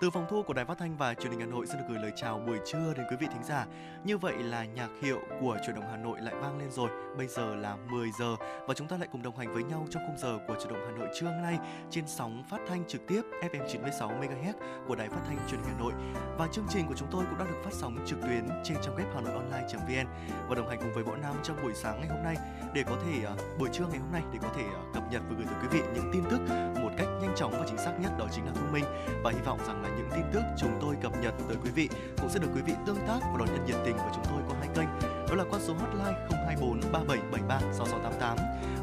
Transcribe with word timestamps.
Từ 0.00 0.10
phòng 0.10 0.26
thu 0.30 0.42
của 0.42 0.52
Đài 0.52 0.64
Phát 0.64 0.78
thanh 0.78 0.96
và 0.96 1.14
Truyền 1.14 1.30
hình 1.30 1.40
Hà 1.40 1.46
Nội 1.46 1.66
xin 1.66 1.78
được 1.78 1.84
gửi 1.88 1.98
lời 1.98 2.12
chào 2.16 2.38
buổi 2.46 2.58
trưa 2.66 2.94
đến 2.96 3.06
quý 3.10 3.16
vị 3.20 3.26
thính 3.32 3.44
giả. 3.44 3.66
Như 4.04 4.18
vậy 4.18 4.34
là 4.38 4.64
nhạc 4.64 4.88
hiệu 5.02 5.20
của 5.40 5.58
Truyền 5.66 5.76
động 5.76 5.84
Hà 5.90 5.96
Nội 5.96 6.20
lại 6.20 6.34
vang 6.34 6.58
lên 6.58 6.70
rồi. 6.70 6.90
Bây 7.16 7.26
giờ 7.26 7.54
là 7.54 7.76
10 7.90 8.10
giờ 8.18 8.36
và 8.66 8.74
chúng 8.74 8.88
ta 8.88 8.96
lại 8.96 9.08
cùng 9.12 9.22
đồng 9.22 9.36
hành 9.36 9.54
với 9.54 9.62
nhau 9.62 9.86
trong 9.90 10.02
khung 10.06 10.18
giờ 10.18 10.38
của 10.48 10.54
Truyền 10.54 10.72
động 10.72 10.82
Hà 10.86 10.98
Nội 10.98 11.08
trưa 11.20 11.30
nay 11.30 11.58
trên 11.90 12.04
sóng 12.06 12.44
phát 12.50 12.60
thanh 12.68 12.84
trực 12.88 13.06
tiếp 13.06 13.22
FM 13.40 13.68
96 13.68 14.08
MHz 14.08 14.52
của 14.86 14.94
Đài 14.94 15.08
Phát 15.08 15.20
thanh 15.26 15.38
Truyền 15.50 15.60
hình 15.60 15.70
Hà 15.72 15.78
Nội. 15.78 15.92
Và 16.38 16.48
chương 16.52 16.66
trình 16.70 16.86
của 16.88 16.94
chúng 16.96 17.08
tôi 17.10 17.24
cũng 17.30 17.38
đã 17.38 17.44
được 17.44 17.60
phát 17.64 17.72
sóng 17.72 17.98
trực 18.06 18.22
tuyến 18.22 18.48
trên 18.64 18.76
trang 18.82 18.96
web 18.96 19.14
hanoionline.vn 19.14 20.06
và 20.48 20.54
đồng 20.54 20.68
hành 20.68 20.78
cùng 20.80 20.92
với 20.92 21.04
Võ 21.04 21.16
Nam 21.16 21.34
trong 21.42 21.62
buổi 21.62 21.74
sáng 21.74 22.00
ngày 22.00 22.08
hôm 22.08 22.22
nay 22.22 22.36
để 22.74 22.82
có 22.86 22.96
thể 23.04 23.24
à, 23.24 23.32
buổi 23.58 23.68
trưa 23.72 23.86
ngày 23.90 23.98
hôm 23.98 24.12
nay 24.12 24.22
để 24.32 24.38
có 24.42 24.48
thể 24.56 24.62
à, 24.62 24.82
cập 24.94 25.12
nhật 25.12 25.22
và 25.28 25.36
gửi 25.36 25.46
tới 25.46 25.54
quý 25.62 25.68
vị 25.70 25.80
những 25.94 26.10
tin 26.12 26.22
tức 26.30 26.40
một 26.82 26.90
cách 26.98 27.08
nhanh 27.22 27.34
chóng 27.36 27.52
và 27.52 27.64
chính 27.68 27.78
xác 27.78 27.92
nhất, 28.00 28.12
đó 28.18 28.26
chính 28.32 28.46
là 28.46 28.52
thông 28.54 28.72
minh 28.72 28.84
và 29.22 29.30
hy 29.30 29.40
vọng 29.44 29.58
rằng 29.66 29.82
là 29.82 29.89
những 29.96 30.08
tin 30.10 30.24
tức 30.32 30.42
chúng 30.58 30.78
tôi 30.80 30.96
cập 31.02 31.12
nhật 31.22 31.34
tới 31.48 31.56
quý 31.64 31.70
vị. 31.70 31.88
Cũng 32.20 32.30
sẽ 32.30 32.38
được 32.38 32.48
quý 32.54 32.60
vị 32.66 32.72
tương 32.86 33.06
tác 33.06 33.18
và 33.22 33.38
đón 33.38 33.48
nhận 33.54 33.66
nhiệt 33.66 33.76
tình 33.84 33.96
của 33.96 34.10
chúng 34.14 34.24
tôi 34.24 34.42
qua 34.48 34.56
hai 34.58 34.68
kênh. 34.74 34.88
Đó 35.28 35.34
là 35.34 35.44
qua 35.50 35.58
số 35.62 35.74
hotline 35.74 36.18
024 36.30 36.80
3773 36.92 37.60
6688 37.72 38.36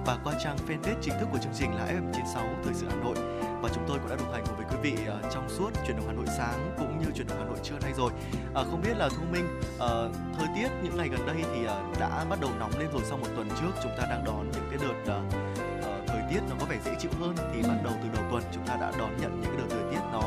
và 0.06 0.18
qua 0.24 0.34
trang 0.44 0.58
fanpage 0.68 1.00
chính 1.02 1.14
thức 1.20 1.28
của 1.32 1.38
chương 1.44 1.54
trình 1.56 1.76
là 1.76 1.86
FM96 1.86 2.64
Thời 2.64 2.74
sự 2.74 2.86
Hà 2.90 2.96
Nội. 2.96 3.16
Và 3.62 3.70
chúng 3.74 3.84
tôi 3.88 4.00
cũng 4.00 4.10
đã 4.10 4.16
đồng 4.16 4.32
hành 4.32 4.44
cùng 4.48 4.58
với 4.58 4.66
quý 4.70 4.78
vị 4.82 4.94
uh, 4.94 5.34
trong 5.34 5.50
suốt 5.50 5.70
chuyển 5.88 5.98
động 5.98 6.08
Hà 6.08 6.14
Nội 6.14 6.26
sáng 6.38 6.76
cũng 6.78 7.00
như 7.00 7.06
chuyển 7.16 7.28
động 7.28 7.38
Hà 7.40 7.46
Nội 7.46 7.58
trưa 7.64 7.80
nay 7.82 7.94
rồi. 7.98 8.12
À, 8.56 8.64
không 8.72 8.82
biết 8.82 8.98
là 8.98 9.10
Thu 9.10 9.24
Minh, 9.32 9.60
uh, 9.76 9.82
thời 10.38 10.48
tiết 10.56 10.68
những 10.84 10.98
ngày 10.98 11.10
gần 11.10 11.28
đây 11.28 11.38
thì 11.54 11.66
đã 12.00 12.26
bắt 12.30 12.42
đầu 12.42 12.52
nóng 12.60 12.72
lên 12.80 12.88
rồi 12.94 13.02
sau 13.06 13.18
một 13.18 13.28
tuần 13.36 13.50
trước 13.50 13.72
chúng 13.84 13.92
ta 13.98 14.08
đang 14.10 14.24
đón 14.26 14.52
những 14.52 14.68
cái 14.70 14.80
đợt 14.88 15.14
à, 15.14 15.20
tiết 16.30 16.40
nó 16.50 16.56
có 16.60 16.66
vẻ 16.66 16.78
dễ 16.86 16.92
chịu 17.00 17.12
hơn 17.20 17.36
thì 17.54 17.62
bắt 17.62 17.78
đầu 17.84 17.94
từ 18.04 18.10
đầu 18.14 18.24
tuần 18.32 18.44
chúng 18.54 18.66
ta 18.68 18.76
đã 18.76 18.92
đón 19.00 19.18
nhận 19.22 19.42
những 19.42 19.52
cái 19.52 19.58
đợt 19.58 19.68
thời 19.70 19.92
tiết 19.92 20.02
nó 20.14 20.22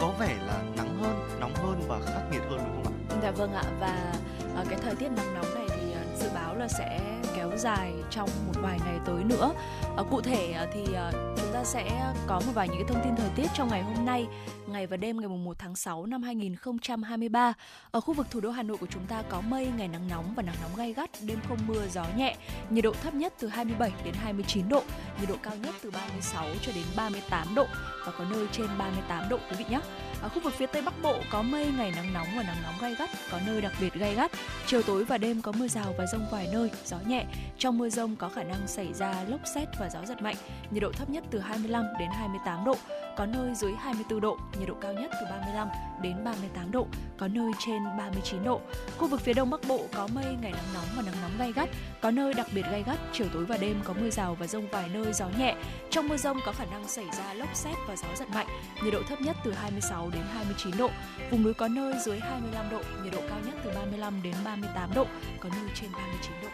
có 0.00 0.12
vẻ 0.18 0.36
là 0.46 0.62
nắng 0.76 0.98
hơn, 1.02 1.28
nóng 1.40 1.54
hơn 1.54 1.82
và 1.88 2.00
khắc 2.04 2.22
nghiệt 2.30 2.42
hơn 2.50 2.58
đúng 2.58 2.84
không 2.84 2.92
ạ? 3.10 3.16
Dạ 3.22 3.30
vâng 3.30 3.52
ạ 3.52 3.64
và 3.80 4.14
ờ, 4.56 4.64
cái 4.68 4.78
thời 4.82 4.94
tiết 4.94 5.08
nắng 5.16 5.34
nóng 5.34 5.54
này 5.54 5.73
dự 6.16 6.28
báo 6.34 6.54
là 6.54 6.68
sẽ 6.68 7.00
kéo 7.36 7.50
dài 7.56 7.92
trong 8.10 8.28
một 8.46 8.52
vài 8.62 8.78
ngày 8.84 8.98
tới 9.06 9.24
nữa. 9.24 9.52
À, 9.96 10.02
cụ 10.10 10.20
thể 10.20 10.52
à, 10.52 10.66
thì 10.74 10.94
à, 10.94 11.12
chúng 11.12 11.52
ta 11.52 11.64
sẽ 11.64 12.12
có 12.26 12.40
một 12.46 12.52
vài 12.54 12.68
những 12.68 12.76
cái 12.76 12.88
thông 12.88 13.04
tin 13.04 13.16
thời 13.16 13.30
tiết 13.36 13.46
trong 13.54 13.68
ngày 13.68 13.82
hôm 13.82 14.06
nay, 14.06 14.26
ngày 14.66 14.86
và 14.86 14.96
đêm 14.96 15.20
ngày 15.20 15.28
1 15.28 15.58
tháng 15.58 15.76
6 15.76 16.06
năm 16.06 16.22
2023. 16.22 17.52
Ở 17.90 18.00
khu 18.00 18.14
vực 18.14 18.26
thủ 18.30 18.40
đô 18.40 18.50
Hà 18.50 18.62
Nội 18.62 18.76
của 18.76 18.86
chúng 18.90 19.06
ta 19.06 19.22
có 19.28 19.40
mây, 19.40 19.68
ngày 19.76 19.88
nắng 19.88 20.08
nóng 20.08 20.34
và 20.36 20.42
nắng 20.42 20.56
nóng 20.62 20.76
gay 20.76 20.92
gắt, 20.92 21.10
đêm 21.22 21.38
không 21.48 21.58
mưa, 21.66 21.86
gió 21.92 22.04
nhẹ. 22.16 22.36
Nhiệt 22.70 22.84
độ 22.84 22.92
thấp 23.02 23.14
nhất 23.14 23.34
từ 23.38 23.48
27 23.48 23.92
đến 24.04 24.14
29 24.14 24.68
độ, 24.68 24.82
nhiệt 25.20 25.28
độ 25.28 25.34
cao 25.42 25.54
nhất 25.56 25.74
từ 25.82 25.90
36 25.90 26.46
cho 26.62 26.72
đến 26.74 26.84
38 26.96 27.54
độ 27.54 27.66
và 28.06 28.12
có 28.18 28.24
nơi 28.30 28.46
trên 28.52 28.66
38 28.78 29.28
độ 29.28 29.38
quý 29.50 29.56
vị 29.58 29.64
nhé. 29.70 29.80
Ở 30.24 30.30
khu 30.30 30.40
vực 30.40 30.54
phía 30.54 30.66
Tây 30.66 30.82
Bắc 30.82 31.02
Bộ 31.02 31.16
có 31.30 31.42
mây, 31.42 31.66
ngày 31.76 31.92
nắng 31.96 32.12
nóng 32.12 32.26
và 32.36 32.42
nắng 32.42 32.56
nóng 32.62 32.74
gai 32.80 32.94
gắt, 32.98 33.10
có 33.30 33.40
nơi 33.46 33.60
đặc 33.60 33.72
biệt 33.80 33.94
gai 33.94 34.14
gắt. 34.14 34.30
Chiều 34.66 34.82
tối 34.82 35.04
và 35.04 35.18
đêm 35.18 35.42
có 35.42 35.52
mưa 35.52 35.68
rào 35.68 35.94
và 35.98 36.06
rông 36.06 36.26
vài 36.30 36.48
nơi, 36.52 36.70
gió 36.84 36.96
nhẹ. 37.06 37.24
Trong 37.58 37.78
mưa 37.78 37.88
rông 37.88 38.16
có 38.16 38.28
khả 38.28 38.42
năng 38.42 38.66
xảy 38.66 38.92
ra 38.92 39.14
lốc 39.28 39.40
xét 39.54 39.68
và 39.80 39.90
gió 39.90 39.98
giật 40.06 40.22
mạnh. 40.22 40.36
Nhiệt 40.70 40.82
độ 40.82 40.92
thấp 40.92 41.10
nhất 41.10 41.24
từ 41.30 41.38
25 41.38 41.84
đến 41.98 42.08
28 42.12 42.64
độ, 42.64 42.76
có 43.16 43.26
nơi 43.26 43.54
dưới 43.54 43.72
24 43.78 44.20
độ, 44.20 44.38
nhiệt 44.58 44.68
độ 44.68 44.74
cao 44.80 44.92
nhất 44.92 45.10
từ 45.20 45.26
35 45.30 45.68
đến 46.02 46.24
38 46.24 46.70
độ, 46.72 46.86
có 47.18 47.28
nơi 47.28 47.52
trên 47.66 47.82
39 47.98 48.44
độ. 48.44 48.60
Khu 48.98 49.08
vực 49.08 49.20
phía 49.20 49.32
Đông 49.32 49.50
Bắc 49.50 49.60
Bộ 49.68 49.86
có 49.94 50.08
mây, 50.14 50.36
ngày 50.42 50.52
nắng 50.52 50.74
nóng 50.74 50.86
và 50.96 51.02
nắng 51.02 51.14
nóng 51.22 51.38
gai 51.38 51.52
gắt, 51.52 51.68
có 52.00 52.10
nơi 52.10 52.34
đặc 52.34 52.46
biệt 52.54 52.64
gai 52.70 52.82
gắt, 52.86 52.98
chiều 53.12 53.26
tối 53.32 53.44
và 53.44 53.56
đêm 53.56 53.80
có 53.84 53.94
mưa 54.00 54.10
rào 54.10 54.34
và 54.34 54.46
rông 54.46 54.66
vài 54.72 54.88
nơi, 54.88 55.12
gió 55.12 55.26
nhẹ. 55.38 55.54
Trong 55.90 56.08
mưa 56.08 56.16
rông 56.16 56.38
có 56.46 56.52
khả 56.52 56.64
năng 56.64 56.88
xảy 56.88 57.06
ra 57.18 57.34
lốc 57.34 57.48
xét 57.54 57.74
và 57.88 57.96
gió 57.96 58.08
giật 58.18 58.30
mạnh, 58.34 58.46
nhiệt 58.84 58.92
độ 58.92 59.00
thấp 59.08 59.20
nhất 59.20 59.36
từ 59.44 59.52
26 59.52 60.10
đến 60.14 60.24
29 60.32 60.76
độ. 60.78 60.90
Vùng 61.30 61.42
núi 61.42 61.54
có 61.54 61.68
nơi 61.68 61.94
dưới 62.04 62.20
25 62.20 62.70
độ, 62.70 62.82
nhiệt 63.04 63.12
độ 63.12 63.20
cao 63.28 63.40
nhất 63.46 63.54
từ 63.64 63.70
35 63.74 64.22
đến 64.22 64.34
38 64.44 64.90
độ, 64.94 65.06
có 65.40 65.48
nơi 65.48 65.68
trên 65.74 65.92
39 65.92 66.32
độ. 66.42 66.48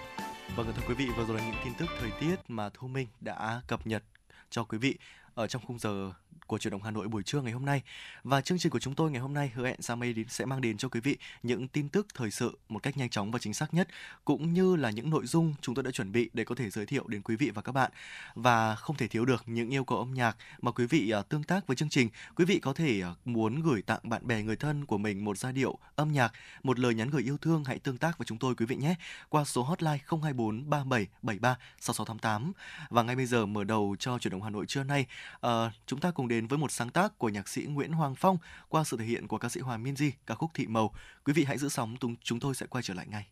Vâng 0.57 0.73
thưa 0.77 0.83
quý 0.89 0.95
vị, 0.95 1.09
vừa 1.17 1.25
rồi 1.25 1.37
là 1.37 1.47
những 1.47 1.55
tin 1.65 1.75
tức 1.79 1.87
thời 2.01 2.11
tiết 2.21 2.37
mà 2.49 2.71
Thu 2.75 2.89
Minh 2.89 3.09
đã 3.21 3.63
cập 3.67 3.87
nhật 3.87 4.03
cho 4.51 4.65
quý 4.65 4.79
vị 4.79 4.99
ở 5.35 5.47
trong 5.47 5.63
khung 5.67 5.79
giờ 5.79 6.13
của 6.51 6.59
truyền 6.59 6.73
động 6.73 6.83
Hà 6.83 6.91
Nội 6.91 7.09
buổi 7.09 7.23
trưa 7.23 7.43
ngày 7.43 7.53
hôm 7.53 7.65
nay. 7.65 7.83
Và 8.25 8.41
chương 8.41 8.59
trình 8.59 8.73
của 8.73 8.79
chúng 8.79 8.95
tôi 8.95 9.11
ngày 9.11 9.21
hôm 9.21 9.35
nay 9.35 9.51
hứa 9.55 9.67
hẹn 9.67 9.83
Sa 9.83 9.95
Mây 9.95 10.15
sẽ 10.29 10.45
mang 10.45 10.61
đến 10.61 10.77
cho 10.77 10.89
quý 10.89 11.01
vị 11.01 11.17
những 11.43 11.69
tin 11.69 11.89
tức 11.89 12.07
thời 12.15 12.31
sự 12.31 12.59
một 12.69 12.83
cách 12.83 12.97
nhanh 12.97 13.09
chóng 13.09 13.31
và 13.31 13.39
chính 13.39 13.55
xác 13.55 13.75
nhất 13.75 13.89
cũng 14.25 14.53
như 14.53 14.77
là 14.77 14.91
những 14.91 15.11
nội 15.11 15.27
dung 15.27 15.55
chúng 15.61 15.75
tôi 15.75 15.83
đã 15.83 15.91
chuẩn 15.91 16.13
bị 16.13 16.31
để 16.33 16.45
có 16.45 16.55
thể 16.55 16.71
giới 16.71 16.87
thiệu 16.87 17.05
đến 17.07 17.23
quý 17.23 17.37
vị 17.37 17.51
và 17.51 17.63
các 17.63 17.73
bạn. 17.73 17.91
Và 18.35 18.75
không 18.75 18.97
thể 18.97 19.09
thiếu 19.09 19.25
được 19.25 19.43
những 19.47 19.71
yêu 19.71 19.85
cầu 19.85 19.99
âm 19.99 20.15
nhạc 20.15 20.37
mà 20.63 20.71
quý 20.71 20.87
vị 20.87 21.11
à, 21.11 21.23
tương 21.23 21.43
tác 21.43 21.67
với 21.67 21.77
chương 21.77 21.89
trình. 21.89 22.09
Quý 22.37 22.45
vị 22.45 22.59
có 22.59 22.73
thể 22.73 23.01
à, 23.01 23.15
muốn 23.25 23.63
gửi 23.63 23.83
tặng 23.83 24.01
bạn 24.03 24.27
bè 24.27 24.43
người 24.43 24.57
thân 24.57 24.87
của 24.87 24.99
mình 24.99 25.25
một 25.25 25.39
giai 25.39 25.53
điệu 25.53 25.79
âm 25.97 26.13
nhạc, 26.13 26.33
một 26.63 26.79
lời 26.79 26.95
nhắn 26.95 27.11
gửi 27.11 27.23
yêu 27.23 27.39
thương 27.39 27.65
hãy 27.65 27.79
tương 27.79 27.99
tác 27.99 28.19
với 28.19 28.27
chúng 28.27 28.39
tôi 28.39 28.55
quý 28.55 28.67
vị 28.67 28.77
nhé 28.77 28.95
qua 29.29 29.45
số 29.45 29.63
hotline 29.63 29.99
024 30.09 30.71
3773 30.71 31.57
6688. 31.81 32.53
Và 32.91 33.03
ngay 33.03 33.17
bây 33.17 33.27
giờ 33.27 33.47
mở 33.47 33.65
đầu 33.65 33.97
cho 33.99 34.19
truyền 34.19 34.33
động 34.33 34.43
Hà 34.43 34.51
Nội 34.51 34.67
trưa 34.67 34.85
nay, 34.85 35.07
uh, 35.47 35.51
chúng 35.87 36.01
ta 36.01 36.11
cùng 36.11 36.29
đến 36.29 36.40
với 36.47 36.59
một 36.59 36.73
sáng 36.73 36.91
tác 36.91 37.19
của 37.19 37.29
nhạc 37.29 37.49
sĩ 37.49 37.63
Nguyễn 37.63 37.93
Hoàng 37.93 38.15
Phong 38.15 38.39
qua 38.69 38.85
sự 38.85 38.97
thể 38.97 39.05
hiện 39.05 39.29
của 39.29 39.39
ca 39.39 39.49
sĩ 39.49 39.61
Hòa 39.61 39.79
Minzy, 39.79 40.11
ca 40.27 40.35
khúc 40.35 40.51
Thị 40.55 40.67
Màu. 40.67 40.95
Quý 41.25 41.33
vị 41.33 41.45
hãy 41.45 41.59
giữ 41.59 41.69
sóng, 41.69 41.97
chúng 42.23 42.41
tôi 42.41 42.55
sẽ 42.55 42.67
quay 42.67 42.83
trở 42.83 42.95
lại 42.95 43.07
ngay. 43.07 43.27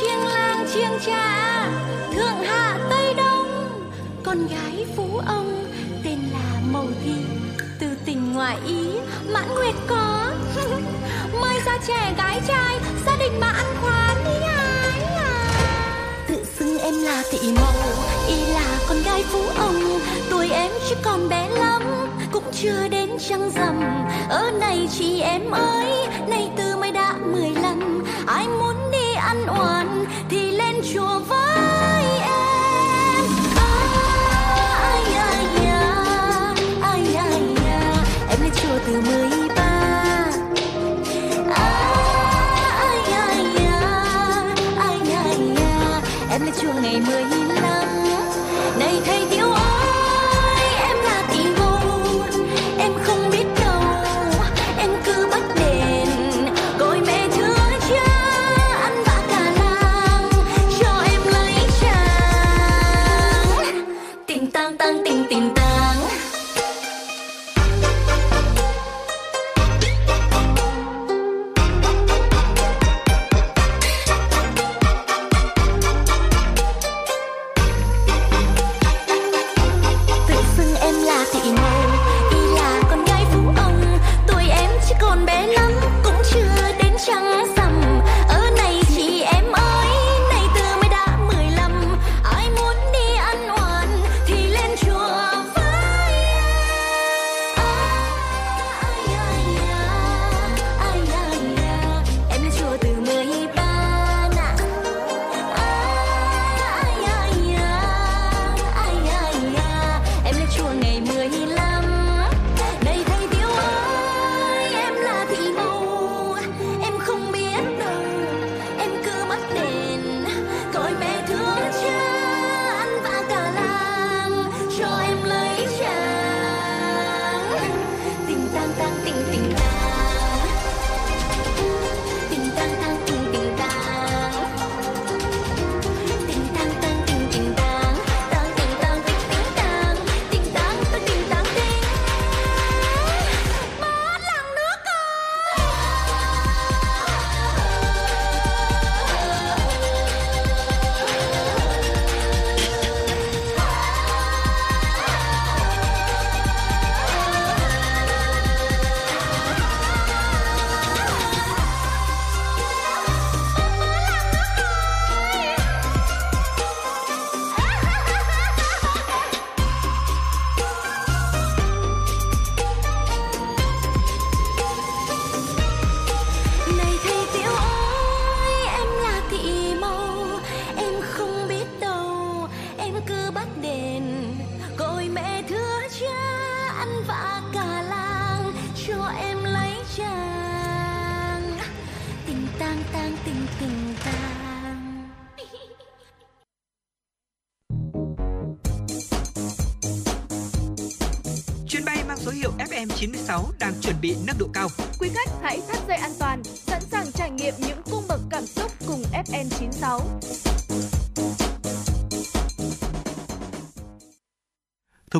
Chiêng 0.00 0.18
lang 0.18 0.66
chiêng 0.74 0.98
cha, 1.06 1.66
thượng 2.14 2.44
hạ 2.44 2.86
tây 2.90 3.14
đông, 3.14 3.46
con 4.24 4.46
gái 4.46 4.86
phú 4.96 5.18
ông 5.26 5.64
tên 6.04 6.18
là 6.32 6.60
Mầu 6.70 6.88
Thị, 7.04 7.24
từ 7.80 7.96
tình 8.04 8.32
ngoại 8.32 8.58
ý, 8.66 8.86
mãn 9.32 9.48
nguyệt 9.48 9.74
có. 9.88 10.34
Mai 11.40 11.60
ra 11.66 11.78
trẻ 11.86 12.14
gái 12.16 12.40
trai, 12.48 12.80
gia 13.06 13.16
đình 13.16 13.40
mà 13.40 13.46
ăn 13.46 13.66
khoái 13.80 14.01
là 17.02 17.22
Thị 17.30 17.52
Mầu, 17.54 17.74
y 18.28 18.36
là 18.54 18.78
con 18.88 19.02
gái 19.04 19.22
phú 19.22 19.40
ông, 19.58 20.00
tuổi 20.30 20.48
em 20.48 20.70
chỉ 20.88 20.94
còn 21.02 21.28
bé 21.28 21.48
lắm, 21.48 21.82
cũng 22.32 22.44
chưa 22.52 22.88
đến 22.90 23.10
trăng 23.28 23.50
rằm. 23.56 23.80
Ở 24.28 24.50
này 24.60 24.88
chị 24.98 25.20
em 25.20 25.50
ơi, 25.50 25.86
nay 26.28 26.50
từ 26.56 26.76
mới 26.76 26.92
đã 26.92 27.14
mười 27.32 27.50
lăm, 27.62 28.04
ai 28.26 28.48
muốn 28.48 28.90
đi 28.92 29.14
ăn 29.14 29.46
oán 29.46 29.91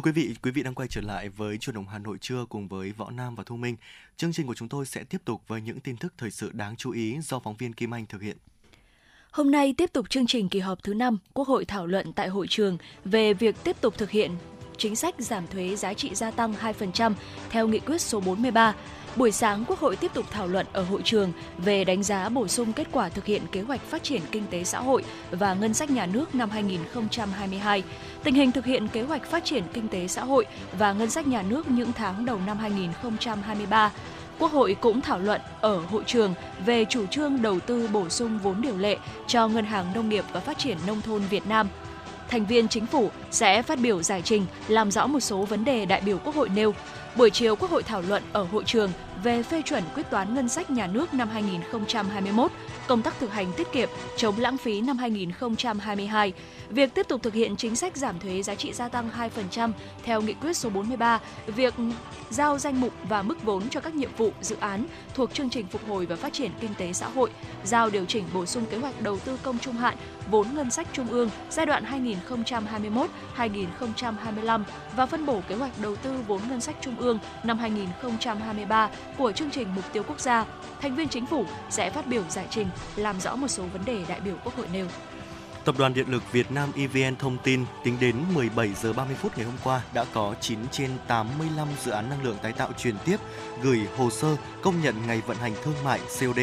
quý 0.02 0.12
vị, 0.12 0.34
quý 0.43 0.50
vị 0.50 0.62
đang 0.62 0.75
quay 0.75 0.88
trở 0.88 1.00
lại 1.00 1.28
với 1.28 1.58
truyền 1.58 1.75
động 1.75 1.88
Hà 1.88 1.99
Nội 1.99 2.19
trưa 2.20 2.44
cùng 2.49 2.69
với 2.69 2.93
Võ 2.93 3.10
Nam 3.10 3.34
và 3.34 3.44
Thu 3.46 3.56
Minh. 3.56 3.76
Chương 4.16 4.32
trình 4.32 4.46
của 4.46 4.54
chúng 4.54 4.69
tôi 4.69 4.87
sẽ 4.87 5.04
tiếp 5.04 5.22
tục 5.25 5.43
với 5.49 5.60
những 5.60 5.81
tin 5.81 5.96
tức 5.96 6.14
thời 6.19 6.31
sự 6.31 6.50
đáng 6.52 6.76
chú 6.76 6.90
ý 6.90 7.20
do 7.20 7.38
phóng 7.38 7.56
viên 7.56 7.72
Kim 7.72 7.94
Anh 7.94 8.06
thực 8.06 8.22
hiện. 8.22 8.37
Hôm 9.31 9.50
nay 9.50 9.75
tiếp 9.76 9.93
tục 9.93 10.10
chương 10.10 10.26
trình 10.26 10.49
kỳ 10.49 10.60
họp 10.60 10.82
thứ 10.82 10.94
5, 10.94 11.19
Quốc 11.32 11.49
hội 11.49 11.64
thảo 11.64 11.87
luận 11.87 12.12
tại 12.12 12.28
hội 12.28 12.46
trường 12.50 12.78
về 13.04 13.34
việc 13.34 13.56
tiếp 13.64 13.76
tục 13.81 13.94
thực 13.99 14.10
hiện 14.10 14.31
chính 14.82 14.96
sách 14.96 15.14
giảm 15.19 15.46
thuế 15.46 15.76
giá 15.76 15.94
trị 15.94 16.14
gia 16.14 16.31
tăng 16.31 16.55
2% 16.79 17.12
theo 17.50 17.69
nghị 17.69 17.79
quyết 17.79 18.00
số 18.00 18.20
43. 18.20 18.75
Buổi 19.17 19.32
sáng, 19.32 19.64
Quốc 19.69 19.79
hội 19.79 19.96
tiếp 19.96 20.11
tục 20.14 20.26
thảo 20.31 20.46
luận 20.46 20.67
ở 20.73 20.82
hội 20.82 21.00
trường 21.05 21.32
về 21.58 21.84
đánh 21.84 22.02
giá 22.02 22.29
bổ 22.29 22.49
sung 22.49 22.73
kết 22.73 22.87
quả 22.93 23.08
thực 23.08 23.25
hiện 23.25 23.43
kế 23.52 23.61
hoạch 23.61 23.81
phát 23.81 24.02
triển 24.02 24.20
kinh 24.31 24.46
tế 24.50 24.64
xã 24.64 24.81
hội 24.81 25.05
và 25.31 25.55
ngân 25.55 25.75
sách 25.75 25.90
nhà 25.90 26.06
nước 26.06 26.34
năm 26.34 26.50
2022, 26.50 27.82
tình 28.25 28.34
hình 28.34 28.52
thực 28.52 28.64
hiện 28.64 28.88
kế 28.88 29.02
hoạch 29.02 29.31
phát 29.31 29.44
triển 29.44 29.64
kinh 29.73 29.88
tế 29.88 30.08
xã 30.08 30.25
hội 30.25 30.46
và 30.79 30.93
ngân 30.93 31.11
sách 31.11 31.26
nhà 31.26 31.43
nước 31.43 31.70
những 31.70 31.93
tháng 31.93 32.25
đầu 32.25 32.38
năm 32.46 32.58
2023. 32.58 33.93
Quốc 34.38 34.52
hội 34.52 34.76
cũng 34.81 35.00
thảo 35.00 35.19
luận 35.19 35.40
ở 35.61 35.79
hội 35.79 36.02
trường 36.06 36.34
về 36.67 36.84
chủ 36.84 37.06
trương 37.06 37.43
đầu 37.43 37.61
tư 37.61 37.88
bổ 37.93 38.08
sung 38.08 38.38
vốn 38.38 38.62
điều 38.62 38.79
lệ 38.79 38.96
cho 39.26 39.49
Ngân 39.49 39.64
hàng 39.64 39.87
Nông 39.94 40.08
nghiệp 40.08 40.25
và 40.32 40.40
Phát 40.40 40.58
triển 40.58 40.79
Nông 40.87 41.00
thôn 41.00 41.23
Việt 41.31 41.46
Nam 41.46 41.69
thành 42.32 42.46
viên 42.46 42.69
chính 42.69 42.87
phủ 42.87 43.11
sẽ 43.31 43.62
phát 43.62 43.79
biểu 43.79 44.02
giải 44.02 44.23
trình, 44.25 44.46
làm 44.69 44.90
rõ 44.90 45.06
một 45.06 45.20
số 45.20 45.44
vấn 45.44 45.64
đề 45.64 45.84
đại 45.84 46.00
biểu 46.00 46.19
Quốc 46.19 46.34
hội 46.34 46.49
nêu. 46.49 46.75
Buổi 47.17 47.31
chiều, 47.31 47.56
Quốc 47.56 47.70
hội 47.70 47.82
thảo 47.82 48.02
luận 48.08 48.23
ở 48.32 48.43
hội 48.43 48.64
trường 48.64 48.90
về 49.22 49.42
phê 49.42 49.62
chuẩn 49.62 49.82
quyết 49.94 50.10
toán 50.10 50.34
ngân 50.34 50.48
sách 50.48 50.70
nhà 50.70 50.86
nước 50.86 51.14
năm 51.14 51.28
2021, 51.28 52.50
công 52.86 53.02
tác 53.02 53.14
thực 53.20 53.32
hành 53.32 53.52
tiết 53.56 53.72
kiệm, 53.72 53.88
chống 54.16 54.34
lãng 54.38 54.58
phí 54.58 54.80
năm 54.80 54.98
2022, 54.98 56.32
việc 56.70 56.94
tiếp 56.94 57.08
tục 57.08 57.22
thực 57.22 57.34
hiện 57.34 57.56
chính 57.56 57.76
sách 57.76 57.96
giảm 57.96 58.19
thuế 58.19 58.42
giá 58.42 58.54
trị 58.54 58.72
gia 58.72 58.88
tăng 58.88 59.10
2% 59.54 59.72
theo 60.02 60.22
nghị 60.22 60.34
quyết 60.34 60.56
số 60.56 60.70
43, 60.70 61.20
việc 61.46 61.74
giao 62.30 62.58
danh 62.58 62.80
mục 62.80 62.92
và 63.08 63.22
mức 63.22 63.42
vốn 63.42 63.69
cho 63.69 63.80
các 63.80 63.94
nhiệm 63.94 64.10
vụ 64.16 64.30
dự 64.40 64.56
án 64.60 64.86
thuộc 65.14 65.34
chương 65.34 65.50
trình 65.50 65.66
phục 65.66 65.88
hồi 65.88 66.06
và 66.06 66.16
phát 66.16 66.32
triển 66.32 66.50
kinh 66.60 66.74
tế 66.78 66.92
xã 66.92 67.08
hội, 67.08 67.30
giao 67.64 67.90
điều 67.90 68.04
chỉnh 68.04 68.24
bổ 68.34 68.46
sung 68.46 68.66
kế 68.70 68.78
hoạch 68.78 69.02
đầu 69.02 69.19
tư 69.19 69.38
công 69.42 69.58
trung 69.58 69.74
hạn 69.74 69.96
vốn 70.30 70.46
ngân 70.54 70.70
sách 70.70 70.88
trung 70.92 71.08
ương 71.08 71.30
giai 71.50 71.66
đoạn 71.66 71.84
2021-2025 73.36 74.62
và 74.96 75.06
phân 75.06 75.26
bổ 75.26 75.40
kế 75.48 75.54
hoạch 75.54 75.72
đầu 75.82 75.96
tư 75.96 76.10
vốn 76.26 76.40
ngân 76.48 76.60
sách 76.60 76.76
trung 76.80 76.96
ương 76.96 77.19
năm 77.44 77.58
2023 77.58 78.90
của 79.18 79.32
chương 79.32 79.50
trình 79.50 79.68
mục 79.74 79.84
tiêu 79.92 80.02
quốc 80.08 80.20
gia. 80.20 80.44
Thành 80.80 80.96
viên 80.96 81.08
chính 81.08 81.26
phủ 81.26 81.44
sẽ 81.70 81.90
phát 81.90 82.06
biểu 82.06 82.22
giải 82.30 82.46
trình 82.50 82.66
làm 82.96 83.20
rõ 83.20 83.36
một 83.36 83.48
số 83.48 83.62
vấn 83.72 83.84
đề 83.84 84.04
đại 84.08 84.20
biểu 84.20 84.34
Quốc 84.44 84.56
hội 84.56 84.66
nêu. 84.72 84.86
Tập 85.64 85.74
đoàn 85.78 85.94
Điện 85.94 86.08
lực 86.08 86.32
Việt 86.32 86.50
Nam 86.50 86.72
EVN 86.76 87.16
thông 87.16 87.38
tin 87.42 87.64
tính 87.84 87.96
đến 88.00 88.16
17 88.34 88.74
giờ 88.74 88.92
30 88.92 89.16
phút 89.16 89.32
ngày 89.36 89.46
hôm 89.46 89.54
qua 89.64 89.82
đã 89.94 90.04
có 90.12 90.34
9 90.40 90.58
trên 90.70 90.90
85 91.06 91.68
dự 91.84 91.90
án 91.90 92.10
năng 92.10 92.24
lượng 92.24 92.36
tái 92.42 92.52
tạo 92.52 92.72
truyền 92.78 92.94
tiếp 93.04 93.16
gửi 93.62 93.80
hồ 93.96 94.10
sơ 94.10 94.36
công 94.62 94.82
nhận 94.82 94.94
ngày 95.06 95.22
vận 95.26 95.36
hành 95.36 95.54
thương 95.62 95.74
mại 95.84 96.00
COD. 96.20 96.40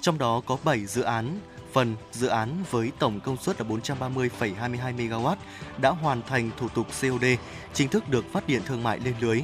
Trong 0.00 0.18
đó 0.18 0.42
có 0.46 0.56
7 0.64 0.86
dự 0.86 1.02
án 1.02 1.38
phần 1.72 1.96
dự 2.12 2.26
án 2.26 2.64
với 2.70 2.92
tổng 2.98 3.20
công 3.20 3.36
suất 3.36 3.60
là 3.60 3.66
430,22 3.68 4.96
MW 4.96 5.36
đã 5.78 5.90
hoàn 5.90 6.22
thành 6.22 6.50
thủ 6.56 6.68
tục 6.68 6.86
COD, 7.00 7.24
chính 7.74 7.88
thức 7.88 8.08
được 8.08 8.32
phát 8.32 8.46
điện 8.46 8.62
thương 8.66 8.82
mại 8.82 8.98
lên 8.98 9.14
lưới. 9.20 9.42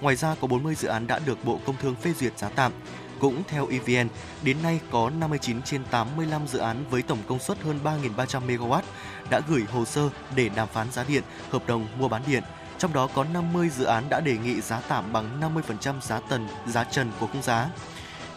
Ngoài 0.00 0.16
ra 0.16 0.34
có 0.40 0.46
40 0.46 0.74
dự 0.74 0.88
án 0.88 1.06
đã 1.06 1.18
được 1.18 1.44
Bộ 1.44 1.60
Công 1.66 1.76
Thương 1.76 1.94
phê 1.94 2.12
duyệt 2.12 2.38
giá 2.38 2.48
tạm. 2.48 2.72
Cũng 3.20 3.42
theo 3.48 3.68
EVN, 3.70 4.08
đến 4.42 4.56
nay 4.62 4.80
có 4.90 5.10
59 5.10 5.62
trên 5.62 5.84
85 5.84 6.46
dự 6.48 6.58
án 6.58 6.84
với 6.90 7.02
tổng 7.02 7.18
công 7.26 7.38
suất 7.38 7.62
hơn 7.62 7.80
3.300 7.84 8.46
MW 8.46 8.82
đã 9.30 9.40
gửi 9.48 9.64
hồ 9.72 9.84
sơ 9.84 10.08
để 10.36 10.48
đàm 10.48 10.68
phán 10.68 10.92
giá 10.92 11.04
điện, 11.08 11.22
hợp 11.50 11.62
đồng 11.66 11.86
mua 11.98 12.08
bán 12.08 12.22
điện. 12.26 12.42
Trong 12.78 12.92
đó 12.92 13.08
có 13.14 13.24
50 13.24 13.68
dự 13.68 13.84
án 13.84 14.04
đã 14.08 14.20
đề 14.20 14.38
nghị 14.38 14.60
giá 14.60 14.80
tạm 14.88 15.12
bằng 15.12 15.40
50% 15.40 16.00
giá 16.00 16.20
tần, 16.20 16.48
giá 16.66 16.84
trần 16.84 17.12
của 17.20 17.26
khung 17.26 17.42
giá. 17.42 17.68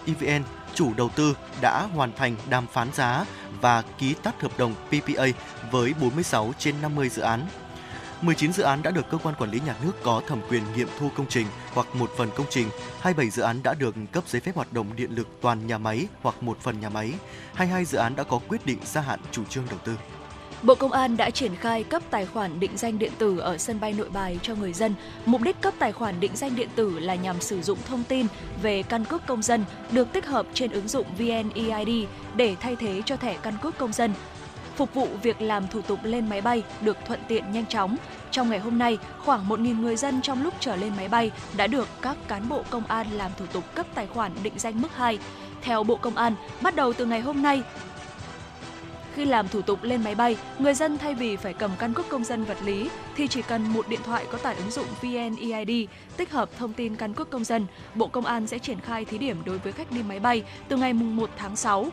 EVN, 0.05 0.43
chủ 0.73 0.93
đầu 0.93 1.09
tư 1.09 1.37
đã 1.61 1.81
hoàn 1.81 2.13
thành 2.13 2.35
đàm 2.49 2.67
phán 2.67 2.93
giá 2.93 3.25
và 3.61 3.81
ký 3.97 4.13
tắt 4.23 4.41
hợp 4.41 4.51
đồng 4.57 4.75
PPA 4.87 5.25
với 5.71 5.93
46 6.01 6.53
trên 6.57 6.81
50 6.81 7.09
dự 7.09 7.21
án. 7.21 7.47
19 8.23 8.53
dự 8.53 8.63
án 8.63 8.83
đã 8.83 8.91
được 8.91 9.09
cơ 9.11 9.17
quan 9.17 9.35
quản 9.35 9.51
lý 9.51 9.59
nhà 9.65 9.75
nước 9.83 9.91
có 10.03 10.21
thẩm 10.27 10.41
quyền 10.49 10.63
nghiệm 10.75 10.87
thu 10.99 11.09
công 11.15 11.25
trình 11.29 11.47
hoặc 11.73 11.87
một 11.95 12.11
phần 12.17 12.29
công 12.35 12.45
trình, 12.49 12.67
27 12.99 13.29
dự 13.29 13.41
án 13.41 13.63
đã 13.63 13.73
được 13.73 13.95
cấp 14.11 14.23
giấy 14.27 14.41
phép 14.41 14.55
hoạt 14.55 14.73
động 14.73 14.87
điện 14.95 15.11
lực 15.15 15.27
toàn 15.41 15.67
nhà 15.67 15.77
máy 15.77 16.07
hoặc 16.21 16.43
một 16.43 16.57
phần 16.61 16.79
nhà 16.79 16.89
máy, 16.89 17.11
22 17.53 17.85
dự 17.85 17.97
án 17.97 18.15
đã 18.15 18.23
có 18.23 18.39
quyết 18.47 18.65
định 18.65 18.77
gia 18.85 19.01
hạn 19.01 19.19
chủ 19.31 19.43
trương 19.45 19.63
đầu 19.69 19.79
tư. 19.85 19.93
Bộ 20.63 20.75
Công 20.75 20.91
an 20.91 21.17
đã 21.17 21.29
triển 21.29 21.55
khai 21.55 21.83
cấp 21.83 22.03
tài 22.09 22.25
khoản 22.25 22.59
định 22.59 22.77
danh 22.77 22.99
điện 22.99 23.11
tử 23.17 23.37
ở 23.37 23.57
sân 23.57 23.79
bay 23.79 23.93
Nội 23.93 24.09
Bài 24.09 24.39
cho 24.41 24.55
người 24.55 24.73
dân. 24.73 24.93
Mục 25.25 25.41
đích 25.41 25.61
cấp 25.61 25.73
tài 25.79 25.91
khoản 25.91 26.19
định 26.19 26.35
danh 26.35 26.55
điện 26.55 26.69
tử 26.75 26.99
là 26.99 27.15
nhằm 27.15 27.41
sử 27.41 27.61
dụng 27.61 27.79
thông 27.85 28.03
tin 28.03 28.27
về 28.61 28.83
căn 28.83 29.05
cước 29.05 29.25
công 29.27 29.41
dân 29.41 29.65
được 29.91 30.13
tích 30.13 30.25
hợp 30.25 30.45
trên 30.53 30.71
ứng 30.71 30.87
dụng 30.87 31.07
VNeID 31.17 32.07
để 32.35 32.55
thay 32.59 32.75
thế 32.75 33.01
cho 33.05 33.17
thẻ 33.17 33.37
căn 33.43 33.57
cước 33.61 33.77
công 33.77 33.93
dân 33.93 34.13
phục 34.75 34.93
vụ 34.93 35.07
việc 35.21 35.41
làm 35.41 35.67
thủ 35.67 35.81
tục 35.81 35.99
lên 36.03 36.29
máy 36.29 36.41
bay 36.41 36.63
được 36.81 36.97
thuận 37.07 37.19
tiện 37.27 37.51
nhanh 37.51 37.65
chóng. 37.65 37.97
Trong 38.31 38.49
ngày 38.49 38.59
hôm 38.59 38.77
nay, 38.77 38.97
khoảng 39.25 39.49
1.000 39.49 39.81
người 39.81 39.95
dân 39.95 40.21
trong 40.21 40.43
lúc 40.43 40.53
trở 40.59 40.75
lên 40.75 40.93
máy 40.97 41.07
bay 41.07 41.31
đã 41.57 41.67
được 41.67 41.87
các 42.01 42.17
cán 42.27 42.49
bộ 42.49 42.63
công 42.69 42.85
an 42.85 43.07
làm 43.11 43.31
thủ 43.37 43.45
tục 43.45 43.63
cấp 43.75 43.85
tài 43.95 44.07
khoản 44.07 44.31
định 44.43 44.53
danh 44.57 44.81
mức 44.81 44.95
2. 44.95 45.19
Theo 45.61 45.83
Bộ 45.83 45.95
Công 45.95 46.15
an, 46.15 46.35
bắt 46.61 46.75
đầu 46.75 46.93
từ 46.93 47.05
ngày 47.05 47.21
hôm 47.21 47.41
nay, 47.41 47.61
khi 49.15 49.25
làm 49.25 49.47
thủ 49.47 49.61
tục 49.61 49.83
lên 49.83 50.03
máy 50.03 50.15
bay, 50.15 50.37
người 50.59 50.73
dân 50.73 50.97
thay 50.97 51.15
vì 51.15 51.35
phải 51.35 51.53
cầm 51.53 51.71
căn 51.79 51.93
cước 51.93 52.09
công 52.09 52.23
dân 52.23 52.43
vật 52.43 52.57
lý 52.65 52.89
thì 53.15 53.27
chỉ 53.27 53.41
cần 53.41 53.63
một 53.67 53.87
điện 53.87 53.99
thoại 54.05 54.25
có 54.31 54.37
tải 54.37 54.55
ứng 54.55 54.71
dụng 54.71 54.85
VNeID 55.01 55.89
tích 56.17 56.31
hợp 56.31 56.49
thông 56.57 56.73
tin 56.73 56.95
căn 56.95 57.13
cước 57.13 57.29
công 57.29 57.43
dân. 57.43 57.65
Bộ 57.95 58.07
Công 58.07 58.25
an 58.25 58.47
sẽ 58.47 58.59
triển 58.59 58.79
khai 58.79 59.05
thí 59.05 59.17
điểm 59.17 59.37
đối 59.45 59.57
với 59.57 59.71
khách 59.71 59.91
đi 59.91 60.01
máy 60.03 60.19
bay 60.19 60.43
từ 60.67 60.77
ngày 60.77 60.93
1 60.93 61.29
tháng 61.37 61.55
6 61.55 61.87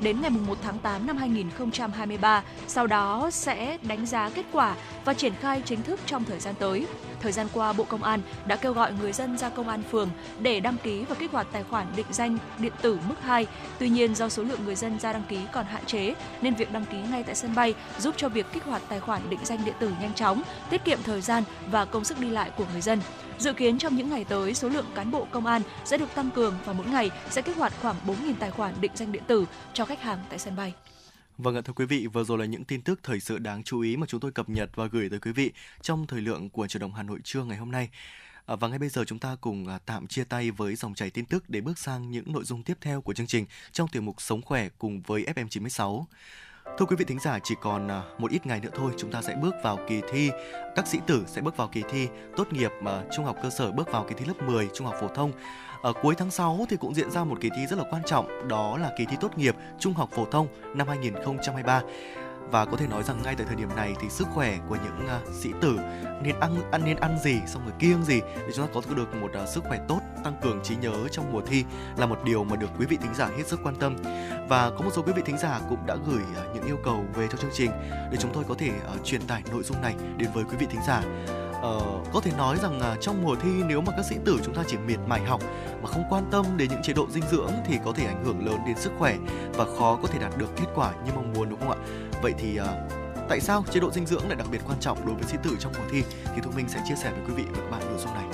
đến 0.00 0.20
ngày 0.20 0.30
1 0.30 0.58
tháng 0.62 0.78
8 0.78 1.06
năm 1.06 1.16
2023, 1.16 2.42
sau 2.66 2.86
đó 2.86 3.30
sẽ 3.32 3.78
đánh 3.82 4.06
giá 4.06 4.30
kết 4.30 4.46
quả 4.52 4.76
và 5.04 5.14
triển 5.14 5.32
khai 5.40 5.62
chính 5.64 5.82
thức 5.82 6.00
trong 6.06 6.24
thời 6.24 6.40
gian 6.40 6.54
tới. 6.58 6.86
Thời 7.20 7.32
gian 7.32 7.46
qua, 7.52 7.72
Bộ 7.72 7.84
Công 7.84 8.02
an 8.02 8.20
đã 8.46 8.56
kêu 8.56 8.72
gọi 8.72 8.92
người 9.00 9.12
dân 9.12 9.38
ra 9.38 9.48
công 9.48 9.68
an 9.68 9.82
phường 9.90 10.10
để 10.40 10.60
đăng 10.60 10.76
ký 10.82 11.04
và 11.04 11.14
kích 11.14 11.32
hoạt 11.32 11.46
tài 11.52 11.62
khoản 11.62 11.86
định 11.96 12.06
danh 12.10 12.38
điện 12.58 12.72
tử 12.82 12.98
mức 13.08 13.14
2. 13.22 13.46
Tuy 13.78 13.88
nhiên, 13.88 14.14
do 14.14 14.28
số 14.28 14.42
lượng 14.42 14.64
người 14.64 14.74
dân 14.74 14.98
ra 14.98 15.12
đăng 15.12 15.24
ký 15.28 15.38
còn 15.52 15.66
hạn 15.66 15.84
chế, 15.84 16.14
nên 16.42 16.54
việc 16.54 16.72
đăng 16.72 16.84
ký 16.84 16.96
ngay 17.10 17.22
tại 17.22 17.34
sân 17.34 17.54
bay 17.54 17.74
giúp 17.98 18.14
cho 18.16 18.28
việc 18.28 18.46
kích 18.52 18.64
hoạt 18.64 18.82
tài 18.88 19.00
khoản 19.00 19.30
định 19.30 19.40
danh 19.42 19.64
điện 19.64 19.74
tử 19.78 19.92
nhanh 20.00 20.14
chóng, 20.14 20.42
tiết 20.70 20.84
kiệm 20.84 20.98
thời 21.02 21.20
gian 21.20 21.42
và 21.70 21.84
công 21.84 22.04
sức 22.04 22.18
đi 22.18 22.28
lại 22.30 22.50
của 22.56 22.64
người 22.72 22.80
dân. 22.80 23.00
Dự 23.38 23.52
kiến 23.52 23.78
trong 23.78 23.96
những 23.96 24.10
ngày 24.10 24.24
tới, 24.24 24.54
số 24.54 24.68
lượng 24.68 24.86
cán 24.94 25.10
bộ 25.10 25.26
công 25.30 25.46
an 25.46 25.62
sẽ 25.84 25.96
được 25.96 26.14
tăng 26.14 26.30
cường 26.30 26.54
và 26.64 26.72
mỗi 26.72 26.86
ngày 26.86 27.10
sẽ 27.30 27.42
kích 27.42 27.56
hoạt 27.56 27.72
khoảng 27.82 27.96
4.000 28.06 28.34
tài 28.38 28.50
khoản 28.50 28.74
định 28.80 28.92
danh 28.94 29.12
điện 29.12 29.22
tử 29.26 29.46
cho 29.72 29.84
khách 29.84 30.02
hàng 30.02 30.18
tại 30.28 30.38
sân 30.38 30.56
bay. 30.56 30.74
Vâng 31.38 31.56
ạ 31.56 31.60
thưa 31.64 31.72
quý 31.72 31.84
vị, 31.84 32.06
vừa 32.06 32.24
rồi 32.24 32.38
là 32.38 32.44
những 32.44 32.64
tin 32.64 32.82
tức 32.82 33.00
thời 33.02 33.20
sự 33.20 33.38
đáng 33.38 33.62
chú 33.62 33.80
ý 33.80 33.96
mà 33.96 34.06
chúng 34.06 34.20
tôi 34.20 34.32
cập 34.32 34.48
nhật 34.48 34.70
và 34.74 34.86
gửi 34.86 35.10
tới 35.10 35.18
quý 35.18 35.32
vị 35.32 35.52
trong 35.82 36.06
thời 36.06 36.20
lượng 36.20 36.50
của 36.50 36.66
chủ 36.66 36.78
động 36.78 36.94
Hà 36.94 37.02
Nội 37.02 37.18
trưa 37.24 37.44
ngày 37.44 37.56
hôm 37.58 37.70
nay. 37.70 37.88
À, 38.46 38.56
và 38.56 38.68
ngay 38.68 38.78
bây 38.78 38.88
giờ 38.88 39.04
chúng 39.04 39.18
ta 39.18 39.36
cùng 39.40 39.68
à, 39.68 39.78
tạm 39.86 40.06
chia 40.06 40.24
tay 40.24 40.50
với 40.50 40.74
dòng 40.74 40.94
chảy 40.94 41.10
tin 41.10 41.24
tức 41.24 41.50
để 41.50 41.60
bước 41.60 41.78
sang 41.78 42.10
những 42.10 42.32
nội 42.32 42.44
dung 42.44 42.62
tiếp 42.62 42.78
theo 42.80 43.00
của 43.00 43.14
chương 43.14 43.26
trình 43.26 43.46
trong 43.72 43.88
tiểu 43.88 44.02
mục 44.02 44.22
Sống 44.22 44.42
khỏe 44.42 44.68
cùng 44.78 45.00
với 45.00 45.24
FM96. 45.24 46.04
Thưa 46.76 46.86
quý 46.86 46.96
vị 46.96 47.04
thính 47.04 47.20
giả, 47.20 47.38
chỉ 47.44 47.54
còn 47.60 47.88
à, 47.88 48.02
một 48.18 48.30
ít 48.30 48.46
ngày 48.46 48.60
nữa 48.60 48.68
thôi 48.74 48.92
chúng 48.96 49.10
ta 49.10 49.22
sẽ 49.22 49.34
bước 49.42 49.54
vào 49.62 49.78
kỳ 49.88 50.00
thi, 50.10 50.30
các 50.76 50.86
sĩ 50.86 50.98
tử 51.06 51.24
sẽ 51.26 51.40
bước 51.40 51.56
vào 51.56 51.68
kỳ 51.68 51.82
thi 51.90 52.08
tốt 52.36 52.52
nghiệp 52.52 52.70
mà 52.82 53.02
trung 53.16 53.24
học 53.24 53.36
cơ 53.42 53.50
sở 53.50 53.72
bước 53.72 53.92
vào 53.92 54.04
kỳ 54.08 54.14
thi 54.14 54.24
lớp 54.24 54.42
10 54.46 54.68
trung 54.74 54.86
học 54.86 54.96
phổ 55.00 55.08
thông. 55.08 55.32
Ở 55.82 55.92
cuối 55.92 56.14
tháng 56.18 56.30
6 56.30 56.66
thì 56.68 56.76
cũng 56.76 56.94
diễn 56.94 57.10
ra 57.10 57.24
một 57.24 57.38
kỳ 57.40 57.50
thi 57.56 57.66
rất 57.66 57.78
là 57.78 57.84
quan 57.90 58.02
trọng, 58.06 58.48
đó 58.48 58.78
là 58.78 58.90
kỳ 58.98 59.04
thi 59.04 59.16
tốt 59.20 59.38
nghiệp 59.38 59.56
trung 59.78 59.94
học 59.94 60.08
phổ 60.12 60.24
thông 60.24 60.48
năm 60.74 60.88
2023 60.88 61.82
và 62.50 62.64
có 62.64 62.76
thể 62.76 62.86
nói 62.86 63.02
rằng 63.02 63.22
ngay 63.22 63.34
tại 63.34 63.46
thời 63.46 63.56
điểm 63.56 63.76
này 63.76 63.94
thì 64.00 64.08
sức 64.08 64.26
khỏe 64.34 64.58
của 64.68 64.76
những 64.84 65.06
uh, 65.06 65.34
sĩ 65.34 65.52
tử 65.60 65.78
nên 66.22 66.40
ăn 66.40 66.70
ăn 66.70 66.84
nên 66.84 66.96
ăn 66.96 67.18
gì 67.24 67.40
xong 67.46 67.62
rồi 67.64 67.74
kiêng 67.78 68.04
gì 68.04 68.20
để 68.20 68.52
chúng 68.54 68.66
ta 68.66 68.72
có 68.74 68.94
được 68.94 69.14
một 69.14 69.30
uh, 69.42 69.48
sức 69.48 69.64
khỏe 69.68 69.80
tốt 69.88 70.00
tăng 70.24 70.36
cường 70.42 70.60
trí 70.62 70.76
nhớ 70.76 71.08
trong 71.10 71.32
mùa 71.32 71.40
thi 71.40 71.64
là 71.96 72.06
một 72.06 72.18
điều 72.24 72.44
mà 72.44 72.56
được 72.56 72.70
quý 72.78 72.86
vị 72.86 72.96
thính 73.02 73.14
giả 73.14 73.30
hết 73.36 73.46
sức 73.46 73.60
quan 73.62 73.76
tâm. 73.76 73.96
Và 74.48 74.70
có 74.70 74.84
một 74.84 74.90
số 74.94 75.02
quý 75.02 75.12
vị 75.16 75.22
thính 75.24 75.38
giả 75.38 75.60
cũng 75.68 75.86
đã 75.86 75.96
gửi 76.06 76.22
uh, 76.22 76.54
những 76.54 76.66
yêu 76.66 76.78
cầu 76.84 77.04
về 77.14 77.28
cho 77.32 77.38
chương 77.38 77.50
trình 77.54 77.70
để 78.10 78.16
chúng 78.20 78.30
tôi 78.34 78.44
có 78.48 78.54
thể 78.58 78.70
uh, 78.94 79.04
truyền 79.04 79.22
tải 79.22 79.42
nội 79.50 79.62
dung 79.62 79.82
này 79.82 79.94
đến 80.16 80.28
với 80.34 80.44
quý 80.44 80.56
vị 80.58 80.66
thính 80.70 80.82
giả 80.86 81.02
uh, 81.58 82.12
có 82.12 82.20
thể 82.22 82.32
nói 82.38 82.56
rằng 82.62 82.80
uh, 82.92 83.00
trong 83.00 83.22
mùa 83.22 83.34
thi 83.34 83.50
nếu 83.66 83.80
mà 83.80 83.92
các 83.96 84.04
sĩ 84.10 84.16
tử 84.24 84.38
chúng 84.44 84.54
ta 84.54 84.62
chỉ 84.66 84.76
miệt 84.76 84.98
mài 85.06 85.20
học 85.20 85.40
mà 85.82 85.88
không 85.88 86.04
quan 86.10 86.24
tâm 86.30 86.44
đến 86.56 86.68
những 86.70 86.82
chế 86.82 86.92
độ 86.92 87.06
dinh 87.10 87.24
dưỡng 87.30 87.52
thì 87.66 87.78
có 87.84 87.92
thể 87.92 88.06
ảnh 88.06 88.24
hưởng 88.24 88.46
lớn 88.46 88.58
đến 88.66 88.76
sức 88.78 88.92
khỏe 88.98 89.16
và 89.54 89.64
khó 89.64 89.98
có 90.02 90.08
thể 90.08 90.18
đạt 90.18 90.38
được 90.38 90.56
kết 90.56 90.66
quả 90.74 90.92
như 91.04 91.12
mong 91.14 91.32
muốn 91.32 91.50
đúng 91.50 91.60
không 91.60 91.70
ạ? 91.70 91.78
Vậy 92.22 92.34
thì 92.38 92.60
uh, 92.60 92.66
tại 93.28 93.40
sao 93.40 93.64
chế 93.70 93.80
độ 93.80 93.90
dinh 93.90 94.06
dưỡng 94.06 94.28
lại 94.28 94.36
đặc 94.36 94.46
biệt 94.50 94.60
quan 94.68 94.80
trọng 94.80 95.06
đối 95.06 95.14
với 95.14 95.24
sĩ 95.24 95.36
tử 95.42 95.56
trong 95.60 95.72
mùa 95.78 95.84
thi 95.90 96.02
thì 96.34 96.42
thu 96.42 96.50
mình 96.56 96.68
sẽ 96.68 96.80
chia 96.88 96.94
sẻ 96.94 97.10
với 97.10 97.20
quý 97.26 97.42
vị 97.42 97.44
và 97.52 97.60
các 97.60 97.70
bạn 97.70 97.80
nội 97.90 97.98
dung 97.98 98.14
này. 98.14 98.24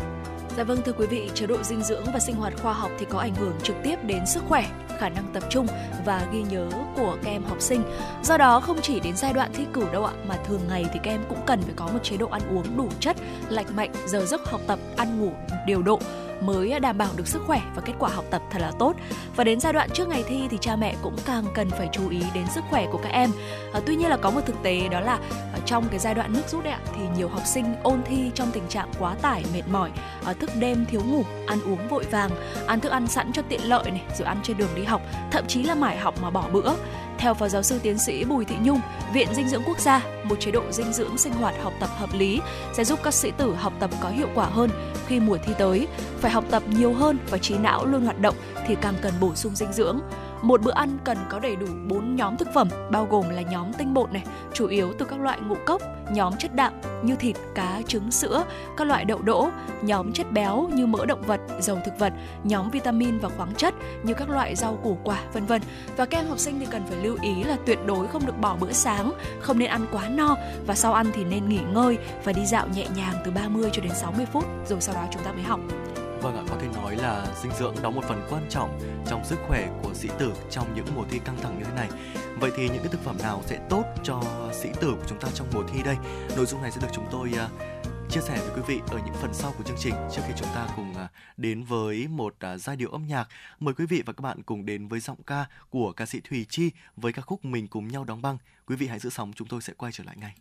Dạ 0.57 0.65
vâng 0.65 0.79
thưa 0.85 0.93
quý 0.93 1.07
vị, 1.07 1.31
chế 1.35 1.47
độ 1.47 1.63
dinh 1.63 1.83
dưỡng 1.83 2.05
và 2.13 2.21
sinh 2.21 2.37
hoạt 2.37 2.53
khoa 2.63 2.73
học 2.73 2.91
thì 2.99 3.07
có 3.11 3.19
ảnh 3.19 3.35
hưởng 3.35 3.53
trực 3.63 3.77
tiếp 3.85 3.97
đến 4.05 4.27
sức 4.27 4.43
khỏe, 4.49 4.71
khả 4.99 5.09
năng 5.09 5.25
tập 5.33 5.43
trung 5.51 5.67
và 6.05 6.27
ghi 6.33 6.43
nhớ 6.43 6.69
của 6.97 7.17
các 7.23 7.31
em 7.31 7.45
học 7.45 7.61
sinh. 7.61 7.83
Do 8.23 8.39
đó 8.39 8.61
không 8.61 8.81
chỉ 8.83 9.01
đến 9.01 9.17
giai 9.17 9.33
đoạn 9.33 9.51
thi 9.55 9.65
cử 9.73 9.87
đâu 9.93 10.05
ạ, 10.05 10.13
mà 10.29 10.37
thường 10.37 10.61
ngày 10.69 10.85
thì 10.93 11.01
các 11.03 11.11
em 11.11 11.21
cũng 11.29 11.39
cần 11.47 11.63
phải 11.63 11.75
có 11.77 11.87
một 11.87 11.99
chế 12.03 12.17
độ 12.17 12.29
ăn 12.29 12.43
uống 12.57 12.77
đủ 12.77 12.89
chất, 13.01 13.17
lành 13.49 13.77
mạnh, 13.77 13.91
giờ 14.07 14.25
giấc 14.25 14.41
học 14.51 14.61
tập, 14.67 14.79
ăn 14.97 15.21
ngủ 15.21 15.33
điều 15.67 15.83
độ 15.83 16.01
mới 16.43 16.81
đảm 16.81 16.99
bảo 16.99 17.09
được 17.17 17.29
sức 17.29 17.43
khỏe 17.47 17.61
và 17.75 17.83
kết 17.83 17.93
quả 17.99 18.11
học 18.11 18.25
tập 18.31 18.43
thật 18.51 18.59
là 18.59 18.73
tốt. 18.79 18.95
Và 19.37 19.45
đến 19.45 19.61
giai 19.61 19.73
đoạn 19.73 19.91
trước 19.95 20.09
ngày 20.09 20.25
thi 20.29 20.49
thì 20.51 20.59
cha 20.61 20.77
mẹ 20.77 20.95
cũng 21.03 21.17
càng 21.27 21.45
cần 21.55 21.71
phải 21.71 21.89
chú 21.93 22.09
ý 22.09 22.23
đến 22.35 22.45
sức 22.55 22.65
khỏe 22.71 22.87
của 22.93 22.99
các 22.99 23.13
em. 23.13 23.31
À, 23.73 23.81
tuy 23.87 23.97
nhiên 23.97 24.09
là 24.09 24.17
có 24.17 24.31
một 24.31 24.41
thực 24.47 24.63
tế 24.63 24.89
đó 24.89 25.01
là 25.01 25.19
ở 25.53 25.59
trong 25.67 25.89
cái 25.91 25.99
giai 25.99 26.15
đoạn 26.15 26.33
nước 26.33 26.43
rút 26.49 26.65
đấy 26.65 26.73
ạ 26.73 26.81
thì 26.95 27.03
nhiều 27.17 27.29
học 27.29 27.43
sinh 27.47 27.75
ôn 27.83 28.03
thi 28.05 28.31
trong 28.35 28.51
tình 28.53 28.69
trạng 28.69 28.91
quá 28.99 29.15
tải 29.23 29.45
mệt 29.55 29.63
mỏi, 29.71 29.91
à, 30.25 30.33
thức 30.33 30.51
đêm 30.59 30.87
thiếu 30.91 31.01
ngủ, 31.07 31.25
ăn 31.47 31.59
uống 31.65 31.89
vội 31.89 32.05
vàng, 32.11 32.31
ăn 32.67 32.81
thức 32.81 32.93
ăn 32.93 33.07
sẵn 33.07 33.33
cho 33.33 33.43
tiện 33.43 33.61
lợi 33.65 33.91
này, 33.91 34.03
rồi 34.19 34.27
ăn 34.27 34.39
trên 34.43 34.57
đường 34.57 34.75
đi 34.75 34.85
học, 34.85 35.03
thậm 35.31 35.47
chí 35.47 35.63
là 35.63 35.75
mải 35.75 35.97
học 35.97 36.15
mà 36.23 36.31
bỏ 36.31 36.45
bữa. 36.53 36.73
Theo 37.19 37.35
Phó 37.35 37.49
Giáo 37.49 37.63
sư 37.63 37.79
Tiến 37.83 37.99
sĩ 37.99 38.25
Bùi 38.25 38.45
Thị 38.45 38.57
Nhung, 38.63 38.81
Viện 39.13 39.29
Dinh 39.35 39.49
dưỡng 39.49 39.63
Quốc 39.67 39.79
gia, 39.81 40.03
một 40.25 40.41
chế 40.41 40.51
độ 40.51 40.63
dinh 40.71 40.93
dưỡng 40.93 41.19
sinh 41.19 41.33
hoạt 41.33 41.55
học 41.63 41.73
tập 41.81 41.91
hợp 41.97 42.11
lý 42.13 42.41
sẽ 42.73 42.85
giúp 42.85 42.99
các 43.03 43.15
sĩ 43.15 43.31
tử 43.31 43.55
học 43.55 43.73
tập 43.81 43.91
có 44.01 44.09
hiệu 44.09 44.29
quả 44.35 44.47
hơn 44.47 44.71
khi 45.07 45.21
mùa 45.21 45.39
thi 45.47 45.53
tới. 45.59 45.87
Phải 46.21 46.31
học 46.31 46.45
tập 46.51 46.63
nhiều 46.69 46.93
hơn 46.93 47.19
và 47.31 47.39
trí 47.39 47.59
não 47.59 47.87
luôn 47.87 48.05
hoạt 48.05 48.21
động 48.21 48.35
thì 48.67 48.77
càng 48.81 48.95
cần 49.03 49.13
bổ 49.21 49.35
sung 49.35 49.55
dinh 49.55 49.73
dưỡng. 49.73 50.01
Một 50.45 50.63
bữa 50.63 50.73
ăn 50.73 50.99
cần 51.05 51.19
có 51.29 51.39
đầy 51.39 51.57
đủ 51.57 51.67
4 51.89 52.17
nhóm 52.17 52.37
thực 52.37 52.49
phẩm 52.55 52.69
bao 52.91 53.07
gồm 53.11 53.29
là 53.29 53.43
nhóm 53.43 53.73
tinh 53.73 53.95
bột 53.95 54.13
này, 54.13 54.25
chủ 54.53 54.67
yếu 54.67 54.93
từ 54.99 55.05
các 55.05 55.21
loại 55.21 55.41
ngũ 55.41 55.55
cốc, 55.67 55.83
nhóm 56.11 56.37
chất 56.37 56.55
đạm 56.55 56.73
như 57.03 57.17
thịt, 57.17 57.37
cá, 57.55 57.81
trứng, 57.87 58.11
sữa, 58.11 58.45
các 58.77 58.85
loại 58.85 59.05
đậu 59.05 59.23
đỗ, 59.23 59.49
nhóm 59.83 60.13
chất 60.13 60.33
béo 60.33 60.69
như 60.73 60.87
mỡ 60.87 61.07
động 61.07 61.23
vật, 61.23 61.41
dầu 61.61 61.79
thực 61.85 61.99
vật, 61.99 62.13
nhóm 62.45 62.71
vitamin 62.71 63.19
và 63.19 63.29
khoáng 63.29 63.55
chất 63.55 63.75
như 64.03 64.15
các 64.15 64.29
loại 64.29 64.57
rau 64.57 64.79
củ 64.83 64.99
quả 65.05 65.19
vân 65.33 65.47
vân. 65.47 65.63
Và 65.97 66.07
các 66.07 66.19
em 66.19 66.29
học 66.29 66.39
sinh 66.39 66.61
thì 66.61 66.67
cần 66.71 66.83
phải 66.89 66.99
lưu 67.05 67.17
ý 67.23 67.45
là 67.45 67.57
tuyệt 67.67 67.79
đối 67.87 68.07
không 68.07 68.27
được 68.27 68.41
bỏ 68.41 68.57
bữa 68.61 68.73
sáng, 68.73 69.13
không 69.41 69.59
nên 69.59 69.69
ăn 69.69 69.87
quá 69.93 70.09
no 70.09 70.37
và 70.67 70.75
sau 70.75 70.93
ăn 70.93 71.07
thì 71.13 71.25
nên 71.25 71.49
nghỉ 71.49 71.61
ngơi 71.73 71.99
và 72.25 72.33
đi 72.33 72.47
dạo 72.47 72.69
nhẹ 72.75 72.87
nhàng 72.97 73.15
từ 73.25 73.31
30 73.31 73.71
cho 73.73 73.83
đến 73.83 73.93
60 73.95 74.27
phút 74.33 74.45
rồi 74.67 74.81
sau 74.81 74.95
đó 74.95 75.05
chúng 75.13 75.23
ta 75.23 75.33
mới 75.33 75.43
học. 75.43 75.61
Vâng 76.25 76.37
ạ, 76.37 76.43
có 76.49 76.57
thể 76.61 76.69
nói 76.75 76.97
là 76.97 77.27
dinh 77.43 77.53
dưỡng 77.53 77.75
đóng 77.83 77.95
một 77.95 78.05
phần 78.05 78.27
quan 78.31 78.47
trọng 78.51 78.81
trong 79.07 79.25
sức 79.25 79.39
khỏe 79.49 79.69
của 79.83 79.95
sĩ 79.95 80.09
tử 80.19 80.33
trong 80.51 80.75
những 80.75 80.87
mùa 80.95 81.05
thi 81.11 81.21
căng 81.25 81.37
thẳng 81.43 81.59
như 81.59 81.65
thế 81.65 81.75
này. 81.75 81.89
Vậy 82.41 82.51
thì 82.57 82.69
những 82.69 82.79
cái 82.79 82.93
thực 82.93 83.01
phẩm 83.05 83.17
nào 83.23 83.43
sẽ 83.47 83.67
tốt 83.71 83.85
cho 84.05 84.23
sĩ 84.53 84.69
tử 84.81 84.95
của 84.95 85.05
chúng 85.07 85.21
ta 85.21 85.29
trong 85.35 85.47
mùa 85.55 85.63
thi 85.73 85.83
đây? 85.83 85.97
Nội 86.37 86.47
dung 86.47 86.63
này 86.63 86.71
sẽ 86.71 86.81
được 86.81 86.89
chúng 86.93 87.07
tôi 87.11 87.33
uh, 87.33 87.51
chia 88.11 88.21
sẻ 88.21 88.39
với 88.41 88.51
quý 88.57 88.63
vị 88.67 88.81
ở 88.87 88.99
những 89.07 89.15
phần 89.15 89.35
sau 89.35 89.55
của 89.59 89.65
chương 89.65 89.77
trình 89.79 89.95
trước 90.13 90.23
khi 90.27 90.33
chúng 90.37 90.49
ta 90.55 90.69
cùng 90.77 90.91
uh, 90.91 91.11
đến 91.37 91.65
với 91.65 92.09
một 92.09 92.35
uh, 92.55 92.61
giai 92.61 92.77
điệu 92.77 92.91
âm 92.91 93.07
nhạc. 93.07 93.29
Mời 93.61 93.75
quý 93.75 93.87
vị 93.87 94.03
và 94.07 94.13
các 94.13 94.23
bạn 94.23 94.43
cùng 94.43 94.67
đến 94.67 94.89
với 94.89 95.01
giọng 95.01 95.23
ca 95.27 95.47
của 95.71 95.93
ca 95.93 96.07
sĩ 96.07 96.21
Thùy 96.21 96.47
Chi 96.49 96.71
với 96.97 97.13
ca 97.13 97.23
khúc 97.23 97.45
Mình 97.45 97.69
cùng 97.69 97.89
nhau 97.89 98.05
đóng 98.05 98.23
băng. 98.23 98.39
Quý 98.67 98.77
vị 98.77 98.87
hãy 98.87 98.99
giữ 98.99 99.11
sóng, 99.11 99.33
chúng 99.37 99.49
tôi 99.49 99.63
sẽ 99.63 99.73
quay 99.77 99.93
trở 99.93 100.05
lại 100.05 100.17
ngay 100.19 100.35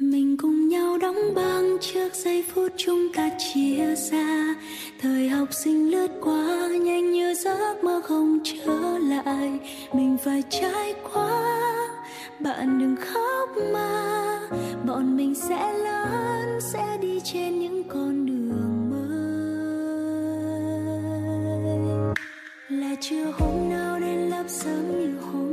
mình 0.00 0.36
cùng 0.36 0.68
nhau 0.68 0.98
đóng 0.98 1.34
băng 1.34 1.76
trước 1.80 2.14
giây 2.14 2.44
phút 2.54 2.72
chúng 2.76 3.08
ta 3.14 3.30
chia 3.38 3.94
xa. 3.96 4.54
Thời 5.00 5.28
học 5.28 5.48
sinh 5.52 5.90
lướt 5.90 6.08
qua, 6.20 6.68
nhanh 6.68 7.12
như 7.12 7.34
giấc 7.34 7.84
mơ 7.84 8.00
không 8.04 8.38
trở 8.44 8.98
lại. 8.98 9.58
Mình 9.92 10.16
phải 10.24 10.42
trải 10.50 10.94
qua, 11.12 11.62
bạn 12.40 12.78
đừng 12.78 12.96
khóc 12.96 13.48
mà. 13.72 14.40
Bọn 14.86 15.16
mình 15.16 15.34
sẽ 15.34 15.72
lớn, 15.72 16.60
sẽ 16.60 16.98
đi 17.00 17.20
trên 17.24 17.58
những 17.58 17.84
con 17.88 18.26
đường 18.26 18.90
mới. 18.90 19.00
Là 22.78 22.94
chưa 23.00 23.24
hôm 23.38 23.68
nào 23.70 24.00
đến 24.00 24.30
lớp 24.30 24.44
sớm 24.48 25.00
như 25.00 25.14
hôm 25.20 25.49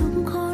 là 0.00 0.06
cảm 0.32 0.49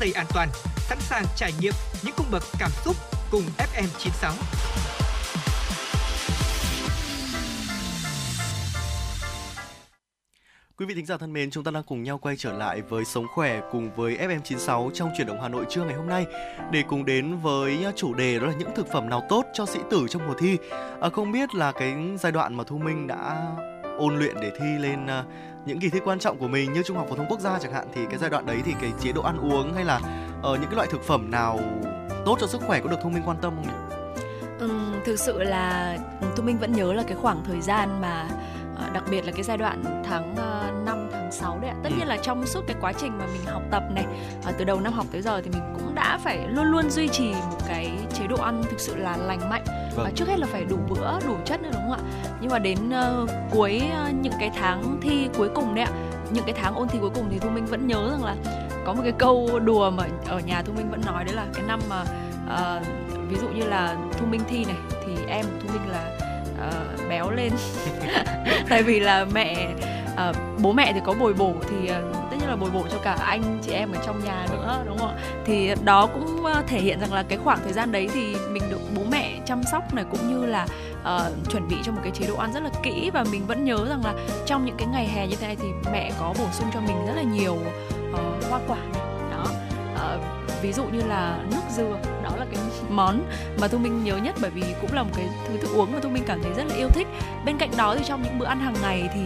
dây 0.00 0.12
an 0.12 0.26
toàn, 0.34 0.48
sẵn 0.76 0.98
sàng 1.00 1.24
trải 1.36 1.52
nghiệm 1.60 1.72
những 2.02 2.14
cung 2.16 2.26
bậc 2.30 2.42
cảm 2.58 2.70
xúc 2.84 2.96
cùng 3.30 3.42
FM96. 3.58 4.32
Quý 10.78 10.86
vị 10.86 10.94
thính 10.94 11.06
giả 11.06 11.16
thân 11.16 11.32
mến, 11.32 11.50
chúng 11.50 11.64
ta 11.64 11.70
đang 11.70 11.82
cùng 11.82 12.02
nhau 12.02 12.18
quay 12.18 12.36
trở 12.36 12.52
lại 12.52 12.82
với 12.82 13.04
Sống 13.04 13.26
Khỏe 13.34 13.60
cùng 13.72 13.90
với 13.96 14.16
FM96 14.16 14.90
trong 14.90 15.10
chuyển 15.16 15.26
động 15.26 15.40
Hà 15.42 15.48
Nội 15.48 15.64
trưa 15.68 15.84
ngày 15.84 15.94
hôm 15.94 16.08
nay 16.08 16.26
để 16.72 16.82
cùng 16.88 17.04
đến 17.04 17.38
với 17.38 17.86
chủ 17.96 18.14
đề 18.14 18.38
đó 18.38 18.46
là 18.46 18.52
những 18.58 18.74
thực 18.76 18.86
phẩm 18.92 19.08
nào 19.08 19.26
tốt 19.28 19.44
cho 19.54 19.66
sĩ 19.66 19.78
tử 19.90 20.06
trong 20.10 20.26
mùa 20.26 20.34
thi. 20.38 20.58
À, 21.00 21.08
không 21.08 21.32
biết 21.32 21.54
là 21.54 21.72
cái 21.72 21.94
giai 22.20 22.32
đoạn 22.32 22.54
mà 22.54 22.64
Thu 22.64 22.78
Minh 22.78 23.06
đã 23.06 23.46
ôn 23.98 24.18
luyện 24.18 24.34
để 24.42 24.52
thi 24.58 24.66
lên 24.78 25.06
à, 25.06 25.24
những 25.68 25.80
kỳ 25.80 25.90
thi 25.90 26.00
quan 26.04 26.18
trọng 26.18 26.38
của 26.38 26.48
mình 26.48 26.72
như 26.72 26.82
Trung 26.82 26.96
học 26.96 27.06
phổ 27.10 27.16
thông 27.16 27.26
quốc 27.28 27.40
gia 27.40 27.58
chẳng 27.58 27.72
hạn 27.72 27.88
thì 27.94 28.06
cái 28.10 28.18
giai 28.18 28.30
đoạn 28.30 28.46
đấy 28.46 28.62
thì 28.64 28.74
cái 28.80 28.92
chế 29.00 29.12
độ 29.12 29.22
ăn 29.22 29.38
uống 29.38 29.74
hay 29.74 29.84
là 29.84 29.96
uh, 29.96 30.44
những 30.44 30.70
cái 30.70 30.76
loại 30.76 30.88
thực 30.90 31.02
phẩm 31.02 31.30
nào 31.30 31.60
tốt 32.26 32.36
cho 32.40 32.46
sức 32.46 32.60
khỏe 32.66 32.80
có 32.80 32.90
được 32.90 32.96
Thu 33.02 33.10
Minh 33.10 33.22
quan 33.26 33.36
tâm 33.42 33.54
không 33.56 33.64
nhỉ? 33.66 33.96
Ừ, 34.58 34.70
thực 35.04 35.18
sự 35.18 35.42
là 35.42 35.96
Thu 36.36 36.42
Minh 36.42 36.58
vẫn 36.58 36.72
nhớ 36.72 36.92
là 36.92 37.02
cái 37.02 37.16
khoảng 37.16 37.44
thời 37.44 37.60
gian 37.60 38.00
mà 38.00 38.28
ờ, 38.76 38.90
đặc 38.94 39.04
biệt 39.10 39.26
là 39.26 39.32
cái 39.32 39.42
giai 39.42 39.56
đoạn 39.56 40.02
tháng 40.08 40.36
ờ, 40.36 40.70
5 40.84 41.08
tháng 41.12 41.17
6 41.30 41.58
đấy 41.58 41.70
ạ. 41.70 41.76
Tất 41.82 41.90
ừ. 41.92 41.96
nhiên 41.98 42.08
là 42.08 42.16
trong 42.22 42.46
suốt 42.46 42.64
cái 42.66 42.76
quá 42.80 42.92
trình 42.92 43.18
mà 43.18 43.26
mình 43.26 43.46
học 43.46 43.62
tập 43.70 43.82
này 43.94 44.06
uh, 44.48 44.54
từ 44.58 44.64
đầu 44.64 44.80
năm 44.80 44.92
học 44.92 45.06
tới 45.12 45.22
giờ 45.22 45.40
thì 45.44 45.50
mình 45.50 45.62
cũng 45.74 45.94
đã 45.94 46.18
phải 46.24 46.38
luôn 46.48 46.64
luôn 46.64 46.90
duy 46.90 47.08
trì 47.08 47.32
một 47.32 47.58
cái 47.68 47.90
chế 48.14 48.26
độ 48.26 48.36
ăn 48.36 48.62
thực 48.70 48.80
sự 48.80 48.96
là 48.96 49.16
lành 49.16 49.50
mạnh 49.50 49.64
vâng. 49.96 50.14
trước 50.14 50.28
hết 50.28 50.38
là 50.38 50.46
phải 50.46 50.64
đủ 50.64 50.76
bữa 50.88 51.20
đủ 51.26 51.36
chất 51.44 51.62
nữa 51.62 51.70
đúng 51.72 51.82
không 51.82 51.92
ạ 51.92 52.00
nhưng 52.40 52.50
mà 52.50 52.58
đến 52.58 52.78
uh, 52.88 53.30
cuối 53.50 53.82
uh, 54.08 54.14
những 54.14 54.32
cái 54.40 54.50
tháng 54.54 54.98
thi 55.00 55.28
cuối 55.38 55.48
cùng 55.54 55.74
đấy 55.74 55.84
ạ 55.84 55.92
những 56.30 56.44
cái 56.44 56.54
tháng 56.62 56.74
ôn 56.74 56.88
thi 56.88 56.98
cuối 57.00 57.10
cùng 57.14 57.28
thì 57.30 57.38
thu 57.38 57.50
minh 57.50 57.66
vẫn 57.66 57.86
nhớ 57.86 58.10
rằng 58.10 58.24
là 58.24 58.36
có 58.86 58.94
một 58.94 59.00
cái 59.02 59.12
câu 59.18 59.60
đùa 59.64 59.90
mà 59.90 60.04
ở 60.26 60.40
nhà 60.40 60.62
thu 60.62 60.72
minh 60.72 60.90
vẫn 60.90 61.00
nói 61.06 61.24
đấy 61.24 61.34
là 61.34 61.46
cái 61.54 61.64
năm 61.68 61.80
mà 61.88 62.02
uh, 62.46 62.86
ví 63.28 63.36
dụ 63.40 63.48
như 63.48 63.64
là 63.64 63.96
thu 64.18 64.26
minh 64.26 64.40
thi 64.48 64.64
này 64.64 64.76
thì 65.06 65.12
em 65.28 65.46
thu 65.60 65.68
minh 65.72 65.90
là 65.90 66.10
uh, 66.68 67.08
béo 67.08 67.30
lên 67.30 67.52
tại 68.68 68.82
vì 68.82 69.00
là 69.00 69.24
mẹ 69.24 69.68
uh, 70.28 70.36
bố 70.62 70.72
mẹ 70.72 70.92
thì 70.92 71.00
có 71.04 71.14
bồi 71.20 71.34
bổ 71.34 71.54
thì 71.70 71.76
uh, 71.76 72.14
tất 72.30 72.36
nhiên 72.40 72.48
là 72.48 72.56
bồi 72.56 72.70
bổ 72.70 72.82
cho 72.90 72.98
cả 73.02 73.16
anh 73.20 73.58
chị 73.62 73.72
em 73.72 73.92
ở 73.92 74.02
trong 74.06 74.24
nhà 74.24 74.46
nữa 74.50 74.82
đúng 74.86 74.98
không 74.98 75.08
ạ? 75.08 75.14
Thì 75.44 75.74
đó 75.84 76.06
cũng 76.06 76.44
uh, 76.44 76.66
thể 76.66 76.80
hiện 76.80 77.00
rằng 77.00 77.12
là 77.12 77.22
cái 77.22 77.38
khoảng 77.44 77.58
thời 77.64 77.72
gian 77.72 77.92
đấy 77.92 78.08
thì 78.14 78.36
mình 78.50 78.62
được 78.70 78.80
bố 78.96 79.02
mẹ 79.10 79.38
chăm 79.46 79.62
sóc 79.72 79.94
này 79.94 80.04
cũng 80.10 80.28
như 80.28 80.46
là 80.46 80.66
uh, 81.00 81.50
chuẩn 81.50 81.68
bị 81.68 81.76
cho 81.84 81.92
một 81.92 82.00
cái 82.02 82.12
chế 82.14 82.26
độ 82.26 82.36
ăn 82.36 82.52
rất 82.52 82.62
là 82.62 82.70
kỹ 82.82 83.10
và 83.14 83.24
mình 83.32 83.46
vẫn 83.46 83.64
nhớ 83.64 83.86
rằng 83.88 84.04
là 84.04 84.14
trong 84.46 84.64
những 84.64 84.76
cái 84.78 84.88
ngày 84.92 85.06
hè 85.06 85.26
như 85.26 85.36
thế 85.36 85.46
này 85.46 85.56
thì 85.56 85.68
mẹ 85.92 86.10
có 86.20 86.34
bổ 86.38 86.46
sung 86.52 86.68
cho 86.74 86.80
mình 86.80 87.06
rất 87.06 87.14
là 87.16 87.22
nhiều 87.22 87.56
uh, 88.12 88.44
hoa 88.50 88.60
quả 88.68 88.78
này 88.92 89.02
đó. 89.30 89.44
Uh, 89.94 90.37
ví 90.62 90.72
dụ 90.72 90.84
như 90.84 91.02
là 91.02 91.44
nước 91.50 91.62
dừa 91.76 91.98
đó 92.22 92.30
là 92.36 92.46
cái 92.52 92.62
món 92.90 93.24
mà 93.60 93.68
thu 93.68 93.78
minh 93.78 94.04
nhớ 94.04 94.16
nhất 94.16 94.36
bởi 94.40 94.50
vì 94.50 94.62
cũng 94.80 94.92
là 94.92 95.02
một 95.02 95.10
cái 95.16 95.28
thứ 95.48 95.56
thức 95.56 95.70
uống 95.74 95.92
mà 95.92 95.98
thu 96.02 96.08
minh 96.08 96.22
cảm 96.26 96.42
thấy 96.42 96.52
rất 96.52 96.64
là 96.68 96.74
yêu 96.74 96.88
thích. 96.88 97.06
Bên 97.44 97.58
cạnh 97.58 97.70
đó 97.76 97.94
thì 97.98 98.04
trong 98.04 98.22
những 98.22 98.38
bữa 98.38 98.46
ăn 98.46 98.60
hàng 98.60 98.74
ngày 98.82 99.08
thì 99.14 99.20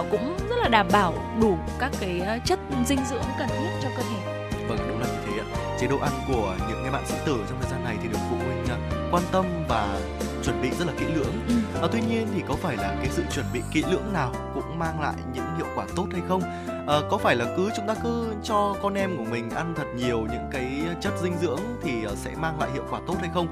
uh, 0.00 0.06
cũng 0.10 0.36
rất 0.48 0.56
là 0.62 0.68
đảm 0.68 0.88
bảo 0.92 1.14
đủ 1.40 1.58
các 1.78 1.92
cái 2.00 2.40
chất 2.44 2.58
dinh 2.86 3.00
dưỡng 3.10 3.24
cần 3.38 3.48
thiết 3.48 3.70
cho 3.82 3.88
cơ 3.96 4.02
thể. 4.02 4.48
Vâng 4.68 4.78
đúng 4.88 5.00
là 5.00 5.06
như 5.06 5.18
thế 5.26 5.38
ạ. 5.38 5.46
Chế 5.80 5.86
độ 5.86 5.98
ăn 5.98 6.12
của 6.28 6.56
những 6.68 6.80
cái 6.82 6.92
bạn 6.92 7.02
sĩ 7.06 7.14
tử 7.26 7.44
trong 7.48 7.58
thời 7.60 7.70
gian 7.70 7.84
này 7.84 7.96
thì 8.02 8.08
được 8.08 8.18
phụ 8.30 8.36
huynh 8.36 8.66
quan 9.10 9.22
tâm 9.32 9.44
và 9.68 10.00
chuẩn 10.44 10.62
bị 10.62 10.70
rất 10.78 10.86
là 10.86 10.92
kỹ 10.98 11.04
lưỡng. 11.14 11.34
Ừ. 11.48 11.54
à, 11.82 11.88
tuy 11.92 12.00
nhiên 12.00 12.28
thì 12.34 12.42
có 12.48 12.54
phải 12.54 12.76
là 12.76 12.94
cái 12.98 13.08
sự 13.10 13.22
chuẩn 13.34 13.46
bị 13.52 13.60
kỹ 13.72 13.84
lưỡng 13.90 14.12
nào 14.12 14.32
cũng 14.54 14.78
mang 14.78 15.00
lại 15.00 15.14
những 15.34 15.56
hiệu 15.56 15.66
quả 15.76 15.86
tốt 15.96 16.06
hay 16.12 16.22
không 16.28 16.42
à, 16.86 16.96
có 17.10 17.18
phải 17.18 17.36
là 17.36 17.46
cứ 17.56 17.70
chúng 17.76 17.86
ta 17.86 17.94
cứ 18.02 18.34
cho 18.42 18.76
con 18.82 18.94
em 18.94 19.16
của 19.16 19.24
mình 19.30 19.50
ăn 19.50 19.74
thật 19.76 19.86
nhiều 19.96 20.26
những 20.32 20.48
cái 20.52 20.82
chất 21.00 21.12
dinh 21.22 21.36
dưỡng 21.40 21.60
thì 21.82 22.04
ờ, 22.04 22.14
sẽ 22.16 22.30
mang 22.40 22.60
lại 22.60 22.70
hiệu 22.72 22.84
quả 22.90 23.00
tốt 23.06 23.14
hay 23.20 23.30
không? 23.34 23.48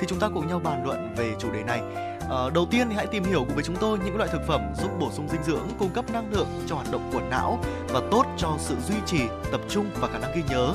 Thì 0.00 0.06
chúng 0.06 0.18
ta 0.18 0.28
cùng 0.34 0.48
nhau 0.48 0.60
bàn 0.64 0.86
luận 0.86 1.14
về 1.16 1.34
chủ 1.38 1.52
đề 1.52 1.62
này. 1.62 1.80
À, 2.30 2.50
đầu 2.54 2.66
tiên 2.70 2.88
thì 2.88 2.96
hãy 2.96 3.06
tìm 3.06 3.24
hiểu 3.24 3.44
cùng 3.44 3.54
với 3.54 3.64
chúng 3.64 3.76
tôi 3.76 3.98
những 4.04 4.16
loại 4.16 4.30
thực 4.32 4.46
phẩm 4.46 4.60
giúp 4.82 4.90
bổ 5.00 5.10
sung 5.12 5.28
dinh 5.28 5.42
dưỡng 5.42 5.68
cung 5.78 5.90
cấp 5.90 6.04
năng 6.12 6.32
lượng 6.32 6.48
cho 6.66 6.74
hoạt 6.74 6.92
động 6.92 7.10
của 7.12 7.20
não 7.30 7.58
và 7.88 8.00
tốt 8.10 8.26
cho 8.36 8.48
sự 8.58 8.76
duy 8.88 8.96
trì 9.06 9.20
tập 9.52 9.60
trung 9.68 9.90
và 10.00 10.08
khả 10.08 10.18
năng 10.18 10.36
ghi 10.36 10.42
nhớ. 10.48 10.74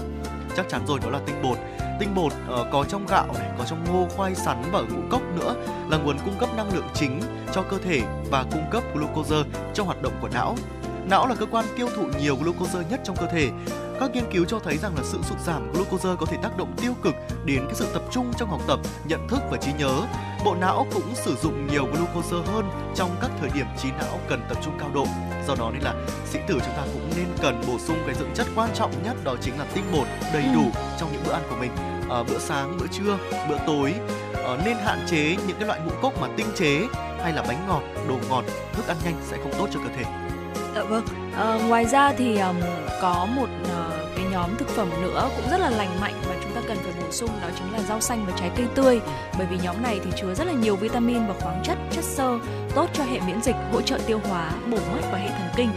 Chắc 0.55 0.69
chắn 0.69 0.81
rồi 0.87 0.99
đó 1.03 1.09
là 1.09 1.19
tinh 1.25 1.41
bột. 1.43 1.57
Tinh 1.99 2.15
bột 2.15 2.31
uh, 2.33 2.67
có 2.71 2.85
trong 2.89 3.05
gạo 3.05 3.27
này 3.33 3.49
có 3.57 3.65
trong 3.65 3.83
ngô 3.91 4.07
khoai 4.15 4.35
sắn 4.35 4.63
và 4.71 4.81
ngũ 4.81 5.01
cốc 5.09 5.21
nữa 5.35 5.55
là 5.89 5.97
nguồn 5.97 6.17
cung 6.25 6.37
cấp 6.39 6.49
năng 6.57 6.73
lượng 6.73 6.87
chính 6.93 7.21
cho 7.53 7.61
cơ 7.61 7.77
thể 7.77 8.01
và 8.31 8.45
cung 8.51 8.65
cấp 8.71 8.83
glucose 8.93 9.35
cho 9.73 9.83
hoạt 9.83 10.01
động 10.01 10.13
của 10.21 10.29
não 10.33 10.55
não 11.09 11.27
là 11.27 11.35
cơ 11.35 11.45
quan 11.45 11.65
tiêu 11.77 11.89
thụ 11.95 12.05
nhiều 12.19 12.35
glucose 12.35 12.79
nhất 12.89 12.99
trong 13.03 13.15
cơ 13.15 13.25
thể 13.31 13.49
các 13.99 14.11
nghiên 14.13 14.31
cứu 14.31 14.45
cho 14.45 14.59
thấy 14.59 14.77
rằng 14.77 14.95
là 14.95 15.03
sự 15.03 15.19
sụt 15.29 15.39
giảm 15.39 15.71
glucose 15.71 16.09
có 16.19 16.25
thể 16.25 16.37
tác 16.43 16.57
động 16.57 16.73
tiêu 16.81 16.93
cực 17.03 17.15
đến 17.45 17.65
cái 17.65 17.75
sự 17.75 17.87
tập 17.93 18.03
trung 18.11 18.31
trong 18.37 18.49
học 18.49 18.61
tập, 18.67 18.79
nhận 19.07 19.27
thức 19.27 19.39
và 19.51 19.57
trí 19.57 19.71
nhớ. 19.79 20.01
Bộ 20.45 20.55
não 20.55 20.87
cũng 20.93 21.15
sử 21.15 21.35
dụng 21.35 21.67
nhiều 21.67 21.85
glucose 21.85 22.51
hơn 22.51 22.69
trong 22.95 23.15
các 23.21 23.31
thời 23.39 23.49
điểm 23.53 23.65
trí 23.77 23.89
não 23.91 24.19
cần 24.29 24.41
tập 24.49 24.57
trung 24.63 24.73
cao 24.79 24.89
độ. 24.93 25.05
Do 25.47 25.55
đó 25.59 25.71
nên 25.73 25.81
là 25.81 25.93
sĩ 26.25 26.39
tử 26.47 26.59
chúng 26.65 26.75
ta 26.77 26.83
cũng 26.93 27.11
nên 27.17 27.25
cần 27.41 27.61
bổ 27.67 27.79
sung 27.79 27.97
cái 28.05 28.15
dưỡng 28.15 28.33
chất 28.35 28.47
quan 28.55 28.69
trọng 28.75 28.91
nhất 29.03 29.15
đó 29.23 29.35
chính 29.41 29.59
là 29.59 29.65
tinh 29.73 29.83
bột 29.91 30.07
đầy 30.33 30.43
đủ 30.53 30.63
ừ. 30.63 30.81
trong 30.99 31.11
những 31.11 31.21
bữa 31.25 31.33
ăn 31.33 31.43
của 31.49 31.55
mình. 31.59 31.71
À, 32.09 32.23
bữa 32.23 32.39
sáng, 32.39 32.77
bữa 32.77 32.87
trưa, 32.87 33.17
bữa 33.49 33.57
tối 33.67 33.93
à, 34.33 34.57
nên 34.65 34.77
hạn 34.77 34.99
chế 35.07 35.35
những 35.47 35.57
cái 35.59 35.67
loại 35.67 35.79
ngũ 35.85 35.91
cốc 36.01 36.21
mà 36.21 36.27
tinh 36.37 36.47
chế 36.55 36.87
hay 37.23 37.33
là 37.33 37.43
bánh 37.47 37.67
ngọt, 37.67 37.81
đồ 38.07 38.15
ngọt, 38.29 38.43
thức 38.73 38.87
ăn 38.87 38.97
nhanh 39.03 39.15
sẽ 39.23 39.37
không 39.43 39.53
tốt 39.57 39.67
cho 39.73 39.79
cơ 39.79 39.89
thể. 39.97 40.28
Dạ 40.75 40.83
vâng. 40.83 41.05
À, 41.37 41.59
ngoài 41.67 41.85
ra 41.85 42.13
thì 42.17 42.37
um, 42.39 42.55
có 43.01 43.27
một 43.35 43.47
uh, 43.63 43.69
cái 44.15 44.25
nhóm 44.31 44.55
thực 44.57 44.69
phẩm 44.69 44.89
nữa 45.01 45.29
cũng 45.35 45.51
rất 45.51 45.57
là 45.57 45.69
lành 45.69 45.99
mạnh 46.01 46.13
và 46.27 46.35
chúng 46.43 46.51
ta 46.55 46.61
cần 46.67 46.77
phải 46.83 46.93
bổ 47.01 47.11
sung 47.11 47.29
đó 47.41 47.47
chính 47.57 47.73
là 47.73 47.79
rau 47.79 48.01
xanh 48.01 48.25
và 48.25 48.33
trái 48.35 48.51
cây 48.55 48.65
tươi 48.75 48.99
bởi 49.37 49.47
vì 49.49 49.57
nhóm 49.63 49.83
này 49.83 49.99
thì 50.03 50.11
chứa 50.21 50.33
rất 50.33 50.47
là 50.47 50.53
nhiều 50.53 50.75
vitamin 50.75 51.27
và 51.27 51.33
khoáng 51.41 51.61
chất, 51.63 51.77
chất 51.91 52.03
xơ 52.03 52.39
tốt 52.75 52.89
cho 52.93 53.03
hệ 53.03 53.19
miễn 53.27 53.41
dịch, 53.41 53.55
hỗ 53.71 53.81
trợ 53.81 53.97
tiêu 54.07 54.19
hóa, 54.29 54.51
bổ 54.71 54.77
mắt 54.77 55.01
và 55.11 55.17
hệ 55.17 55.29
thần 55.29 55.49
kinh. 55.55 55.69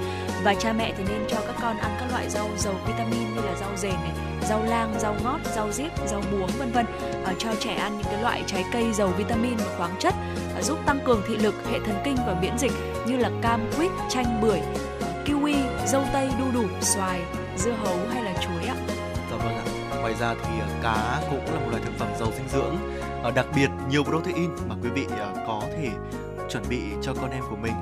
Và 0.44 0.55
cha 0.55 0.72
mẹ 0.72 0.92
thì 0.98 1.05
nên 1.09 1.24
cho 1.28 1.37
các 1.46 1.55
con 1.62 1.78
ăn 1.78 1.96
các 2.00 2.07
loại 2.12 2.31
rau 2.31 2.48
giàu 2.59 2.74
vitamin 2.87 3.35
như 3.35 3.40
là 3.42 3.55
rau 3.61 3.70
dền 3.76 3.92
này, 3.92 4.12
rau 4.48 4.64
lang, 4.64 4.94
rau 4.98 5.16
ngót, 5.24 5.40
rau 5.57 5.72
diếp, 5.72 6.09
rau 6.09 6.22
muống 6.33 6.50
vân 6.59 6.72
vân. 6.72 6.87
À, 7.24 7.33
cho 7.38 7.48
trẻ 7.61 7.74
ăn 7.74 7.98
những 7.98 8.07
cái 8.07 8.22
loại 8.22 8.42
trái 8.46 8.64
cây 8.72 8.92
giàu 8.92 9.09
vitamin 9.09 9.57
và 9.57 9.76
khoáng 9.78 9.94
chất 9.98 10.14
giúp 10.62 10.79
tăng 10.87 11.01
cường 11.05 11.22
thị 11.29 11.37
lực, 11.37 11.55
hệ 11.70 11.79
thần 11.81 11.96
kinh 12.05 12.16
và 12.16 12.37
miễn 12.42 12.59
dịch 12.59 12.72
như 13.07 13.16
là 13.16 13.31
cam, 13.42 13.61
quýt, 13.77 13.90
chanh, 14.09 14.40
bưởi, 14.42 14.61
kiwi, 15.25 15.55
dâu 15.87 16.05
tây, 16.12 16.29
đu 16.38 16.61
đủ, 16.61 16.68
xoài, 16.81 17.22
dưa 17.57 17.72
hấu 17.72 17.98
hay 18.12 18.22
là 18.22 18.33
chuối 18.33 18.68
ạ. 18.68 18.77
Dạ 19.31 19.37
vâng 19.37 19.55
ạ. 19.55 19.64
Ngoài 20.01 20.14
ra 20.20 20.35
thì 20.35 20.61
ờ, 20.61 20.66
cá 20.83 21.22
cũng 21.31 21.55
là 21.55 21.61
một 21.61 21.68
loại 21.70 21.83
thực 21.85 21.98
phẩm 21.98 22.09
giàu 22.18 22.29
dinh 22.37 22.48
dưỡng, 22.48 22.77
ờ, 23.22 23.31
đặc 23.31 23.46
biệt 23.57 23.68
nhiều 23.90 24.05
protein 24.05 24.51
mà 24.68 24.75
quý 24.83 24.88
vị 24.94 25.07
ờ, 25.18 25.33
có 25.46 25.62
thể 25.77 25.88
chuẩn 26.51 26.62
bị 26.68 26.81
cho 27.03 27.14
con 27.14 27.31
em 27.31 27.42
của 27.51 27.57
mình. 27.57 27.72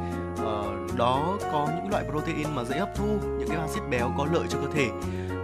đó 0.96 1.38
có 1.52 1.68
những 1.76 1.90
loại 1.90 2.04
protein 2.10 2.54
mà 2.54 2.64
dễ 2.64 2.78
hấp 2.78 2.88
thu, 2.96 3.06
những 3.38 3.48
cái 3.48 3.58
axit 3.58 3.82
béo 3.90 4.12
có 4.18 4.26
lợi 4.32 4.46
cho 4.48 4.58
cơ 4.58 4.66
thể 4.74 4.88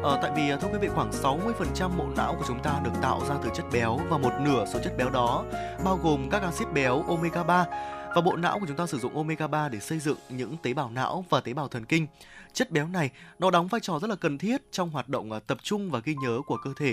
à, 0.04 0.18
tại 0.22 0.30
vì 0.36 0.50
ờ, 0.50 0.56
thưa 0.56 0.68
quý 0.72 0.78
vị 0.78 0.88
khoảng 0.88 1.10
60% 1.10 1.96
bộ 1.98 2.04
não 2.16 2.34
của 2.38 2.44
chúng 2.48 2.62
ta 2.62 2.80
được 2.84 2.90
tạo 3.02 3.20
ra 3.28 3.34
từ 3.42 3.50
chất 3.54 3.66
béo 3.72 4.00
và 4.08 4.18
một 4.18 4.32
nửa 4.40 4.64
số 4.66 4.78
chất 4.84 4.96
béo 4.98 5.10
đó 5.10 5.44
bao 5.84 5.98
gồm 6.02 6.30
các 6.30 6.42
axit 6.42 6.68
béo 6.74 7.04
omega 7.08 7.42
3 7.42 7.66
và 8.14 8.20
bộ 8.20 8.36
não 8.36 8.58
của 8.58 8.66
chúng 8.66 8.76
ta 8.76 8.86
sử 8.86 8.98
dụng 8.98 9.16
omega 9.16 9.46
3 9.46 9.68
để 9.68 9.80
xây 9.80 9.98
dựng 9.98 10.16
những 10.28 10.56
tế 10.62 10.74
bào 10.74 10.90
não 10.90 11.24
và 11.30 11.40
tế 11.40 11.52
bào 11.52 11.68
thần 11.68 11.84
kinh. 11.84 12.06
Chất 12.52 12.70
béo 12.70 12.88
này 12.88 13.10
nó 13.38 13.50
đóng 13.50 13.66
vai 13.66 13.80
trò 13.80 13.98
rất 13.98 14.10
là 14.10 14.16
cần 14.16 14.38
thiết 14.38 14.72
trong 14.72 14.90
hoạt 14.90 15.08
động 15.08 15.32
ờ, 15.32 15.40
tập 15.46 15.58
trung 15.62 15.90
và 15.90 16.00
ghi 16.04 16.14
nhớ 16.14 16.40
của 16.46 16.56
cơ 16.64 16.72
thể. 16.76 16.92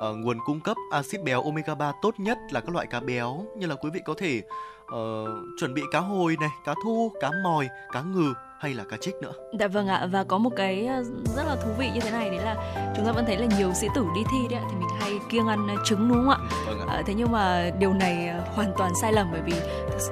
À, 0.00 0.08
nguồn 0.08 0.38
cung 0.46 0.60
cấp 0.60 0.76
axit 0.90 1.22
béo 1.24 1.42
omega 1.42 1.74
3 1.74 1.92
tốt 2.02 2.14
nhất 2.18 2.38
là 2.50 2.60
các 2.60 2.74
loại 2.74 2.86
cá 2.86 3.00
béo 3.00 3.44
như 3.58 3.66
là 3.66 3.74
quý 3.74 3.90
vị 3.90 4.00
có 4.04 4.14
thể 4.18 4.42
uh, 4.84 5.28
chuẩn 5.60 5.74
bị 5.74 5.82
cá 5.92 6.00
hồi 6.00 6.36
này, 6.40 6.50
cá 6.64 6.74
thu, 6.84 7.12
cá 7.20 7.30
mòi, 7.44 7.68
cá 7.92 8.02
ngừ 8.02 8.34
hay 8.60 8.74
là 8.74 8.84
cá 8.84 8.96
trích 8.96 9.14
nữa. 9.22 9.32
Dạ 9.58 9.68
vâng 9.68 9.88
ạ 9.88 10.06
và 10.06 10.24
có 10.24 10.38
một 10.38 10.50
cái 10.56 10.86
ờ, 10.86 11.02
rất 11.36 11.42
là 11.46 11.56
thú 11.56 11.70
vị 11.78 11.90
như 11.94 12.00
thế 12.00 12.10
này 12.10 12.30
đấy 12.30 12.38
là 12.44 12.56
chúng 12.96 13.06
ta 13.06 13.12
vẫn 13.12 13.26
thấy 13.26 13.36
là 13.36 13.46
nhiều 13.58 13.74
sĩ 13.74 13.86
tử 13.94 14.06
đi 14.14 14.20
thi 14.30 14.38
đấy 14.50 14.60
ạ 14.60 14.66
thì 14.70 14.76
mình 14.76 14.88
hay 15.00 15.12
kiêng 15.30 15.46
ăn 15.46 15.68
ờ, 15.68 15.74
trứng 15.84 16.08
đúng 16.08 16.18
không 16.18 16.28
ạ? 16.28 16.38
Ừ, 16.66 16.76
vâng 16.78 16.88
ạ. 16.88 16.94
À, 16.96 17.02
thế 17.06 17.14
nhưng 17.14 17.32
mà 17.32 17.70
điều 17.78 17.92
này 17.92 18.30
hoàn 18.54 18.72
toàn 18.78 18.92
sai 19.02 19.12
lầm 19.12 19.28
bởi 19.32 19.40
vì 19.46 19.52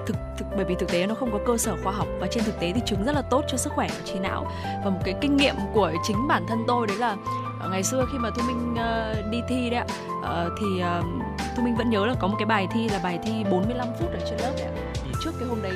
thực, 0.07 0.17
thực 0.39 0.47
bởi 0.57 0.65
vì 0.65 0.75
thực 0.75 0.93
tế 0.93 1.07
nó 1.07 1.15
không 1.15 1.33
có 1.33 1.39
cơ 1.47 1.57
sở 1.57 1.77
khoa 1.85 1.93
học 1.93 2.07
và 2.21 2.27
trên 2.27 2.45
thực 2.45 2.61
tế 2.61 2.73
thì 2.75 2.81
trứng 2.87 3.05
rất 3.05 3.15
là 3.15 3.23
tốt 3.23 3.45
cho 3.49 3.57
sức 3.57 3.73
khỏe 3.73 3.89
của 3.89 4.13
trí 4.13 4.19
não 4.19 4.45
và 4.85 4.91
một 4.91 5.01
cái 5.05 5.15
kinh 5.21 5.37
nghiệm 5.37 5.55
của 5.75 5.93
chính 6.03 6.29
bản 6.29 6.47
thân 6.49 6.59
tôi 6.67 6.87
đấy 6.87 6.97
là 6.97 7.17
ngày 7.71 7.83
xưa 7.83 8.07
khi 8.13 8.19
mà 8.19 8.31
thu 8.31 8.43
minh 8.47 8.73
uh, 8.73 9.31
đi 9.31 9.39
thi 9.49 9.71
đấy 9.71 9.81
ạ 9.81 9.87
uh, 10.19 10.53
thì 10.61 10.67
uh, 10.67 11.05
thu 11.57 11.63
minh 11.63 11.77
vẫn 11.77 11.91
nhớ 11.91 12.07
là 12.07 12.15
có 12.19 12.29
một 12.29 12.37
cái 12.39 12.47
bài 12.47 12.67
thi 12.73 12.89
là 12.89 13.01
bài 13.03 13.19
thi 13.23 13.45
45 13.51 13.89
phút 14.01 14.11
ở 14.13 14.21
trên 14.31 14.39
lớp 14.39 14.53
đấy 14.59 14.67
ạ 14.67 14.73
trước 15.25 15.31
cái 15.39 15.49
hôm 15.49 15.63
đấy 15.63 15.75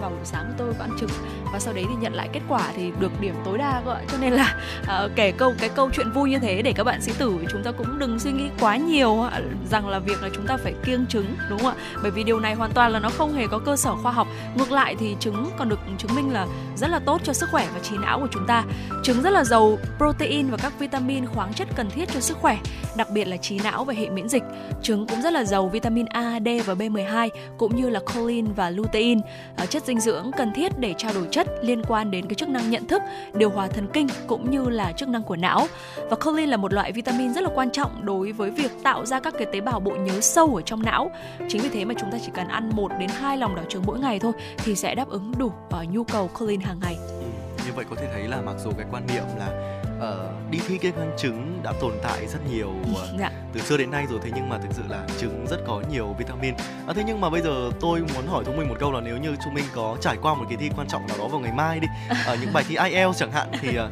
vào 0.00 0.10
buổi 0.10 0.24
sáng 0.24 0.52
tôi 0.58 0.74
có 0.78 0.84
ăn 0.84 0.90
trứng 1.00 1.10
và 1.52 1.58
sau 1.58 1.74
đấy 1.74 1.84
thì 1.88 1.94
nhận 2.00 2.14
lại 2.14 2.28
kết 2.32 2.40
quả 2.48 2.72
thì 2.76 2.92
được 3.00 3.20
điểm 3.20 3.34
tối 3.44 3.58
đa 3.58 3.82
cơ 3.84 3.92
ạ 3.92 4.00
cho 4.12 4.18
nên 4.20 4.32
là 4.32 4.56
uh, 4.82 5.10
kể 5.16 5.32
câu 5.32 5.52
cái 5.58 5.68
câu 5.68 5.90
chuyện 5.92 6.12
vui 6.12 6.30
như 6.30 6.38
thế 6.38 6.62
để 6.62 6.72
các 6.72 6.84
bạn 6.84 7.02
sĩ 7.02 7.12
tử 7.18 7.34
chúng 7.50 7.62
ta 7.62 7.70
cũng 7.72 7.98
đừng 7.98 8.18
suy 8.18 8.32
nghĩ 8.32 8.44
quá 8.60 8.76
nhiều 8.76 9.24
rằng 9.70 9.88
là 9.88 9.98
việc 9.98 10.22
là 10.22 10.28
chúng 10.34 10.46
ta 10.46 10.56
phải 10.56 10.74
kiêng 10.84 11.06
trứng 11.06 11.26
đúng 11.50 11.58
không 11.58 11.74
ạ? 11.78 11.82
Bởi 12.02 12.10
vì 12.10 12.24
điều 12.24 12.40
này 12.40 12.54
hoàn 12.54 12.70
toàn 12.72 12.92
là 12.92 12.98
nó 12.98 13.08
không 13.08 13.34
hề 13.34 13.46
có 13.46 13.58
cơ 13.58 13.76
sở 13.76 13.94
khoa 13.96 14.12
học. 14.12 14.28
Ngược 14.54 14.72
lại 14.72 14.96
thì 14.98 15.16
trứng 15.20 15.50
còn 15.58 15.68
được 15.68 15.78
chứng 15.98 16.14
minh 16.14 16.32
là 16.32 16.46
rất 16.76 16.90
là 16.90 16.98
tốt 16.98 17.20
cho 17.24 17.32
sức 17.32 17.48
khỏe 17.52 17.68
và 17.74 17.80
trí 17.80 17.96
não 17.96 18.20
của 18.20 18.28
chúng 18.30 18.46
ta. 18.46 18.64
Trứng 19.02 19.22
rất 19.22 19.30
là 19.30 19.44
giàu 19.44 19.78
protein 19.96 20.50
và 20.50 20.56
các 20.56 20.78
vitamin 20.78 21.26
khoáng 21.26 21.52
chất 21.52 21.68
cần 21.76 21.90
thiết 21.90 22.08
cho 22.14 22.20
sức 22.20 22.36
khỏe 22.36 22.58
đặc 22.96 23.10
biệt 23.10 23.24
là 23.24 23.36
trí 23.36 23.58
não 23.58 23.84
và 23.84 23.94
hệ 23.94 24.08
miễn 24.08 24.28
dịch. 24.28 24.42
Trứng 24.82 25.06
cũng 25.06 25.22
rất 25.22 25.32
là 25.32 25.44
giàu 25.44 25.68
vitamin 25.68 26.06
A, 26.06 26.40
D 26.44 26.48
và 26.66 26.74
B12 26.74 27.28
cũng 27.58 27.76
như 27.76 27.90
là 27.90 28.00
choline 28.14 28.50
và 28.56 28.70
lutein. 28.70 29.20
Ờ, 29.56 29.66
chất 29.66 29.84
dinh 29.88 30.00
dưỡng 30.00 30.30
cần 30.36 30.52
thiết 30.52 30.78
để 30.78 30.94
trao 30.98 31.12
đổi 31.14 31.28
chất 31.30 31.46
liên 31.62 31.82
quan 31.88 32.10
đến 32.10 32.26
cái 32.26 32.34
chức 32.34 32.48
năng 32.48 32.70
nhận 32.70 32.86
thức 32.86 33.02
điều 33.34 33.50
hòa 33.50 33.68
thần 33.68 33.86
kinh 33.92 34.08
cũng 34.26 34.50
như 34.50 34.68
là 34.68 34.92
chức 34.92 35.08
năng 35.08 35.22
của 35.22 35.36
não. 35.36 35.66
Và 36.10 36.16
choline 36.24 36.50
là 36.50 36.56
một 36.56 36.72
loại 36.72 36.92
vitamin 36.92 37.34
rất 37.34 37.44
là 37.44 37.50
quan 37.54 37.70
trọng 37.70 38.06
đối 38.06 38.32
với 38.32 38.50
việc 38.50 38.70
tạo 38.82 39.06
ra 39.06 39.20
các 39.20 39.34
cái 39.38 39.46
tế 39.52 39.60
bào 39.60 39.80
bộ 39.80 39.90
nhớ 39.90 40.20
sâu 40.20 40.56
ở 40.56 40.62
trong 40.62 40.82
não. 40.82 41.10
Chính 41.48 41.62
vì 41.62 41.68
thế 41.68 41.84
mà 41.84 41.94
chúng 42.00 42.10
ta 42.10 42.18
chỉ 42.24 42.30
cần 42.34 42.48
ăn 42.48 42.70
1 42.72 42.90
đến 43.00 43.08
2 43.08 43.36
lòng 43.36 43.54
đỏ 43.54 43.62
trứng 43.68 43.82
mỗi 43.86 43.98
ngày 43.98 44.18
thôi 44.18 44.32
thì 44.56 44.74
sẽ 44.74 44.94
đáp 44.94 45.08
ứng 45.08 45.32
đủ 45.38 45.46
uh, 45.46 45.88
nhu 45.90 46.04
cầu 46.04 46.30
choline 46.38 46.64
hàng 46.64 46.80
ngày. 46.82 46.96
Ừ, 46.98 47.26
như 47.66 47.72
vậy 47.74 47.84
có 47.90 47.96
thể 47.96 48.08
thấy 48.12 48.28
là 48.28 48.40
mặc 48.40 48.54
dù 48.64 48.70
cái 48.78 48.86
quan 48.90 49.06
niệm 49.06 49.24
là 49.38 49.77
uh, 49.98 50.50
đi 50.50 50.58
thi 50.68 50.78
kiêng 50.78 50.96
ăn 50.96 51.10
trứng 51.16 51.60
đã 51.62 51.72
tồn 51.80 51.92
tại 52.02 52.26
rất 52.26 52.38
nhiều 52.50 52.72
uh, 52.92 52.98
dạ. 53.18 53.30
từ 53.52 53.60
xưa 53.60 53.76
đến 53.76 53.90
nay 53.90 54.06
rồi 54.10 54.20
thế 54.22 54.30
nhưng 54.34 54.48
mà 54.48 54.58
thực 54.58 54.68
sự 54.72 54.82
là 54.88 55.06
trứng 55.18 55.46
rất 55.50 55.56
có 55.66 55.82
nhiều 55.90 56.14
vitamin 56.18 56.54
à, 56.86 56.92
thế 56.94 57.02
nhưng 57.06 57.20
mà 57.20 57.30
bây 57.30 57.40
giờ 57.40 57.70
tôi 57.80 58.00
muốn 58.14 58.26
hỏi 58.26 58.44
thu 58.44 58.52
minh 58.52 58.68
một 58.68 58.76
câu 58.78 58.92
là 58.92 59.00
nếu 59.00 59.16
như 59.16 59.36
chúng 59.44 59.54
mình 59.54 59.64
có 59.74 59.96
trải 60.00 60.16
qua 60.22 60.34
một 60.34 60.44
kỳ 60.50 60.56
thi 60.56 60.70
quan 60.76 60.88
trọng 60.88 61.06
nào 61.06 61.18
đó 61.18 61.28
vào 61.28 61.40
ngày 61.40 61.52
mai 61.52 61.80
đi 61.80 61.88
ở 62.26 62.32
uh, 62.32 62.40
những 62.40 62.52
bài 62.52 62.64
thi 62.68 62.76
IELTS 62.90 63.18
chẳng 63.18 63.32
hạn 63.32 63.48
thì 63.60 63.68
uh, 63.68 63.74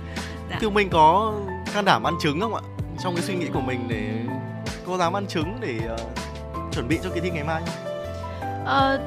dạ. 0.50 0.58
thu 0.60 0.70
minh 0.70 0.88
có 0.90 1.34
can 1.74 1.84
đảm 1.84 2.06
ăn 2.06 2.14
trứng 2.22 2.40
không 2.40 2.54
ạ 2.54 2.62
trong 3.02 3.14
cái 3.14 3.22
suy 3.24 3.34
nghĩ 3.34 3.46
của 3.54 3.60
mình 3.60 3.88
để 3.88 4.34
có 4.86 4.96
dám 4.96 5.16
ăn 5.16 5.26
trứng 5.26 5.58
để 5.60 5.78
uh, 5.94 6.00
chuẩn 6.72 6.88
bị 6.88 6.98
cho 7.04 7.10
kỳ 7.14 7.20
thi 7.20 7.30
ngày 7.30 7.44
mai 7.44 7.62
uh, 8.62 9.00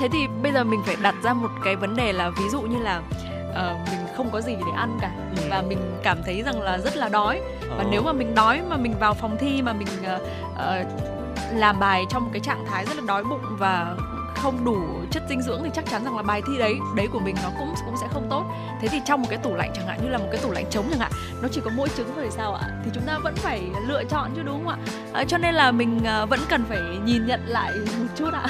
thế 0.00 0.08
thì 0.12 0.18
bây 0.42 0.52
giờ 0.52 0.64
mình 0.64 0.82
phải 0.86 0.96
đặt 1.02 1.14
ra 1.24 1.34
một 1.34 1.50
cái 1.64 1.76
vấn 1.76 1.96
đề 1.96 2.12
là 2.12 2.30
ví 2.30 2.48
dụ 2.52 2.60
như 2.60 2.78
là 2.78 3.02
uh, 3.50 3.88
mình 3.90 4.05
không 4.16 4.30
có 4.30 4.40
gì 4.40 4.56
để 4.56 4.72
ăn 4.76 4.98
cả 5.00 5.10
ừ. 5.36 5.42
và 5.50 5.62
mình 5.62 5.78
cảm 6.02 6.18
thấy 6.24 6.42
rằng 6.42 6.60
là 6.60 6.78
rất 6.78 6.96
là 6.96 7.08
đói 7.08 7.40
và 7.68 7.84
ờ. 7.84 7.88
nếu 7.90 8.02
mà 8.02 8.12
mình 8.12 8.34
đói 8.34 8.62
mà 8.68 8.76
mình 8.76 8.94
vào 8.98 9.14
phòng 9.14 9.36
thi 9.40 9.62
mà 9.62 9.72
mình 9.72 9.88
uh, 10.00 10.22
uh, 10.52 11.16
làm 11.54 11.80
bài 11.80 12.04
trong 12.10 12.30
cái 12.32 12.40
trạng 12.40 12.64
thái 12.66 12.84
rất 12.84 12.96
là 12.96 13.02
đói 13.06 13.24
bụng 13.24 13.42
và 13.58 13.96
không 14.36 14.64
đủ 14.64 14.76
chất 15.10 15.22
dinh 15.28 15.42
dưỡng 15.42 15.60
thì 15.64 15.70
chắc 15.74 15.84
chắn 15.90 16.04
rằng 16.04 16.16
là 16.16 16.22
bài 16.22 16.42
thi 16.46 16.58
đấy 16.58 16.74
đấy 16.96 17.06
của 17.12 17.18
mình 17.18 17.36
nó 17.42 17.50
cũng 17.58 17.74
cũng 17.86 17.96
sẽ 18.00 18.06
không 18.12 18.26
tốt 18.30 18.44
thế 18.80 18.88
thì 18.88 19.00
trong 19.06 19.20
một 19.20 19.26
cái 19.30 19.38
tủ 19.38 19.54
lạnh 19.54 19.70
chẳng 19.74 19.86
hạn 19.86 20.00
như 20.02 20.08
là 20.08 20.18
một 20.18 20.28
cái 20.32 20.40
tủ 20.42 20.52
lạnh 20.52 20.64
trống 20.70 20.86
chẳng 20.90 20.98
hạn 20.98 21.12
nó 21.42 21.48
chỉ 21.52 21.60
có 21.64 21.70
mỗi 21.76 21.88
trứng 21.96 22.10
thôi 22.14 22.24
thì 22.24 22.30
sao 22.30 22.54
ạ 22.54 22.68
thì 22.84 22.90
chúng 22.94 23.02
ta 23.06 23.18
vẫn 23.18 23.34
phải 23.36 23.62
lựa 23.86 24.04
chọn 24.04 24.30
chứ 24.36 24.42
đúng 24.42 24.64
không 24.64 24.68
ạ 24.68 24.76
à, 25.12 25.24
cho 25.24 25.38
nên 25.38 25.54
là 25.54 25.70
mình 25.70 26.00
vẫn 26.28 26.40
cần 26.48 26.64
phải 26.68 26.78
nhìn 27.04 27.26
nhận 27.26 27.40
lại 27.46 27.72
một 27.98 28.06
chút 28.16 28.32
ạ 28.32 28.46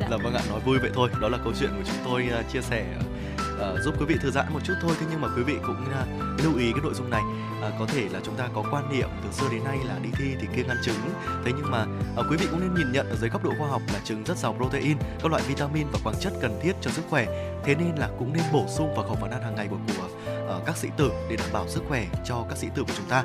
dạ. 0.00 0.06
dạ 0.10 0.16
vâng 0.22 0.34
ạ 0.34 0.42
nói 0.50 0.60
vui 0.64 0.78
vậy 0.78 0.90
thôi 0.94 1.08
đó 1.20 1.28
là 1.28 1.38
câu 1.44 1.52
chuyện 1.60 1.70
của 1.70 1.84
chúng 1.86 1.96
tôi 2.04 2.28
chia 2.52 2.60
sẻ 2.60 2.84
uh, 3.58 3.80
giúp 3.82 3.94
quý 3.98 4.06
vị 4.06 4.16
thư 4.20 4.30
giãn 4.30 4.52
một 4.52 4.60
chút 4.64 4.74
thôi. 4.82 4.92
Thế 5.00 5.06
nhưng 5.10 5.20
mà 5.20 5.28
quý 5.36 5.42
vị 5.42 5.56
cũng 5.66 5.84
uh, 5.84 6.44
lưu 6.44 6.56
ý 6.58 6.72
cái 6.72 6.80
nội 6.82 6.94
dung 6.94 7.10
này. 7.10 7.22
Uh, 7.66 7.74
có 7.78 7.86
thể 7.86 8.08
là 8.10 8.20
chúng 8.24 8.36
ta 8.36 8.48
có 8.54 8.64
quan 8.70 8.88
niệm 8.92 9.08
từ 9.24 9.32
xưa 9.32 9.46
đến 9.50 9.64
nay 9.64 9.78
là 9.84 9.98
đi 10.02 10.10
thi 10.18 10.36
thì 10.40 10.46
kiêng 10.56 10.68
ăn 10.68 10.76
trứng. 10.84 11.00
Thế 11.44 11.52
nhưng 11.56 11.70
mà 11.70 11.86
uh, 12.20 12.26
quý 12.30 12.36
vị 12.36 12.46
cũng 12.50 12.60
nên 12.60 12.74
nhìn 12.74 12.92
nhận 12.92 13.10
ở 13.10 13.16
dưới 13.16 13.30
góc 13.30 13.44
độ 13.44 13.52
khoa 13.58 13.68
học 13.68 13.82
là 13.92 14.00
trứng 14.04 14.24
rất 14.24 14.36
giàu 14.36 14.54
protein 14.58 14.98
các 15.22 15.30
loại 15.30 15.42
vitamin 15.48 15.86
và 15.92 15.98
khoáng 16.04 16.16
chất 16.20 16.32
cần 16.40 16.60
thiết 16.62 16.72
cho 16.80 16.90
sức 16.90 17.02
khỏe. 17.10 17.26
Thế 17.64 17.74
nên 17.74 17.94
là 17.96 18.08
cũng 18.18 18.32
nên 18.32 18.42
bổ 18.52 18.64
sung 18.68 18.94
vào 18.94 19.04
khẩu 19.04 19.16
phần 19.20 19.30
ăn 19.30 19.42
hàng 19.42 19.54
ngày 19.54 19.68
của 19.70 19.76
của 19.96 20.08
uh, 20.56 20.66
các 20.66 20.76
sĩ 20.76 20.88
tử 20.96 21.10
để 21.30 21.36
đảm 21.36 21.48
bảo 21.52 21.68
sức 21.68 21.82
khỏe 21.88 22.06
cho 22.24 22.44
các 22.48 22.58
sĩ 22.58 22.68
tử 22.74 22.84
của 22.84 22.92
chúng 22.96 23.06
ta. 23.08 23.24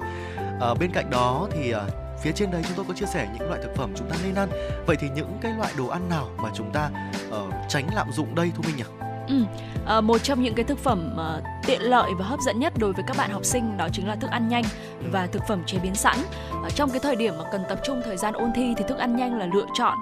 Uh, 0.72 0.80
bên 0.80 0.92
cạnh 0.92 1.10
đó 1.10 1.48
thì 1.52 1.74
uh, 1.76 1.82
phía 2.24 2.32
trên 2.32 2.52
đây 2.52 2.64
chúng 2.68 2.74
tôi 2.76 2.86
có 2.88 2.94
chia 2.94 3.06
sẻ 3.06 3.30
những 3.34 3.50
loại 3.50 3.62
thực 3.64 3.76
phẩm 3.76 3.94
chúng 3.98 4.10
ta 4.10 4.16
nên 4.24 4.36
ăn. 4.36 4.50
Vậy 4.88 4.96
thì 5.00 5.10
những 5.16 5.38
cái 5.42 5.54
loại 5.58 5.74
đồ 5.78 5.88
ăn 5.88 6.10
nào 6.10 6.30
mà 6.38 6.50
chúng 6.56 6.72
ta 6.72 6.90
uh, 7.30 7.54
tránh 7.70 7.88
lạm 7.96 8.12
dụng 8.12 8.36
đây 8.36 8.52
thu 8.56 8.64
minh 8.64 8.76
nhỉ? 8.78 9.03
Ừ. 9.28 9.44
À, 9.86 10.02
một 10.02 10.18
trong 10.24 10.42
những 10.42 10.56
cái 10.56 10.66
thực 10.66 10.80
phẩm 10.80 11.18
à, 11.18 11.42
tiện 11.66 11.82
lợi 11.82 12.12
và 12.20 12.26
hấp 12.26 12.40
dẫn 12.40 12.60
nhất 12.60 12.74
đối 12.78 12.94
với 12.94 13.04
các 13.08 13.18
bạn 13.18 13.32
học 13.32 13.46
sinh 13.46 13.78
đó 13.78 13.88
chính 13.94 14.08
là 14.08 14.16
thức 14.16 14.32
ăn 14.32 14.48
nhanh 14.48 14.64
và 15.12 15.28
thực 15.28 15.44
phẩm 15.48 15.64
chế 15.66 15.78
biến 15.80 15.96
sẵn. 15.96 16.18
À, 16.64 16.70
trong 16.70 16.90
cái 16.90 17.00
thời 17.00 17.16
điểm 17.16 17.34
mà 17.38 17.44
cần 17.52 17.64
tập 17.70 17.80
trung 17.84 18.02
thời 18.06 18.18
gian 18.18 18.34
ôn 18.34 18.50
thi 18.56 18.74
thì 18.78 18.84
thức 18.88 18.98
ăn 18.98 19.16
nhanh 19.16 19.38
là 19.38 19.46
lựa 19.54 19.66
chọn 19.78 19.98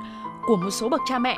của 0.48 0.56
một 0.56 0.72
số 0.72 0.90
bậc 0.90 1.02
cha 1.10 1.20
mẹ 1.20 1.36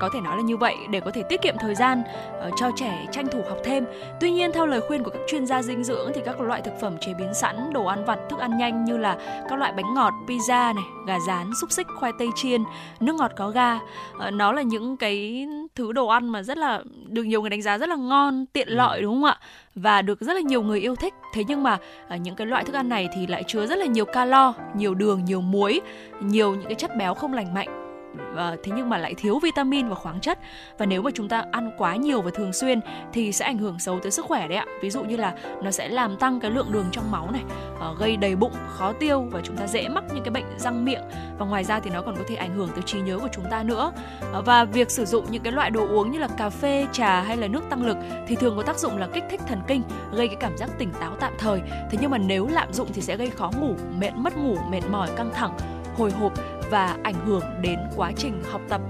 có 0.00 0.08
thể 0.08 0.20
nói 0.20 0.36
là 0.36 0.42
như 0.42 0.56
vậy 0.56 0.76
để 0.90 1.00
có 1.00 1.10
thể 1.10 1.22
tiết 1.22 1.42
kiệm 1.42 1.54
thời 1.60 1.74
gian 1.74 2.02
uh, 2.48 2.54
cho 2.56 2.70
trẻ 2.76 3.06
tranh 3.12 3.26
thủ 3.32 3.42
học 3.48 3.58
thêm. 3.64 3.84
Tuy 4.20 4.30
nhiên 4.30 4.52
theo 4.52 4.66
lời 4.66 4.80
khuyên 4.80 5.02
của 5.02 5.10
các 5.10 5.20
chuyên 5.26 5.46
gia 5.46 5.62
dinh 5.62 5.84
dưỡng 5.84 6.12
thì 6.14 6.20
các 6.24 6.40
loại 6.40 6.60
thực 6.60 6.80
phẩm 6.80 6.96
chế 7.00 7.14
biến 7.14 7.34
sẵn, 7.34 7.72
đồ 7.72 7.84
ăn 7.84 8.04
vặt, 8.04 8.18
thức 8.30 8.38
ăn 8.38 8.58
nhanh 8.58 8.84
như 8.84 8.96
là 8.96 9.16
các 9.48 9.58
loại 9.58 9.72
bánh 9.72 9.94
ngọt, 9.94 10.12
pizza 10.26 10.74
này, 10.74 10.84
gà 11.06 11.18
rán, 11.26 11.50
xúc 11.60 11.72
xích, 11.72 11.86
khoai 11.96 12.12
tây 12.18 12.28
chiên, 12.34 12.62
nước 13.00 13.14
ngọt 13.14 13.32
có 13.36 13.50
ga, 13.50 13.74
uh, 13.74 14.32
nó 14.32 14.52
là 14.52 14.62
những 14.62 14.96
cái 14.96 15.46
thứ 15.74 15.92
đồ 15.92 16.06
ăn 16.06 16.28
mà 16.28 16.42
rất 16.42 16.58
là 16.58 16.82
được 17.08 17.22
nhiều 17.22 17.40
người 17.40 17.50
đánh 17.50 17.62
giá 17.62 17.78
rất 17.78 17.88
là 17.88 17.96
ngon, 17.96 18.46
tiện 18.46 18.68
ừ. 18.68 18.74
lợi 18.74 19.02
đúng 19.02 19.14
không 19.14 19.24
ạ? 19.24 19.38
và 19.74 20.02
được 20.02 20.20
rất 20.20 20.34
là 20.34 20.40
nhiều 20.40 20.62
người 20.62 20.80
yêu 20.80 20.96
thích. 20.96 21.14
Thế 21.34 21.44
nhưng 21.48 21.62
mà 21.62 21.78
uh, 22.14 22.20
những 22.20 22.34
cái 22.34 22.46
loại 22.46 22.64
thức 22.64 22.74
ăn 22.74 22.88
này 22.88 23.08
thì 23.14 23.26
lại 23.26 23.44
chứa 23.46 23.66
rất 23.66 23.78
là 23.78 23.86
nhiều 23.86 24.04
calo, 24.04 24.54
nhiều 24.74 24.94
đường, 24.94 25.24
nhiều 25.24 25.40
muối, 25.40 25.80
nhiều 26.20 26.54
những 26.54 26.64
cái 26.64 26.74
chất 26.74 26.96
béo 26.96 27.14
không 27.14 27.32
lành 27.32 27.54
mạnh 27.54 27.85
và 28.32 28.56
thế 28.62 28.72
nhưng 28.76 28.88
mà 28.88 28.98
lại 28.98 29.14
thiếu 29.14 29.38
vitamin 29.38 29.88
và 29.88 29.94
khoáng 29.94 30.20
chất. 30.20 30.38
Và 30.78 30.86
nếu 30.86 31.02
mà 31.02 31.10
chúng 31.14 31.28
ta 31.28 31.44
ăn 31.52 31.70
quá 31.78 31.96
nhiều 31.96 32.22
và 32.22 32.30
thường 32.34 32.52
xuyên 32.52 32.80
thì 33.12 33.32
sẽ 33.32 33.44
ảnh 33.44 33.58
hưởng 33.58 33.78
xấu 33.78 34.00
tới 34.00 34.10
sức 34.10 34.24
khỏe 34.24 34.48
đấy 34.48 34.58
ạ. 34.58 34.66
Ví 34.82 34.90
dụ 34.90 35.04
như 35.04 35.16
là 35.16 35.34
nó 35.62 35.70
sẽ 35.70 35.88
làm 35.88 36.16
tăng 36.16 36.40
cái 36.40 36.50
lượng 36.50 36.72
đường 36.72 36.86
trong 36.92 37.10
máu 37.10 37.30
này 37.30 37.42
ờ, 37.80 37.94
gây 37.98 38.16
đầy 38.16 38.36
bụng, 38.36 38.52
khó 38.68 38.92
tiêu 38.92 39.26
và 39.30 39.40
chúng 39.44 39.56
ta 39.56 39.66
dễ 39.66 39.88
mắc 39.88 40.04
những 40.14 40.24
cái 40.24 40.30
bệnh 40.30 40.58
răng 40.58 40.84
miệng. 40.84 41.02
Và 41.38 41.46
ngoài 41.46 41.64
ra 41.64 41.80
thì 41.80 41.90
nó 41.90 42.02
còn 42.02 42.16
có 42.16 42.22
thể 42.28 42.34
ảnh 42.34 42.54
hưởng 42.54 42.68
tới 42.68 42.82
trí 42.82 43.00
nhớ 43.00 43.18
của 43.18 43.28
chúng 43.32 43.44
ta 43.50 43.62
nữa. 43.62 43.92
Ờ, 44.32 44.42
và 44.42 44.64
việc 44.64 44.90
sử 44.90 45.04
dụng 45.04 45.24
những 45.30 45.42
cái 45.42 45.52
loại 45.52 45.70
đồ 45.70 45.86
uống 45.88 46.10
như 46.10 46.18
là 46.18 46.28
cà 46.28 46.50
phê, 46.50 46.86
trà 46.92 47.20
hay 47.20 47.36
là 47.36 47.46
nước 47.46 47.62
tăng 47.70 47.86
lực 47.86 47.96
thì 48.26 48.36
thường 48.36 48.56
có 48.56 48.62
tác 48.62 48.78
dụng 48.78 48.98
là 48.98 49.08
kích 49.12 49.24
thích 49.30 49.40
thần 49.46 49.60
kinh, 49.66 49.82
gây 50.12 50.28
cái 50.28 50.36
cảm 50.40 50.56
giác 50.56 50.70
tỉnh 50.78 50.90
táo 51.00 51.16
tạm 51.20 51.32
thời. 51.38 51.60
Thế 51.90 51.98
nhưng 52.00 52.10
mà 52.10 52.18
nếu 52.18 52.46
lạm 52.46 52.72
dụng 52.72 52.88
thì 52.92 53.02
sẽ 53.02 53.16
gây 53.16 53.30
khó 53.30 53.50
ngủ, 53.60 53.74
mệt 53.98 54.10
mất 54.14 54.36
ngủ, 54.36 54.56
mệt 54.70 54.82
mỏi, 54.90 55.08
căng 55.16 55.30
thẳng 55.34 55.56
hồi 55.96 56.10
hộp 56.10 56.32
và 56.70 56.96
ảnh 57.02 57.26
hưởng 57.26 57.44
đến 57.60 57.78
quá 57.96 58.12
trình 58.16 58.42
học 58.52 58.60
tập 58.68 58.80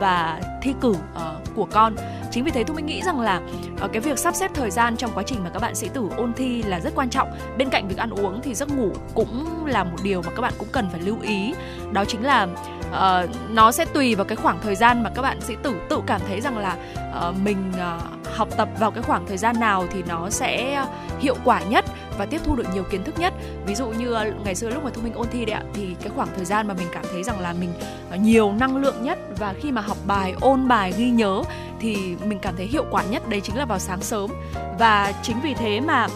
và 0.00 0.40
thi 0.62 0.74
cử 0.80 0.90
uh, 0.90 1.54
của 1.54 1.66
con. 1.72 1.96
Chính 2.30 2.44
vì 2.44 2.50
thế 2.50 2.64
tôi 2.64 2.74
mới 2.74 2.82
nghĩ 2.82 3.02
rằng 3.02 3.20
là 3.20 3.40
uh, 3.84 3.92
cái 3.92 4.00
việc 4.00 4.18
sắp 4.18 4.34
xếp 4.34 4.50
thời 4.54 4.70
gian 4.70 4.96
trong 4.96 5.10
quá 5.14 5.22
trình 5.26 5.44
mà 5.44 5.50
các 5.50 5.62
bạn 5.62 5.74
sĩ 5.74 5.88
tử 5.88 6.08
ôn 6.16 6.32
thi 6.32 6.62
là 6.62 6.80
rất 6.80 6.94
quan 6.94 7.10
trọng. 7.10 7.28
Bên 7.58 7.68
cạnh 7.68 7.88
việc 7.88 7.98
ăn 7.98 8.10
uống 8.10 8.40
thì 8.42 8.54
giấc 8.54 8.68
ngủ 8.68 8.92
cũng 9.14 9.66
là 9.66 9.84
một 9.84 9.96
điều 10.02 10.22
mà 10.22 10.30
các 10.36 10.40
bạn 10.42 10.52
cũng 10.58 10.68
cần 10.72 10.88
phải 10.90 11.00
lưu 11.00 11.16
ý. 11.22 11.54
Đó 11.92 12.04
chính 12.04 12.24
là 12.24 12.46
uh, 12.90 13.30
nó 13.50 13.72
sẽ 13.72 13.84
tùy 13.84 14.14
vào 14.14 14.24
cái 14.24 14.36
khoảng 14.36 14.58
thời 14.62 14.74
gian 14.74 15.02
mà 15.02 15.10
các 15.14 15.22
bạn 15.22 15.40
sĩ 15.40 15.54
tử 15.62 15.74
tự 15.88 16.00
cảm 16.06 16.20
thấy 16.28 16.40
rằng 16.40 16.58
là 16.58 16.76
uh, 17.28 17.36
mình 17.36 17.72
uh, 17.74 18.36
học 18.36 18.48
tập 18.56 18.68
vào 18.78 18.90
cái 18.90 19.02
khoảng 19.02 19.26
thời 19.26 19.36
gian 19.36 19.60
nào 19.60 19.84
thì 19.90 20.02
nó 20.08 20.30
sẽ 20.30 20.84
hiệu 21.20 21.36
quả 21.44 21.60
nhất 21.60 21.84
và 22.18 22.26
tiếp 22.26 22.40
thu 22.44 22.56
được 22.56 22.66
nhiều 22.74 22.84
kiến 22.90 23.04
thức 23.04 23.18
nhất. 23.18 23.34
Ví 23.66 23.74
dụ 23.74 23.86
như 23.88 24.12
ờ, 24.12 24.30
ngày 24.44 24.54
xưa 24.54 24.70
lúc 24.70 24.84
mà 24.84 24.90
thu 24.94 25.02
minh 25.02 25.14
ôn 25.14 25.26
thi 25.32 25.44
đấy 25.44 25.54
ạ 25.54 25.62
thì 25.74 25.96
cái 26.00 26.10
khoảng 26.16 26.28
thời 26.36 26.44
gian 26.44 26.68
mà 26.68 26.74
mình 26.74 26.88
cảm 26.92 27.04
thấy 27.12 27.22
rằng 27.22 27.40
là 27.40 27.52
mình 27.52 27.72
ờ, 28.10 28.16
nhiều 28.16 28.52
năng 28.52 28.76
lượng 28.76 29.02
nhất 29.02 29.18
và 29.38 29.54
khi 29.62 29.72
mà 29.72 29.80
học 29.80 29.96
bài 30.06 30.34
ôn 30.40 30.68
bài 30.68 30.92
ghi 30.96 31.10
nhớ 31.10 31.42
thì 31.80 32.16
mình 32.24 32.38
cảm 32.38 32.56
thấy 32.56 32.66
hiệu 32.66 32.84
quả 32.90 33.02
nhất 33.04 33.28
đấy 33.28 33.40
chính 33.40 33.56
là 33.56 33.64
vào 33.64 33.78
sáng 33.78 34.00
sớm. 34.00 34.30
Và 34.78 35.12
chính 35.22 35.40
vì 35.42 35.54
thế 35.54 35.80
mà 35.80 36.06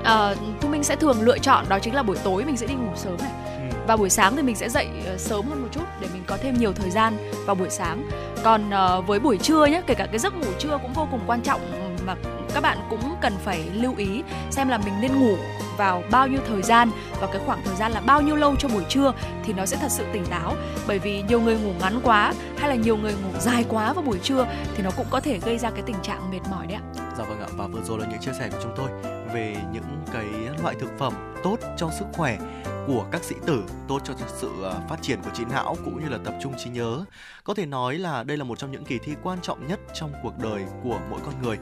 uh, 0.00 0.38
thu 0.60 0.68
minh 0.68 0.84
sẽ 0.84 0.96
thường 0.96 1.22
lựa 1.22 1.38
chọn 1.38 1.64
đó 1.68 1.78
chính 1.78 1.94
là 1.94 2.02
buổi 2.02 2.16
tối 2.24 2.44
mình 2.44 2.56
sẽ 2.56 2.66
đi 2.66 2.74
ngủ 2.74 2.92
sớm 2.96 3.16
này. 3.18 3.30
Ừ. 3.44 3.76
và 3.86 3.96
buổi 3.96 4.10
sáng 4.10 4.36
thì 4.36 4.42
mình 4.42 4.56
sẽ 4.56 4.68
dậy 4.68 4.88
sớm 5.18 5.46
hơn 5.46 5.62
một 5.62 5.68
chút 5.72 5.84
để 6.00 6.08
mình 6.12 6.22
có 6.26 6.36
thêm 6.36 6.54
nhiều 6.58 6.72
thời 6.72 6.90
gian 6.90 7.16
vào 7.46 7.54
buổi 7.54 7.70
sáng. 7.70 8.10
Còn 8.44 8.70
với 9.06 9.18
buổi 9.18 9.38
trưa 9.38 9.66
nhé 9.66 9.82
kể 9.86 9.94
cả 9.94 10.06
cái 10.06 10.18
giấc 10.18 10.34
ngủ 10.34 10.52
trưa 10.58 10.78
cũng 10.82 10.92
vô 10.92 11.08
cùng 11.10 11.20
quan 11.26 11.40
trọng 11.40 11.60
mà 12.06 12.14
các 12.54 12.60
bạn 12.60 12.78
cũng 12.90 13.16
cần 13.20 13.32
phải 13.44 13.64
lưu 13.72 13.94
ý 13.96 14.22
xem 14.50 14.68
là 14.68 14.78
mình 14.78 14.94
nên 15.00 15.20
ngủ 15.20 15.36
vào 15.76 16.02
bao 16.10 16.28
nhiêu 16.28 16.40
thời 16.48 16.62
gian 16.62 16.90
và 17.20 17.26
cái 17.26 17.42
khoảng 17.46 17.62
thời 17.64 17.76
gian 17.76 17.92
là 17.92 18.00
bao 18.00 18.22
nhiêu 18.22 18.36
lâu 18.36 18.56
cho 18.58 18.68
buổi 18.68 18.84
trưa 18.88 19.12
thì 19.44 19.52
nó 19.52 19.66
sẽ 19.66 19.76
thật 19.76 19.90
sự 19.90 20.04
tỉnh 20.12 20.26
táo 20.26 20.54
bởi 20.86 20.98
vì 20.98 21.22
nhiều 21.22 21.40
người 21.40 21.58
ngủ 21.58 21.72
ngắn 21.80 22.00
quá 22.02 22.32
hay 22.58 22.68
là 22.68 22.74
nhiều 22.74 22.96
người 22.96 23.12
ngủ 23.12 23.38
dài 23.40 23.64
quá 23.68 23.92
vào 23.92 24.02
buổi 24.02 24.18
trưa 24.22 24.46
thì 24.76 24.82
nó 24.82 24.90
cũng 24.96 25.06
có 25.10 25.20
thể 25.20 25.38
gây 25.38 25.58
ra 25.58 25.70
cái 25.70 25.82
tình 25.86 25.96
trạng 26.02 26.30
mệt 26.30 26.40
mỏi 26.50 26.66
đấy 26.66 26.76
ạ. 26.76 26.82
Dạ 27.18 27.24
vâng 27.24 27.40
ạ, 27.40 27.46
và 27.56 27.66
vừa 27.66 27.80
rồi 27.82 27.98
là 27.98 28.06
những 28.10 28.20
chia 28.20 28.32
sẻ 28.38 28.48
của 28.52 28.58
chúng 28.62 28.72
tôi 28.76 28.88
về 29.34 29.56
những 29.72 30.04
cái 30.12 30.26
loại 30.62 30.74
thực 30.80 30.98
phẩm 30.98 31.12
tốt 31.44 31.56
cho 31.76 31.90
sức 31.98 32.06
khỏe 32.12 32.38
của 32.86 33.06
các 33.12 33.24
sĩ 33.24 33.34
tử 33.46 33.64
tốt 33.88 33.98
cho 34.04 34.14
sự 34.40 34.50
ờ, 34.62 34.80
phát 34.88 35.02
triển 35.02 35.22
của 35.22 35.30
trí 35.34 35.44
não 35.44 35.76
cũng 35.84 36.00
như 36.00 36.08
là 36.08 36.18
tập 36.24 36.34
trung 36.42 36.54
trí 36.58 36.70
nhớ. 36.70 37.04
Có 37.44 37.54
thể 37.54 37.66
nói 37.66 37.98
là 37.98 38.24
đây 38.24 38.36
là 38.36 38.44
một 38.44 38.58
trong 38.58 38.72
những 38.72 38.84
kỳ 38.84 38.98
thi 38.98 39.14
quan 39.22 39.38
trọng 39.42 39.66
nhất 39.66 39.80
trong 39.94 40.12
cuộc 40.22 40.38
đời 40.38 40.64
của 40.82 41.00
mỗi 41.10 41.20
con 41.24 41.34
người. 41.42 41.58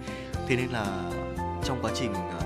Thế 0.48 0.56
nên 0.56 0.68
là 0.70 0.86
trong 1.64 1.78
quá 1.82 1.90
trình 1.94 2.14
ờ, 2.14 2.40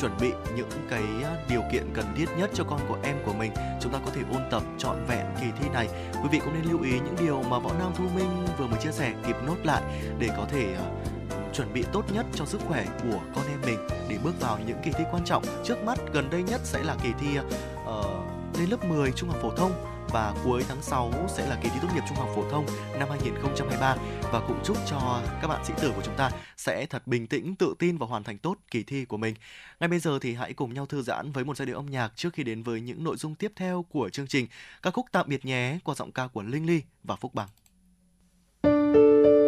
chuẩn 0.00 0.12
bị 0.20 0.32
những 0.56 0.68
cái 0.90 1.02
ờ, 1.22 1.36
điều 1.48 1.62
kiện 1.72 1.90
cần 1.94 2.06
thiết 2.16 2.26
nhất 2.38 2.50
cho 2.54 2.64
con 2.64 2.80
của 2.88 2.98
em, 3.02 3.16
của 3.26 3.32
mình, 3.32 3.52
chúng 3.80 3.92
ta 3.92 3.98
có 4.04 4.10
thể 4.14 4.22
ôn 4.32 4.42
tập 4.50 4.62
trọn 4.78 4.96
vẹn 5.08 5.26
kỳ 5.40 5.46
thi 5.60 5.68
này 5.72 5.88
quý 6.12 6.28
vị 6.30 6.40
cũng 6.44 6.54
nên 6.54 6.64
lưu 6.72 6.82
ý 6.82 6.92
những 6.92 7.16
điều 7.20 7.42
mà 7.42 7.58
võ 7.58 7.70
nam 7.78 7.92
thu 7.96 8.04
minh 8.16 8.46
vừa 8.58 8.66
mới 8.66 8.80
chia 8.82 8.92
sẻ, 8.92 9.14
kịp 9.26 9.36
nốt 9.46 9.56
lại 9.64 9.82
để 10.18 10.28
có 10.36 10.46
thể 10.50 10.76
chuẩn 11.54 11.72
bị 11.72 11.84
tốt 11.92 12.04
nhất 12.12 12.26
cho 12.34 12.44
sức 12.44 12.60
khỏe 12.68 12.86
của 13.02 13.20
con 13.34 13.44
em 13.48 13.60
mình 13.66 13.78
để 14.08 14.18
bước 14.24 14.40
vào 14.40 14.58
những 14.66 14.78
kỳ 14.84 14.90
thi 14.90 15.04
quan 15.12 15.24
trọng, 15.24 15.42
trước 15.64 15.84
mắt 15.84 15.98
gần 16.12 16.30
đây 16.30 16.42
nhất 16.42 16.60
sẽ 16.64 16.82
là 16.82 16.96
kỳ 17.02 17.12
thi 17.20 17.38
lên 18.58 18.70
lớp 18.70 18.84
10 18.84 19.12
trung 19.12 19.28
học 19.28 19.38
phổ 19.42 19.50
thông 19.56 19.72
và 20.08 20.34
cuối 20.44 20.64
tháng 20.68 20.82
6 20.82 21.12
sẽ 21.28 21.48
là 21.48 21.58
kỳ 21.62 21.68
thi 21.68 21.78
tốt 21.82 21.88
nghiệp 21.94 22.02
trung 22.08 22.18
học 22.18 22.28
phổ 22.34 22.50
thông 22.50 22.66
năm 22.98 23.08
2023 23.10 23.96
và 24.32 24.40
cũng 24.48 24.58
chúc 24.64 24.76
cho 24.86 25.22
các 25.42 25.48
bạn 25.48 25.64
sĩ 25.64 25.74
tử 25.80 25.92
của 25.96 26.02
chúng 26.04 26.16
ta 26.16 26.30
sẽ 26.56 26.86
thật 26.86 27.06
bình 27.06 27.26
tĩnh, 27.26 27.56
tự 27.56 27.74
tin 27.78 27.96
và 27.96 28.06
hoàn 28.06 28.24
thành 28.24 28.38
tốt 28.38 28.56
kỳ 28.70 28.82
thi 28.82 29.04
của 29.04 29.16
mình. 29.16 29.34
Ngay 29.80 29.88
bây 29.88 29.98
giờ 29.98 30.18
thì 30.20 30.34
hãy 30.34 30.52
cùng 30.52 30.74
nhau 30.74 30.86
thư 30.86 31.02
giãn 31.02 31.32
với 31.32 31.44
một 31.44 31.56
giai 31.56 31.66
điệu 31.66 31.76
âm 31.76 31.86
nhạc 31.86 32.12
trước 32.16 32.32
khi 32.32 32.42
đến 32.42 32.62
với 32.62 32.80
những 32.80 33.04
nội 33.04 33.16
dung 33.16 33.34
tiếp 33.34 33.52
theo 33.56 33.84
của 33.88 34.08
chương 34.08 34.26
trình. 34.26 34.46
Ca 34.82 34.90
khúc 34.90 35.06
tạm 35.12 35.28
biệt 35.28 35.44
nhé 35.44 35.78
qua 35.84 35.94
giọng 35.94 36.12
ca 36.12 36.26
của 36.26 36.42
Linh 36.42 36.66
Ly 36.66 36.82
và 37.04 37.16
Phúc 37.16 37.34
Bằng. 37.34 37.48
Quý 38.64 39.43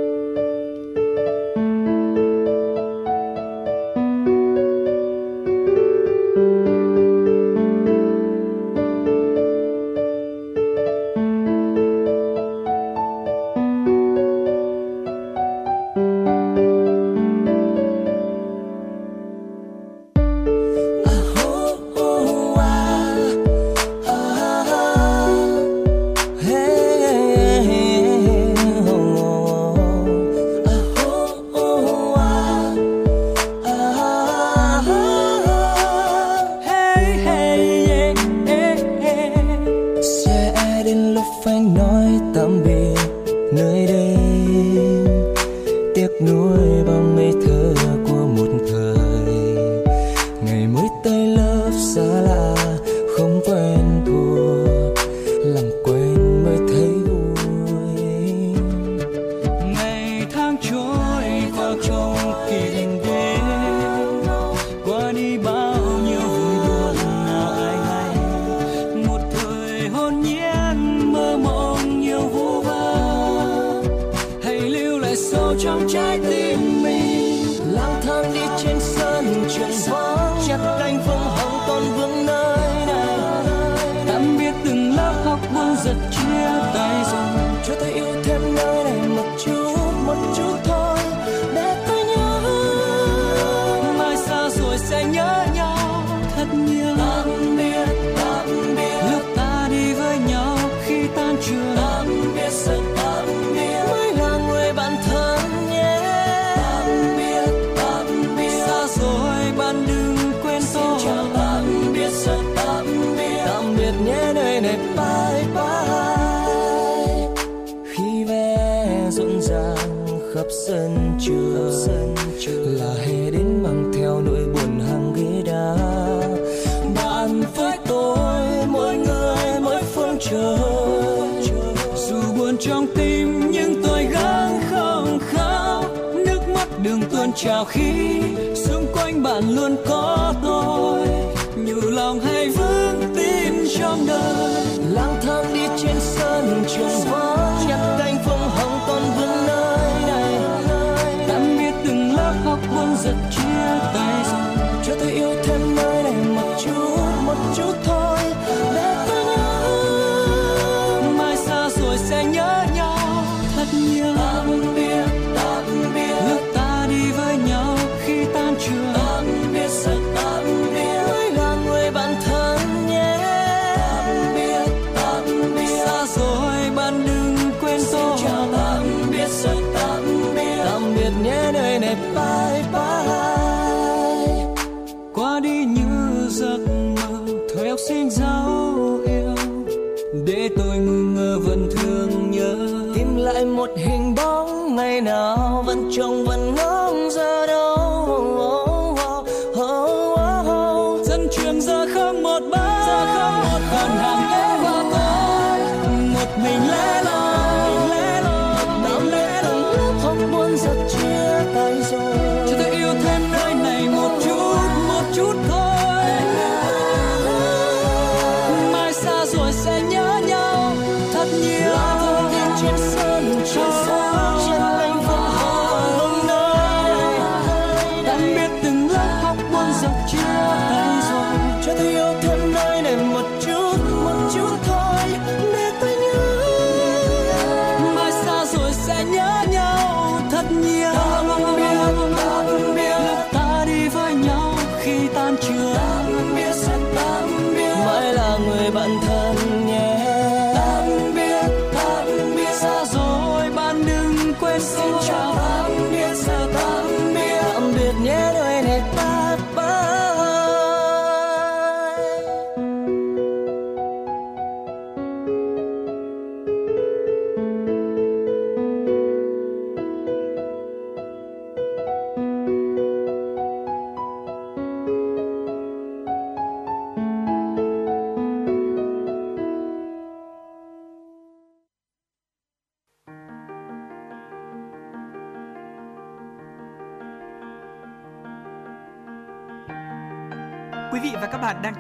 Oh. 195.18 195.45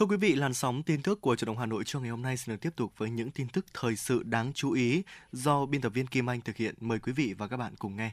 Thưa 0.00 0.06
quý 0.06 0.16
vị, 0.16 0.34
làn 0.34 0.54
sóng 0.54 0.82
tin 0.82 1.02
tức 1.02 1.20
của 1.20 1.36
Chủ 1.36 1.46
động 1.46 1.58
Hà 1.58 1.66
Nội 1.66 1.82
cho 1.86 2.00
ngày 2.00 2.10
hôm 2.10 2.22
nay 2.22 2.36
xin 2.36 2.54
được 2.54 2.60
tiếp 2.60 2.70
tục 2.76 2.92
với 2.96 3.10
những 3.10 3.30
tin 3.30 3.48
tức 3.48 3.66
thời 3.74 3.96
sự 3.96 4.22
đáng 4.22 4.52
chú 4.52 4.72
ý 4.72 5.02
do 5.32 5.66
biên 5.66 5.80
tập 5.80 5.88
viên 5.88 6.06
Kim 6.06 6.30
Anh 6.30 6.40
thực 6.40 6.56
hiện. 6.56 6.74
Mời 6.80 6.98
quý 6.98 7.12
vị 7.12 7.34
và 7.38 7.48
các 7.48 7.56
bạn 7.56 7.74
cùng 7.78 7.96
nghe. 7.96 8.10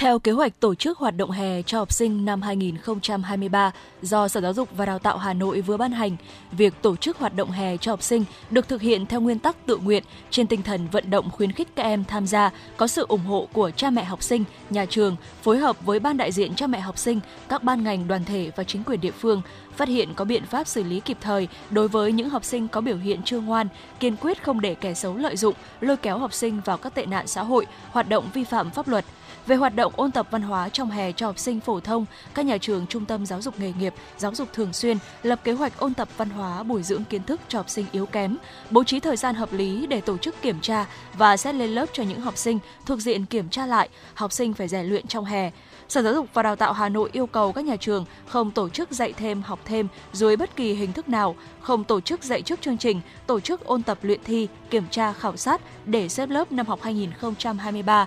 Theo 0.00 0.18
kế 0.18 0.32
hoạch 0.32 0.60
tổ 0.60 0.74
chức 0.74 0.98
hoạt 0.98 1.16
động 1.16 1.30
hè 1.30 1.62
cho 1.62 1.78
học 1.78 1.92
sinh 1.92 2.24
năm 2.24 2.42
2023 2.42 3.72
do 4.02 4.28
Sở 4.28 4.40
Giáo 4.40 4.52
dục 4.52 4.68
và 4.76 4.86
Đào 4.86 4.98
tạo 4.98 5.18
Hà 5.18 5.32
Nội 5.32 5.60
vừa 5.60 5.76
ban 5.76 5.92
hành, 5.92 6.16
việc 6.52 6.74
tổ 6.82 6.96
chức 6.96 7.18
hoạt 7.18 7.36
động 7.36 7.50
hè 7.50 7.76
cho 7.76 7.92
học 7.92 8.02
sinh 8.02 8.24
được 8.50 8.68
thực 8.68 8.80
hiện 8.80 9.06
theo 9.06 9.20
nguyên 9.20 9.38
tắc 9.38 9.66
tự 9.66 9.76
nguyện 9.76 10.04
trên 10.30 10.46
tinh 10.46 10.62
thần 10.62 10.88
vận 10.92 11.10
động 11.10 11.30
khuyến 11.30 11.52
khích 11.52 11.68
các 11.76 11.82
em 11.82 12.04
tham 12.04 12.26
gia, 12.26 12.50
có 12.76 12.86
sự 12.86 13.06
ủng 13.08 13.24
hộ 13.24 13.48
của 13.52 13.70
cha 13.70 13.90
mẹ 13.90 14.04
học 14.04 14.22
sinh, 14.22 14.44
nhà 14.70 14.86
trường, 14.86 15.16
phối 15.42 15.58
hợp 15.58 15.86
với 15.86 16.00
ban 16.00 16.16
đại 16.16 16.32
diện 16.32 16.54
cha 16.54 16.66
mẹ 16.66 16.80
học 16.80 16.98
sinh, 16.98 17.20
các 17.48 17.62
ban 17.62 17.84
ngành 17.84 18.08
đoàn 18.08 18.24
thể 18.24 18.50
và 18.56 18.64
chính 18.64 18.84
quyền 18.84 19.00
địa 19.00 19.10
phương, 19.10 19.42
phát 19.76 19.88
hiện 19.88 20.14
có 20.14 20.24
biện 20.24 20.46
pháp 20.46 20.66
xử 20.66 20.82
lý 20.82 21.00
kịp 21.00 21.18
thời 21.20 21.48
đối 21.70 21.88
với 21.88 22.12
những 22.12 22.30
học 22.30 22.44
sinh 22.44 22.68
có 22.68 22.80
biểu 22.80 22.96
hiện 22.96 23.22
chưa 23.24 23.40
ngoan, 23.40 23.68
kiên 24.00 24.16
quyết 24.16 24.42
không 24.42 24.60
để 24.60 24.74
kẻ 24.74 24.94
xấu 24.94 25.16
lợi 25.16 25.36
dụng, 25.36 25.54
lôi 25.80 25.96
kéo 25.96 26.18
học 26.18 26.32
sinh 26.32 26.60
vào 26.64 26.76
các 26.76 26.94
tệ 26.94 27.06
nạn 27.06 27.26
xã 27.26 27.42
hội, 27.42 27.66
hoạt 27.90 28.08
động 28.08 28.24
vi 28.32 28.44
phạm 28.44 28.70
pháp 28.70 28.88
luật– 28.88 29.04
về 29.50 29.56
hoạt 29.56 29.76
động 29.76 29.92
ôn 29.96 30.10
tập 30.10 30.26
văn 30.30 30.42
hóa 30.42 30.68
trong 30.68 30.90
hè 30.90 31.12
cho 31.12 31.26
học 31.26 31.38
sinh 31.38 31.60
phổ 31.60 31.80
thông, 31.80 32.06
các 32.34 32.46
nhà 32.46 32.58
trường 32.58 32.86
trung 32.86 33.04
tâm 33.04 33.26
giáo 33.26 33.42
dục 33.42 33.60
nghề 33.60 33.72
nghiệp, 33.72 33.94
giáo 34.18 34.34
dục 34.34 34.48
thường 34.52 34.72
xuyên 34.72 34.98
lập 35.22 35.40
kế 35.44 35.52
hoạch 35.52 35.78
ôn 35.78 35.94
tập 35.94 36.08
văn 36.16 36.30
hóa 36.30 36.62
bồi 36.62 36.82
dưỡng 36.82 37.04
kiến 37.04 37.22
thức 37.22 37.40
cho 37.48 37.58
học 37.58 37.70
sinh 37.70 37.86
yếu 37.92 38.06
kém, 38.06 38.36
bố 38.70 38.84
trí 38.84 39.00
thời 39.00 39.16
gian 39.16 39.34
hợp 39.34 39.52
lý 39.52 39.86
để 39.86 40.00
tổ 40.00 40.18
chức 40.18 40.42
kiểm 40.42 40.60
tra 40.60 40.86
và 41.14 41.36
xét 41.36 41.54
lên 41.54 41.70
lớp 41.70 41.86
cho 41.92 42.02
những 42.02 42.20
học 42.20 42.36
sinh 42.36 42.58
thuộc 42.86 43.00
diện 43.00 43.26
kiểm 43.26 43.48
tra 43.48 43.66
lại, 43.66 43.88
học 44.14 44.32
sinh 44.32 44.54
phải 44.54 44.68
rèn 44.68 44.86
luyện 44.86 45.06
trong 45.06 45.24
hè. 45.24 45.50
Sở 45.90 46.02
Giáo 46.02 46.14
dục 46.14 46.26
và 46.34 46.42
Đào 46.42 46.56
tạo 46.56 46.72
Hà 46.72 46.88
Nội 46.88 47.10
yêu 47.12 47.26
cầu 47.26 47.52
các 47.52 47.64
nhà 47.64 47.76
trường 47.76 48.04
không 48.26 48.50
tổ 48.50 48.68
chức 48.68 48.90
dạy 48.90 49.12
thêm, 49.12 49.42
học 49.42 49.60
thêm 49.64 49.88
dưới 50.12 50.36
bất 50.36 50.56
kỳ 50.56 50.74
hình 50.74 50.92
thức 50.92 51.08
nào, 51.08 51.36
không 51.60 51.84
tổ 51.84 52.00
chức 52.00 52.24
dạy 52.24 52.42
trước 52.42 52.60
chương 52.60 52.78
trình, 52.78 53.00
tổ 53.26 53.40
chức 53.40 53.64
ôn 53.64 53.82
tập 53.82 53.98
luyện 54.02 54.20
thi, 54.24 54.48
kiểm 54.70 54.84
tra 54.90 55.12
khảo 55.12 55.36
sát 55.36 55.60
để 55.86 56.08
xếp 56.08 56.30
lớp 56.30 56.52
năm 56.52 56.66
học 56.66 56.80
2023-2024. 56.82 58.06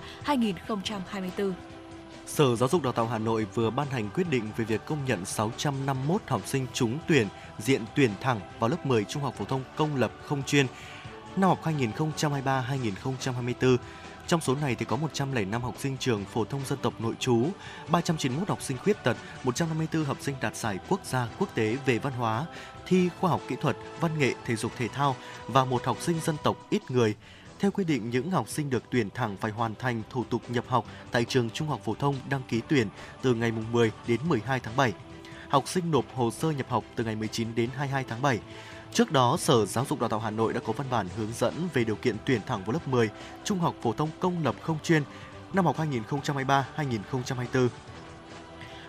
Sở 2.25 2.55
Giáo 2.55 2.69
dục 2.69 2.83
Đào 2.83 2.93
tạo 2.93 3.07
Hà 3.07 3.17
Nội 3.17 3.47
vừa 3.53 3.69
ban 3.69 3.87
hành 3.87 4.09
quyết 4.09 4.29
định 4.29 4.43
về 4.57 4.65
việc 4.65 4.85
công 4.85 5.05
nhận 5.07 5.25
651 5.25 6.21
học 6.27 6.41
sinh 6.45 6.67
trúng 6.73 6.99
tuyển 7.07 7.27
diện 7.59 7.81
tuyển 7.95 8.11
thẳng 8.21 8.39
vào 8.59 8.69
lớp 8.69 8.85
10 8.85 9.03
trung 9.03 9.23
học 9.23 9.35
phổ 9.37 9.45
thông 9.45 9.63
công 9.75 9.95
lập 9.95 10.11
không 10.25 10.43
chuyên 10.43 10.65
năm 11.35 11.49
học 11.49 11.59
2023-2024 11.63 13.77
trong 14.27 14.41
số 14.41 14.55
này 14.55 14.75
thì 14.75 14.85
có 14.85 14.95
105 14.95 15.61
học 15.61 15.75
sinh 15.79 15.97
trường 15.97 16.25
phổ 16.25 16.45
thông 16.45 16.65
dân 16.65 16.79
tộc 16.81 17.01
nội 17.01 17.13
trú, 17.19 17.47
391 17.89 18.49
học 18.49 18.61
sinh 18.61 18.77
khuyết 18.77 19.03
tật, 19.03 19.17
154 19.43 20.05
học 20.05 20.17
sinh 20.21 20.35
đạt 20.41 20.55
giải 20.55 20.79
quốc 20.89 21.05
gia 21.05 21.27
quốc 21.39 21.55
tế 21.55 21.77
về 21.85 21.99
văn 21.99 22.13
hóa, 22.13 22.45
thi 22.85 23.09
khoa 23.19 23.29
học 23.29 23.41
kỹ 23.47 23.55
thuật, 23.61 23.77
văn 23.99 24.19
nghệ, 24.19 24.33
thể 24.45 24.55
dục 24.55 24.71
thể 24.77 24.87
thao 24.87 25.15
và 25.47 25.65
một 25.65 25.85
học 25.85 25.97
sinh 26.01 26.19
dân 26.23 26.35
tộc 26.43 26.57
ít 26.69 26.91
người. 26.91 27.15
Theo 27.59 27.71
quy 27.71 27.83
định, 27.83 28.09
những 28.09 28.31
học 28.31 28.49
sinh 28.49 28.69
được 28.69 28.83
tuyển 28.89 29.09
thẳng 29.09 29.37
phải 29.37 29.51
hoàn 29.51 29.75
thành 29.75 30.01
thủ 30.09 30.23
tục 30.29 30.41
nhập 30.49 30.65
học 30.67 30.85
tại 31.11 31.25
trường 31.25 31.49
trung 31.49 31.67
học 31.67 31.81
phổ 31.83 31.95
thông 31.95 32.15
đăng 32.29 32.41
ký 32.47 32.61
tuyển 32.67 32.87
từ 33.21 33.33
ngày 33.33 33.51
10 33.51 33.91
đến 34.07 34.19
12 34.27 34.59
tháng 34.59 34.75
7. 34.75 34.93
Học 35.49 35.67
sinh 35.67 35.91
nộp 35.91 36.05
hồ 36.15 36.31
sơ 36.31 36.51
nhập 36.51 36.69
học 36.69 36.83
từ 36.95 37.03
ngày 37.03 37.15
19 37.15 37.55
đến 37.55 37.69
22 37.75 38.05
tháng 38.09 38.21
7 38.21 38.39
Trước 38.93 39.11
đó, 39.11 39.37
Sở 39.37 39.65
Giáo 39.65 39.85
dục 39.89 39.99
Đào 39.99 40.09
tạo 40.09 40.19
Hà 40.19 40.29
Nội 40.29 40.53
đã 40.53 40.59
có 40.65 40.73
văn 40.73 40.87
bản 40.89 41.07
hướng 41.17 41.33
dẫn 41.33 41.53
về 41.73 41.83
điều 41.83 41.95
kiện 41.95 42.15
tuyển 42.25 42.41
thẳng 42.45 42.63
vào 42.65 42.73
lớp 42.73 42.87
10 42.87 43.09
trung 43.43 43.59
học 43.59 43.75
phổ 43.81 43.93
thông 43.93 44.09
công 44.19 44.43
lập 44.43 44.55
không 44.61 44.77
chuyên 44.83 45.03
năm 45.53 45.65
học 45.65 45.77
2023-2024. 45.77 47.67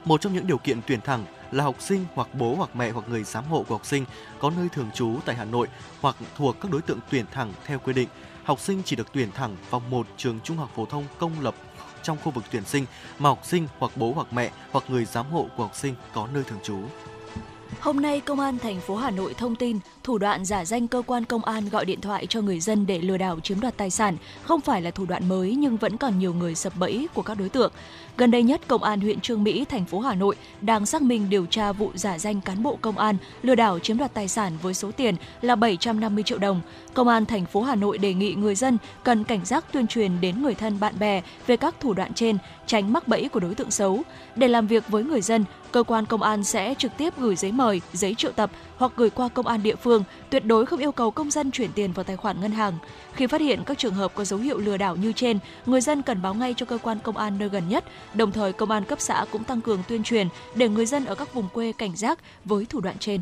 Một 0.04 0.20
trong 0.20 0.32
những 0.32 0.46
điều 0.46 0.58
kiện 0.58 0.80
tuyển 0.86 1.00
thẳng 1.00 1.24
là 1.52 1.64
học 1.64 1.76
sinh 1.78 2.04
hoặc 2.14 2.28
bố 2.34 2.54
hoặc 2.54 2.76
mẹ 2.76 2.90
hoặc 2.90 3.08
người 3.08 3.24
giám 3.24 3.44
hộ 3.44 3.62
của 3.68 3.74
học 3.74 3.86
sinh 3.86 4.04
có 4.38 4.50
nơi 4.56 4.68
thường 4.68 4.90
trú 4.94 5.16
tại 5.24 5.36
Hà 5.36 5.44
Nội 5.44 5.68
hoặc 6.00 6.16
thuộc 6.36 6.56
các 6.60 6.70
đối 6.70 6.82
tượng 6.82 6.98
tuyển 7.10 7.24
thẳng 7.32 7.52
theo 7.66 7.78
quy 7.78 7.92
định. 7.92 8.08
Học 8.44 8.60
sinh 8.60 8.82
chỉ 8.84 8.96
được 8.96 9.12
tuyển 9.12 9.32
thẳng 9.32 9.56
vào 9.70 9.80
một 9.80 10.06
trường 10.16 10.40
trung 10.40 10.56
học 10.56 10.70
phổ 10.76 10.86
thông 10.86 11.04
công 11.18 11.40
lập 11.40 11.54
trong 12.02 12.18
khu 12.24 12.30
vực 12.30 12.44
tuyển 12.50 12.64
sinh 12.64 12.86
mà 13.18 13.28
học 13.28 13.40
sinh 13.44 13.68
hoặc 13.78 13.92
bố 13.96 14.12
hoặc 14.12 14.32
mẹ 14.32 14.50
hoặc 14.70 14.84
người 14.88 15.04
giám 15.04 15.26
hộ 15.26 15.46
của 15.56 15.62
học 15.62 15.76
sinh 15.76 15.94
có 16.14 16.28
nơi 16.34 16.44
thường 16.44 16.60
trú. 16.62 16.78
Hôm 17.80 18.00
nay, 18.00 18.20
Công 18.20 18.40
an 18.40 18.58
thành 18.58 18.80
phố 18.80 18.96
Hà 18.96 19.10
Nội 19.10 19.34
thông 19.34 19.56
tin 19.56 19.78
thủ 20.04 20.18
đoạn 20.18 20.44
giả 20.44 20.64
danh 20.64 20.88
cơ 20.88 21.02
quan 21.06 21.24
công 21.24 21.44
an 21.44 21.68
gọi 21.68 21.84
điện 21.84 22.00
thoại 22.00 22.26
cho 22.26 22.40
người 22.40 22.60
dân 22.60 22.86
để 22.86 22.98
lừa 22.98 23.16
đảo 23.16 23.40
chiếm 23.40 23.60
đoạt 23.60 23.76
tài 23.76 23.90
sản 23.90 24.16
không 24.42 24.60
phải 24.60 24.82
là 24.82 24.90
thủ 24.90 25.06
đoạn 25.06 25.28
mới 25.28 25.54
nhưng 25.54 25.76
vẫn 25.76 25.96
còn 25.96 26.18
nhiều 26.18 26.34
người 26.34 26.54
sập 26.54 26.76
bẫy 26.76 27.08
của 27.14 27.22
các 27.22 27.38
đối 27.38 27.48
tượng. 27.48 27.72
Gần 28.16 28.30
đây 28.30 28.42
nhất, 28.42 28.60
Công 28.68 28.82
an 28.82 29.00
huyện 29.00 29.20
Trương 29.20 29.44
Mỹ, 29.44 29.64
thành 29.64 29.84
phố 29.84 30.00
Hà 30.00 30.14
Nội 30.14 30.36
đang 30.60 30.86
xác 30.86 31.02
minh 31.02 31.30
điều 31.30 31.46
tra 31.46 31.72
vụ 31.72 31.90
giả 31.94 32.18
danh 32.18 32.40
cán 32.40 32.62
bộ 32.62 32.78
công 32.80 32.98
an 32.98 33.16
lừa 33.42 33.54
đảo 33.54 33.78
chiếm 33.78 33.98
đoạt 33.98 34.14
tài 34.14 34.28
sản 34.28 34.52
với 34.62 34.74
số 34.74 34.90
tiền 34.90 35.14
là 35.42 35.56
750 35.56 36.24
triệu 36.24 36.38
đồng. 36.38 36.60
Công 36.94 37.08
an 37.08 37.26
thành 37.26 37.46
phố 37.46 37.62
Hà 37.62 37.74
Nội 37.74 37.98
đề 37.98 38.14
nghị 38.14 38.34
người 38.34 38.54
dân 38.54 38.78
cần 39.02 39.24
cảnh 39.24 39.44
giác 39.44 39.64
tuyên 39.72 39.86
truyền 39.86 40.20
đến 40.20 40.42
người 40.42 40.54
thân 40.54 40.80
bạn 40.80 40.98
bè 40.98 41.22
về 41.46 41.56
các 41.56 41.80
thủ 41.80 41.92
đoạn 41.92 42.14
trên, 42.14 42.38
tránh 42.66 42.92
mắc 42.92 43.08
bẫy 43.08 43.28
của 43.28 43.40
đối 43.40 43.54
tượng 43.54 43.70
xấu. 43.70 44.02
Để 44.36 44.48
làm 44.48 44.66
việc 44.66 44.88
với 44.88 45.04
người 45.04 45.20
dân, 45.20 45.44
cơ 45.72 45.82
quan 45.82 46.06
công 46.06 46.22
an 46.22 46.44
sẽ 46.44 46.74
trực 46.78 46.92
tiếp 46.96 47.14
gửi 47.18 47.36
giấy 47.36 47.52
mời, 47.52 47.80
giấy 47.92 48.14
triệu 48.14 48.32
tập 48.32 48.50
hoặc 48.76 48.92
gửi 48.96 49.10
qua 49.10 49.28
công 49.28 49.46
an 49.46 49.62
địa 49.62 49.76
phương, 49.76 50.04
tuyệt 50.30 50.44
đối 50.44 50.66
không 50.66 50.80
yêu 50.80 50.92
cầu 50.92 51.10
công 51.10 51.30
dân 51.30 51.50
chuyển 51.50 51.72
tiền 51.72 51.92
vào 51.92 52.04
tài 52.04 52.16
khoản 52.16 52.40
ngân 52.40 52.52
hàng. 52.52 52.72
Khi 53.12 53.26
phát 53.26 53.40
hiện 53.40 53.62
các 53.66 53.78
trường 53.78 53.94
hợp 53.94 54.12
có 54.14 54.24
dấu 54.24 54.40
hiệu 54.40 54.58
lừa 54.58 54.76
đảo 54.76 54.96
như 54.96 55.12
trên, 55.12 55.38
người 55.66 55.80
dân 55.80 56.02
cần 56.02 56.22
báo 56.22 56.34
ngay 56.34 56.54
cho 56.56 56.66
cơ 56.66 56.78
quan 56.82 56.98
công 57.02 57.16
an 57.16 57.38
nơi 57.38 57.48
gần 57.48 57.68
nhất. 57.68 57.84
Đồng 58.14 58.32
thời, 58.32 58.52
công 58.52 58.70
an 58.70 58.84
cấp 58.84 59.00
xã 59.00 59.24
cũng 59.32 59.44
tăng 59.44 59.60
cường 59.60 59.82
tuyên 59.88 60.02
truyền 60.02 60.28
để 60.54 60.68
người 60.68 60.86
dân 60.86 61.04
ở 61.04 61.14
các 61.14 61.34
vùng 61.34 61.48
quê 61.54 61.72
cảnh 61.72 61.96
giác 61.96 62.18
với 62.44 62.64
thủ 62.64 62.80
đoạn 62.80 62.98
trên. 62.98 63.20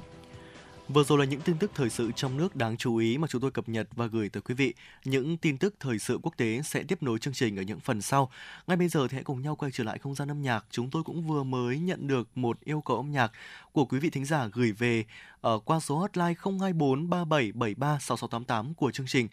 Vừa 0.95 1.05
rồi 1.05 1.19
là 1.19 1.25
những 1.25 1.41
tin 1.41 1.59
tức 1.59 1.71
thời 1.75 1.91
sự 1.91 2.13
trong 2.17 2.37
nước 2.37 2.57
đáng 2.57 2.77
chú 2.77 2.97
ý 2.97 3.19
mà 3.19 3.27
chúng 3.29 3.41
tôi 3.41 3.51
cập 3.51 3.69
nhật 3.69 3.89
và 3.97 4.07
gửi 4.07 4.29
tới 4.29 4.41
quý 4.41 4.55
vị. 4.55 4.75
Những 5.05 5.37
tin 5.37 5.59
tức 5.59 5.75
thời 5.81 5.99
sự 5.99 6.19
quốc 6.23 6.37
tế 6.37 6.61
sẽ 6.65 6.83
tiếp 6.83 7.03
nối 7.03 7.19
chương 7.19 7.35
trình 7.35 7.57
ở 7.57 7.63
những 7.63 7.81
phần 7.81 8.03
sau. 8.03 8.31
Ngay 8.67 8.77
bây 8.77 8.89
giờ 8.89 9.09
thì 9.09 9.15
hãy 9.15 9.25
cùng 9.25 9.43
nhau 9.43 9.57
quay 9.57 9.73
trở 9.73 9.85
lại 9.85 9.99
không 9.99 10.15
gian 10.15 10.31
âm 10.31 10.43
nhạc. 10.43 10.65
Chúng 10.71 10.91
tôi 10.91 11.03
cũng 11.03 11.27
vừa 11.27 11.43
mới 11.43 11.79
nhận 11.79 12.07
được 12.07 12.29
một 12.35 12.61
yêu 12.65 12.81
cầu 12.81 12.97
âm 12.97 13.11
nhạc 13.11 13.33
của 13.73 13.85
quý 13.85 13.99
vị 13.99 14.11
thính 14.11 14.25
giả 14.25 14.49
gửi 14.53 14.73
về 14.73 15.05
ở 15.41 15.55
uh, 15.55 15.65
qua 15.65 15.81
số 15.81 15.99
hotline 15.99 16.35
024 16.45 17.11
3773 17.11 17.99
6688 18.01 18.75
của 18.75 18.91
chương 18.91 19.07
trình. 19.07 19.29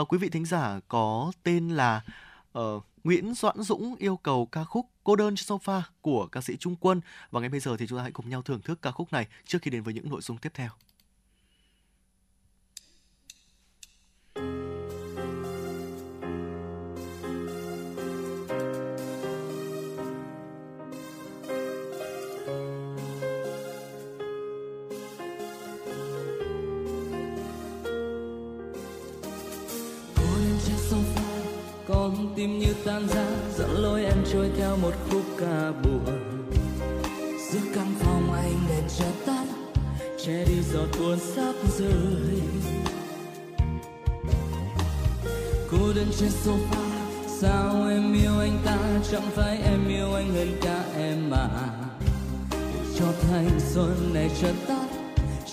Uh, 0.00 0.12
quý 0.12 0.18
vị 0.18 0.28
thính 0.28 0.44
giả 0.44 0.80
có 0.88 1.32
tên 1.42 1.68
là 1.68 2.00
uh, 2.58 2.84
Nguyễn 3.04 3.34
Doãn 3.34 3.62
Dũng 3.62 3.94
yêu 3.98 4.16
cầu 4.16 4.46
ca 4.46 4.64
khúc 4.64 4.86
Cô 5.04 5.16
đơn 5.16 5.36
trên 5.36 5.58
sofa 5.58 5.80
của 6.00 6.26
ca 6.26 6.40
sĩ 6.40 6.56
Trung 6.56 6.76
Quân 6.80 7.00
và 7.30 7.40
ngay 7.40 7.48
bây 7.48 7.60
giờ 7.60 7.76
thì 7.76 7.86
chúng 7.86 7.98
ta 7.98 8.02
hãy 8.02 8.12
cùng 8.12 8.28
nhau 8.28 8.42
thưởng 8.42 8.60
thức 8.60 8.78
ca 8.82 8.90
khúc 8.90 9.12
này 9.12 9.26
trước 9.46 9.58
khi 9.62 9.70
đến 9.70 9.82
với 9.82 9.94
những 9.94 10.10
nội 10.10 10.20
dung 10.20 10.38
tiếp 10.38 10.50
theo. 10.54 10.70
Tim 32.36 32.58
như 32.58 32.74
tan 32.84 33.08
ra 33.08 33.26
dẫn 33.58 33.70
lối 33.70 34.04
em 34.04 34.24
trôi 34.32 34.50
theo 34.56 34.76
một 34.76 34.92
khúc 35.10 35.22
ca 35.38 35.72
buồn. 35.72 36.04
Giữa 37.50 37.60
căn 37.74 37.94
phòng 38.00 38.32
anh 38.32 38.58
đèn 38.68 38.84
chợt 38.98 39.12
tắt, 39.26 39.44
che 40.24 40.44
đi 40.44 40.62
giọt 40.72 40.86
buồn 40.98 41.18
sắp 41.18 41.54
rơi. 41.78 42.40
Cô 45.70 45.92
đơn 45.94 46.06
trên 46.18 46.30
sofa, 46.44 46.84
sao 47.40 47.88
em 47.88 48.14
yêu 48.14 48.38
anh 48.38 48.58
ta? 48.64 48.78
Chẳng 49.10 49.30
phải 49.34 49.58
em 49.64 49.88
yêu 49.88 50.14
anh 50.14 50.34
hơn 50.34 50.56
cả 50.62 50.84
em 50.96 51.30
mà. 51.30 51.48
Cho 52.98 53.06
thanh 53.22 53.60
xuân 53.72 54.10
này 54.14 54.30
chợt 54.40 54.54
tắt, 54.68 54.86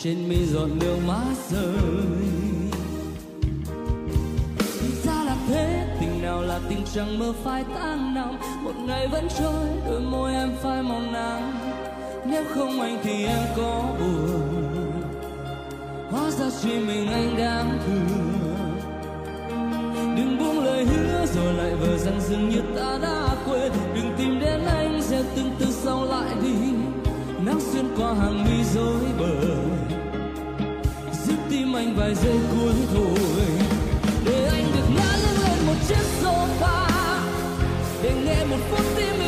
trên 0.01 0.29
mi 0.29 0.45
giọt 0.45 0.67
nước 0.79 0.97
mắt 1.07 1.35
rơi. 1.51 2.60
tình 6.69 6.83
chẳng 6.93 7.19
mơ 7.19 7.33
phai 7.43 7.63
tang 7.63 8.13
nằm 8.13 8.37
một 8.63 8.75
ngày 8.87 9.07
vẫn 9.07 9.27
trôi, 9.39 9.65
đôi 9.87 10.01
môi 10.01 10.33
em 10.33 10.51
phai 10.63 10.83
màu 10.83 11.01
nắng. 11.01 11.51
Nếu 12.25 12.43
không 12.53 12.81
anh 12.81 12.99
thì 13.03 13.25
em 13.25 13.43
có 13.57 13.83
buồn. 13.99 15.03
Hóa 16.11 16.31
ra 16.31 16.45
chỉ 16.61 16.69
mình 16.69 17.11
anh 17.11 17.37
đáng 17.37 17.77
thương. 17.85 18.31
Đừng 20.17 20.37
buông 20.39 20.65
lời 20.65 20.85
hứa 20.85 21.25
rồi 21.25 21.53
lại 21.53 21.75
vờ 21.75 21.97
rằng 21.97 22.21
dường 22.29 22.49
như 22.49 22.61
ta 22.75 22.97
đã 23.01 23.35
quên. 23.45 23.71
Đừng 23.95 24.13
tìm 24.17 24.39
đến 24.39 24.61
anh 24.65 25.01
sẽ 25.01 25.23
từng 25.35 25.51
từ 25.59 25.65
sau 25.65 26.05
lại 26.05 26.29
đi. 26.43 26.53
Nắng 27.45 27.59
xuyên 27.59 27.85
qua 27.97 28.13
hàng 28.13 28.45
mi 28.45 28.63
rối 28.75 29.01
bời. 29.19 29.55
Giúp 31.25 31.37
tim 31.49 31.73
anh 31.73 31.95
vài 31.95 32.15
giây 32.15 32.39
cuối 32.51 32.73
thôi. 32.93 33.60
por 38.59 38.81
ti 38.95 39.20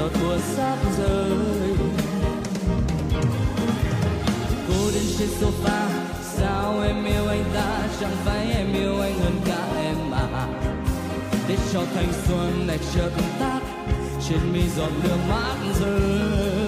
giọt 0.00 0.10
mùa 0.22 0.38
sắp 0.56 0.78
rơi. 0.98 1.76
Cô 4.68 4.90
đơn 4.94 5.04
trên 5.18 5.28
sofa, 5.40 5.88
sao 6.22 6.80
em 6.82 7.04
yêu 7.04 7.26
anh 7.28 7.44
ta? 7.54 7.88
Chẳng 8.00 8.16
phải 8.24 8.52
em 8.52 8.72
yêu 8.74 9.00
anh 9.00 9.18
hơn 9.18 9.40
cả 9.46 9.66
em 9.76 9.96
mà. 10.10 10.46
Để 11.48 11.56
cho 11.72 11.82
thanh 11.94 12.12
xuân 12.26 12.66
này 12.66 12.78
chợt 12.94 13.10
tắt 13.40 13.60
trên 14.28 14.52
mi 14.52 14.62
giọt 14.76 14.90
nước 15.02 15.16
mắt 15.28 15.56
rơi. 15.80 16.59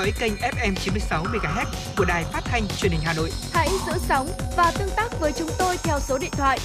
dõi 0.00 0.12
kênh 0.18 0.32
FM 0.34 0.74
96 0.74 1.24
MHz 1.24 1.66
của 1.96 2.04
đài 2.04 2.24
phát 2.24 2.40
thanh 2.44 2.62
truyền 2.68 2.92
hình 2.92 3.00
Hà 3.04 3.14
Nội. 3.14 3.30
Hãy 3.52 3.68
giữ 3.86 3.92
sóng 4.08 4.28
và 4.56 4.72
tương 4.78 4.88
tác 4.96 5.20
với 5.20 5.32
chúng 5.32 5.48
tôi 5.58 5.76
theo 5.82 6.00
số 6.00 6.18
điện 6.18 6.30
thoại 6.32 6.58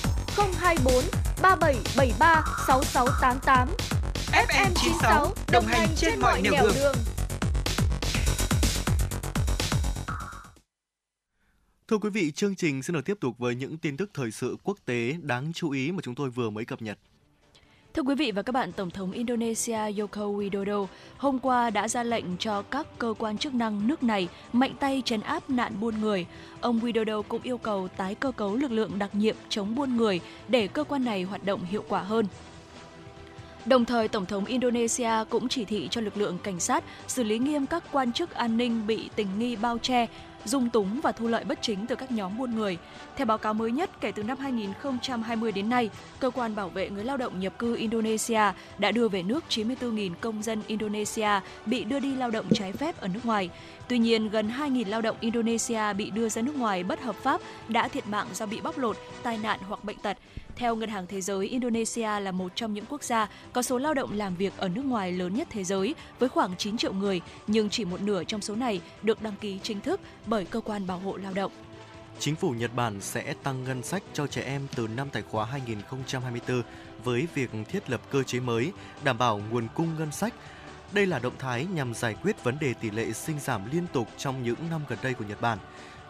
024 0.59 0.93
3773 1.41 2.43
6688. 2.67 3.67
FM 4.31 4.71
96 4.75 5.33
đồng 5.51 5.65
hành 5.65 5.89
trên 5.95 6.19
mọi 6.19 6.41
nẻo 6.41 6.53
đường. 6.63 6.73
đường. 6.75 6.95
Thưa 11.87 11.97
quý 11.97 12.09
vị, 12.09 12.31
chương 12.31 12.55
trình 12.55 12.83
xin 12.83 12.93
được 12.93 13.05
tiếp 13.05 13.17
tục 13.21 13.37
với 13.37 13.55
những 13.55 13.77
tin 13.77 13.97
tức 13.97 14.09
thời 14.13 14.31
sự 14.31 14.57
quốc 14.63 14.77
tế 14.85 15.15
đáng 15.21 15.53
chú 15.53 15.69
ý 15.69 15.91
mà 15.91 15.99
chúng 16.03 16.15
tôi 16.15 16.29
vừa 16.29 16.49
mới 16.49 16.65
cập 16.65 16.81
nhật. 16.81 16.97
Thưa 17.95 18.01
quý 18.01 18.15
vị 18.15 18.31
và 18.31 18.41
các 18.41 18.51
bạn, 18.51 18.71
Tổng 18.71 18.91
thống 18.91 19.11
Indonesia 19.11 19.77
Joko 19.77 20.37
Widodo 20.37 20.85
hôm 21.17 21.39
qua 21.39 21.69
đã 21.69 21.87
ra 21.87 22.03
lệnh 22.03 22.25
cho 22.39 22.61
các 22.61 22.87
cơ 22.99 23.13
quan 23.17 23.37
chức 23.37 23.53
năng 23.53 23.87
nước 23.87 24.03
này 24.03 24.27
mạnh 24.53 24.73
tay 24.79 25.01
chấn 25.05 25.21
áp 25.21 25.49
nạn 25.49 25.73
buôn 25.79 26.01
người. 26.01 26.25
Ông 26.61 26.79
Widodo 26.79 27.21
cũng 27.21 27.41
yêu 27.43 27.57
cầu 27.57 27.87
tái 27.87 28.15
cơ 28.15 28.31
cấu 28.31 28.55
lực 28.55 28.71
lượng 28.71 28.99
đặc 28.99 29.15
nhiệm 29.15 29.35
chống 29.49 29.75
buôn 29.75 29.97
người 29.97 30.19
để 30.47 30.67
cơ 30.67 30.83
quan 30.83 31.05
này 31.05 31.23
hoạt 31.23 31.45
động 31.45 31.65
hiệu 31.65 31.83
quả 31.89 32.01
hơn. 32.01 32.25
Đồng 33.65 33.85
thời, 33.85 34.07
Tổng 34.07 34.25
thống 34.25 34.45
Indonesia 34.45 35.11
cũng 35.29 35.47
chỉ 35.47 35.65
thị 35.65 35.87
cho 35.91 36.01
lực 36.01 36.17
lượng 36.17 36.37
cảnh 36.43 36.59
sát 36.59 36.83
xử 37.07 37.23
lý 37.23 37.39
nghiêm 37.39 37.65
các 37.65 37.83
quan 37.91 38.13
chức 38.13 38.33
an 38.33 38.57
ninh 38.57 38.87
bị 38.87 39.09
tình 39.15 39.27
nghi 39.39 39.55
bao 39.55 39.77
che, 39.77 40.07
dung 40.45 40.69
túng 40.69 41.01
và 41.01 41.11
thu 41.11 41.27
lợi 41.27 41.43
bất 41.43 41.61
chính 41.61 41.85
từ 41.87 41.95
các 41.95 42.11
nhóm 42.11 42.37
buôn 42.37 42.55
người. 42.55 42.77
Theo 43.15 43.25
báo 43.25 43.37
cáo 43.37 43.53
mới 43.53 43.71
nhất, 43.71 43.89
kể 44.01 44.11
từ 44.11 44.23
năm 44.23 44.37
2020 44.37 45.51
đến 45.51 45.69
nay, 45.69 45.89
cơ 46.19 46.29
quan 46.29 46.55
bảo 46.55 46.69
vệ 46.69 46.89
người 46.89 47.03
lao 47.03 47.17
động 47.17 47.39
nhập 47.39 47.59
cư 47.59 47.75
Indonesia 47.75 48.41
đã 48.77 48.91
đưa 48.91 49.07
về 49.07 49.23
nước 49.23 49.43
94.000 49.49 50.11
công 50.21 50.43
dân 50.43 50.61
Indonesia 50.67 51.29
bị 51.65 51.83
đưa 51.83 51.99
đi 51.99 52.15
lao 52.15 52.31
động 52.31 52.45
trái 52.53 52.71
phép 52.71 53.01
ở 53.01 53.07
nước 53.07 53.25
ngoài. 53.25 53.49
Tuy 53.87 53.97
nhiên, 53.97 54.29
gần 54.29 54.51
2.000 54.59 54.89
lao 54.89 55.01
động 55.01 55.17
Indonesia 55.19 55.93
bị 55.93 56.09
đưa 56.09 56.29
ra 56.29 56.41
nước 56.41 56.55
ngoài 56.55 56.83
bất 56.83 57.01
hợp 57.01 57.15
pháp 57.15 57.41
đã 57.67 57.87
thiệt 57.87 58.07
mạng 58.07 58.27
do 58.33 58.45
bị 58.45 58.61
bóc 58.61 58.77
lột, 58.77 58.97
tai 59.23 59.37
nạn 59.37 59.59
hoặc 59.67 59.83
bệnh 59.83 59.97
tật. 59.97 60.17
Theo 60.55 60.75
Ngân 60.75 60.89
hàng 60.89 61.07
Thế 61.07 61.21
giới, 61.21 61.47
Indonesia 61.47 62.19
là 62.19 62.31
một 62.31 62.51
trong 62.55 62.73
những 62.73 62.85
quốc 62.89 63.03
gia 63.03 63.29
có 63.53 63.61
số 63.61 63.77
lao 63.77 63.93
động 63.93 64.13
làm 64.13 64.35
việc 64.35 64.53
ở 64.57 64.69
nước 64.69 64.85
ngoài 64.85 65.11
lớn 65.11 65.35
nhất 65.35 65.47
thế 65.51 65.63
giới 65.63 65.95
với 66.19 66.29
khoảng 66.29 66.57
9 66.57 66.77
triệu 66.77 66.93
người, 66.93 67.21
nhưng 67.47 67.69
chỉ 67.69 67.85
một 67.85 68.01
nửa 68.01 68.23
trong 68.23 68.41
số 68.41 68.55
này 68.55 68.81
được 69.01 69.21
đăng 69.21 69.35
ký 69.41 69.59
chính 69.63 69.81
thức 69.81 70.01
bởi 70.25 70.45
cơ 70.45 70.61
quan 70.61 70.87
bảo 70.87 70.99
hộ 70.99 71.17
lao 71.17 71.33
động. 71.33 71.51
Chính 72.19 72.35
phủ 72.35 72.51
Nhật 72.51 72.75
Bản 72.75 73.01
sẽ 73.01 73.33
tăng 73.43 73.63
ngân 73.63 73.83
sách 73.83 74.03
cho 74.13 74.27
trẻ 74.27 74.41
em 74.41 74.67
từ 74.75 74.87
năm 74.87 75.09
tài 75.11 75.21
khóa 75.21 75.45
2024 75.45 76.61
với 77.03 77.27
việc 77.33 77.49
thiết 77.69 77.89
lập 77.89 78.01
cơ 78.11 78.23
chế 78.23 78.39
mới 78.39 78.71
đảm 79.03 79.17
bảo 79.17 79.41
nguồn 79.51 79.67
cung 79.75 79.89
ngân 79.99 80.11
sách. 80.11 80.33
Đây 80.91 81.05
là 81.05 81.19
động 81.19 81.33
thái 81.39 81.65
nhằm 81.73 81.93
giải 81.93 82.15
quyết 82.23 82.43
vấn 82.43 82.59
đề 82.59 82.73
tỷ 82.73 82.91
lệ 82.91 83.11
sinh 83.11 83.39
giảm 83.39 83.71
liên 83.71 83.87
tục 83.93 84.07
trong 84.17 84.43
những 84.43 84.69
năm 84.69 84.81
gần 84.87 84.99
đây 85.01 85.13
của 85.13 85.25
Nhật 85.29 85.41
Bản. 85.41 85.57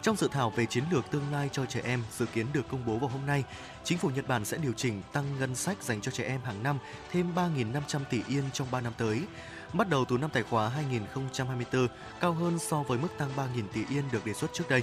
Trong 0.06 0.16
dự 0.16 0.28
thảo 0.28 0.50
về 0.50 0.66
chiến 0.66 0.84
lược 0.90 1.10
tương 1.10 1.32
lai 1.32 1.48
cho 1.52 1.66
trẻ 1.66 1.80
em 1.84 2.02
dự 2.18 2.26
kiến 2.26 2.46
được 2.52 2.68
công 2.68 2.86
bố 2.86 2.98
vào 2.98 3.08
hôm 3.08 3.26
nay, 3.26 3.44
chính 3.84 3.98
phủ 3.98 4.10
Nhật 4.10 4.28
Bản 4.28 4.44
sẽ 4.44 4.56
điều 4.56 4.72
chỉnh 4.72 5.02
tăng 5.12 5.24
ngân 5.40 5.54
sách 5.54 5.82
dành 5.82 6.00
cho 6.00 6.12
trẻ 6.12 6.24
em 6.24 6.40
hàng 6.40 6.62
năm 6.62 6.78
thêm 7.12 7.34
3.500 7.34 8.00
tỷ 8.10 8.22
yên 8.28 8.44
trong 8.52 8.68
3 8.70 8.80
năm 8.80 8.92
tới. 8.98 9.20
Bắt 9.72 9.88
đầu 9.88 10.04
từ 10.04 10.18
năm 10.18 10.30
tài 10.32 10.42
khóa 10.42 10.68
2024, 10.68 11.88
cao 12.20 12.32
hơn 12.32 12.58
so 12.58 12.82
với 12.82 12.98
mức 12.98 13.08
tăng 13.18 13.30
3.000 13.36 13.62
tỷ 13.72 13.80
yên 13.90 14.04
được 14.12 14.26
đề 14.26 14.32
xuất 14.32 14.52
trước 14.52 14.68
đây. 14.68 14.82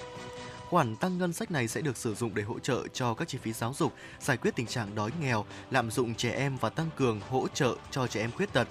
Khoản 0.69 0.95
tăng 0.95 1.17
ngân 1.17 1.33
sách 1.33 1.51
này 1.51 1.67
sẽ 1.67 1.81
được 1.81 1.97
sử 1.97 2.15
dụng 2.15 2.35
để 2.35 2.43
hỗ 2.43 2.59
trợ 2.59 2.87
cho 2.93 3.13
các 3.13 3.27
chi 3.27 3.37
phí 3.37 3.53
giáo 3.53 3.73
dục, 3.77 3.93
giải 4.19 4.37
quyết 4.37 4.55
tình 4.55 4.67
trạng 4.67 4.95
đói 4.95 5.11
nghèo, 5.21 5.45
lạm 5.71 5.91
dụng 5.91 6.15
trẻ 6.15 6.31
em 6.31 6.57
và 6.57 6.69
tăng 6.69 6.89
cường 6.95 7.21
hỗ 7.29 7.47
trợ 7.53 7.75
cho 7.91 8.07
trẻ 8.07 8.21
em 8.21 8.31
khuyết 8.31 8.53
tật. 8.53 8.67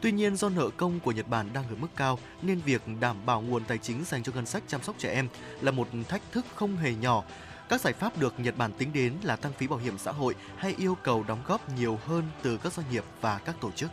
Tuy 0.00 0.12
nhiên, 0.12 0.36
do 0.36 0.48
nợ 0.48 0.70
công 0.76 1.00
của 1.00 1.12
Nhật 1.12 1.28
Bản 1.28 1.48
đang 1.52 1.68
ở 1.68 1.74
mức 1.80 1.88
cao 1.96 2.18
nên 2.42 2.60
việc 2.60 2.82
đảm 3.00 3.16
bảo 3.26 3.40
nguồn 3.40 3.64
tài 3.64 3.78
chính 3.78 4.04
dành 4.04 4.22
cho 4.22 4.32
ngân 4.32 4.46
sách 4.46 4.62
chăm 4.66 4.82
sóc 4.82 4.94
trẻ 4.98 5.12
em 5.12 5.28
là 5.60 5.70
một 5.70 5.88
thách 6.08 6.22
thức 6.32 6.46
không 6.54 6.76
hề 6.76 6.94
nhỏ. 6.94 7.22
Các 7.68 7.80
giải 7.80 7.92
pháp 7.92 8.18
được 8.18 8.40
Nhật 8.40 8.56
Bản 8.56 8.72
tính 8.72 8.92
đến 8.92 9.12
là 9.22 9.36
tăng 9.36 9.52
phí 9.52 9.66
bảo 9.66 9.78
hiểm 9.78 9.98
xã 9.98 10.12
hội 10.12 10.34
hay 10.56 10.74
yêu 10.78 10.96
cầu 11.02 11.24
đóng 11.28 11.42
góp 11.46 11.70
nhiều 11.70 11.98
hơn 12.06 12.22
từ 12.42 12.56
các 12.56 12.72
doanh 12.72 12.86
nghiệp 12.90 13.04
và 13.20 13.38
các 13.38 13.56
tổ 13.60 13.70
chức. 13.70 13.90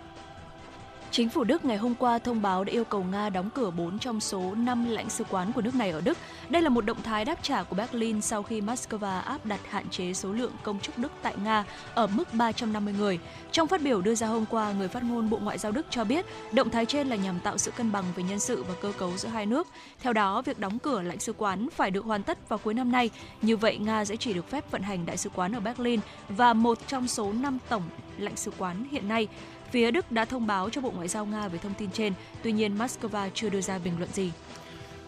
Chính 1.11 1.29
phủ 1.29 1.43
Đức 1.43 1.65
ngày 1.65 1.77
hôm 1.77 1.95
qua 1.95 2.19
thông 2.19 2.41
báo 2.41 2.63
đã 2.63 2.73
yêu 2.73 2.83
cầu 2.83 3.03
Nga 3.03 3.29
đóng 3.29 3.49
cửa 3.55 3.71
4 3.71 3.99
trong 3.99 4.19
số 4.19 4.55
5 4.55 4.89
lãnh 4.89 5.09
sứ 5.09 5.23
quán 5.23 5.51
của 5.51 5.61
nước 5.61 5.75
này 5.75 5.91
ở 5.91 6.01
Đức. 6.01 6.17
Đây 6.49 6.61
là 6.61 6.69
một 6.69 6.85
động 6.85 7.01
thái 7.03 7.25
đáp 7.25 7.43
trả 7.43 7.63
của 7.63 7.75
Berlin 7.75 8.21
sau 8.21 8.43
khi 8.43 8.61
Moscow 8.61 9.21
áp 9.21 9.45
đặt 9.45 9.59
hạn 9.69 9.89
chế 9.89 10.13
số 10.13 10.33
lượng 10.33 10.51
công 10.63 10.79
chức 10.79 10.97
Đức 10.97 11.11
tại 11.21 11.35
Nga 11.43 11.65
ở 11.95 12.07
mức 12.07 12.33
350 12.33 12.93
người. 12.97 13.19
Trong 13.51 13.67
phát 13.67 13.81
biểu 13.81 14.01
đưa 14.01 14.15
ra 14.15 14.27
hôm 14.27 14.45
qua, 14.49 14.71
người 14.71 14.87
phát 14.87 15.03
ngôn 15.03 15.29
Bộ 15.29 15.37
Ngoại 15.37 15.57
giao 15.57 15.71
Đức 15.71 15.85
cho 15.89 16.03
biết 16.03 16.25
động 16.51 16.69
thái 16.69 16.85
trên 16.85 17.07
là 17.07 17.15
nhằm 17.15 17.39
tạo 17.39 17.57
sự 17.57 17.71
cân 17.71 17.91
bằng 17.91 18.05
về 18.15 18.23
nhân 18.23 18.39
sự 18.39 18.63
và 18.63 18.73
cơ 18.81 18.91
cấu 18.97 19.17
giữa 19.17 19.29
hai 19.29 19.45
nước. 19.45 19.67
Theo 20.01 20.13
đó, 20.13 20.41
việc 20.41 20.59
đóng 20.59 20.79
cửa 20.79 21.01
lãnh 21.01 21.19
sứ 21.19 21.33
quán 21.33 21.67
phải 21.75 21.91
được 21.91 22.05
hoàn 22.05 22.23
tất 22.23 22.49
vào 22.49 22.59
cuối 22.59 22.73
năm 22.73 22.91
nay. 22.91 23.09
Như 23.41 23.57
vậy, 23.57 23.77
Nga 23.77 24.05
sẽ 24.05 24.15
chỉ 24.15 24.33
được 24.33 24.49
phép 24.49 24.71
vận 24.71 24.81
hành 24.81 25.05
đại 25.05 25.17
sứ 25.17 25.29
quán 25.29 25.55
ở 25.55 25.59
Berlin 25.59 25.99
và 26.29 26.53
một 26.53 26.77
trong 26.87 27.07
số 27.07 27.33
5 27.33 27.57
tổng 27.69 27.83
lãnh 28.17 28.35
sứ 28.35 28.51
quán 28.57 28.87
hiện 28.91 29.07
nay. 29.07 29.27
Phía 29.71 29.91
Đức 29.91 30.11
đã 30.11 30.25
thông 30.25 30.47
báo 30.47 30.69
cho 30.69 30.81
Bộ 30.81 30.91
Ngoại 30.91 31.07
giao 31.07 31.25
Nga 31.25 31.47
về 31.47 31.59
thông 31.59 31.73
tin 31.73 31.91
trên, 31.91 32.13
tuy 32.43 32.51
nhiên 32.51 32.77
Moscow 32.77 33.29
chưa 33.33 33.49
đưa 33.49 33.61
ra 33.61 33.79
bình 33.79 33.93
luận 33.97 34.11
gì. 34.13 34.31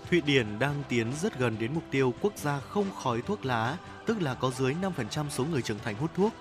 Thụy 0.09 0.21
Điển 0.21 0.59
đang 0.59 0.83
tiến 0.89 1.13
rất 1.21 1.39
gần 1.39 1.55
đến 1.59 1.73
mục 1.73 1.83
tiêu 1.91 2.13
quốc 2.21 2.37
gia 2.37 2.59
không 2.59 2.85
khói 3.03 3.21
thuốc 3.21 3.45
lá, 3.45 3.77
tức 4.05 4.21
là 4.21 4.33
có 4.33 4.51
dưới 4.51 4.75
5% 4.81 5.29
số 5.29 5.45
người 5.45 5.61
trưởng 5.61 5.79
thành 5.83 5.95
hút 5.95 6.11
thuốc. 6.15 6.33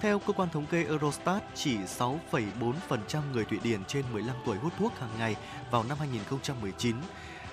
Theo 0.00 0.18
cơ 0.18 0.32
quan 0.32 0.48
thống 0.48 0.66
kê 0.66 0.84
Eurostat, 0.84 1.42
chỉ 1.54 1.76
6,4% 1.98 3.22
người 3.32 3.44
Thụy 3.44 3.58
Điển 3.62 3.84
trên 3.84 4.04
15 4.12 4.36
tuổi 4.46 4.56
hút 4.56 4.72
thuốc 4.78 4.92
hàng 4.98 5.10
ngày 5.18 5.36
vào 5.70 5.84
năm 5.84 5.98
2019. 6.00 6.96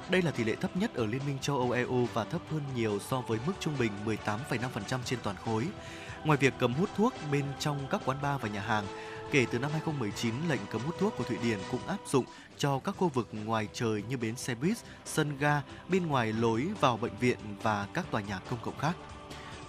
Đây 0.09 0.21
là 0.21 0.31
tỷ 0.31 0.43
lệ 0.43 0.55
thấp 0.55 0.77
nhất 0.77 0.95
ở 0.95 1.05
Liên 1.05 1.21
minh 1.25 1.37
châu 1.41 1.57
Âu 1.57 1.71
EU 1.71 2.07
và 2.13 2.23
thấp 2.23 2.41
hơn 2.51 2.61
nhiều 2.75 2.99
so 3.09 3.21
với 3.21 3.39
mức 3.47 3.53
trung 3.59 3.73
bình 3.79 3.91
18,5% 4.05 4.99
trên 5.05 5.19
toàn 5.23 5.35
khối. 5.45 5.67
Ngoài 6.23 6.37
việc 6.37 6.53
cấm 6.59 6.73
hút 6.73 6.89
thuốc 6.97 7.13
bên 7.31 7.43
trong 7.59 7.87
các 7.89 8.01
quán 8.05 8.17
bar 8.21 8.41
và 8.41 8.49
nhà 8.49 8.61
hàng, 8.61 8.85
Kể 9.35 9.45
từ 9.51 9.59
năm 9.59 9.71
2019, 9.71 10.33
lệnh 10.49 10.59
cấm 10.71 10.81
hút 10.81 10.95
thuốc 10.99 11.13
của 11.17 11.23
Thụy 11.23 11.37
Điển 11.43 11.59
cũng 11.71 11.87
áp 11.87 11.97
dụng 12.07 12.25
cho 12.57 12.79
các 12.79 12.95
khu 12.97 13.09
vực 13.09 13.29
ngoài 13.31 13.67
trời 13.73 14.03
như 14.09 14.17
bến 14.17 14.35
xe 14.35 14.55
buýt, 14.55 14.77
sân 15.05 15.37
ga, 15.37 15.61
bên 15.89 16.07
ngoài 16.07 16.33
lối 16.33 16.67
vào 16.79 16.97
bệnh 16.97 17.17
viện 17.19 17.37
và 17.61 17.87
các 17.93 18.05
tòa 18.11 18.21
nhà 18.21 18.39
công 18.49 18.59
cộng 18.61 18.77
khác. 18.77 18.95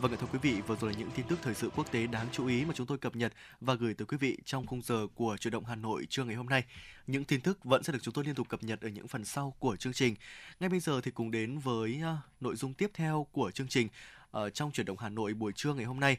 Vâng 0.01 0.17
thưa 0.21 0.27
quý 0.33 0.39
vị, 0.43 0.61
vừa 0.67 0.77
rồi 0.77 0.93
là 0.93 0.99
những 0.99 1.11
tin 1.11 1.27
tức 1.29 1.39
thời 1.43 1.55
sự 1.55 1.71
quốc 1.77 1.93
tế 1.93 2.07
đáng 2.07 2.27
chú 2.33 2.47
ý 2.47 2.65
mà 2.65 2.75
chúng 2.75 2.87
tôi 2.87 2.99
cập 2.99 3.17
nhật 3.17 3.33
và 3.61 3.75
gửi 3.75 3.95
tới 3.95 4.07
quý 4.07 4.17
vị 4.17 4.39
trong 4.45 4.67
khung 4.67 4.83
giờ 4.83 5.07
của 5.15 5.37
chuyển 5.41 5.53
động 5.53 5.65
Hà 5.65 5.75
Nội 5.75 6.07
trưa 6.11 6.25
ngày 6.25 6.37
hôm 6.37 6.47
nay. 6.47 6.65
Những 7.07 7.25
tin 7.25 7.41
tức 7.41 7.65
vẫn 7.65 7.83
sẽ 7.83 7.93
được 7.93 8.03
chúng 8.03 8.15
tôi 8.15 8.25
liên 8.25 8.35
tục 8.35 8.49
cập 8.49 8.63
nhật 8.63 8.81
ở 8.81 8.89
những 8.89 9.09
phần 9.09 9.25
sau 9.25 9.55
của 9.59 9.77
chương 9.77 9.93
trình. 9.93 10.15
Ngay 10.61 10.69
bây 10.69 10.81
giờ 10.81 11.01
thì 11.01 11.11
cùng 11.11 11.31
đến 11.31 11.59
với 11.59 12.01
à, 12.03 12.17
nội 12.41 12.57
dung 12.57 12.75
tiếp 12.75 12.91
theo 12.95 13.27
của 13.33 13.51
chương 13.51 13.69
trình 13.69 13.89
ở 14.31 14.51
trong 14.51 14.71
chuyển 14.73 14.87
động 14.87 14.99
Hà 14.99 15.09
Nội 15.09 15.35
buổi 15.35 15.53
trưa 15.53 15.75
ngày 15.75 15.85
hôm 15.85 16.01
nay 16.01 16.19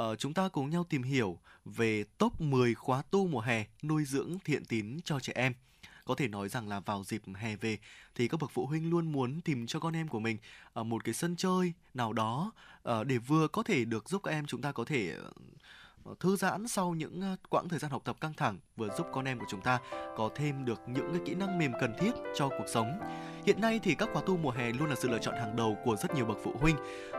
uh, 0.00 0.18
chúng 0.18 0.34
ta 0.34 0.48
cùng 0.48 0.70
nhau 0.70 0.84
tìm 0.88 1.02
hiểu 1.02 1.38
về 1.64 2.04
top 2.18 2.40
10 2.40 2.74
khóa 2.74 3.02
tu 3.10 3.26
mùa 3.26 3.40
hè 3.40 3.64
nuôi 3.82 4.04
dưỡng 4.04 4.38
thiện 4.44 4.64
tín 4.64 5.00
cho 5.04 5.20
trẻ 5.20 5.32
em. 5.36 5.54
Có 6.04 6.14
thể 6.14 6.28
nói 6.28 6.48
rằng 6.48 6.68
là 6.68 6.80
vào 6.80 7.04
dịp 7.04 7.22
hè 7.34 7.56
về 7.56 7.78
thì 8.14 8.28
các 8.28 8.40
bậc 8.40 8.50
phụ 8.50 8.66
huynh 8.66 8.90
luôn 8.90 9.12
muốn 9.12 9.40
tìm 9.40 9.66
cho 9.66 9.80
con 9.80 9.96
em 9.96 10.08
của 10.08 10.20
mình 10.20 10.38
ờ, 10.72 10.84
một 10.84 11.04
cái 11.04 11.14
sân 11.14 11.36
chơi 11.36 11.72
nào 11.94 12.12
đó 12.12 12.52
ờ, 12.82 13.04
để 13.04 13.18
vừa 13.18 13.48
có 13.48 13.62
thể 13.62 13.84
được 13.84 14.08
giúp 14.08 14.22
các 14.22 14.30
em 14.30 14.46
chúng 14.46 14.62
ta 14.62 14.72
có 14.72 14.84
thể 14.84 15.16
thư 16.20 16.36
giãn 16.36 16.68
sau 16.68 16.94
những 16.94 17.36
quãng 17.50 17.68
thời 17.68 17.78
gian 17.78 17.90
học 17.90 18.02
tập 18.04 18.16
căng 18.20 18.34
thẳng 18.34 18.58
vừa 18.76 18.88
giúp 18.98 19.06
con 19.12 19.24
em 19.24 19.38
của 19.38 19.46
chúng 19.48 19.60
ta 19.60 19.78
có 20.16 20.30
thêm 20.34 20.64
được 20.64 20.80
những 20.86 21.12
cái 21.12 21.22
kỹ 21.24 21.34
năng 21.34 21.58
mềm 21.58 21.72
cần 21.80 21.94
thiết 21.98 22.10
cho 22.34 22.48
cuộc 22.48 22.66
sống. 22.66 23.00
Hiện 23.46 23.60
nay 23.60 23.80
thì 23.82 23.94
các 23.94 24.08
khóa 24.12 24.22
tu 24.26 24.36
mùa 24.36 24.50
hè 24.50 24.72
luôn 24.72 24.88
là 24.88 24.94
sự 24.94 25.08
lựa 25.08 25.18
chọn 25.18 25.34
hàng 25.34 25.56
đầu 25.56 25.76
của 25.84 25.96
rất 25.96 26.14
nhiều 26.14 26.24
bậc 26.24 26.36
phụ 26.44 26.52
huynh 26.60 26.76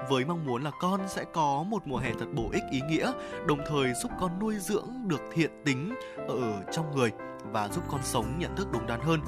với 0.09 0.25
mong 0.25 0.45
muốn 0.45 0.63
là 0.63 0.71
con 0.79 1.01
sẽ 1.07 1.25
có 1.33 1.63
một 1.63 1.87
mùa 1.87 1.97
hè 1.97 2.13
thật 2.19 2.27
bổ 2.35 2.49
ích 2.51 2.63
ý 2.71 2.81
nghĩa, 2.89 3.11
đồng 3.47 3.59
thời 3.67 3.93
giúp 3.93 4.11
con 4.19 4.39
nuôi 4.39 4.55
dưỡng 4.59 4.89
được 5.07 5.21
thiện 5.33 5.51
tính 5.65 5.95
ở 6.27 6.63
trong 6.71 6.95
người 6.95 7.11
và 7.51 7.67
giúp 7.67 7.83
con 7.87 8.01
sống 8.03 8.39
nhận 8.39 8.55
thức 8.55 8.67
đúng 8.71 8.87
đắn 8.87 8.99
hơn. 8.99 9.19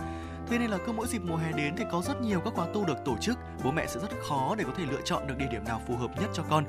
Thế 0.52 0.58
nên 0.58 0.70
là 0.70 0.78
cứ 0.86 0.92
mỗi 0.92 1.08
dịp 1.08 1.22
mùa 1.26 1.36
hè 1.36 1.52
đến 1.52 1.74
thì 1.78 1.84
có 1.92 2.02
rất 2.02 2.22
nhiều 2.22 2.40
các 2.40 2.54
khóa 2.54 2.68
tu 2.74 2.86
được 2.86 2.98
tổ 3.06 3.18
chức, 3.18 3.38
bố 3.64 3.72
mẹ 3.72 3.88
sẽ 3.88 4.00
rất 4.00 4.10
khó 4.30 4.56
để 4.58 4.64
có 4.64 4.72
thể 4.78 4.84
lựa 4.92 5.02
chọn 5.06 5.28
được 5.28 5.34
địa 5.38 5.48
điểm 5.52 5.64
nào 5.66 5.82
phù 5.88 5.96
hợp 5.96 6.22
nhất 6.22 6.30
cho 6.34 6.44
con. 6.50 6.66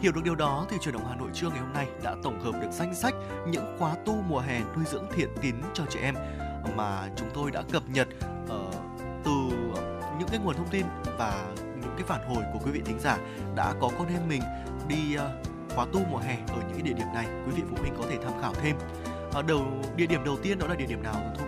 Hiểu 0.00 0.12
được 0.12 0.20
điều 0.24 0.34
đó 0.34 0.66
thì 0.70 0.76
truyền 0.80 0.94
động 0.94 1.06
Hà 1.08 1.16
Nội 1.16 1.28
trưa 1.34 1.48
ngày 1.48 1.58
hôm 1.58 1.72
nay 1.72 1.86
đã 2.02 2.14
tổng 2.22 2.40
hợp 2.40 2.52
được 2.62 2.70
danh 2.70 2.94
sách 2.94 3.14
những 3.48 3.76
khóa 3.78 3.94
tu 4.04 4.14
mùa 4.28 4.38
hè 4.38 4.60
nuôi 4.76 4.84
dưỡng 4.84 5.06
thiện 5.14 5.28
tín 5.42 5.54
cho 5.74 5.84
trẻ 5.90 6.00
em 6.02 6.14
mà 6.76 7.08
chúng 7.16 7.28
tôi 7.34 7.50
đã 7.50 7.62
cập 7.72 7.82
nhật 7.88 8.08
uh, 8.44 8.74
từ 9.24 9.32
những 10.18 10.28
cái 10.28 10.38
nguồn 10.38 10.56
thông 10.56 10.68
tin 10.70 10.86
và 11.18 11.46
những 11.56 11.94
cái 11.96 12.06
phản 12.06 12.28
hồi 12.28 12.44
của 12.52 12.58
quý 12.64 12.70
vị 12.70 12.82
thính 12.84 13.00
giả 13.00 13.18
đã 13.54 13.74
có 13.80 13.90
con 13.98 14.08
em 14.08 14.28
mình 14.28 14.42
đi 14.88 15.16
uh, 15.16 15.74
khóa 15.74 15.86
tu 15.92 16.00
mùa 16.10 16.18
hè 16.18 16.36
ở 16.48 16.56
những 16.58 16.72
cái 16.72 16.82
địa 16.82 16.92
điểm 16.92 17.08
này. 17.14 17.26
Quý 17.46 17.52
vị 17.56 17.62
phụ 17.70 17.76
huynh 17.80 17.94
có 17.98 18.04
thể 18.10 18.16
tham 18.24 18.32
khảo 18.42 18.54
thêm. 18.54 18.76
Uh, 19.38 19.46
đầu 19.46 19.66
địa 19.96 20.06
điểm 20.06 20.24
đầu 20.24 20.36
tiên 20.42 20.58
đó 20.58 20.66
là 20.66 20.74
địa 20.74 20.86
điểm 20.86 21.02
nào 21.02 21.32
thu 21.38 21.44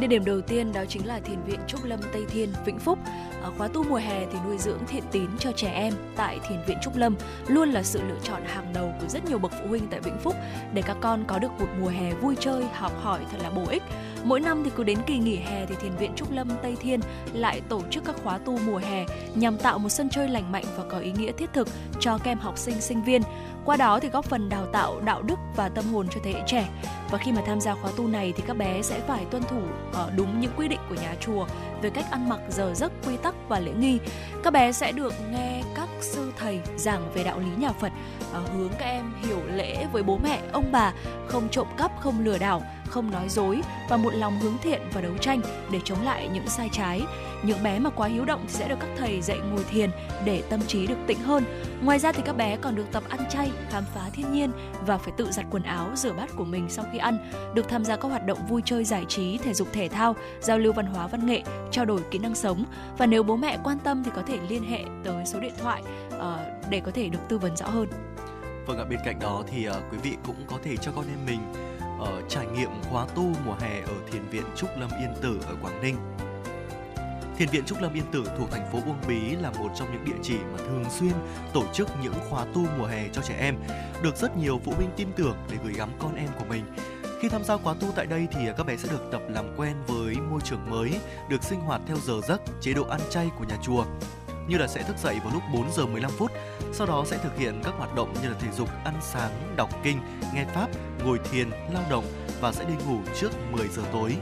Địa 0.00 0.06
điểm 0.06 0.24
đầu 0.24 0.40
tiên 0.40 0.72
đó 0.72 0.84
chính 0.88 1.06
là 1.06 1.20
Thiền 1.20 1.42
viện 1.46 1.60
Trúc 1.66 1.84
Lâm 1.84 2.00
Tây 2.12 2.24
Thiên, 2.28 2.48
Vĩnh 2.64 2.78
Phúc. 2.78 2.98
À, 3.42 3.50
khóa 3.58 3.68
tu 3.68 3.84
mùa 3.84 3.96
hè 3.96 4.26
thì 4.32 4.38
nuôi 4.46 4.58
dưỡng 4.58 4.78
thiện 4.86 5.02
tín 5.12 5.26
cho 5.38 5.52
trẻ 5.56 5.70
em 5.70 5.94
tại 6.16 6.38
Thiền 6.48 6.58
viện 6.66 6.78
Trúc 6.82 6.96
Lâm 6.96 7.16
luôn 7.48 7.70
là 7.70 7.82
sự 7.82 8.02
lựa 8.08 8.18
chọn 8.22 8.42
hàng 8.44 8.72
đầu 8.74 8.94
của 9.00 9.08
rất 9.08 9.24
nhiều 9.24 9.38
bậc 9.38 9.52
phụ 9.52 9.68
huynh 9.68 9.86
tại 9.90 10.00
Vĩnh 10.00 10.18
Phúc 10.18 10.34
để 10.72 10.82
các 10.82 10.96
con 11.00 11.24
có 11.26 11.38
được 11.38 11.50
một 11.58 11.66
mùa 11.80 11.88
hè 11.88 12.14
vui 12.14 12.36
chơi, 12.40 12.64
học 12.72 12.92
hỏi 13.02 13.20
thật 13.30 13.38
là 13.42 13.50
bổ 13.50 13.64
ích. 13.70 13.82
Mỗi 14.24 14.40
năm 14.40 14.64
thì 14.64 14.70
cứ 14.76 14.84
đến 14.84 14.98
kỳ 15.06 15.18
nghỉ 15.18 15.36
hè 15.36 15.66
thì 15.66 15.74
Thiền 15.80 15.96
viện 15.96 16.12
Trúc 16.16 16.30
Lâm 16.30 16.48
Tây 16.62 16.76
Thiên 16.80 17.00
lại 17.32 17.60
tổ 17.68 17.80
chức 17.90 18.04
các 18.04 18.16
khóa 18.24 18.38
tu 18.38 18.58
mùa 18.66 18.78
hè 18.78 19.04
nhằm 19.34 19.58
tạo 19.58 19.78
một 19.78 19.88
sân 19.88 20.08
chơi 20.08 20.28
lành 20.28 20.52
mạnh 20.52 20.64
và 20.76 20.84
có 20.90 20.98
ý 20.98 21.12
nghĩa 21.12 21.32
thiết 21.32 21.50
thực 21.52 21.68
cho 22.00 22.18
các 22.18 22.30
em 22.30 22.38
học 22.38 22.58
sinh 22.58 22.80
sinh 22.80 23.02
viên. 23.02 23.22
Qua 23.64 23.76
đó 23.76 24.00
thì 24.00 24.08
góp 24.08 24.24
phần 24.24 24.48
đào 24.48 24.66
tạo 24.66 25.00
đạo 25.00 25.22
đức 25.22 25.38
và 25.56 25.68
tâm 25.68 25.84
hồn 25.84 26.06
cho 26.10 26.20
thế 26.24 26.32
hệ 26.32 26.40
trẻ. 26.46 26.68
Và 27.10 27.18
khi 27.18 27.32
mà 27.32 27.42
tham 27.46 27.60
gia 27.60 27.74
khóa 27.74 27.90
tu 27.96 28.08
này 28.08 28.32
thì 28.36 28.42
các 28.46 28.56
bé 28.56 28.82
sẽ 28.82 29.00
phải 29.00 29.24
tuân 29.30 29.42
thủ 29.42 29.60
ờ, 29.92 30.10
đúng 30.16 30.40
những 30.40 30.52
quy 30.56 30.68
định 30.68 30.80
của 30.88 30.94
nhà 30.94 31.14
chùa 31.20 31.46
về 31.82 31.90
cách 31.90 32.04
ăn 32.10 32.28
mặc 32.28 32.40
giờ 32.50 32.72
giấc, 32.74 32.92
quy 33.06 33.16
tắc 33.16 33.34
và 33.48 33.60
lễ 33.60 33.72
nghi. 33.78 33.98
Các 34.42 34.52
bé 34.52 34.72
sẽ 34.72 34.92
được 34.92 35.14
nghe 35.32 35.62
các 35.74 35.88
sư 36.00 36.32
thầy 36.38 36.60
giảng 36.76 37.12
về 37.14 37.24
đạo 37.24 37.38
lý 37.38 37.50
nhà 37.58 37.72
Phật, 37.72 37.92
ờ, 38.32 38.42
hướng 38.56 38.70
các 38.78 38.86
em 38.86 39.12
hiểu 39.22 39.40
lễ 39.54 39.86
với 39.92 40.02
bố 40.02 40.18
mẹ, 40.22 40.40
ông 40.52 40.72
bà, 40.72 40.92
không 41.26 41.48
trộm 41.50 41.66
cắp, 41.76 41.92
không 42.00 42.24
lừa 42.24 42.38
đảo, 42.38 42.62
không 42.94 43.10
nói 43.10 43.28
dối 43.28 43.60
và 43.88 43.96
một 43.96 44.14
lòng 44.14 44.40
hướng 44.40 44.58
thiện 44.62 44.80
và 44.92 45.00
đấu 45.00 45.16
tranh 45.20 45.40
để 45.70 45.80
chống 45.84 46.04
lại 46.04 46.28
những 46.32 46.46
sai 46.46 46.68
trái. 46.72 47.02
Những 47.42 47.62
bé 47.62 47.78
mà 47.78 47.90
quá 47.90 48.08
hiếu 48.08 48.24
động 48.24 48.40
thì 48.42 48.52
sẽ 48.52 48.68
được 48.68 48.76
các 48.80 48.88
thầy 48.96 49.20
dạy 49.20 49.38
ngồi 49.38 49.64
thiền 49.64 49.90
để 50.24 50.42
tâm 50.48 50.60
trí 50.66 50.86
được 50.86 50.98
tĩnh 51.06 51.18
hơn. 51.18 51.44
Ngoài 51.82 51.98
ra 51.98 52.12
thì 52.12 52.22
các 52.24 52.36
bé 52.36 52.56
còn 52.56 52.74
được 52.74 52.86
tập 52.92 53.02
ăn 53.08 53.20
chay, 53.30 53.50
khám 53.70 53.84
phá 53.94 54.10
thiên 54.12 54.32
nhiên 54.32 54.50
và 54.86 54.98
phải 54.98 55.12
tự 55.16 55.32
giặt 55.32 55.46
quần 55.50 55.62
áo, 55.62 55.90
rửa 55.94 56.12
bát 56.12 56.30
của 56.36 56.44
mình 56.44 56.66
sau 56.68 56.84
khi 56.92 56.98
ăn, 56.98 57.18
được 57.54 57.68
tham 57.68 57.84
gia 57.84 57.96
các 57.96 58.08
hoạt 58.08 58.26
động 58.26 58.38
vui 58.48 58.62
chơi 58.64 58.84
giải 58.84 59.04
trí, 59.08 59.38
thể 59.38 59.54
dục 59.54 59.68
thể 59.72 59.88
thao, 59.88 60.16
giao 60.40 60.58
lưu 60.58 60.72
văn 60.72 60.86
hóa 60.86 61.06
văn 61.06 61.26
nghệ, 61.26 61.42
trao 61.70 61.84
đổi 61.84 62.00
kỹ 62.10 62.18
năng 62.18 62.34
sống 62.34 62.64
và 62.98 63.06
nếu 63.06 63.22
bố 63.22 63.36
mẹ 63.36 63.58
quan 63.64 63.78
tâm 63.78 64.04
thì 64.04 64.10
có 64.16 64.22
thể 64.22 64.38
liên 64.48 64.64
hệ 64.64 64.84
tới 65.04 65.26
số 65.26 65.40
điện 65.40 65.54
thoại 65.62 65.82
uh, 66.16 66.22
để 66.70 66.80
có 66.80 66.90
thể 66.90 67.08
được 67.08 67.20
tư 67.28 67.38
vấn 67.38 67.56
rõ 67.56 67.66
hơn. 67.66 67.88
Vâng 68.66 68.78
ạ, 68.78 68.84
bên 68.90 68.98
cạnh 69.04 69.18
đó 69.18 69.42
thì 69.46 69.68
uh, 69.68 69.74
quý 69.92 69.98
vị 70.02 70.16
cũng 70.26 70.36
có 70.46 70.58
thể 70.64 70.76
cho 70.76 70.92
con 70.96 71.04
em 71.08 71.18
mình 71.26 71.40
ở 72.00 72.22
trải 72.28 72.46
nghiệm 72.46 72.70
khóa 72.90 73.06
tu 73.14 73.32
mùa 73.44 73.54
hè 73.60 73.80
ở 73.80 73.94
Thiền 74.10 74.22
viện 74.30 74.44
Trúc 74.56 74.70
Lâm 74.78 74.90
Yên 75.00 75.14
Tử 75.22 75.40
ở 75.46 75.54
Quảng 75.62 75.82
Ninh. 75.82 75.96
Thiền 77.36 77.48
viện 77.48 77.64
Trúc 77.66 77.80
Lâm 77.80 77.94
Yên 77.94 78.04
Tử 78.12 78.24
thuộc 78.38 78.50
thành 78.50 78.72
phố 78.72 78.78
Uông 78.86 78.98
Bí 79.08 79.36
là 79.36 79.50
một 79.50 79.68
trong 79.78 79.92
những 79.92 80.04
địa 80.04 80.22
chỉ 80.22 80.36
mà 80.52 80.58
thường 80.58 80.84
xuyên 80.90 81.12
tổ 81.52 81.64
chức 81.72 81.88
những 82.02 82.14
khóa 82.30 82.44
tu 82.54 82.66
mùa 82.78 82.86
hè 82.86 83.08
cho 83.12 83.22
trẻ 83.22 83.36
em, 83.38 83.56
được 84.02 84.16
rất 84.16 84.36
nhiều 84.36 84.60
phụ 84.64 84.72
huynh 84.72 84.90
tin 84.96 85.08
tưởng 85.16 85.36
để 85.50 85.56
gửi 85.64 85.72
gắm 85.72 85.88
con 85.98 86.14
em 86.14 86.28
của 86.38 86.44
mình. 86.44 86.64
Khi 87.20 87.28
tham 87.28 87.44
gia 87.44 87.56
khóa 87.56 87.74
tu 87.80 87.88
tại 87.96 88.06
đây 88.06 88.26
thì 88.32 88.40
các 88.56 88.66
bé 88.66 88.76
sẽ 88.76 88.88
được 88.88 89.08
tập 89.12 89.22
làm 89.28 89.44
quen 89.56 89.74
với 89.86 90.16
môi 90.30 90.40
trường 90.44 90.70
mới, 90.70 91.00
được 91.28 91.42
sinh 91.42 91.60
hoạt 91.60 91.80
theo 91.86 91.96
giờ 91.96 92.14
giấc, 92.28 92.40
chế 92.60 92.72
độ 92.72 92.84
ăn 92.84 93.00
chay 93.10 93.30
của 93.38 93.44
nhà 93.44 93.56
chùa 93.62 93.84
như 94.48 94.58
là 94.58 94.66
sẽ 94.66 94.82
thức 94.82 94.96
dậy 94.98 95.20
vào 95.24 95.32
lúc 95.32 95.42
4 95.52 95.72
giờ 95.72 95.86
15 95.86 96.10
phút, 96.10 96.32
sau 96.72 96.86
đó 96.86 97.04
sẽ 97.06 97.18
thực 97.22 97.38
hiện 97.38 97.60
các 97.64 97.74
hoạt 97.78 97.94
động 97.94 98.14
như 98.22 98.28
là 98.28 98.36
thể 98.40 98.48
dục, 98.56 98.68
ăn 98.84 98.94
sáng, 99.00 99.30
đọc 99.56 99.70
kinh, 99.82 100.00
nghe 100.34 100.44
pháp, 100.54 100.68
ngồi 101.04 101.18
thiền, 101.30 101.50
lao 101.50 101.82
động 101.90 102.04
và 102.40 102.52
sẽ 102.52 102.64
đi 102.64 102.74
ngủ 102.86 102.98
trước 103.20 103.30
10 103.52 103.68
giờ 103.68 103.82
tối. 103.92 104.16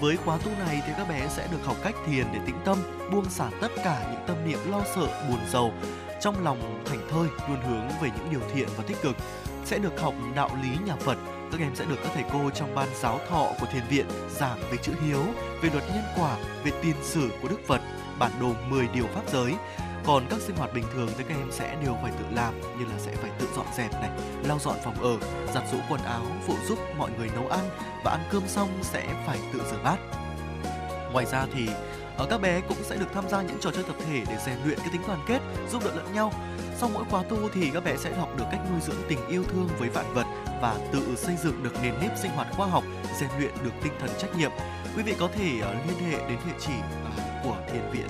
Với 0.00 0.16
khóa 0.16 0.38
tu 0.38 0.50
này 0.66 0.82
thì 0.86 0.92
các 0.96 1.08
bé 1.08 1.28
sẽ 1.28 1.48
được 1.50 1.64
học 1.64 1.76
cách 1.84 1.94
thiền 2.06 2.26
để 2.32 2.38
tĩnh 2.46 2.58
tâm, 2.64 2.78
buông 3.12 3.30
xả 3.30 3.50
tất 3.60 3.72
cả 3.84 4.06
những 4.12 4.20
tâm 4.26 4.36
niệm 4.46 4.58
lo 4.70 4.82
sợ, 4.94 5.26
buồn 5.28 5.40
rầu. 5.52 5.72
Trong 6.20 6.44
lòng 6.44 6.82
thành 6.86 7.08
thơi 7.10 7.28
luôn 7.48 7.58
hướng 7.68 7.88
về 8.02 8.10
những 8.16 8.30
điều 8.30 8.40
thiện 8.54 8.68
và 8.76 8.84
tích 8.86 9.02
cực. 9.02 9.16
Sẽ 9.64 9.78
được 9.78 10.00
học 10.00 10.14
đạo 10.34 10.50
lý 10.62 10.68
nhà 10.86 10.96
Phật, 10.96 11.18
các 11.52 11.60
em 11.60 11.74
sẽ 11.74 11.84
được 11.84 11.96
các 12.02 12.10
thầy 12.14 12.24
cô 12.32 12.50
trong 12.50 12.74
ban 12.74 12.88
giáo 13.00 13.20
thọ 13.30 13.48
của 13.60 13.66
thiền 13.72 13.82
viện 13.88 14.06
giảng 14.30 14.58
về 14.70 14.76
chữ 14.82 14.92
hiếu, 15.06 15.22
về 15.62 15.70
luật 15.72 15.84
nhân 15.88 16.04
quả, 16.16 16.36
về 16.64 16.70
tiền 16.82 16.96
sử 17.02 17.30
của 17.42 17.48
Đức 17.48 17.60
Phật, 17.66 17.80
bản 18.22 18.32
đồ 18.40 18.54
10 18.68 18.88
điều 18.94 19.06
pháp 19.06 19.22
giới. 19.32 19.54
Còn 20.04 20.26
các 20.30 20.40
sinh 20.40 20.56
hoạt 20.56 20.74
bình 20.74 20.84
thường 20.94 21.08
thì 21.18 21.24
các 21.28 21.34
em 21.38 21.52
sẽ 21.52 21.76
đều 21.84 21.96
phải 22.02 22.12
tự 22.18 22.24
làm 22.34 22.60
như 22.60 22.84
là 22.84 22.98
sẽ 22.98 23.12
phải 23.16 23.30
tự 23.38 23.48
dọn 23.56 23.66
dẹp 23.76 23.92
này, 23.92 24.10
lau 24.44 24.58
dọn 24.58 24.76
phòng 24.84 25.02
ở, 25.02 25.18
giặt 25.54 25.64
giũ 25.72 25.78
quần 25.90 26.00
áo, 26.02 26.22
phụ 26.46 26.54
giúp 26.68 26.78
mọi 26.98 27.10
người 27.18 27.30
nấu 27.34 27.48
ăn 27.48 27.68
và 28.04 28.10
ăn 28.10 28.20
cơm 28.30 28.42
xong 28.48 28.68
sẽ 28.82 29.06
phải 29.26 29.38
tự 29.52 29.60
rửa 29.70 29.78
bát. 29.84 29.96
Ngoài 31.12 31.26
ra 31.26 31.46
thì 31.54 31.68
ở 32.16 32.26
các 32.30 32.40
bé 32.40 32.60
cũng 32.60 32.76
sẽ 32.82 32.96
được 32.96 33.06
tham 33.14 33.28
gia 33.28 33.42
những 33.42 33.56
trò 33.60 33.70
chơi 33.70 33.84
tập 33.84 33.96
thể 34.06 34.22
để 34.28 34.36
rèn 34.46 34.56
luyện 34.64 34.78
cái 34.78 34.88
tính 34.92 35.02
đoàn 35.06 35.20
kết, 35.26 35.40
giúp 35.70 35.84
đỡ 35.84 35.90
lẫn 35.94 36.14
nhau. 36.14 36.32
Sau 36.76 36.90
mỗi 36.94 37.04
khóa 37.10 37.22
tu 37.22 37.48
thì 37.54 37.70
các 37.70 37.84
bé 37.84 37.96
sẽ 37.96 38.14
học 38.14 38.28
được 38.36 38.44
cách 38.50 38.60
nuôi 38.70 38.80
dưỡng 38.80 39.02
tình 39.08 39.28
yêu 39.28 39.44
thương 39.44 39.68
với 39.78 39.88
vạn 39.88 40.14
vật 40.14 40.26
và 40.62 40.76
tự 40.92 41.16
xây 41.16 41.36
dựng 41.42 41.62
được 41.62 41.82
nền 41.82 41.94
nếp 42.00 42.18
sinh 42.18 42.30
hoạt 42.30 42.48
khoa 42.52 42.66
học, 42.66 42.84
rèn 43.20 43.30
luyện 43.38 43.52
được 43.64 43.72
tinh 43.82 43.92
thần 44.00 44.10
trách 44.18 44.36
nhiệm. 44.36 44.50
Quý 44.96 45.02
vị 45.02 45.14
có 45.20 45.28
thể 45.34 45.60
ờ, 45.62 45.74
liên 45.74 46.10
hệ 46.10 46.18
đến 46.28 46.38
địa 46.46 46.56
chỉ 46.60 46.72
à, 47.04 47.31
của 47.44 47.56
thiền 47.72 47.82
viện 47.92 48.08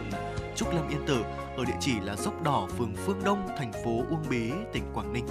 Trúc 0.56 0.74
Lâm 0.74 0.88
Yên 0.88 1.06
Tử 1.06 1.22
ở 1.56 1.64
địa 1.64 1.76
chỉ 1.80 2.00
là 2.00 2.16
dốc 2.16 2.42
đỏ 2.42 2.68
phường 2.78 2.94
Phương 2.96 3.20
Đông, 3.24 3.48
thành 3.58 3.72
phố 3.72 3.90
Uông 4.10 4.24
Bí, 4.30 4.50
tỉnh 4.72 4.82
Quảng 4.94 5.12
Ninh. 5.12 5.26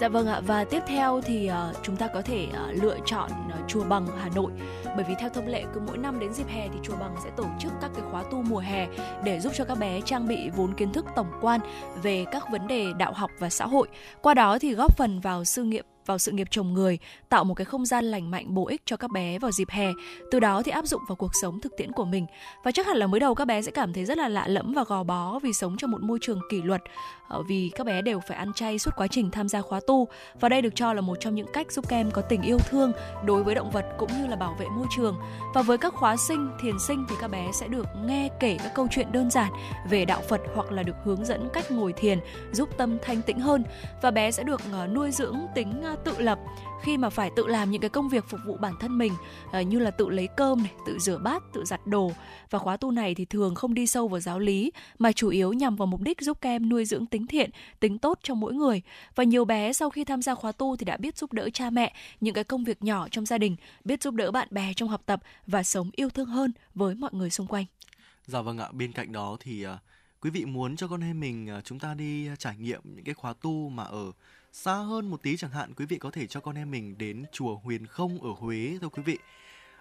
Dạ 0.00 0.08
vâng 0.08 0.26
ạ 0.26 0.40
và 0.46 0.64
tiếp 0.64 0.82
theo 0.86 1.20
thì 1.24 1.50
uh, 1.70 1.76
chúng 1.82 1.96
ta 1.96 2.06
có 2.06 2.22
thể 2.22 2.46
uh, 2.50 2.82
lựa 2.82 2.98
chọn 3.06 3.30
uh, 3.30 3.68
chùa 3.68 3.84
Bằng 3.84 4.06
Hà 4.18 4.28
Nội 4.34 4.52
bởi 4.84 5.04
vì 5.08 5.14
theo 5.18 5.30
thông 5.30 5.46
lệ 5.46 5.64
cứ 5.74 5.80
mỗi 5.86 5.98
năm 5.98 6.20
đến 6.20 6.32
dịp 6.34 6.48
hè 6.48 6.68
thì 6.68 6.78
chùa 6.82 6.96
Bằng 7.00 7.16
sẽ 7.24 7.30
tổ 7.36 7.44
chức 7.58 7.72
các 7.80 7.90
cái 7.94 8.04
khóa 8.10 8.22
tu 8.22 8.42
mùa 8.42 8.58
hè 8.58 8.88
để 9.24 9.40
giúp 9.40 9.52
cho 9.56 9.64
các 9.64 9.78
bé 9.78 10.00
trang 10.00 10.28
bị 10.28 10.50
vốn 10.56 10.74
kiến 10.74 10.92
thức 10.92 11.06
tổng 11.16 11.30
quan 11.40 11.60
về 12.02 12.24
các 12.32 12.44
vấn 12.50 12.66
đề 12.66 12.92
đạo 12.98 13.12
học 13.12 13.30
và 13.38 13.50
xã 13.50 13.66
hội. 13.66 13.88
Qua 14.22 14.34
đó 14.34 14.58
thì 14.58 14.74
góp 14.74 14.96
phần 14.96 15.20
vào 15.20 15.44
sự 15.44 15.62
nghiệp 15.62 15.84
vào 16.08 16.18
sự 16.18 16.32
nghiệp 16.32 16.46
chồng 16.50 16.74
người, 16.74 16.98
tạo 17.28 17.44
một 17.44 17.54
cái 17.54 17.64
không 17.64 17.86
gian 17.86 18.04
lành 18.04 18.30
mạnh 18.30 18.54
bổ 18.54 18.66
ích 18.66 18.82
cho 18.84 18.96
các 18.96 19.10
bé 19.10 19.38
vào 19.38 19.52
dịp 19.52 19.70
hè, 19.70 19.92
từ 20.30 20.40
đó 20.40 20.62
thì 20.62 20.72
áp 20.72 20.86
dụng 20.86 21.02
vào 21.08 21.16
cuộc 21.16 21.30
sống 21.42 21.60
thực 21.60 21.72
tiễn 21.76 21.92
của 21.92 22.04
mình. 22.04 22.26
Và 22.64 22.70
chắc 22.70 22.86
hẳn 22.86 22.96
là 22.96 23.06
mới 23.06 23.20
đầu 23.20 23.34
các 23.34 23.44
bé 23.44 23.62
sẽ 23.62 23.70
cảm 23.70 23.92
thấy 23.92 24.04
rất 24.04 24.18
là 24.18 24.28
lạ 24.28 24.48
lẫm 24.48 24.72
và 24.72 24.84
gò 24.84 25.02
bó 25.02 25.38
vì 25.38 25.52
sống 25.52 25.76
trong 25.76 25.90
một 25.90 26.02
môi 26.02 26.18
trường 26.22 26.40
kỷ 26.50 26.62
luật, 26.62 26.82
Ờ, 27.28 27.42
vì 27.42 27.70
các 27.74 27.86
bé 27.86 28.02
đều 28.02 28.20
phải 28.20 28.36
ăn 28.36 28.52
chay 28.52 28.78
suốt 28.78 28.90
quá 28.96 29.06
trình 29.06 29.30
tham 29.30 29.48
gia 29.48 29.60
khóa 29.60 29.80
tu. 29.86 30.08
Và 30.40 30.48
đây 30.48 30.62
được 30.62 30.74
cho 30.74 30.92
là 30.92 31.00
một 31.00 31.16
trong 31.20 31.34
những 31.34 31.46
cách 31.52 31.72
giúp 31.72 31.88
các 31.88 31.96
em 31.96 32.10
có 32.10 32.22
tình 32.22 32.42
yêu 32.42 32.58
thương 32.68 32.92
đối 33.24 33.42
với 33.42 33.54
động 33.54 33.70
vật 33.70 33.86
cũng 33.98 34.10
như 34.12 34.26
là 34.26 34.36
bảo 34.36 34.56
vệ 34.58 34.66
môi 34.68 34.86
trường. 34.96 35.16
Và 35.54 35.62
với 35.62 35.78
các 35.78 35.94
khóa 35.94 36.16
sinh, 36.16 36.50
thiền 36.62 36.78
sinh 36.78 37.04
thì 37.08 37.16
các 37.20 37.28
bé 37.30 37.50
sẽ 37.52 37.68
được 37.68 37.86
nghe 38.04 38.28
kể 38.40 38.56
các 38.62 38.74
câu 38.74 38.86
chuyện 38.90 39.12
đơn 39.12 39.30
giản 39.30 39.52
về 39.90 40.04
đạo 40.04 40.22
Phật 40.28 40.40
hoặc 40.54 40.72
là 40.72 40.82
được 40.82 40.96
hướng 41.04 41.24
dẫn 41.24 41.48
cách 41.52 41.70
ngồi 41.70 41.92
thiền 41.92 42.18
giúp 42.52 42.68
tâm 42.78 42.98
thanh 43.02 43.22
tĩnh 43.22 43.40
hơn 43.40 43.64
và 44.02 44.10
bé 44.10 44.30
sẽ 44.30 44.42
được 44.42 44.60
ờ, 44.72 44.86
nuôi 44.86 45.10
dưỡng 45.10 45.36
tính 45.54 45.82
ờ, 45.82 45.96
tự 46.04 46.14
lập 46.18 46.38
khi 46.82 46.96
mà 46.96 47.10
phải 47.10 47.30
tự 47.36 47.46
làm 47.46 47.70
những 47.70 47.80
cái 47.80 47.90
công 47.90 48.08
việc 48.08 48.24
phục 48.28 48.40
vụ 48.46 48.56
bản 48.56 48.74
thân 48.80 48.98
mình 48.98 49.12
ờ, 49.52 49.60
như 49.60 49.78
là 49.78 49.90
tự 49.90 50.08
lấy 50.08 50.28
cơm 50.36 50.62
này, 50.62 50.72
tự 50.86 50.98
rửa 50.98 51.18
bát, 51.18 51.42
tự 51.52 51.64
giặt 51.64 51.86
đồ 51.86 52.12
và 52.50 52.58
khóa 52.58 52.76
tu 52.76 52.90
này 52.90 53.14
thì 53.14 53.24
thường 53.24 53.54
không 53.54 53.74
đi 53.74 53.86
sâu 53.86 54.08
vào 54.08 54.20
giáo 54.20 54.38
lý 54.38 54.72
mà 54.98 55.12
chủ 55.12 55.28
yếu 55.28 55.52
nhằm 55.52 55.76
vào 55.76 55.86
mục 55.86 56.00
đích 56.00 56.20
giúp 56.20 56.38
các 56.40 56.50
em 56.50 56.68
nuôi 56.68 56.84
dưỡng 56.84 57.06
tính 57.06 57.26
thiện, 57.26 57.50
tính 57.80 57.98
tốt 57.98 58.18
trong 58.22 58.40
mỗi 58.40 58.54
người 58.54 58.82
và 59.14 59.24
nhiều 59.24 59.44
bé 59.44 59.72
sau 59.72 59.90
khi 59.90 60.04
tham 60.04 60.22
gia 60.22 60.34
khóa 60.34 60.52
tu 60.52 60.76
thì 60.76 60.84
đã 60.84 60.96
biết 60.96 61.16
giúp 61.16 61.32
đỡ 61.32 61.50
cha 61.50 61.70
mẹ 61.70 61.94
những 62.20 62.34
cái 62.34 62.44
công 62.44 62.64
việc 62.64 62.82
nhỏ 62.82 63.08
trong 63.08 63.26
gia 63.26 63.38
đình, 63.38 63.56
biết 63.84 64.02
giúp 64.02 64.14
đỡ 64.14 64.30
bạn 64.30 64.48
bè 64.50 64.72
trong 64.76 64.88
học 64.88 65.02
tập 65.06 65.20
và 65.46 65.62
sống 65.62 65.90
yêu 65.96 66.10
thương 66.10 66.28
hơn 66.28 66.52
với 66.74 66.94
mọi 66.94 67.10
người 67.12 67.30
xung 67.30 67.46
quanh. 67.46 67.64
Dạ 68.26 68.40
vâng 68.40 68.58
ạ, 68.58 68.68
bên 68.72 68.92
cạnh 68.92 69.12
đó 69.12 69.36
thì 69.40 69.66
uh, 69.66 69.70
quý 70.20 70.30
vị 70.30 70.44
muốn 70.44 70.76
cho 70.76 70.88
con 70.88 71.00
em 71.00 71.20
mình 71.20 71.48
uh, 71.58 71.64
chúng 71.64 71.78
ta 71.78 71.94
đi 71.94 72.28
trải 72.38 72.56
nghiệm 72.56 72.80
những 72.84 73.04
cái 73.04 73.14
khóa 73.14 73.34
tu 73.42 73.68
mà 73.68 73.84
ở 73.84 74.12
xa 74.58 74.74
hơn 74.74 75.10
một 75.10 75.22
tí 75.22 75.36
chẳng 75.36 75.50
hạn 75.50 75.74
quý 75.74 75.86
vị 75.86 75.98
có 75.98 76.10
thể 76.10 76.26
cho 76.26 76.40
con 76.40 76.54
em 76.54 76.70
mình 76.70 76.98
đến 76.98 77.24
chùa 77.32 77.56
Huyền 77.56 77.86
Không 77.86 78.22
ở 78.22 78.30
Huế 78.38 78.78
thôi 78.80 78.90
quý 78.92 79.02
vị. 79.02 79.18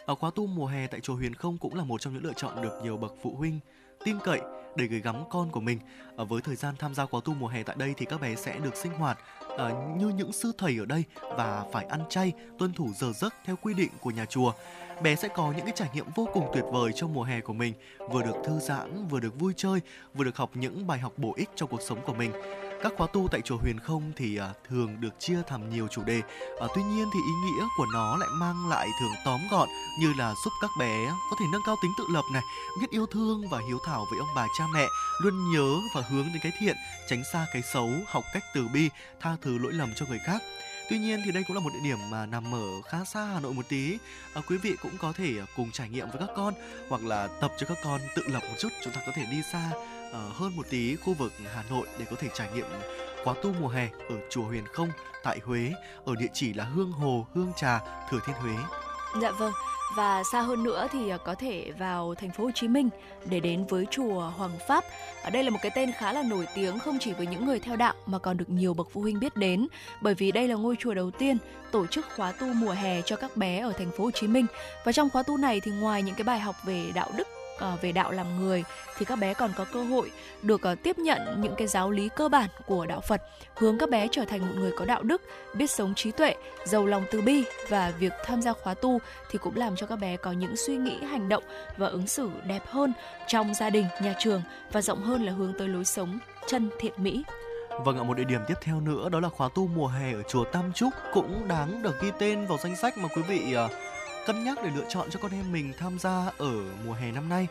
Ở 0.06 0.16
khóa 0.16 0.32
tu 0.36 0.48
mùa 0.48 0.66
hè 0.66 0.88
tại 0.88 1.00
chùa 1.00 1.16
Huyền 1.16 1.34
Không 1.34 1.58
cũng 1.58 1.76
là 1.76 1.84
một 1.84 2.02
trong 2.02 2.14
những 2.14 2.24
lựa 2.24 2.34
chọn 2.36 2.62
được 2.62 2.80
nhiều 2.84 2.98
bậc 2.98 3.14
phụ 3.24 3.36
huynh 3.36 3.60
tin 4.06 4.18
cậy 4.24 4.42
để 4.76 4.86
gửi 4.86 5.02
gắm 5.02 5.16
con 5.30 5.50
của 5.52 5.60
mình. 5.60 5.80
Ở 6.16 6.26
với 6.26 6.42
thời 6.42 6.56
gian 6.56 6.76
tham 6.80 6.96
gia 6.96 7.06
khóa 7.06 7.22
tu 7.26 7.34
mùa 7.34 7.48
hè 7.48 7.64
tại 7.64 7.76
đây 7.80 7.94
thì 7.98 8.06
các 8.06 8.22
bé 8.22 8.36
sẽ 8.36 8.60
được 8.60 8.76
sinh 8.76 8.92
hoạt 8.92 9.20
ở 9.40 9.96
như 9.98 10.10
những 10.10 10.34
sư 10.34 10.52
thầy 10.58 10.78
ở 10.80 10.86
đây 10.86 11.04
và 11.22 11.66
phải 11.74 11.86
ăn 11.86 12.02
chay, 12.10 12.34
tuân 12.60 12.74
thủ 12.74 12.94
giờ 12.96 13.14
giấc 13.14 13.34
theo 13.46 13.56
quy 13.62 13.74
định 13.74 13.92
của 14.02 14.12
nhà 14.12 14.26
chùa. 14.26 14.54
Bé 15.02 15.16
sẽ 15.16 15.28
có 15.28 15.52
những 15.52 15.66
cái 15.66 15.74
trải 15.76 15.90
nghiệm 15.94 16.06
vô 16.16 16.30
cùng 16.34 16.50
tuyệt 16.54 16.64
vời 16.72 16.92
trong 16.96 17.14
mùa 17.14 17.24
hè 17.24 17.42
của 17.42 17.54
mình, 17.54 17.74
vừa 18.10 18.24
được 18.24 18.36
thư 18.46 18.60
giãn, 18.60 19.08
vừa 19.08 19.20
được 19.20 19.40
vui 19.40 19.54
chơi, 19.58 19.80
vừa 20.14 20.24
được 20.24 20.38
học 20.38 20.52
những 20.54 20.88
bài 20.88 21.00
học 21.00 21.14
bổ 21.18 21.34
ích 21.38 21.50
cho 21.56 21.66
cuộc 21.66 21.82
sống 21.82 22.00
của 22.06 22.14
mình. 22.14 22.32
Các 22.84 22.94
khóa 22.98 23.08
tu 23.14 23.28
tại 23.32 23.42
chùa 23.42 23.58
Huyền 23.58 23.80
Không 23.80 24.12
thì 24.16 24.38
à, 24.38 24.50
thường 24.70 25.02
được 25.02 25.20
chia 25.20 25.38
thành 25.48 25.70
nhiều 25.70 25.88
chủ 25.88 26.04
đề. 26.04 26.22
À, 26.60 26.68
tuy 26.76 26.84
nhiên 26.84 27.08
thì 27.14 27.20
ý 27.28 27.34
nghĩa 27.34 27.66
của 27.78 27.86
nó 27.94 28.18
lại 28.18 28.30
mang 28.32 28.70
lại 28.70 28.88
thường 29.00 29.12
tóm 29.26 29.40
gọn 29.52 29.70
như 30.00 30.14
là 30.18 30.34
giúp 30.46 30.54
các 30.62 30.72
bé 30.80 31.06
có 31.30 31.36
thể 31.40 31.46
nâng 31.52 31.62
cao 31.66 31.76
tính 31.82 31.92
tự 31.98 32.04
lập 32.14 32.24
này, 32.34 32.42
biết 32.82 32.88
yêu 32.90 33.06
thương 33.06 33.50
và 33.50 33.60
hiếu 33.68 33.78
thảo 33.86 34.06
với 34.12 34.20
ông 34.20 34.30
bà 34.36 34.48
cha 34.58 34.64
mẹ, 34.74 34.86
luôn 35.22 35.52
nhớ 35.52 35.80
và 35.96 36.02
hướng 36.10 36.24
đến 36.24 36.40
cái 36.44 36.52
thiện, 36.60 36.76
tránh 37.10 37.24
xa 37.34 37.46
cái 37.54 37.62
xấu, 37.74 37.90
học 38.08 38.24
cách 38.34 38.44
từ 38.54 38.68
bi, 38.74 38.90
tha 39.20 39.36
thứ 39.42 39.58
lỗi 39.58 39.74
lầm 39.74 39.94
cho 39.96 40.06
người 40.10 40.20
khác. 40.26 40.42
Tuy 40.90 41.00
nhiên 41.00 41.22
thì 41.26 41.32
đây 41.32 41.44
cũng 41.48 41.56
là 41.56 41.62
một 41.62 41.70
địa 41.74 41.90
điểm 41.90 41.98
mà 42.10 42.26
nằm 42.26 42.56
ở 42.56 42.82
khá 42.82 43.04
xa 43.04 43.26
Hà 43.26 43.40
Nội 43.40 43.54
một 43.54 43.70
tí. 43.70 43.98
À, 44.34 44.42
quý 44.50 44.58
vị 44.58 44.76
cũng 44.82 44.98
có 44.98 45.14
thể 45.14 45.34
à, 45.40 45.46
cùng 45.56 45.72
trải 45.72 45.90
nghiệm 45.90 46.10
với 46.10 46.20
các 46.20 46.30
con 46.36 46.54
hoặc 46.90 47.04
là 47.04 47.28
tập 47.28 47.52
cho 47.58 47.68
các 47.68 47.78
con 47.84 48.02
tự 48.16 48.24
lập 48.28 48.44
một 48.50 48.56
chút. 48.60 48.70
Chúng 48.84 48.94
ta 48.94 49.02
có 49.06 49.12
thể 49.16 49.26
đi 49.32 49.42
xa 49.52 49.72
Ờ, 50.18 50.30
hơn 50.34 50.56
một 50.56 50.66
tí 50.70 50.96
khu 50.96 51.14
vực 51.14 51.34
Hà 51.56 51.64
Nội 51.70 51.88
để 52.00 52.06
có 52.10 52.16
thể 52.20 52.28
trải 52.34 52.50
nghiệm 52.56 52.66
khóa 53.24 53.34
tu 53.44 53.54
mùa 53.62 53.68
hè 53.68 53.90
ở 54.10 54.16
chùa 54.30 54.44
Huyền 54.44 54.64
Không 54.74 54.90
tại 55.24 55.40
Huế 55.46 55.72
ở 56.06 56.16
địa 56.16 56.28
chỉ 56.34 56.54
là 56.54 56.64
Hương 56.64 56.92
Hồ, 56.92 57.28
Hương 57.34 57.52
Trà, 57.56 57.80
Thừa 58.10 58.20
Thiên 58.26 58.36
Huế. 58.36 58.54
Dạ 59.22 59.32
vâng. 59.32 59.52
Và 59.96 60.24
xa 60.24 60.42
hơn 60.42 60.64
nữa 60.64 60.88
thì 60.92 61.10
ờ, 61.10 61.18
có 61.18 61.36
thể 61.36 61.72
vào 61.80 62.16
thành 62.16 62.32
phố 62.32 62.44
Hồ 62.44 62.52
Chí 62.56 62.68
Minh 62.68 62.90
để 63.26 63.40
đến 63.40 63.66
với 63.70 63.86
chùa 63.92 64.20
Hoàng 64.20 64.58
Pháp. 64.68 64.84
Ở 65.24 65.30
đây 65.30 65.44
là 65.44 65.50
một 65.50 65.60
cái 65.62 65.72
tên 65.76 65.92
khá 65.98 66.14
là 66.14 66.24
nổi 66.24 66.48
tiếng 66.56 66.80
không 66.80 66.98
chỉ 67.00 67.14
với 67.14 67.28
những 67.28 67.46
người 67.46 67.60
theo 67.60 67.76
đạo 67.76 67.94
mà 68.06 68.20
còn 68.20 68.38
được 68.38 68.50
nhiều 68.50 68.74
bậc 68.74 68.88
phụ 68.94 69.02
huynh 69.02 69.20
biết 69.20 69.36
đến 69.36 69.68
bởi 70.02 70.14
vì 70.14 70.32
đây 70.32 70.48
là 70.48 70.56
ngôi 70.56 70.76
chùa 70.80 70.94
đầu 70.94 71.12
tiên 71.12 71.38
tổ 71.72 71.88
chức 71.88 72.06
khóa 72.16 72.32
tu 72.32 72.48
mùa 72.54 72.72
hè 72.72 73.02
cho 73.02 73.16
các 73.16 73.38
bé 73.38 73.60
ở 73.60 73.72
thành 73.72 73.92
phố 73.98 74.04
Hồ 74.04 74.12
Chí 74.12 74.28
Minh. 74.28 74.46
Và 74.86 74.92
trong 74.92 75.10
khóa 75.10 75.24
tu 75.24 75.38
này 75.38 75.60
thì 75.60 75.72
ngoài 75.72 76.04
những 76.04 76.16
cái 76.16 76.24
bài 76.24 76.40
học 76.40 76.56
về 76.66 76.92
đạo 76.96 77.10
đức 77.18 77.28
uh, 77.58 77.82
về 77.82 77.92
đạo 77.92 78.12
làm 78.12 78.40
người 78.40 78.64
thì 78.98 79.06
các 79.06 79.16
bé 79.16 79.34
còn 79.34 79.52
có 79.58 79.66
cơ 79.74 79.84
hội 79.84 80.12
được 80.42 80.62
uh, 80.72 80.84
tiếp 80.84 80.98
nhận 80.98 81.42
những 81.42 81.56
cái 81.58 81.68
giáo 81.68 81.92
lý 81.92 82.10
cơ 82.16 82.30
bản 82.30 82.50
của 82.66 82.86
đạo 82.86 83.02
Phật, 83.02 83.22
hướng 83.56 83.78
các 83.78 83.90
bé 83.90 84.08
trở 84.12 84.26
thành 84.26 84.42
một 84.42 84.54
người 84.56 84.72
có 84.78 84.86
đạo 84.86 85.04
đức, 85.04 85.22
biết 85.54 85.72
sống 85.72 85.96
trí 85.96 86.12
tuệ, 86.12 86.36
giàu 86.66 86.86
lòng 86.86 87.04
từ 87.12 87.22
bi 87.22 87.44
và 87.70 87.94
việc 88.00 88.14
tham 88.26 88.42
gia 88.42 88.54
khóa 88.54 88.74
tu 88.74 89.00
thì 89.32 89.40
cũng 89.40 89.58
làm 89.58 89.76
cho 89.76 89.88
các 89.88 89.96
bé 89.96 90.18
có 90.18 90.32
những 90.32 90.56
suy 90.56 90.78
nghĩ, 90.78 91.04
hành 91.04 91.30
động 91.30 91.44
và 91.78 91.88
ứng 91.88 92.08
xử 92.08 92.30
đẹp 92.48 92.64
hơn 92.68 92.94
trong 93.28 93.54
gia 93.54 93.70
đình, 93.70 93.86
nhà 94.02 94.16
trường 94.20 94.42
và 94.72 94.82
rộng 94.82 95.04
hơn 95.04 95.26
là 95.26 95.32
hướng 95.32 95.54
tới 95.58 95.68
lối 95.68 95.86
sống 95.86 96.20
chân 96.48 96.70
thiện 96.80 96.94
mỹ. 96.98 97.24
Vâng 97.86 97.98
ạ, 97.98 98.04
một 98.04 98.18
địa 98.18 98.24
điểm 98.24 98.42
tiếp 98.48 98.54
theo 98.62 98.80
nữa 98.80 99.10
đó 99.10 99.20
là 99.20 99.30
khóa 99.30 99.50
tu 99.56 99.68
mùa 99.68 99.88
hè 99.88 100.14
ở 100.14 100.22
chùa 100.22 100.44
Tam 100.44 100.74
Trúc 100.74 100.94
cũng 101.14 101.48
đáng 101.48 101.84
được 101.84 102.02
ghi 102.02 102.12
tên 102.20 102.46
vào 102.46 102.58
danh 102.58 102.76
sách 102.76 102.98
mà 102.98 103.08
quý 103.16 103.22
vị 103.22 103.56
uh, 103.66 103.72
cân 104.28 104.44
nhắc 104.44 104.58
để 104.64 104.70
lựa 104.76 104.86
chọn 104.90 105.10
cho 105.10 105.20
con 105.20 105.32
em 105.32 105.52
mình 105.52 105.74
tham 105.80 106.00
gia 106.00 106.32
ở 106.38 106.52
mùa 106.86 106.94
hè 106.94 107.12
năm 107.12 107.30
nay. 107.30 107.48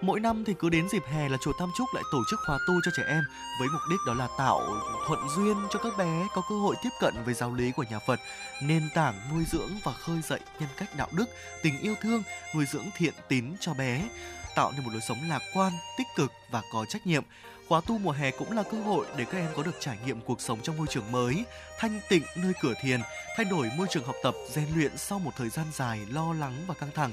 Mỗi 0.00 0.20
năm 0.20 0.44
thì 0.44 0.54
cứ 0.58 0.68
đến 0.68 0.88
dịp 0.88 1.02
hè 1.06 1.28
là 1.28 1.36
chùa 1.40 1.52
Tam 1.58 1.70
Trúc 1.76 1.88
lại 1.94 2.04
tổ 2.12 2.18
chức 2.30 2.40
khóa 2.46 2.58
tu 2.68 2.74
cho 2.84 2.90
trẻ 2.96 3.02
em 3.08 3.22
với 3.60 3.68
mục 3.72 3.80
đích 3.90 3.98
đó 4.06 4.14
là 4.14 4.28
tạo 4.38 4.60
thuận 5.06 5.20
duyên 5.36 5.56
cho 5.70 5.78
các 5.78 5.92
bé 5.98 6.26
có 6.34 6.42
cơ 6.48 6.54
hội 6.54 6.76
tiếp 6.82 6.90
cận 7.00 7.14
với 7.24 7.34
giáo 7.34 7.54
lý 7.54 7.72
của 7.72 7.84
nhà 7.90 7.98
Phật, 8.06 8.20
nền 8.62 8.82
tảng 8.94 9.14
nuôi 9.32 9.44
dưỡng 9.52 9.70
và 9.84 9.92
khơi 9.92 10.20
dậy 10.28 10.40
nhân 10.60 10.68
cách 10.76 10.88
đạo 10.96 11.08
đức, 11.12 11.24
tình 11.62 11.80
yêu 11.80 11.94
thương, 12.02 12.22
nuôi 12.54 12.64
dưỡng 12.72 12.86
thiện 12.96 13.14
tín 13.28 13.44
cho 13.60 13.74
bé, 13.74 14.08
tạo 14.54 14.72
nên 14.72 14.84
một 14.84 14.90
lối 14.92 15.00
sống 15.08 15.18
lạc 15.28 15.42
quan, 15.54 15.72
tích 15.98 16.06
cực 16.16 16.32
và 16.50 16.62
có 16.72 16.84
trách 16.88 17.06
nhiệm. 17.06 17.22
Khóa 17.68 17.80
tu 17.86 17.98
mùa 17.98 18.10
hè 18.10 18.30
cũng 18.30 18.52
là 18.52 18.62
cơ 18.62 18.80
hội 18.80 19.06
để 19.16 19.24
các 19.24 19.38
em 19.38 19.48
có 19.56 19.62
được 19.62 19.76
trải 19.80 19.98
nghiệm 20.06 20.20
cuộc 20.20 20.40
sống 20.40 20.60
trong 20.62 20.76
môi 20.76 20.86
trường 20.90 21.12
mới, 21.12 21.44
thanh 21.78 22.00
tịnh 22.08 22.22
nơi 22.36 22.52
cửa 22.62 22.74
thiền, 22.80 23.00
thay 23.36 23.44
đổi 23.44 23.70
môi 23.76 23.86
trường 23.90 24.04
học 24.04 24.16
tập, 24.22 24.34
rèn 24.48 24.66
luyện 24.74 24.96
sau 24.96 25.18
một 25.18 25.30
thời 25.36 25.48
gian 25.48 25.66
dài 25.72 26.00
lo 26.12 26.32
lắng 26.32 26.54
và 26.66 26.74
căng 26.74 26.90
thẳng. 26.94 27.12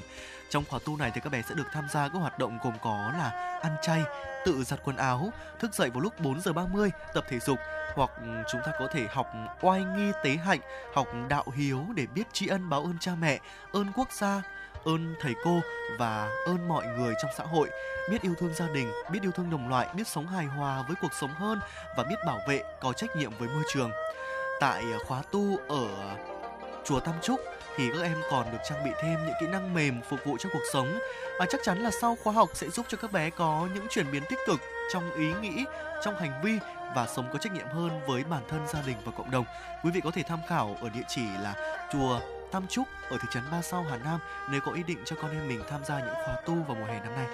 Trong 0.50 0.64
khóa 0.70 0.80
tu 0.84 0.96
này 0.96 1.10
thì 1.14 1.20
các 1.24 1.30
bé 1.30 1.42
sẽ 1.48 1.54
được 1.54 1.66
tham 1.72 1.84
gia 1.92 2.08
các 2.08 2.18
hoạt 2.18 2.38
động 2.38 2.58
gồm 2.62 2.72
có 2.82 3.12
là 3.18 3.58
ăn 3.62 3.76
chay, 3.82 4.02
tự 4.44 4.64
giặt 4.64 4.80
quần 4.84 4.96
áo, 4.96 5.32
thức 5.60 5.74
dậy 5.74 5.90
vào 5.90 6.00
lúc 6.00 6.20
4 6.20 6.40
giờ 6.40 6.52
30, 6.52 6.90
tập 7.14 7.24
thể 7.28 7.38
dục 7.38 7.58
hoặc 7.94 8.10
chúng 8.52 8.60
ta 8.66 8.72
có 8.78 8.88
thể 8.92 9.06
học 9.10 9.26
oai 9.60 9.84
nghi 9.84 10.12
tế 10.24 10.36
hạnh, 10.36 10.60
học 10.94 11.08
đạo 11.28 11.44
hiếu 11.54 11.86
để 11.94 12.06
biết 12.14 12.24
tri 12.32 12.46
ân 12.46 12.70
báo 12.70 12.82
ơn 12.82 12.98
cha 13.00 13.12
mẹ, 13.14 13.40
ơn 13.72 13.86
quốc 13.94 14.12
gia, 14.12 14.42
ơn 14.84 15.14
thầy 15.20 15.34
cô 15.44 15.60
và 15.98 16.30
ơn 16.46 16.68
mọi 16.68 16.86
người 16.86 17.14
trong 17.22 17.30
xã 17.38 17.44
hội, 17.44 17.70
biết 18.10 18.22
yêu 18.22 18.34
thương 18.38 18.54
gia 18.54 18.68
đình, 18.68 18.92
biết 19.10 19.18
yêu 19.22 19.30
thương 19.30 19.50
đồng 19.50 19.68
loại, 19.68 19.88
biết 19.94 20.08
sống 20.08 20.26
hài 20.26 20.44
hòa 20.44 20.84
với 20.88 20.96
cuộc 21.02 21.12
sống 21.20 21.34
hơn 21.34 21.60
và 21.96 22.04
biết 22.04 22.16
bảo 22.26 22.40
vệ, 22.48 22.62
có 22.80 22.92
trách 22.92 23.16
nhiệm 23.16 23.32
với 23.38 23.48
môi 23.48 23.62
trường. 23.72 23.90
Tại 24.60 24.84
khóa 25.06 25.22
tu 25.30 25.58
ở 25.68 25.88
chùa 26.84 27.00
Tam 27.00 27.14
Trúc 27.22 27.40
thì 27.76 27.90
các 27.94 28.02
em 28.02 28.16
còn 28.30 28.52
được 28.52 28.58
trang 28.68 28.84
bị 28.84 28.90
thêm 29.02 29.26
những 29.26 29.34
kỹ 29.40 29.46
năng 29.46 29.74
mềm 29.74 30.00
phục 30.08 30.20
vụ 30.24 30.36
cho 30.40 30.48
cuộc 30.52 30.62
sống 30.72 31.00
và 31.38 31.46
chắc 31.50 31.60
chắn 31.64 31.78
là 31.78 31.90
sau 32.00 32.16
khóa 32.22 32.32
học 32.32 32.48
sẽ 32.54 32.68
giúp 32.68 32.86
cho 32.88 32.98
các 33.02 33.12
bé 33.12 33.30
có 33.30 33.68
những 33.74 33.86
chuyển 33.90 34.12
biến 34.12 34.22
tích 34.30 34.38
cực 34.46 34.60
trong 34.92 35.14
ý 35.14 35.32
nghĩ, 35.40 35.64
trong 36.04 36.16
hành 36.16 36.40
vi 36.44 36.58
và 36.94 37.06
sống 37.06 37.28
có 37.32 37.38
trách 37.38 37.52
nhiệm 37.52 37.66
hơn 37.66 38.00
với 38.06 38.24
bản 38.24 38.42
thân, 38.48 38.66
gia 38.68 38.82
đình 38.82 38.96
và 39.04 39.12
cộng 39.18 39.30
đồng. 39.30 39.44
Quý 39.84 39.90
vị 39.90 40.00
có 40.04 40.10
thể 40.10 40.22
tham 40.22 40.38
khảo 40.48 40.76
ở 40.82 40.88
địa 40.88 41.04
chỉ 41.08 41.22
là 41.42 41.54
chùa 41.92 42.20
Tam 42.52 42.66
Trúc 42.66 42.88
ở 43.10 43.18
thị 43.18 43.28
trấn 43.30 43.42
Ba 43.50 43.62
Sao, 43.62 43.86
Hà 43.90 43.96
Nam 43.96 44.20
nếu 44.50 44.60
có 44.60 44.72
ý 44.72 44.82
định 44.82 44.98
cho 45.04 45.16
con 45.22 45.30
em 45.30 45.48
mình 45.48 45.62
tham 45.68 45.84
gia 45.84 45.98
những 45.98 46.14
khóa 46.24 46.40
tu 46.46 46.54
vào 46.54 46.76
mùa 46.80 46.86
hè 46.86 47.00
năm 47.00 47.14
nay. 47.14 47.26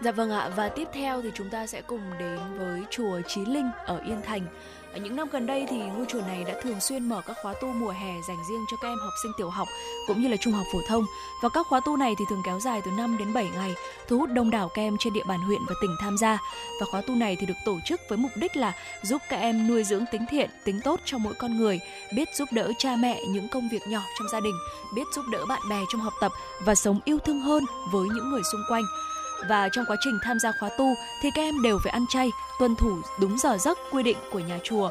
Dạ 0.00 0.12
vâng 0.12 0.30
ạ, 0.30 0.50
và 0.56 0.68
tiếp 0.68 0.88
theo 0.92 1.22
thì 1.22 1.30
chúng 1.34 1.50
ta 1.50 1.66
sẽ 1.66 1.82
cùng 1.82 2.00
đến 2.18 2.38
với 2.58 2.82
chùa 2.90 3.20
Chí 3.28 3.44
Linh 3.44 3.70
ở 3.86 3.98
Yên 3.98 4.22
Thành. 4.22 4.46
Ở 4.92 4.98
những 4.98 5.16
năm 5.16 5.28
gần 5.32 5.46
đây 5.46 5.66
thì 5.70 5.76
ngôi 5.76 6.06
chùa 6.08 6.20
này 6.20 6.44
đã 6.44 6.54
thường 6.62 6.80
xuyên 6.80 7.08
mở 7.08 7.22
các 7.26 7.36
khóa 7.42 7.54
tu 7.60 7.68
mùa 7.68 7.90
hè 7.90 8.12
dành 8.28 8.36
riêng 8.48 8.64
cho 8.70 8.76
các 8.82 8.88
em 8.88 8.98
học 8.98 9.12
sinh 9.22 9.32
tiểu 9.38 9.50
học 9.50 9.68
cũng 10.06 10.20
như 10.20 10.28
là 10.28 10.36
trung 10.36 10.52
học 10.52 10.66
phổ 10.72 10.78
thông. 10.88 11.04
Và 11.42 11.48
các 11.48 11.66
khóa 11.66 11.80
tu 11.86 11.96
này 11.96 12.14
thì 12.18 12.24
thường 12.30 12.42
kéo 12.44 12.60
dài 12.60 12.80
từ 12.84 12.90
5 12.90 13.16
đến 13.18 13.32
7 13.32 13.50
ngày, 13.54 13.74
thu 14.08 14.18
hút 14.18 14.30
đông 14.32 14.50
đảo 14.50 14.68
các 14.74 14.82
em 14.82 14.96
trên 14.98 15.12
địa 15.12 15.24
bàn 15.28 15.40
huyện 15.40 15.60
và 15.68 15.74
tỉnh 15.80 15.96
tham 16.00 16.18
gia. 16.18 16.38
Và 16.80 16.86
khóa 16.90 17.00
tu 17.00 17.14
này 17.14 17.36
thì 17.40 17.46
được 17.46 17.54
tổ 17.64 17.78
chức 17.84 18.00
với 18.08 18.18
mục 18.18 18.32
đích 18.36 18.56
là 18.56 18.72
giúp 19.02 19.22
các 19.28 19.36
em 19.36 19.68
nuôi 19.68 19.84
dưỡng 19.84 20.04
tính 20.12 20.26
thiện, 20.30 20.50
tính 20.64 20.80
tốt 20.84 21.00
cho 21.04 21.18
mỗi 21.18 21.34
con 21.34 21.56
người, 21.58 21.80
biết 22.14 22.28
giúp 22.34 22.48
đỡ 22.52 22.72
cha 22.78 22.96
mẹ 22.96 23.24
những 23.28 23.48
công 23.48 23.68
việc 23.68 23.82
nhỏ 23.88 24.02
trong 24.18 24.28
gia 24.28 24.40
đình, 24.40 24.54
biết 24.94 25.04
giúp 25.14 25.24
đỡ 25.32 25.46
bạn 25.46 25.62
bè 25.70 25.80
trong 25.88 26.00
học 26.00 26.14
tập 26.20 26.32
và 26.64 26.74
sống 26.74 27.00
yêu 27.04 27.18
thương 27.18 27.40
hơn 27.40 27.64
với 27.92 28.08
những 28.14 28.30
người 28.30 28.42
xung 28.52 28.62
quanh 28.68 28.84
và 29.48 29.68
trong 29.68 29.84
quá 29.88 29.96
trình 30.00 30.18
tham 30.22 30.38
gia 30.38 30.52
khóa 30.52 30.70
tu 30.78 30.94
thì 31.22 31.30
các 31.34 31.42
em 31.42 31.62
đều 31.62 31.78
phải 31.84 31.92
ăn 31.92 32.06
chay, 32.08 32.30
tuân 32.58 32.76
thủ 32.76 32.96
đúng 33.20 33.38
giờ 33.38 33.56
giấc 33.58 33.78
quy 33.92 34.02
định 34.02 34.16
của 34.32 34.38
nhà 34.38 34.58
chùa. 34.62 34.90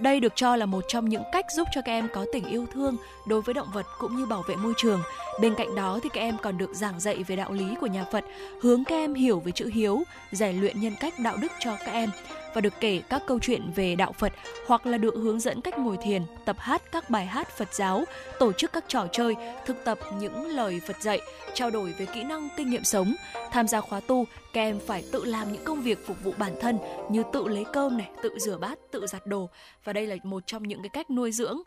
Đây 0.00 0.20
được 0.20 0.32
cho 0.36 0.56
là 0.56 0.66
một 0.66 0.84
trong 0.88 1.08
những 1.08 1.22
cách 1.32 1.46
giúp 1.56 1.68
cho 1.74 1.80
các 1.82 1.92
em 1.92 2.08
có 2.14 2.26
tình 2.32 2.44
yêu 2.44 2.66
thương 2.72 2.96
đối 3.26 3.42
với 3.42 3.54
động 3.54 3.68
vật 3.74 3.86
cũng 3.98 4.16
như 4.16 4.26
bảo 4.26 4.42
vệ 4.48 4.56
môi 4.56 4.72
trường. 4.76 5.02
Bên 5.40 5.54
cạnh 5.54 5.74
đó 5.74 5.98
thì 6.02 6.08
các 6.08 6.20
em 6.20 6.36
còn 6.42 6.58
được 6.58 6.70
giảng 6.74 7.00
dạy 7.00 7.22
về 7.22 7.36
đạo 7.36 7.52
lý 7.52 7.74
của 7.80 7.86
nhà 7.86 8.04
Phật, 8.12 8.24
hướng 8.62 8.84
các 8.84 8.94
em 8.94 9.14
hiểu 9.14 9.40
về 9.40 9.52
chữ 9.52 9.70
hiếu, 9.74 10.02
rèn 10.32 10.60
luyện 10.60 10.80
nhân 10.80 10.94
cách 11.00 11.14
đạo 11.18 11.36
đức 11.36 11.52
cho 11.60 11.76
các 11.76 11.92
em 11.92 12.10
và 12.54 12.60
được 12.60 12.74
kể 12.80 13.02
các 13.08 13.22
câu 13.26 13.38
chuyện 13.42 13.70
về 13.74 13.94
đạo 13.94 14.12
Phật 14.12 14.32
hoặc 14.66 14.86
là 14.86 14.98
được 14.98 15.14
hướng 15.14 15.40
dẫn 15.40 15.60
cách 15.60 15.78
ngồi 15.78 15.96
thiền, 16.02 16.22
tập 16.44 16.56
hát 16.58 16.82
các 16.92 17.10
bài 17.10 17.26
hát 17.26 17.48
Phật 17.48 17.74
giáo, 17.74 18.04
tổ 18.38 18.52
chức 18.52 18.72
các 18.72 18.84
trò 18.88 19.06
chơi, 19.12 19.34
thực 19.66 19.84
tập 19.84 19.98
những 20.18 20.46
lời 20.48 20.80
Phật 20.86 21.02
dạy, 21.02 21.20
trao 21.54 21.70
đổi 21.70 21.92
về 21.92 22.06
kỹ 22.06 22.22
năng 22.22 22.48
kinh 22.56 22.70
nghiệm 22.70 22.84
sống. 22.84 23.14
Tham 23.50 23.68
gia 23.68 23.80
khóa 23.80 24.00
tu, 24.00 24.24
các 24.52 24.60
em 24.60 24.78
phải 24.86 25.04
tự 25.12 25.24
làm 25.24 25.52
những 25.52 25.64
công 25.64 25.80
việc 25.80 26.06
phục 26.06 26.24
vụ 26.24 26.34
bản 26.38 26.52
thân 26.60 26.78
như 27.10 27.22
tự 27.32 27.48
lấy 27.48 27.64
cơm 27.72 27.98
này, 27.98 28.10
tự 28.22 28.38
rửa 28.38 28.58
bát, 28.58 28.78
tự 28.90 29.06
giặt 29.06 29.26
đồ 29.26 29.50
và 29.84 29.92
đây 29.92 30.06
là 30.06 30.16
một 30.22 30.46
trong 30.46 30.62
những 30.62 30.82
cái 30.82 30.88
cách 30.88 31.10
nuôi 31.10 31.32
dưỡng 31.32 31.58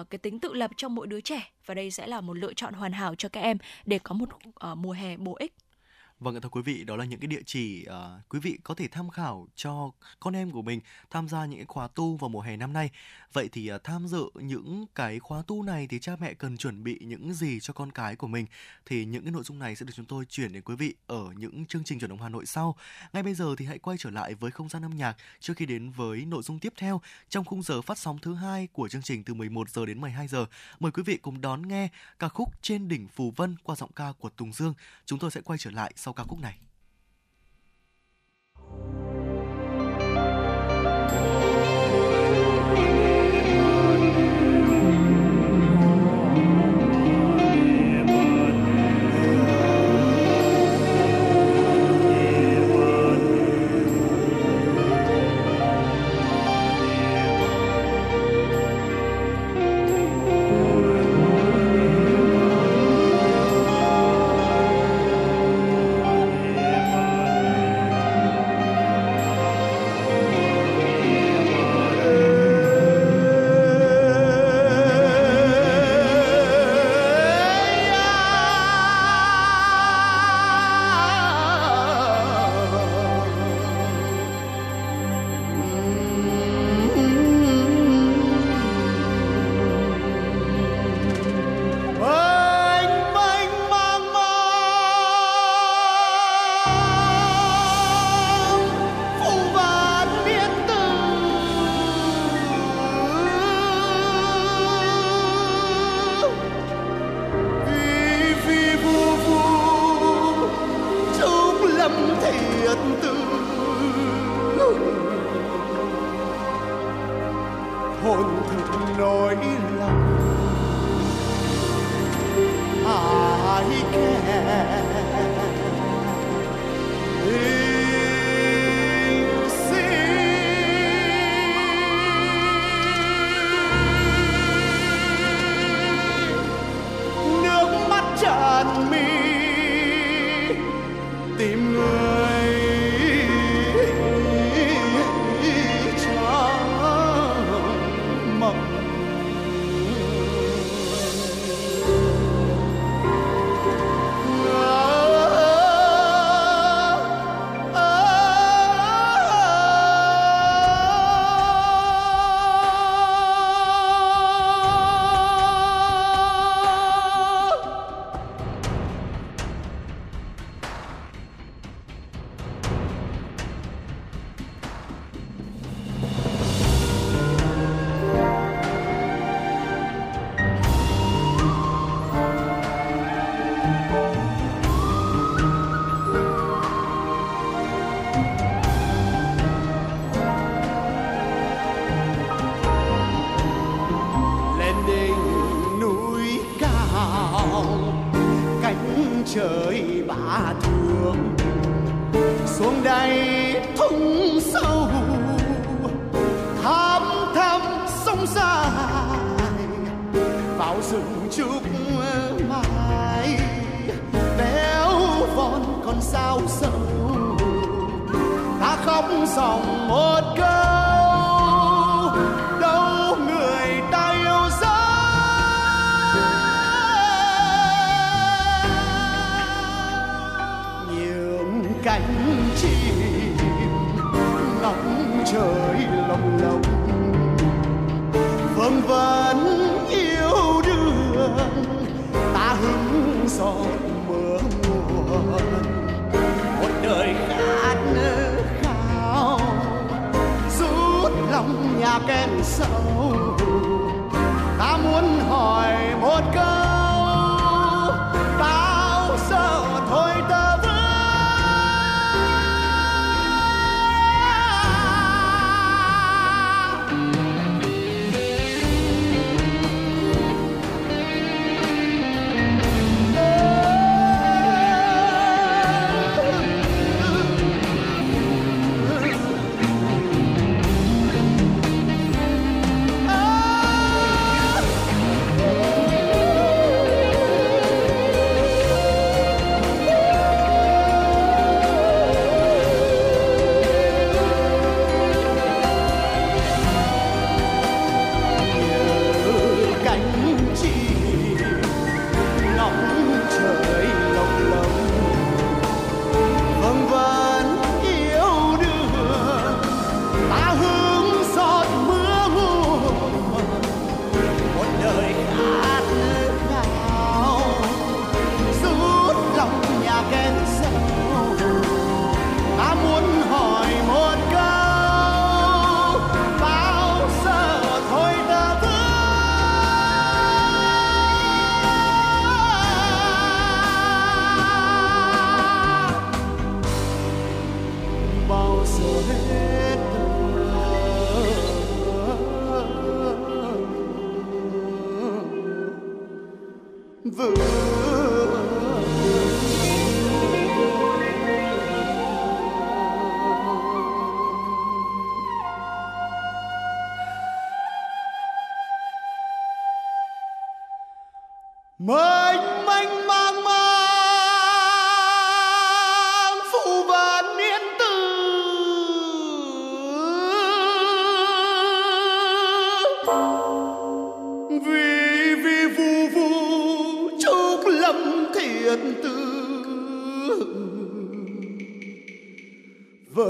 uh, 0.00 0.10
cái 0.10 0.18
tính 0.18 0.40
tự 0.40 0.52
lập 0.52 0.70
trong 0.76 0.94
mỗi 0.94 1.06
đứa 1.06 1.20
trẻ 1.20 1.52
và 1.66 1.74
đây 1.74 1.90
sẽ 1.90 2.06
là 2.06 2.20
một 2.20 2.34
lựa 2.34 2.52
chọn 2.52 2.74
hoàn 2.74 2.92
hảo 2.92 3.14
cho 3.18 3.28
các 3.28 3.40
em 3.40 3.58
để 3.84 3.98
có 3.98 4.14
một 4.14 4.28
uh, 4.46 4.78
mùa 4.78 4.92
hè 4.92 5.16
bổ 5.16 5.36
ích. 5.38 5.52
Vâng 6.20 6.40
thưa 6.40 6.48
quý 6.48 6.62
vị, 6.62 6.84
đó 6.84 6.96
là 6.96 7.04
những 7.04 7.20
cái 7.20 7.28
địa 7.28 7.42
chỉ 7.46 7.86
uh, 7.88 8.28
quý 8.28 8.40
vị 8.40 8.58
có 8.64 8.74
thể 8.74 8.88
tham 8.88 9.10
khảo 9.10 9.48
cho 9.54 9.90
con 10.20 10.36
em 10.36 10.50
của 10.50 10.62
mình 10.62 10.80
tham 11.10 11.28
gia 11.28 11.46
những 11.46 11.58
cái 11.58 11.66
khóa 11.66 11.88
tu 11.88 12.16
vào 12.16 12.28
mùa 12.28 12.40
hè 12.40 12.56
năm 12.56 12.72
nay. 12.72 12.90
Vậy 13.32 13.48
thì 13.52 13.72
uh, 13.74 13.84
tham 13.84 14.08
dự 14.08 14.30
những 14.34 14.86
cái 14.94 15.18
khóa 15.18 15.42
tu 15.46 15.62
này 15.62 15.86
thì 15.86 15.98
cha 15.98 16.16
mẹ 16.20 16.34
cần 16.34 16.56
chuẩn 16.56 16.84
bị 16.84 16.98
những 17.00 17.34
gì 17.34 17.60
cho 17.60 17.72
con 17.72 17.92
cái 17.92 18.16
của 18.16 18.26
mình? 18.26 18.46
Thì 18.86 19.04
những 19.04 19.22
cái 19.22 19.32
nội 19.32 19.42
dung 19.42 19.58
này 19.58 19.76
sẽ 19.76 19.86
được 19.86 19.92
chúng 19.96 20.06
tôi 20.06 20.24
chuyển 20.24 20.52
đến 20.52 20.62
quý 20.62 20.76
vị 20.76 20.94
ở 21.06 21.24
những 21.36 21.66
chương 21.66 21.84
trình 21.84 21.98
chuyển 21.98 22.10
động 22.10 22.22
Hà 22.22 22.28
Nội 22.28 22.46
sau. 22.46 22.76
Ngay 23.12 23.22
bây 23.22 23.34
giờ 23.34 23.54
thì 23.58 23.64
hãy 23.64 23.78
quay 23.78 23.96
trở 24.00 24.10
lại 24.10 24.34
với 24.34 24.50
không 24.50 24.68
gian 24.68 24.84
âm 24.84 24.96
nhạc 24.96 25.16
trước 25.40 25.54
khi 25.56 25.66
đến 25.66 25.90
với 25.90 26.24
nội 26.24 26.42
dung 26.42 26.58
tiếp 26.58 26.72
theo 26.76 27.00
trong 27.28 27.44
khung 27.44 27.62
giờ 27.62 27.82
phát 27.82 27.98
sóng 27.98 28.18
thứ 28.18 28.34
hai 28.34 28.68
của 28.72 28.88
chương 28.88 29.02
trình 29.02 29.24
từ 29.24 29.34
11 29.34 29.70
giờ 29.70 29.86
đến 29.86 30.00
12 30.00 30.28
giờ. 30.28 30.46
Mời 30.80 30.92
quý 30.92 31.02
vị 31.02 31.16
cùng 31.16 31.40
đón 31.40 31.68
nghe 31.68 31.88
ca 32.18 32.28
khúc 32.28 32.62
Trên 32.62 32.88
đỉnh 32.88 33.08
Phù 33.08 33.32
Vân 33.36 33.56
qua 33.62 33.76
giọng 33.76 33.92
ca 33.96 34.12
của 34.18 34.30
Tùng 34.30 34.52
Dương. 34.52 34.74
Chúng 35.06 35.18
tôi 35.18 35.30
sẽ 35.30 35.40
quay 35.40 35.58
trở 35.58 35.70
lại 35.70 35.92
sau 36.04 36.14
ca 36.14 36.24
khúc 36.24 36.38
này. 36.38 36.58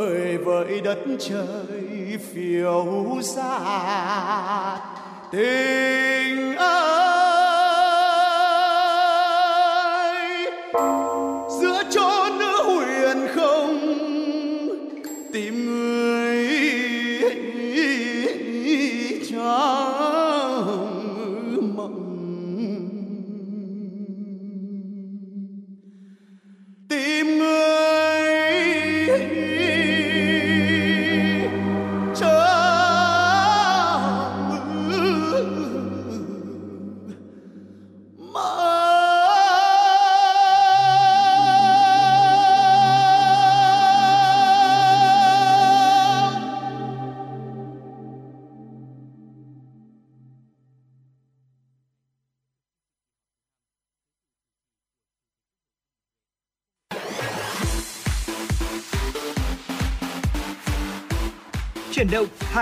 Vời 0.05 0.39
vợi 0.39 0.81
đất 0.81 0.99
trời 1.19 2.19
phiêu 2.33 3.21
xa 3.23 4.79
tình 5.33 6.57
ơi 6.57 7.04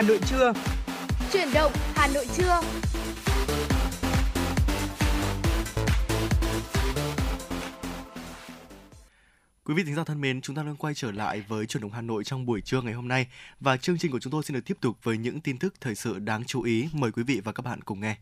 Hà 0.03 0.09
Nội 0.09 0.21
trưa. 0.27 0.53
Chuyển 1.33 1.49
động 1.55 1.73
Hà 1.95 2.07
Nội 2.15 2.27
trưa. 2.37 2.61
Quý 9.65 9.75
vị 9.75 9.83
thính 9.85 9.95
giả 9.95 10.05
thân 10.05 10.21
mến, 10.21 10.41
chúng 10.41 10.57
ta 10.57 10.63
đang 10.63 10.77
quay 10.77 10.95
trở 10.95 11.13
lại 11.13 11.43
với 11.49 11.67
chuyển 11.67 11.83
động 11.83 11.91
Hà 11.93 12.01
Nội 12.01 12.25
trong 12.25 12.47
buổi 12.47 12.61
trưa 12.61 12.81
ngày 12.81 12.93
hôm 12.93 13.09
nay 13.09 13.27
và 13.61 13.77
chương 13.77 13.99
trình 13.99 14.13
của 14.13 14.21
chúng 14.21 14.33
tôi 14.33 14.43
xin 14.43 14.55
được 14.55 14.61
tiếp 14.67 14.77
tục 14.81 14.97
với 15.03 15.19
những 15.19 15.41
tin 15.41 15.59
tức 15.59 15.75
thời 15.81 15.95
sự 15.95 16.19
đáng 16.19 16.45
chú 16.45 16.63
ý. 16.63 16.89
Mời 16.93 17.13
quý 17.13 17.23
vị 17.23 17.41
và 17.45 17.53
các 17.53 17.63
bạn 17.65 17.81
cùng 17.83 18.01
nghe. 18.01 18.17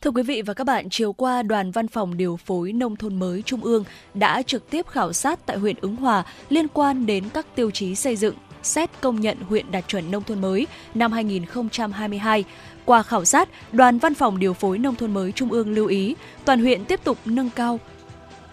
Thưa 0.00 0.10
quý 0.10 0.22
vị 0.22 0.42
và 0.42 0.54
các 0.54 0.64
bạn, 0.64 0.90
chiều 0.90 1.12
qua 1.12 1.42
Đoàn 1.42 1.70
Văn 1.70 1.88
phòng 1.88 2.16
Điều 2.16 2.36
phối 2.36 2.72
Nông 2.72 2.96
thôn 2.96 3.18
mới 3.18 3.42
Trung 3.42 3.64
ương 3.64 3.84
đã 4.14 4.42
trực 4.42 4.70
tiếp 4.70 4.86
khảo 4.86 5.12
sát 5.12 5.46
tại 5.46 5.58
huyện 5.58 5.76
Ứng 5.80 5.96
Hòa 5.96 6.24
liên 6.48 6.68
quan 6.68 7.06
đến 7.06 7.24
các 7.34 7.46
tiêu 7.54 7.70
chí 7.70 7.94
xây 7.94 8.16
dựng, 8.16 8.34
xét 8.62 8.90
công 9.00 9.20
nhận 9.20 9.36
huyện 9.48 9.70
đạt 9.70 9.88
chuẩn 9.88 10.10
nông 10.10 10.22
thôn 10.22 10.40
mới 10.40 10.66
năm 10.94 11.12
2022. 11.12 12.44
Qua 12.84 13.02
khảo 13.02 13.24
sát, 13.24 13.48
Đoàn 13.72 13.98
Văn 13.98 14.14
phòng 14.14 14.38
Điều 14.38 14.54
phối 14.54 14.78
Nông 14.78 14.94
thôn 14.94 15.14
mới 15.14 15.32
Trung 15.32 15.52
ương 15.52 15.72
lưu 15.72 15.86
ý 15.86 16.16
toàn 16.44 16.60
huyện 16.60 16.84
tiếp 16.84 17.00
tục 17.04 17.18
nâng 17.24 17.50
cao 17.50 17.78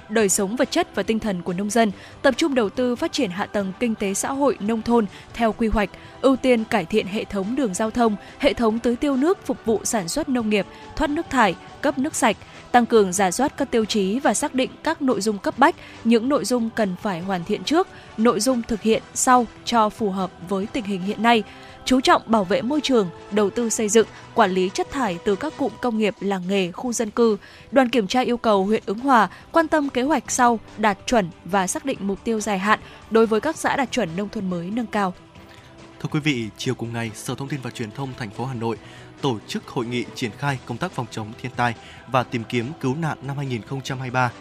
đời 0.10 0.30
sống 0.30 0.55
vật 0.55 0.72
chất 0.72 0.95
và 0.95 1.03
tinh 1.03 1.20
thần 1.20 1.41
của 1.41 1.53
nông 1.53 1.70
dân, 1.70 1.91
tập 2.22 2.34
trung 2.38 2.55
đầu 2.55 2.70
tư 2.70 2.95
phát 2.95 3.12
triển 3.12 3.30
hạ 3.30 3.45
tầng 3.45 3.74
kinh 3.80 3.95
tế 3.95 4.14
xã 4.14 4.32
hội 4.32 4.57
nông 4.60 4.82
thôn 4.82 5.05
theo 5.34 5.51
quy 5.51 5.68
hoạch, 5.68 5.89
ưu 6.22 6.36
tiên 6.36 6.64
cải 6.64 6.86
thiện 6.86 7.07
hệ 7.07 7.24
thống 7.24 7.55
đường 7.55 7.74
giao 7.74 7.91
thông, 7.91 8.16
hệ 8.39 8.53
thống 8.53 8.80
tưới 8.80 8.95
tiêu 8.95 9.16
nước 9.16 9.45
phục 9.45 9.57
vụ 9.66 9.82
sản 9.84 10.07
xuất 10.07 10.30
nông 10.30 10.49
nghiệp, 10.49 10.66
thoát 10.95 11.10
nước 11.10 11.30
thải, 11.30 11.55
cấp 11.82 11.97
nước 11.97 12.16
sạch, 12.16 12.38
tăng 12.72 12.86
cường 12.86 13.14
giả 13.14 13.32
soát 13.32 13.58
các 13.58 13.72
tiêu 13.72 13.86
chí 13.86 14.20
và 14.20 14.34
xác 14.34 14.56
định 14.56 14.72
các 14.84 15.02
nội 15.02 15.22
dung 15.22 15.38
cấp 15.38 15.60
bách, 15.60 15.76
những 16.04 16.30
nội 16.30 16.46
dung 16.46 16.70
cần 16.76 16.96
phải 17.02 17.22
hoàn 17.22 17.44
thiện 17.44 17.64
trước, 17.64 17.88
nội 18.18 18.40
dung 18.40 18.62
thực 18.68 18.82
hiện 18.82 19.04
sau 19.14 19.48
cho 19.66 19.90
phù 19.90 20.12
hợp 20.12 20.32
với 20.50 20.66
tình 20.66 20.84
hình 20.84 21.02
hiện 21.02 21.24
nay 21.24 21.44
chú 21.86 22.02
trọng 22.02 22.22
bảo 22.26 22.44
vệ 22.44 22.62
môi 22.62 22.82
trường, 22.82 23.10
đầu 23.32 23.50
tư 23.50 23.70
xây 23.70 23.90
dựng, 23.90 24.08
quản 24.34 24.52
lý 24.52 24.70
chất 24.74 24.92
thải 24.92 25.18
từ 25.26 25.36
các 25.36 25.54
cụm 25.58 25.72
công 25.82 25.98
nghiệp, 25.98 26.16
làng 26.20 26.44
nghề, 26.48 26.72
khu 26.72 26.94
dân 26.94 27.12
cư. 27.12 27.38
Đoàn 27.72 27.90
kiểm 27.90 28.08
tra 28.08 28.22
yêu 28.22 28.38
cầu 28.38 28.66
huyện 28.66 28.84
Ứng 28.86 29.00
Hòa 29.00 29.30
quan 29.52 29.68
tâm 29.68 29.90
kế 29.90 30.02
hoạch 30.02 30.32
sau 30.32 30.60
đạt 30.78 30.98
chuẩn 31.06 31.30
và 31.46 31.68
xác 31.68 31.86
định 31.86 31.98
mục 32.02 32.24
tiêu 32.24 32.40
dài 32.40 32.60
hạn 32.60 32.80
đối 33.12 33.26
với 33.26 33.42
các 33.42 33.58
xã 33.58 33.76
đạt 33.76 33.92
chuẩn 33.92 34.10
nông 34.18 34.30
thôn 34.30 34.50
mới 34.50 34.70
nâng 34.70 34.86
cao. 34.86 35.14
Thưa 36.02 36.10
quý 36.12 36.20
vị, 36.20 36.50
chiều 36.58 36.76
cùng 36.76 36.94
ngày, 36.94 37.12
Sở 37.16 37.36
Thông 37.36 37.48
tin 37.48 37.60
và 37.64 37.70
Truyền 37.70 37.92
thông 37.92 38.10
thành 38.18 38.30
phố 38.30 38.46
Hà 38.46 38.54
Nội 38.54 38.78
tổ 39.22 39.38
chức 39.48 39.68
hội 39.68 39.86
nghị 39.86 40.06
triển 40.16 40.32
khai 40.38 40.60
công 40.66 40.78
tác 40.78 40.92
phòng 40.92 41.06
chống 41.12 41.32
thiên 41.42 41.52
tai 41.56 41.76
và 42.08 42.24
tìm 42.24 42.44
kiếm 42.44 42.72
cứu 42.82 42.96
nạn 42.96 43.18
năm 43.22 43.38
2023 43.38 44.32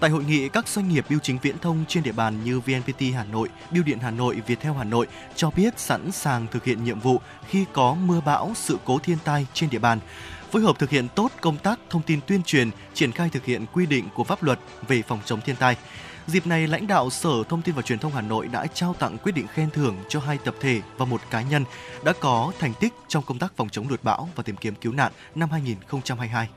Tại 0.00 0.10
hội 0.10 0.24
nghị, 0.24 0.48
các 0.48 0.68
doanh 0.68 0.88
nghiệp 0.88 1.04
bưu 1.10 1.18
chính 1.18 1.38
viễn 1.42 1.58
thông 1.58 1.84
trên 1.88 2.02
địa 2.02 2.12
bàn 2.12 2.44
như 2.44 2.60
VNPT 2.60 3.00
Hà 3.14 3.24
Nội, 3.24 3.48
Bưu 3.70 3.82
điện 3.82 3.98
Hà 3.98 4.10
Nội, 4.10 4.42
Viettel 4.46 4.72
Hà 4.72 4.84
Nội 4.84 5.06
cho 5.34 5.50
biết 5.50 5.78
sẵn 5.78 6.12
sàng 6.12 6.46
thực 6.50 6.64
hiện 6.64 6.84
nhiệm 6.84 7.00
vụ 7.00 7.20
khi 7.48 7.64
có 7.72 7.94
mưa 7.94 8.20
bão, 8.20 8.52
sự 8.54 8.78
cố 8.84 8.98
thiên 8.98 9.18
tai 9.24 9.46
trên 9.52 9.70
địa 9.70 9.78
bàn 9.78 9.98
phối 10.54 10.62
hợp 10.62 10.78
thực 10.78 10.90
hiện 10.90 11.08
tốt 11.14 11.32
công 11.40 11.56
tác 11.56 11.80
thông 11.90 12.02
tin 12.02 12.20
tuyên 12.26 12.42
truyền, 12.42 12.70
triển 12.94 13.12
khai 13.12 13.28
thực 13.32 13.44
hiện 13.44 13.66
quy 13.72 13.86
định 13.86 14.04
của 14.14 14.24
pháp 14.24 14.42
luật 14.42 14.58
về 14.88 15.02
phòng 15.02 15.20
chống 15.24 15.40
thiên 15.40 15.56
tai. 15.56 15.76
Dịp 16.26 16.46
này, 16.46 16.66
lãnh 16.66 16.86
đạo 16.86 17.10
Sở 17.10 17.30
Thông 17.48 17.62
tin 17.62 17.74
và 17.74 17.82
Truyền 17.82 17.98
thông 17.98 18.12
Hà 18.12 18.20
Nội 18.20 18.48
đã 18.48 18.66
trao 18.66 18.94
tặng 18.94 19.18
quyết 19.18 19.32
định 19.32 19.46
khen 19.46 19.70
thưởng 19.70 19.96
cho 20.08 20.20
hai 20.20 20.38
tập 20.44 20.54
thể 20.60 20.80
và 20.96 21.04
một 21.04 21.20
cá 21.30 21.42
nhân 21.42 21.64
đã 22.04 22.12
có 22.20 22.52
thành 22.58 22.72
tích 22.80 22.92
trong 23.08 23.24
công 23.26 23.38
tác 23.38 23.52
phòng 23.56 23.68
chống 23.68 23.88
lụt 23.88 24.02
bão 24.02 24.28
và 24.34 24.42
tìm 24.42 24.56
kiếm 24.56 24.74
cứu 24.74 24.92
nạn 24.92 25.12
năm 25.34 25.50
2022. 25.50 26.48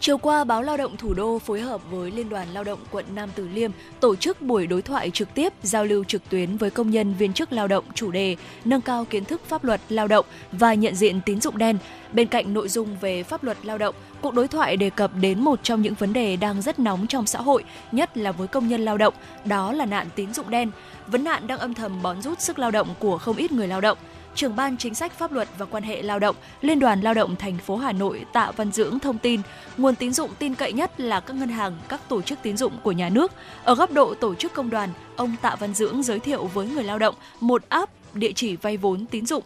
Chiều 0.00 0.18
qua, 0.18 0.44
báo 0.44 0.62
Lao 0.62 0.76
động 0.76 0.96
Thủ 0.96 1.14
đô 1.14 1.38
phối 1.38 1.60
hợp 1.60 1.80
với 1.90 2.10
Liên 2.10 2.28
đoàn 2.28 2.48
Lao 2.52 2.64
động 2.64 2.78
quận 2.90 3.04
Nam 3.14 3.28
Từ 3.34 3.48
Liêm 3.48 3.70
tổ 4.00 4.16
chức 4.16 4.42
buổi 4.42 4.66
đối 4.66 4.82
thoại 4.82 5.10
trực 5.10 5.34
tiếp 5.34 5.52
giao 5.62 5.84
lưu 5.84 6.04
trực 6.04 6.28
tuyến 6.28 6.56
với 6.56 6.70
công 6.70 6.90
nhân 6.90 7.14
viên 7.14 7.32
chức 7.32 7.52
lao 7.52 7.68
động 7.68 7.84
chủ 7.94 8.10
đề 8.10 8.36
nâng 8.64 8.80
cao 8.80 9.04
kiến 9.04 9.24
thức 9.24 9.40
pháp 9.46 9.64
luật 9.64 9.80
lao 9.88 10.08
động 10.08 10.26
và 10.52 10.74
nhận 10.74 10.94
diện 10.94 11.20
tín 11.26 11.40
dụng 11.40 11.58
đen. 11.58 11.78
Bên 12.12 12.26
cạnh 12.26 12.54
nội 12.54 12.68
dung 12.68 12.96
về 13.00 13.22
pháp 13.22 13.44
luật 13.44 13.56
lao 13.62 13.78
động, 13.78 13.94
cuộc 14.20 14.34
đối 14.34 14.48
thoại 14.48 14.76
đề 14.76 14.90
cập 14.90 15.10
đến 15.20 15.40
một 15.40 15.60
trong 15.62 15.82
những 15.82 15.94
vấn 15.94 16.12
đề 16.12 16.36
đang 16.36 16.62
rất 16.62 16.78
nóng 16.78 17.06
trong 17.06 17.26
xã 17.26 17.40
hội, 17.40 17.64
nhất 17.92 18.16
là 18.16 18.32
với 18.32 18.48
công 18.48 18.68
nhân 18.68 18.84
lao 18.84 18.98
động, 18.98 19.14
đó 19.44 19.72
là 19.72 19.86
nạn 19.86 20.06
tín 20.14 20.34
dụng 20.34 20.50
đen. 20.50 20.70
Vấn 21.06 21.24
nạn 21.24 21.46
đang 21.46 21.58
âm 21.58 21.74
thầm 21.74 22.02
bón 22.02 22.22
rút 22.22 22.40
sức 22.40 22.58
lao 22.58 22.70
động 22.70 22.88
của 22.98 23.18
không 23.18 23.36
ít 23.36 23.52
người 23.52 23.68
lao 23.68 23.80
động 23.80 23.98
trưởng 24.36 24.56
ban 24.56 24.76
chính 24.76 24.94
sách 24.94 25.12
pháp 25.12 25.32
luật 25.32 25.48
và 25.58 25.66
quan 25.66 25.82
hệ 25.82 26.02
lao 26.02 26.18
động, 26.18 26.36
Liên 26.60 26.78
đoàn 26.78 27.00
Lao 27.00 27.14
động 27.14 27.36
thành 27.36 27.58
phố 27.58 27.76
Hà 27.76 27.92
Nội 27.92 28.24
Tạ 28.32 28.52
Văn 28.56 28.72
Dưỡng 28.72 28.98
thông 28.98 29.18
tin, 29.18 29.40
nguồn 29.76 29.94
tín 29.94 30.12
dụng 30.12 30.30
tin 30.38 30.54
cậy 30.54 30.72
nhất 30.72 31.00
là 31.00 31.20
các 31.20 31.36
ngân 31.36 31.48
hàng, 31.48 31.76
các 31.88 32.00
tổ 32.08 32.22
chức 32.22 32.38
tín 32.42 32.56
dụng 32.56 32.72
của 32.82 32.92
nhà 32.92 33.08
nước. 33.08 33.32
Ở 33.64 33.74
góc 33.74 33.92
độ 33.92 34.14
tổ 34.14 34.34
chức 34.34 34.52
công 34.52 34.70
đoàn, 34.70 34.90
ông 35.16 35.36
Tạ 35.42 35.56
Văn 35.60 35.74
Dưỡng 35.74 36.02
giới 36.02 36.18
thiệu 36.18 36.46
với 36.46 36.66
người 36.66 36.84
lao 36.84 36.98
động 36.98 37.14
một 37.40 37.62
app 37.68 37.92
địa 38.14 38.32
chỉ 38.32 38.56
vay 38.56 38.76
vốn 38.76 39.06
tín 39.06 39.26
dụng 39.26 39.42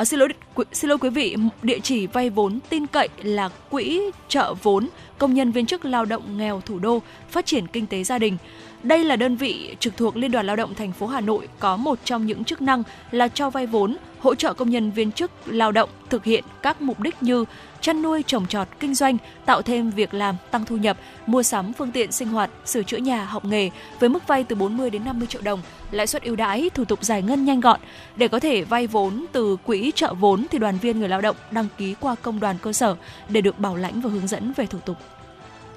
À, 0.00 0.04
xin 0.04 0.20
lỗi 0.20 0.28
xin 0.72 0.88
lỗi 0.88 0.98
quý 0.98 1.10
vị, 1.10 1.36
địa 1.62 1.78
chỉ 1.82 2.06
vay 2.06 2.30
vốn 2.30 2.58
tin 2.68 2.86
cậy 2.86 3.08
là 3.22 3.48
quỹ 3.70 4.00
trợ 4.28 4.54
vốn 4.62 4.88
công 5.18 5.34
nhân 5.34 5.52
viên 5.52 5.66
chức 5.66 5.84
lao 5.84 6.04
động 6.04 6.38
nghèo 6.38 6.60
thủ 6.60 6.78
đô 6.78 7.02
phát 7.30 7.46
triển 7.46 7.66
kinh 7.66 7.86
tế 7.86 8.04
gia 8.04 8.18
đình. 8.18 8.36
Đây 8.82 9.04
là 9.04 9.16
đơn 9.16 9.36
vị 9.36 9.76
trực 9.80 9.96
thuộc 9.96 10.16
Liên 10.16 10.32
đoàn 10.32 10.46
Lao 10.46 10.56
động 10.56 10.74
thành 10.74 10.92
phố 10.92 11.06
Hà 11.06 11.20
Nội 11.20 11.48
có 11.58 11.76
một 11.76 11.98
trong 12.04 12.26
những 12.26 12.44
chức 12.44 12.62
năng 12.62 12.82
là 13.10 13.28
cho 13.28 13.50
vay 13.50 13.66
vốn, 13.66 13.96
hỗ 14.20 14.34
trợ 14.34 14.54
công 14.54 14.70
nhân 14.70 14.90
viên 14.90 15.12
chức 15.12 15.30
lao 15.46 15.72
động 15.72 15.90
thực 16.10 16.24
hiện 16.24 16.44
các 16.62 16.82
mục 16.82 17.00
đích 17.00 17.22
như 17.22 17.44
chăn 17.80 18.02
nuôi, 18.02 18.24
trồng 18.26 18.46
trọt, 18.46 18.68
kinh 18.80 18.94
doanh, 18.94 19.16
tạo 19.46 19.62
thêm 19.62 19.90
việc 19.90 20.14
làm, 20.14 20.36
tăng 20.50 20.64
thu 20.64 20.76
nhập, 20.76 20.98
mua 21.26 21.42
sắm 21.42 21.72
phương 21.72 21.92
tiện 21.92 22.12
sinh 22.12 22.28
hoạt, 22.28 22.50
sửa 22.64 22.82
chữa 22.82 22.96
nhà, 22.96 23.24
học 23.24 23.44
nghề 23.44 23.70
với 24.00 24.08
mức 24.08 24.26
vay 24.26 24.44
từ 24.44 24.56
40 24.56 24.90
đến 24.90 25.04
50 25.04 25.26
triệu 25.26 25.42
đồng, 25.42 25.60
lãi 25.90 26.06
suất 26.06 26.22
ưu 26.22 26.36
đãi, 26.36 26.70
thủ 26.74 26.84
tục 26.84 27.04
giải 27.04 27.22
ngân 27.22 27.44
nhanh 27.44 27.60
gọn. 27.60 27.80
Để 28.16 28.28
có 28.28 28.40
thể 28.40 28.62
vay 28.62 28.86
vốn 28.86 29.26
từ 29.32 29.56
quỹ 29.56 29.92
trợ 29.94 30.14
vốn 30.14 30.46
thì 30.50 30.58
đoàn 30.58 30.78
viên 30.78 30.98
người 30.98 31.08
lao 31.08 31.20
động 31.20 31.36
đăng 31.50 31.66
ký 31.78 31.94
qua 32.00 32.14
công 32.22 32.40
đoàn 32.40 32.56
cơ 32.62 32.72
sở 32.72 32.96
để 33.28 33.40
được 33.40 33.58
bảo 33.58 33.76
lãnh 33.76 34.00
và 34.00 34.10
hướng 34.10 34.26
dẫn 34.26 34.52
về 34.56 34.66
thủ 34.66 34.78
tục. 34.78 34.96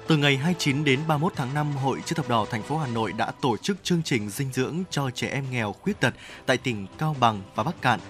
Từ 0.08 0.16
ngày 0.16 0.36
29 0.36 0.84
đến 0.84 1.00
31 1.08 1.32
tháng 1.36 1.54
5, 1.54 1.76
Hội 1.76 2.02
Chữ 2.04 2.14
thập 2.14 2.28
đỏ 2.28 2.46
thành 2.50 2.62
phố 2.62 2.78
Hà 2.78 2.86
Nội 2.86 3.12
đã 3.12 3.32
tổ 3.40 3.56
chức 3.56 3.76
chương 3.82 4.02
trình 4.02 4.30
dinh 4.30 4.52
dưỡng 4.52 4.82
cho 4.90 5.10
trẻ 5.10 5.28
em 5.28 5.44
nghèo 5.50 5.72
khuyết 5.72 6.00
tật 6.00 6.14
tại 6.46 6.56
tỉnh 6.56 6.86
Cao 6.98 7.16
Bằng 7.20 7.42
và 7.54 7.62
Bắc 7.62 7.82
Cạn. 7.82 8.00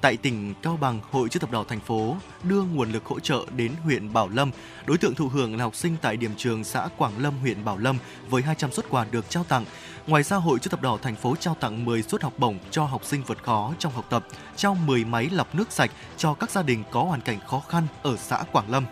Tại 0.00 0.16
tỉnh 0.16 0.54
Cao 0.62 0.78
Bằng, 0.80 1.00
Hội 1.10 1.28
Chữ 1.28 1.40
thập 1.40 1.50
đỏ 1.50 1.64
thành 1.68 1.80
phố 1.80 2.16
đưa 2.42 2.62
nguồn 2.62 2.92
lực 2.92 3.04
hỗ 3.04 3.20
trợ 3.20 3.44
đến 3.56 3.72
huyện 3.84 4.12
Bảo 4.12 4.28
Lâm. 4.28 4.50
Đối 4.86 4.98
tượng 4.98 5.14
thụ 5.14 5.28
hưởng 5.28 5.56
là 5.56 5.64
học 5.64 5.74
sinh 5.74 5.96
tại 6.02 6.16
điểm 6.16 6.30
trường 6.36 6.64
xã 6.64 6.88
Quảng 6.96 7.18
Lâm, 7.18 7.38
huyện 7.38 7.64
Bảo 7.64 7.78
Lâm 7.78 7.98
với 8.28 8.42
200 8.42 8.72
suất 8.72 8.90
quà 8.90 9.06
được 9.10 9.30
trao 9.30 9.44
tặng. 9.44 9.64
Ngoài 10.06 10.22
ra, 10.22 10.36
Hội 10.36 10.58
Chữ 10.58 10.70
thập 10.70 10.82
đỏ 10.82 10.98
thành 11.02 11.16
phố 11.16 11.36
trao 11.40 11.56
tặng 11.60 11.84
10 11.84 12.02
suất 12.02 12.22
học 12.22 12.32
bổng 12.38 12.58
cho 12.70 12.84
học 12.84 13.04
sinh 13.04 13.22
vượt 13.26 13.42
khó 13.42 13.74
trong 13.78 13.92
học 13.92 14.04
tập, 14.10 14.26
trao 14.56 14.74
10 14.74 15.04
máy 15.04 15.28
lọc 15.32 15.54
nước 15.54 15.72
sạch 15.72 15.90
cho 16.16 16.34
các 16.34 16.50
gia 16.50 16.62
đình 16.62 16.84
có 16.90 17.02
hoàn 17.02 17.20
cảnh 17.20 17.40
khó 17.46 17.62
khăn 17.68 17.86
ở 18.02 18.16
xã 18.16 18.44
Quảng 18.52 18.70
Lâm. 18.70 18.84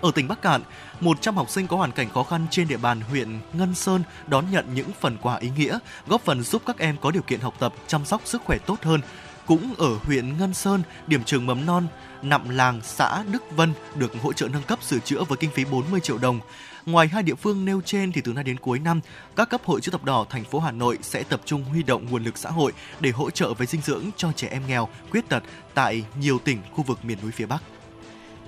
Ở 0.00 0.10
tỉnh 0.14 0.28
Bắc 0.28 0.42
Cạn, 0.42 0.62
100 1.00 1.36
học 1.36 1.50
sinh 1.50 1.66
có 1.66 1.76
hoàn 1.76 1.92
cảnh 1.92 2.10
khó 2.10 2.22
khăn 2.22 2.46
trên 2.50 2.68
địa 2.68 2.76
bàn 2.76 3.00
huyện 3.00 3.38
Ngân 3.52 3.74
Sơn 3.74 4.02
đón 4.26 4.44
nhận 4.50 4.64
những 4.74 4.90
phần 5.00 5.16
quà 5.22 5.36
ý 5.36 5.50
nghĩa, 5.56 5.78
góp 6.06 6.20
phần 6.24 6.42
giúp 6.42 6.62
các 6.66 6.78
em 6.78 6.96
có 7.00 7.10
điều 7.10 7.22
kiện 7.22 7.40
học 7.40 7.54
tập, 7.58 7.74
chăm 7.86 8.04
sóc 8.04 8.22
sức 8.24 8.42
khỏe 8.44 8.58
tốt 8.66 8.78
hơn. 8.82 9.00
Cũng 9.46 9.74
ở 9.78 9.96
huyện 10.02 10.38
Ngân 10.38 10.54
Sơn, 10.54 10.82
điểm 11.06 11.24
trường 11.24 11.46
mầm 11.46 11.66
non 11.66 11.86
Nạm 12.22 12.48
Làng, 12.48 12.80
xã 12.82 13.22
Đức 13.32 13.42
Vân 13.56 13.72
được 13.94 14.12
hỗ 14.22 14.32
trợ 14.32 14.48
nâng 14.48 14.62
cấp 14.62 14.82
sửa 14.82 14.98
chữa 14.98 15.24
với 15.24 15.36
kinh 15.36 15.50
phí 15.50 15.64
40 15.64 16.00
triệu 16.00 16.18
đồng. 16.18 16.40
Ngoài 16.86 17.08
hai 17.08 17.22
địa 17.22 17.34
phương 17.34 17.64
nêu 17.64 17.80
trên 17.84 18.12
thì 18.12 18.20
từ 18.20 18.32
nay 18.32 18.44
đến 18.44 18.58
cuối 18.58 18.78
năm, 18.78 19.00
các 19.36 19.50
cấp 19.50 19.60
hội 19.64 19.80
chữ 19.80 19.92
thập 19.92 20.04
đỏ 20.04 20.26
thành 20.30 20.44
phố 20.44 20.60
Hà 20.60 20.70
Nội 20.70 20.98
sẽ 21.02 21.22
tập 21.22 21.40
trung 21.44 21.64
huy 21.64 21.82
động 21.82 22.06
nguồn 22.10 22.24
lực 22.24 22.38
xã 22.38 22.50
hội 22.50 22.72
để 23.00 23.10
hỗ 23.10 23.30
trợ 23.30 23.54
về 23.54 23.66
dinh 23.66 23.80
dưỡng 23.80 24.10
cho 24.16 24.32
trẻ 24.32 24.48
em 24.50 24.62
nghèo, 24.66 24.88
khuyết 25.10 25.28
tật 25.28 25.42
tại 25.74 26.04
nhiều 26.20 26.38
tỉnh 26.38 26.58
khu 26.72 26.82
vực 26.82 27.04
miền 27.04 27.18
núi 27.22 27.30
phía 27.30 27.46
Bắc. 27.46 27.62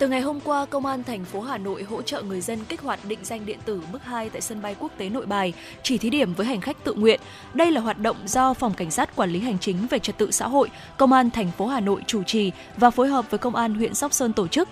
Từ 0.03 0.09
ngày 0.09 0.21
hôm 0.21 0.41
qua, 0.41 0.65
Công 0.65 0.87
an 0.87 1.05
thành 1.05 1.25
phố 1.25 1.41
Hà 1.41 1.59
Nội 1.59 1.83
hỗ 1.83 2.03
trợ 2.03 2.23
người 2.23 2.41
dân 2.41 2.65
kích 2.65 2.81
hoạt 2.81 3.05
định 3.05 3.19
danh 3.23 3.47
điện 3.47 3.59
tử 3.65 3.83
mức 3.93 4.05
2 4.05 4.31
tại 4.31 4.41
sân 4.41 4.63
bay 4.63 4.77
quốc 4.79 4.93
tế 4.99 5.09
Nội 5.09 5.27
Bài, 5.27 5.53
chỉ 5.83 5.99
thí 5.99 6.11
điểm 6.11 6.35
với 6.35 6.47
hành 6.47 6.61
khách 6.61 6.85
tự 6.85 6.95
nguyện. 6.95 7.21
Đây 7.55 7.71
là 7.71 7.81
hoạt 7.81 7.99
động 7.99 8.17
do 8.27 8.55
Phòng 8.55 8.75
Cảnh 8.75 8.91
sát 8.91 9.17
Quản 9.17 9.31
lý 9.31 9.41
Hành 9.41 9.59
chính 9.59 9.87
về 9.91 9.99
Trật 9.99 10.19
tự 10.19 10.31
xã 10.31 10.49
hội, 10.49 10.71
Công 10.97 11.13
an 11.13 11.31
thành 11.31 11.51
phố 11.59 11.67
Hà 11.67 11.81
Nội 11.81 12.03
chủ 12.07 12.23
trì 12.23 12.53
và 12.77 12.91
phối 12.91 13.09
hợp 13.09 13.31
với 13.31 13.39
Công 13.39 13.57
an 13.57 13.75
huyện 13.75 13.95
Sóc 13.95 14.13
Sơn 14.13 14.33
tổ 14.33 14.49
chức. 14.49 14.69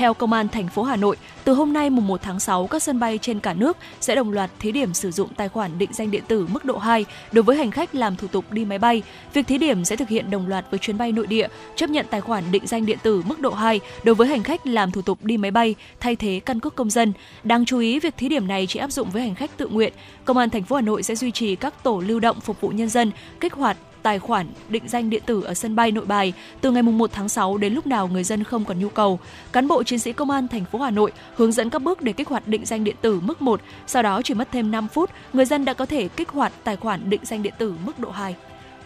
Theo 0.00 0.14
Công 0.14 0.32
an 0.32 0.48
thành 0.48 0.68
phố 0.68 0.82
Hà 0.82 0.96
Nội, 0.96 1.16
từ 1.44 1.52
hôm 1.52 1.72
nay 1.72 1.90
mùng 1.90 2.06
1 2.06 2.22
tháng 2.22 2.40
6, 2.40 2.66
các 2.66 2.82
sân 2.82 3.00
bay 3.00 3.18
trên 3.18 3.40
cả 3.40 3.54
nước 3.54 3.76
sẽ 4.00 4.14
đồng 4.14 4.32
loạt 4.32 4.50
thí 4.58 4.72
điểm 4.72 4.94
sử 4.94 5.10
dụng 5.10 5.28
tài 5.34 5.48
khoản 5.48 5.78
định 5.78 5.92
danh 5.92 6.10
điện 6.10 6.22
tử 6.28 6.46
mức 6.50 6.64
độ 6.64 6.78
2 6.78 7.04
đối 7.32 7.42
với 7.42 7.56
hành 7.56 7.70
khách 7.70 7.94
làm 7.94 8.16
thủ 8.16 8.26
tục 8.26 8.44
đi 8.52 8.64
máy 8.64 8.78
bay. 8.78 9.02
Việc 9.32 9.46
thí 9.46 9.58
điểm 9.58 9.84
sẽ 9.84 9.96
thực 9.96 10.08
hiện 10.08 10.30
đồng 10.30 10.48
loạt 10.48 10.64
với 10.70 10.78
chuyến 10.78 10.98
bay 10.98 11.12
nội 11.12 11.26
địa, 11.26 11.48
chấp 11.76 11.90
nhận 11.90 12.06
tài 12.10 12.20
khoản 12.20 12.44
định 12.52 12.66
danh 12.66 12.86
điện 12.86 12.98
tử 13.02 13.22
mức 13.26 13.40
độ 13.40 13.50
2 13.50 13.80
đối 14.04 14.14
với 14.14 14.28
hành 14.28 14.42
khách 14.42 14.66
làm 14.66 14.90
thủ 14.90 15.02
tục 15.02 15.18
đi 15.24 15.36
máy 15.36 15.50
bay 15.50 15.74
thay 16.00 16.16
thế 16.16 16.40
căn 16.46 16.60
cước 16.60 16.74
công 16.74 16.90
dân. 16.90 17.12
Đáng 17.44 17.64
chú 17.64 17.78
ý, 17.78 18.00
việc 18.00 18.14
thí 18.16 18.28
điểm 18.28 18.48
này 18.48 18.66
chỉ 18.66 18.78
áp 18.78 18.92
dụng 18.92 19.10
với 19.10 19.22
hành 19.22 19.34
khách 19.34 19.56
tự 19.56 19.68
nguyện. 19.68 19.92
Công 20.24 20.36
an 20.36 20.50
thành 20.50 20.62
phố 20.62 20.76
Hà 20.76 20.82
Nội 20.82 21.02
sẽ 21.02 21.14
duy 21.14 21.30
trì 21.30 21.56
các 21.56 21.82
tổ 21.82 22.02
lưu 22.06 22.20
động 22.20 22.40
phục 22.40 22.60
vụ 22.60 22.68
nhân 22.68 22.88
dân, 22.88 23.12
kích 23.40 23.52
hoạt 23.52 23.76
tài 24.02 24.18
khoản 24.18 24.46
định 24.68 24.88
danh 24.88 25.10
điện 25.10 25.22
tử 25.26 25.42
ở 25.42 25.54
sân 25.54 25.76
bay 25.76 25.92
Nội 25.92 26.04
Bài 26.04 26.32
từ 26.60 26.70
ngày 26.70 26.82
1 26.82 27.10
tháng 27.12 27.28
6 27.28 27.56
đến 27.56 27.74
lúc 27.74 27.86
nào 27.86 28.08
người 28.08 28.24
dân 28.24 28.44
không 28.44 28.64
còn 28.64 28.78
nhu 28.80 28.88
cầu. 28.88 29.18
Cán 29.52 29.68
bộ 29.68 29.82
chiến 29.82 29.98
sĩ 29.98 30.12
công 30.12 30.30
an 30.30 30.48
thành 30.48 30.64
phố 30.64 30.78
Hà 30.78 30.90
Nội 30.90 31.12
hướng 31.34 31.52
dẫn 31.52 31.70
các 31.70 31.82
bước 31.82 32.02
để 32.02 32.12
kích 32.12 32.28
hoạt 32.28 32.48
định 32.48 32.66
danh 32.66 32.84
điện 32.84 32.96
tử 33.00 33.20
mức 33.20 33.42
1, 33.42 33.60
sau 33.86 34.02
đó 34.02 34.22
chỉ 34.24 34.34
mất 34.34 34.48
thêm 34.52 34.70
5 34.70 34.88
phút, 34.88 35.10
người 35.32 35.44
dân 35.44 35.64
đã 35.64 35.74
có 35.74 35.86
thể 35.86 36.08
kích 36.08 36.28
hoạt 36.28 36.52
tài 36.64 36.76
khoản 36.76 37.10
định 37.10 37.20
danh 37.24 37.42
điện 37.42 37.54
tử 37.58 37.74
mức 37.84 37.98
độ 37.98 38.10
2. 38.10 38.34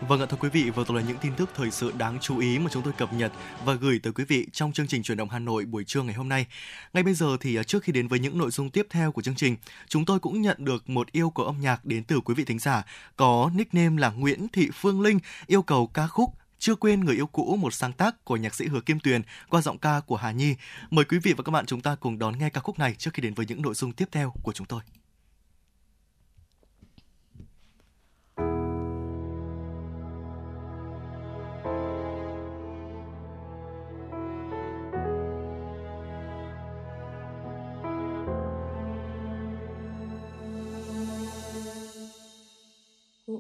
Vâng 0.08 0.20
ạ 0.20 0.26
thưa 0.26 0.36
quý 0.40 0.48
vị, 0.48 0.70
vừa 0.70 0.84
rồi 0.84 1.02
là 1.02 1.08
những 1.08 1.18
tin 1.18 1.32
tức 1.36 1.50
thời 1.54 1.70
sự 1.70 1.92
đáng 1.98 2.18
chú 2.20 2.38
ý 2.38 2.58
mà 2.58 2.70
chúng 2.72 2.82
tôi 2.82 2.92
cập 2.92 3.12
nhật 3.12 3.32
và 3.64 3.74
gửi 3.74 4.00
tới 4.02 4.12
quý 4.12 4.24
vị 4.24 4.46
trong 4.52 4.72
chương 4.72 4.86
trình 4.86 5.02
truyền 5.02 5.18
động 5.18 5.28
Hà 5.28 5.38
Nội 5.38 5.64
buổi 5.64 5.84
trưa 5.84 6.02
ngày 6.02 6.14
hôm 6.14 6.28
nay. 6.28 6.46
Ngay 6.92 7.02
bây 7.02 7.14
giờ 7.14 7.36
thì 7.40 7.56
à, 7.56 7.62
trước 7.62 7.82
khi 7.82 7.92
đến 7.92 8.08
với 8.08 8.18
những 8.18 8.38
nội 8.38 8.50
dung 8.50 8.70
tiếp 8.70 8.86
theo 8.90 9.12
của 9.12 9.22
chương 9.22 9.34
trình, 9.34 9.56
chúng 9.88 10.04
tôi 10.04 10.18
cũng 10.18 10.42
nhận 10.42 10.56
được 10.64 10.90
một 10.90 11.12
yêu 11.12 11.30
cầu 11.30 11.46
âm 11.46 11.60
nhạc 11.60 11.84
đến 11.84 12.04
từ 12.04 12.20
quý 12.20 12.34
vị 12.34 12.44
thính 12.44 12.58
giả 12.58 12.82
có 13.16 13.50
nickname 13.54 14.00
là 14.00 14.10
Nguyễn 14.10 14.48
Thị 14.48 14.68
Phương 14.74 15.00
Linh 15.00 15.18
yêu 15.46 15.62
cầu 15.62 15.86
ca 15.86 16.06
khúc 16.06 16.30
chưa 16.58 16.74
quên 16.74 17.00
người 17.00 17.14
yêu 17.14 17.26
cũ 17.26 17.56
một 17.60 17.74
sáng 17.74 17.92
tác 17.92 18.24
của 18.24 18.36
nhạc 18.36 18.54
sĩ 18.54 18.66
Hứa 18.66 18.80
Kim 18.80 19.00
Tuyền 19.00 19.22
qua 19.48 19.60
giọng 19.60 19.78
ca 19.78 20.00
của 20.00 20.16
Hà 20.16 20.32
Nhi. 20.32 20.54
Mời 20.90 21.04
quý 21.04 21.18
vị 21.18 21.32
và 21.32 21.42
các 21.42 21.50
bạn 21.50 21.66
chúng 21.66 21.80
ta 21.80 21.94
cùng 21.94 22.18
đón 22.18 22.38
nghe 22.38 22.50
ca 22.50 22.60
khúc 22.60 22.78
này 22.78 22.94
trước 22.98 23.10
khi 23.14 23.22
đến 23.22 23.34
với 23.34 23.46
những 23.46 23.62
nội 23.62 23.74
dung 23.74 23.92
tiếp 23.92 24.08
theo 24.12 24.32
của 24.42 24.52
chúng 24.52 24.66
tôi. 24.66 24.80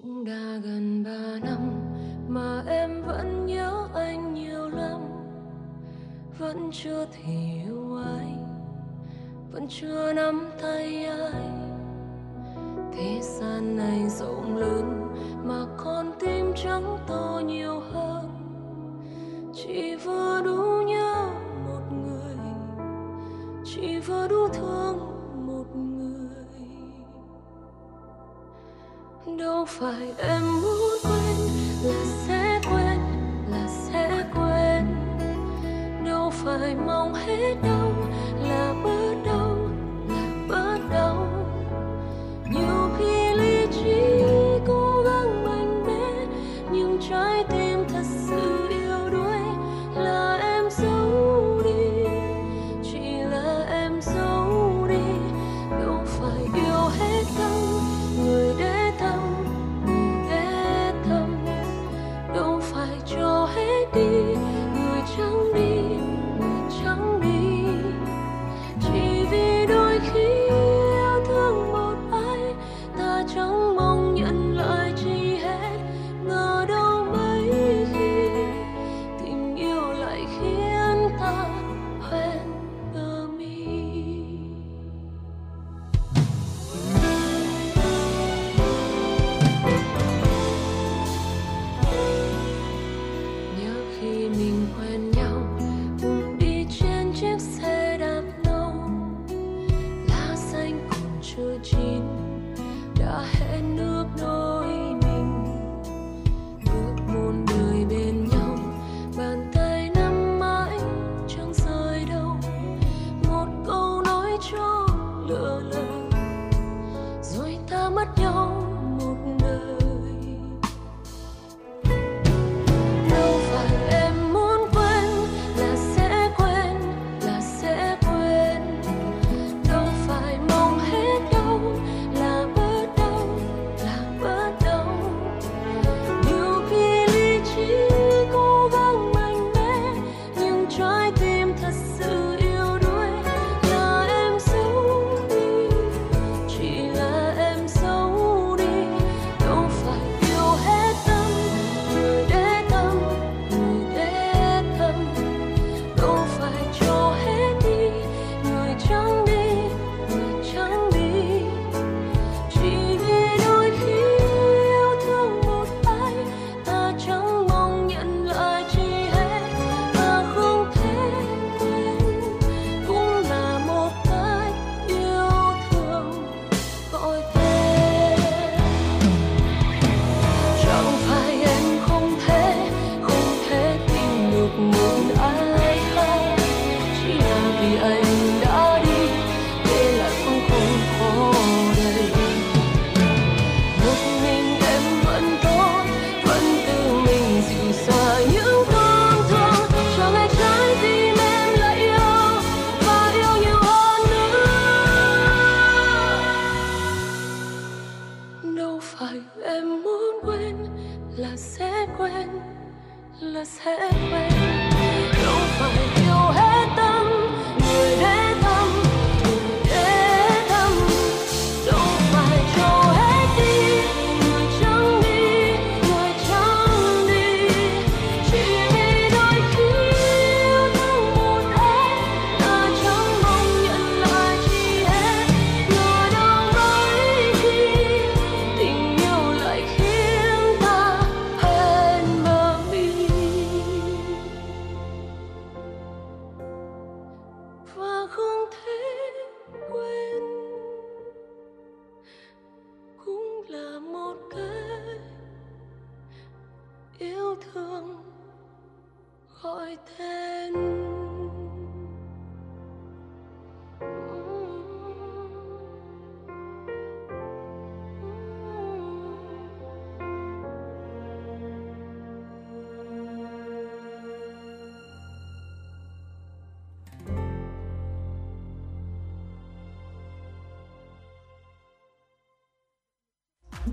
cũng 0.02 0.24
đã 0.24 0.60
gần 0.64 1.04
ba 1.04 1.38
năm 1.42 1.70
mà 2.28 2.62
em 2.66 3.02
vẫn 3.06 3.46
nhớ 3.46 3.88
anh 3.94 4.34
nhiều 4.34 4.68
lắm. 4.68 5.00
Vẫn 6.38 6.70
chưa 6.72 7.06
thể 7.12 7.34
yêu 7.64 7.96
ai, 8.04 8.36
vẫn 9.52 9.66
chưa 9.68 10.12
nắm 10.12 10.50
tay 10.62 11.04
ai. 11.04 11.50
Thế 12.92 13.20
gian 13.22 13.76
này 13.76 14.08
rộng 14.08 14.56
lớn 14.56 15.08
mà 15.44 15.64
con 15.76 16.12
tim 16.20 16.52
trắng 16.56 16.98
to 17.06 17.42
nhiều 17.46 17.80
hơn. 17.92 18.30
Chỉ 19.54 19.96
vừa 19.96 20.42
đủ 20.44 20.82
nhớ 20.86 21.28
một 21.66 21.82
người, 21.92 22.36
chỉ 23.64 23.98
vừa 23.98 24.28
đủ 24.28 24.48
thương 24.48 25.13
đâu 29.38 29.64
phải 29.64 30.14
em 30.18 30.62
muốn 30.62 30.98
quên, 31.02 31.36
là 31.82 32.04
sẽ 32.26 32.60
quên, 32.70 32.98
là 33.50 33.68
sẽ 33.68 34.24
quên. 34.34 34.86
Đâu 36.04 36.30
phải 36.30 36.74
mong 36.74 37.14
hết 37.14 37.54
đâu 37.62 37.92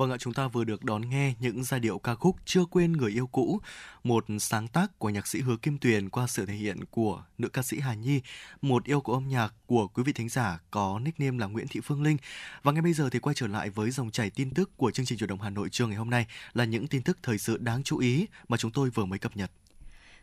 Vâng 0.00 0.10
ạ, 0.10 0.16
chúng 0.18 0.34
ta 0.34 0.48
vừa 0.48 0.64
được 0.64 0.84
đón 0.84 1.10
nghe 1.10 1.34
những 1.40 1.64
giai 1.64 1.80
điệu 1.80 1.98
ca 1.98 2.14
khúc 2.14 2.36
Chưa 2.44 2.64
quên 2.64 2.92
người 2.92 3.10
yêu 3.10 3.26
cũ, 3.26 3.60
một 4.04 4.24
sáng 4.40 4.68
tác 4.68 4.98
của 4.98 5.10
nhạc 5.10 5.26
sĩ 5.26 5.40
Hứa 5.40 5.56
Kim 5.56 5.78
Tuyền 5.78 6.08
qua 6.08 6.26
sự 6.26 6.46
thể 6.46 6.54
hiện 6.54 6.84
của 6.90 7.24
nữ 7.38 7.48
ca 7.48 7.62
sĩ 7.62 7.80
Hà 7.80 7.94
Nhi, 7.94 8.20
một 8.62 8.84
yêu 8.84 9.00
cầu 9.00 9.14
âm 9.14 9.28
nhạc 9.28 9.54
của 9.66 9.88
quý 9.88 10.02
vị 10.02 10.12
thính 10.12 10.28
giả 10.28 10.60
có 10.70 11.00
nickname 11.02 11.38
là 11.38 11.46
Nguyễn 11.46 11.68
Thị 11.68 11.80
Phương 11.84 12.02
Linh. 12.02 12.16
Và 12.62 12.72
ngay 12.72 12.82
bây 12.82 12.92
giờ 12.92 13.10
thì 13.10 13.18
quay 13.18 13.34
trở 13.34 13.46
lại 13.46 13.70
với 13.70 13.90
dòng 13.90 14.10
chảy 14.10 14.30
tin 14.30 14.50
tức 14.50 14.76
của 14.76 14.90
chương 14.90 15.06
trình 15.06 15.18
chủ 15.18 15.26
động 15.26 15.40
Hà 15.40 15.50
Nội 15.50 15.68
trưa 15.68 15.86
ngày 15.86 15.96
hôm 15.96 16.10
nay 16.10 16.26
là 16.52 16.64
những 16.64 16.86
tin 16.86 17.02
tức 17.02 17.18
thời 17.22 17.38
sự 17.38 17.58
đáng 17.58 17.82
chú 17.82 17.98
ý 17.98 18.26
mà 18.48 18.56
chúng 18.56 18.70
tôi 18.70 18.90
vừa 18.90 19.04
mới 19.04 19.18
cập 19.18 19.36
nhật. 19.36 19.50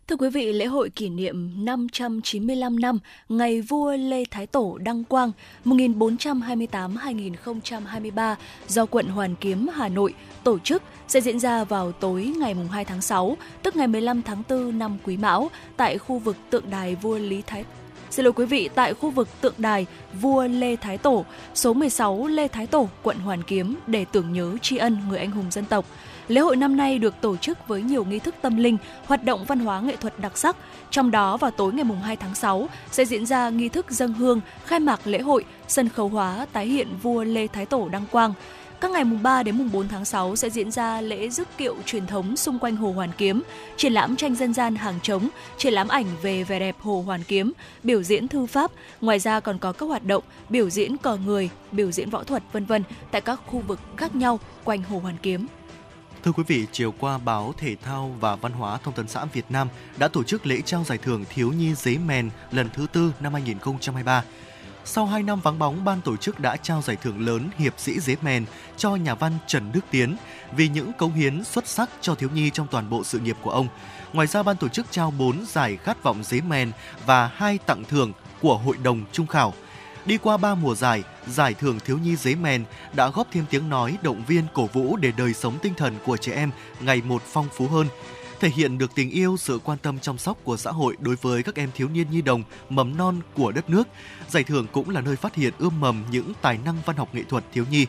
Thưa 0.07 0.15
quý 0.15 0.29
vị, 0.29 0.53
lễ 0.53 0.65
hội 0.65 0.89
kỷ 0.89 1.09
niệm 1.09 1.65
595 1.65 2.79
năm 2.79 2.99
ngày 3.29 3.61
vua 3.61 3.91
Lê 3.91 4.23
Thái 4.31 4.47
Tổ 4.47 4.77
đăng 4.77 5.03
quang 5.03 5.31
1428-2023 5.65 8.35
do 8.67 8.85
quận 8.85 9.07
Hoàn 9.07 9.35
Kiếm, 9.35 9.67
Hà 9.73 9.89
Nội 9.89 10.13
tổ 10.43 10.59
chức 10.59 10.83
sẽ 11.07 11.21
diễn 11.21 11.39
ra 11.39 11.63
vào 11.63 11.91
tối 11.91 12.33
ngày 12.39 12.55
2 12.71 12.85
tháng 12.85 13.01
6, 13.01 13.37
tức 13.63 13.75
ngày 13.75 13.87
15 13.87 14.21
tháng 14.21 14.43
4 14.49 14.79
năm 14.79 14.97
Quý 15.03 15.17
Mão 15.17 15.49
tại 15.77 15.97
khu 15.97 16.19
vực 16.19 16.35
tượng 16.49 16.69
đài 16.69 16.95
vua 16.95 17.17
Lý 17.17 17.41
Thái 17.47 17.63
Xin 18.09 18.25
lỗi 18.25 18.33
quý 18.33 18.45
vị, 18.45 18.69
tại 18.75 18.93
khu 18.93 19.11
vực 19.11 19.27
tượng 19.41 19.53
đài 19.57 19.85
vua 20.21 20.47
Lê 20.47 20.75
Thái 20.75 20.97
Tổ, 20.97 21.25
số 21.55 21.73
16 21.73 22.27
Lê 22.27 22.47
Thái 22.47 22.67
Tổ, 22.67 22.89
quận 23.03 23.17
Hoàn 23.17 23.43
Kiếm 23.43 23.75
để 23.87 24.05
tưởng 24.11 24.33
nhớ 24.33 24.57
tri 24.61 24.77
ân 24.77 24.97
người 25.09 25.19
anh 25.19 25.31
hùng 25.31 25.51
dân 25.51 25.65
tộc. 25.65 25.85
Lễ 26.27 26.41
hội 26.41 26.55
năm 26.55 26.77
nay 26.77 26.99
được 26.99 27.21
tổ 27.21 27.37
chức 27.37 27.67
với 27.67 27.81
nhiều 27.81 28.05
nghi 28.05 28.19
thức 28.19 28.35
tâm 28.41 28.57
linh, 28.57 28.77
hoạt 29.05 29.23
động 29.23 29.45
văn 29.45 29.59
hóa 29.59 29.79
nghệ 29.79 29.95
thuật 29.95 30.19
đặc 30.19 30.37
sắc. 30.37 30.57
Trong 30.91 31.11
đó 31.11 31.37
vào 31.37 31.51
tối 31.51 31.73
ngày 31.73 31.85
2 32.03 32.15
tháng 32.15 32.35
6 32.35 32.69
sẽ 32.91 33.05
diễn 33.05 33.25
ra 33.25 33.49
nghi 33.49 33.69
thức 33.69 33.91
dâng 33.91 34.13
hương, 34.13 34.41
khai 34.65 34.79
mạc 34.79 35.07
lễ 35.07 35.19
hội, 35.19 35.45
sân 35.67 35.89
khấu 35.89 36.07
hóa 36.07 36.45
tái 36.53 36.67
hiện 36.67 36.87
vua 37.01 37.23
Lê 37.23 37.47
Thái 37.47 37.65
Tổ 37.65 37.89
đăng 37.89 38.05
quang. 38.11 38.33
Các 38.81 38.91
ngày 38.91 39.03
mùng 39.03 39.23
3 39.23 39.43
đến 39.43 39.57
mùng 39.57 39.69
4 39.71 39.87
tháng 39.87 40.05
6 40.05 40.35
sẽ 40.35 40.49
diễn 40.49 40.71
ra 40.71 41.01
lễ 41.01 41.29
rước 41.29 41.47
kiệu 41.57 41.75
truyền 41.85 42.07
thống 42.07 42.37
xung 42.37 42.59
quanh 42.59 42.75
Hồ 42.75 42.91
Hoàn 42.91 43.09
Kiếm, 43.17 43.41
triển 43.77 43.93
lãm 43.93 44.15
tranh 44.15 44.35
dân 44.35 44.53
gian 44.53 44.75
hàng 44.75 44.99
trống, 45.03 45.29
triển 45.57 45.73
lãm 45.73 45.87
ảnh 45.87 46.05
về 46.21 46.43
vẻ 46.43 46.59
đẹp 46.59 46.75
Hồ 46.79 47.03
Hoàn 47.05 47.23
Kiếm, 47.23 47.53
biểu 47.83 48.03
diễn 48.03 48.27
thư 48.27 48.45
pháp. 48.45 48.71
Ngoài 49.01 49.19
ra 49.19 49.39
còn 49.39 49.57
có 49.57 49.71
các 49.71 49.85
hoạt 49.85 50.05
động 50.05 50.23
biểu 50.49 50.69
diễn 50.69 50.97
cờ 50.97 51.17
người, 51.17 51.49
biểu 51.71 51.91
diễn 51.91 52.09
võ 52.09 52.23
thuật 52.23 52.43
vân 52.51 52.65
vân 52.65 52.83
tại 53.11 53.21
các 53.21 53.39
khu 53.45 53.59
vực 53.67 53.79
khác 53.97 54.15
nhau 54.15 54.39
quanh 54.63 54.83
Hồ 54.83 54.99
Hoàn 54.99 55.17
Kiếm. 55.17 55.47
Thưa 56.23 56.31
quý 56.31 56.43
vị, 56.47 56.65
chiều 56.71 56.93
qua 56.99 57.17
báo 57.17 57.53
Thể 57.57 57.75
thao 57.75 58.15
và 58.19 58.35
Văn 58.35 58.51
hóa 58.51 58.77
Thông 58.83 58.93
tấn 58.93 59.07
xã 59.07 59.25
Việt 59.25 59.45
Nam 59.49 59.67
đã 59.97 60.07
tổ 60.07 60.23
chức 60.23 60.45
lễ 60.45 60.61
trao 60.61 60.83
giải 60.83 60.97
thưởng 60.97 61.25
thiếu 61.29 61.51
nhi 61.51 61.75
giấy 61.75 61.97
mèn 61.97 62.29
lần 62.51 62.69
thứ 62.73 62.87
tư 62.93 63.13
năm 63.19 63.33
2023. 63.33 64.23
Sau 64.85 65.05
2 65.05 65.23
năm 65.23 65.41
vắng 65.41 65.59
bóng, 65.59 65.85
ban 65.85 66.01
tổ 66.01 66.17
chức 66.17 66.39
đã 66.39 66.57
trao 66.57 66.81
giải 66.81 66.95
thưởng 66.95 67.25
lớn 67.25 67.49
Hiệp 67.57 67.73
sĩ 67.77 67.99
giấy 67.99 68.17
mèn 68.21 68.45
cho 68.77 68.95
nhà 68.95 69.15
văn 69.15 69.31
Trần 69.47 69.71
Đức 69.71 69.79
Tiến 69.91 70.17
vì 70.55 70.67
những 70.67 70.93
cống 70.93 71.13
hiến 71.13 71.43
xuất 71.43 71.67
sắc 71.67 71.89
cho 72.01 72.15
thiếu 72.15 72.29
nhi 72.33 72.49
trong 72.49 72.67
toàn 72.71 72.89
bộ 72.89 73.03
sự 73.03 73.19
nghiệp 73.19 73.37
của 73.41 73.51
ông. 73.51 73.67
Ngoài 74.13 74.27
ra, 74.27 74.43
ban 74.43 74.57
tổ 74.57 74.67
chức 74.67 74.85
trao 74.91 75.11
4 75.11 75.45
giải 75.45 75.77
khát 75.77 76.03
vọng 76.03 76.23
giấy 76.23 76.41
mèn 76.41 76.71
và 77.05 77.27
hai 77.27 77.57
tặng 77.57 77.83
thưởng 77.83 78.11
của 78.41 78.57
Hội 78.57 78.77
đồng 78.83 79.03
Trung 79.11 79.27
khảo– 79.27 79.53
Đi 80.07 80.17
qua 80.17 80.37
ba 80.37 80.55
mùa 80.55 80.75
giải, 80.75 81.03
giải 81.27 81.53
thưởng 81.53 81.79
thiếu 81.85 81.97
nhi 81.97 82.15
giấy 82.15 82.35
mèn 82.35 82.63
đã 82.93 83.09
góp 83.09 83.27
thêm 83.31 83.45
tiếng 83.49 83.69
nói 83.69 83.97
động 84.01 84.23
viên 84.27 84.43
cổ 84.53 84.65
vũ 84.65 84.97
để 84.97 85.11
đời 85.17 85.33
sống 85.33 85.57
tinh 85.61 85.73
thần 85.77 85.95
của 86.05 86.17
trẻ 86.17 86.33
em 86.33 86.51
ngày 86.79 87.01
một 87.01 87.21
phong 87.25 87.47
phú 87.57 87.67
hơn 87.67 87.87
thể 88.39 88.49
hiện 88.49 88.77
được 88.77 88.95
tình 88.95 89.09
yêu, 89.09 89.37
sự 89.37 89.59
quan 89.63 89.77
tâm 89.77 89.99
chăm 89.99 90.17
sóc 90.17 90.37
của 90.43 90.57
xã 90.57 90.71
hội 90.71 90.95
đối 90.99 91.15
với 91.15 91.43
các 91.43 91.55
em 91.55 91.69
thiếu 91.75 91.87
niên 91.87 92.09
nhi 92.11 92.21
đồng, 92.21 92.43
mầm 92.69 92.97
non 92.97 93.19
của 93.33 93.51
đất 93.51 93.69
nước. 93.69 93.87
Giải 94.29 94.43
thưởng 94.43 94.67
cũng 94.71 94.89
là 94.89 95.01
nơi 95.01 95.15
phát 95.15 95.35
hiện 95.35 95.53
ươm 95.57 95.79
mầm 95.79 96.03
những 96.11 96.33
tài 96.41 96.59
năng 96.65 96.75
văn 96.85 96.97
học 96.97 97.15
nghệ 97.15 97.23
thuật 97.29 97.43
thiếu 97.53 97.65
nhi. 97.71 97.85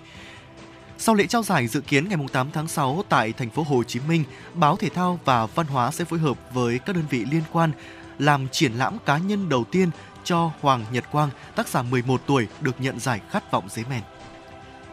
Sau 0.99 1.15
lễ 1.15 1.27
trao 1.27 1.43
giải 1.43 1.67
dự 1.67 1.81
kiến 1.81 2.09
ngày 2.09 2.19
8 2.33 2.51
tháng 2.53 2.69
6 2.69 3.05
tại 3.09 3.33
thành 3.33 3.51
phố 3.51 3.63
Hồ 3.63 3.83
Chí 3.83 4.01
Minh, 4.09 4.25
báo 4.55 4.77
Thể 4.77 4.89
thao 4.89 5.21
và 5.25 5.47
Văn 5.47 5.67
hóa 5.67 5.91
sẽ 5.91 6.05
phối 6.05 6.19
hợp 6.19 6.39
với 6.53 6.79
các 6.79 6.97
đơn 6.97 7.05
vị 7.11 7.25
liên 7.31 7.43
quan 7.53 7.73
làm 8.19 8.49
triển 8.49 8.73
lãm 8.73 8.99
cá 9.07 9.19
nhân 9.19 9.49
đầu 9.49 9.65
tiên 9.65 9.91
cho 10.25 10.51
Hoàng 10.61 10.85
Nhật 10.93 11.05
Quang, 11.13 11.31
tác 11.55 11.69
giả 11.69 11.83
11 11.83 12.21
tuổi 12.27 12.49
được 12.61 12.77
nhận 12.79 13.01
giải 13.01 13.21
khát 13.31 13.51
vọng 13.51 13.65
giấy 13.69 13.85
mèn. 13.91 14.01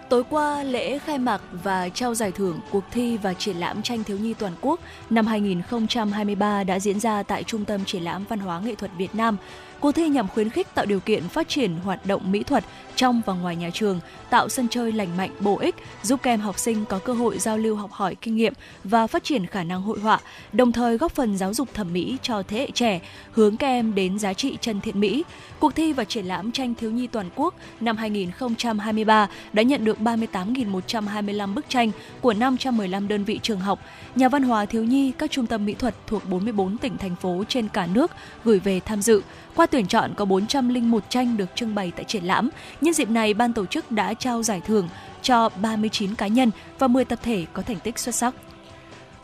Tối 0.09 0.23
qua, 0.29 0.63
lễ 0.63 0.99
khai 0.99 1.17
mạc 1.17 1.41
và 1.63 1.89
trao 1.89 2.15
giải 2.15 2.31
thưởng 2.31 2.59
cuộc 2.71 2.83
thi 2.91 3.17
và 3.17 3.33
triển 3.33 3.57
lãm 3.57 3.81
tranh 3.81 4.03
thiếu 4.03 4.17
nhi 4.17 4.33
toàn 4.33 4.53
quốc 4.61 4.79
năm 5.09 5.27
2023 5.27 6.63
đã 6.63 6.79
diễn 6.79 6.99
ra 6.99 7.23
tại 7.23 7.43
Trung 7.43 7.65
tâm 7.65 7.85
Triển 7.85 8.03
lãm 8.03 8.25
Văn 8.29 8.39
hóa 8.39 8.59
Nghệ 8.59 8.75
thuật 8.75 8.91
Việt 8.97 9.15
Nam. 9.15 9.37
Cuộc 9.79 9.91
thi 9.91 10.09
nhằm 10.09 10.27
khuyến 10.27 10.49
khích 10.49 10.75
tạo 10.75 10.85
điều 10.85 10.99
kiện 10.99 11.27
phát 11.27 11.49
triển 11.49 11.75
hoạt 11.75 12.05
động 12.05 12.31
mỹ 12.31 12.43
thuật 12.43 12.63
trong 12.95 13.21
và 13.25 13.33
ngoài 13.33 13.55
nhà 13.55 13.69
trường, 13.73 13.99
tạo 14.29 14.49
sân 14.49 14.67
chơi 14.69 14.91
lành 14.91 15.17
mạnh, 15.17 15.29
bổ 15.39 15.57
ích, 15.57 15.75
giúp 16.03 16.19
các 16.23 16.31
em 16.31 16.39
học 16.39 16.59
sinh 16.59 16.85
có 16.85 16.99
cơ 16.99 17.13
hội 17.13 17.39
giao 17.39 17.57
lưu 17.57 17.75
học 17.75 17.91
hỏi 17.91 18.15
kinh 18.21 18.35
nghiệm 18.35 18.53
và 18.83 19.07
phát 19.07 19.23
triển 19.23 19.45
khả 19.45 19.63
năng 19.63 19.81
hội 19.81 19.99
họa, 19.99 20.19
đồng 20.53 20.71
thời 20.71 20.97
góp 20.97 21.11
phần 21.11 21.37
giáo 21.37 21.53
dục 21.53 21.73
thẩm 21.73 21.93
mỹ 21.93 22.17
cho 22.21 22.43
thế 22.47 22.57
hệ 22.57 22.71
trẻ, 22.71 23.01
hướng 23.31 23.57
các 23.57 23.67
em 23.67 23.95
đến 23.95 24.19
giá 24.19 24.33
trị 24.33 24.57
chân 24.61 24.81
thiện 24.81 24.99
mỹ. 24.99 25.23
Cuộc 25.59 25.75
thi 25.75 25.93
và 25.93 26.03
triển 26.03 26.25
lãm 26.25 26.51
tranh 26.51 26.75
thiếu 26.75 26.91
nhi 26.91 27.07
toàn 27.07 27.29
quốc 27.35 27.53
năm 27.79 27.97
2023 27.97 29.27
đã 29.53 29.63
nhận 29.63 29.85
được 29.85 29.97
38.125 29.99 31.53
bức 31.53 31.69
tranh 31.69 31.91
của 32.21 32.33
515 32.33 33.07
đơn 33.07 33.23
vị 33.23 33.39
trường 33.43 33.59
học, 33.59 33.79
nhà 34.15 34.29
văn 34.29 34.43
hóa 34.43 34.65
thiếu 34.65 34.83
nhi, 34.83 35.11
các 35.17 35.31
trung 35.31 35.47
tâm 35.47 35.65
mỹ 35.65 35.73
thuật 35.73 35.95
thuộc 36.07 36.29
44 36.29 36.77
tỉnh 36.77 36.97
thành 36.97 37.15
phố 37.15 37.43
trên 37.47 37.67
cả 37.67 37.87
nước 37.93 38.11
gửi 38.43 38.59
về 38.59 38.79
tham 38.79 39.01
dự. 39.01 39.21
Qua 39.55 39.65
tuyển 39.65 39.87
chọn 39.87 40.13
có 40.15 40.25
401 40.25 41.03
tranh 41.09 41.37
được 41.37 41.49
trưng 41.55 41.75
bày 41.75 41.91
tại 41.95 42.03
triển 42.03 42.23
lãm. 42.23 42.49
Nhân 42.85 42.93
dịp 42.93 43.09
này, 43.09 43.33
ban 43.33 43.53
tổ 43.53 43.65
chức 43.65 43.91
đã 43.91 44.13
trao 44.13 44.43
giải 44.43 44.61
thưởng 44.61 44.89
cho 45.21 45.49
39 45.49 46.15
cá 46.15 46.27
nhân 46.27 46.51
và 46.79 46.87
10 46.87 47.05
tập 47.05 47.19
thể 47.23 47.45
có 47.53 47.61
thành 47.61 47.79
tích 47.79 47.99
xuất 47.99 48.15
sắc. 48.15 48.35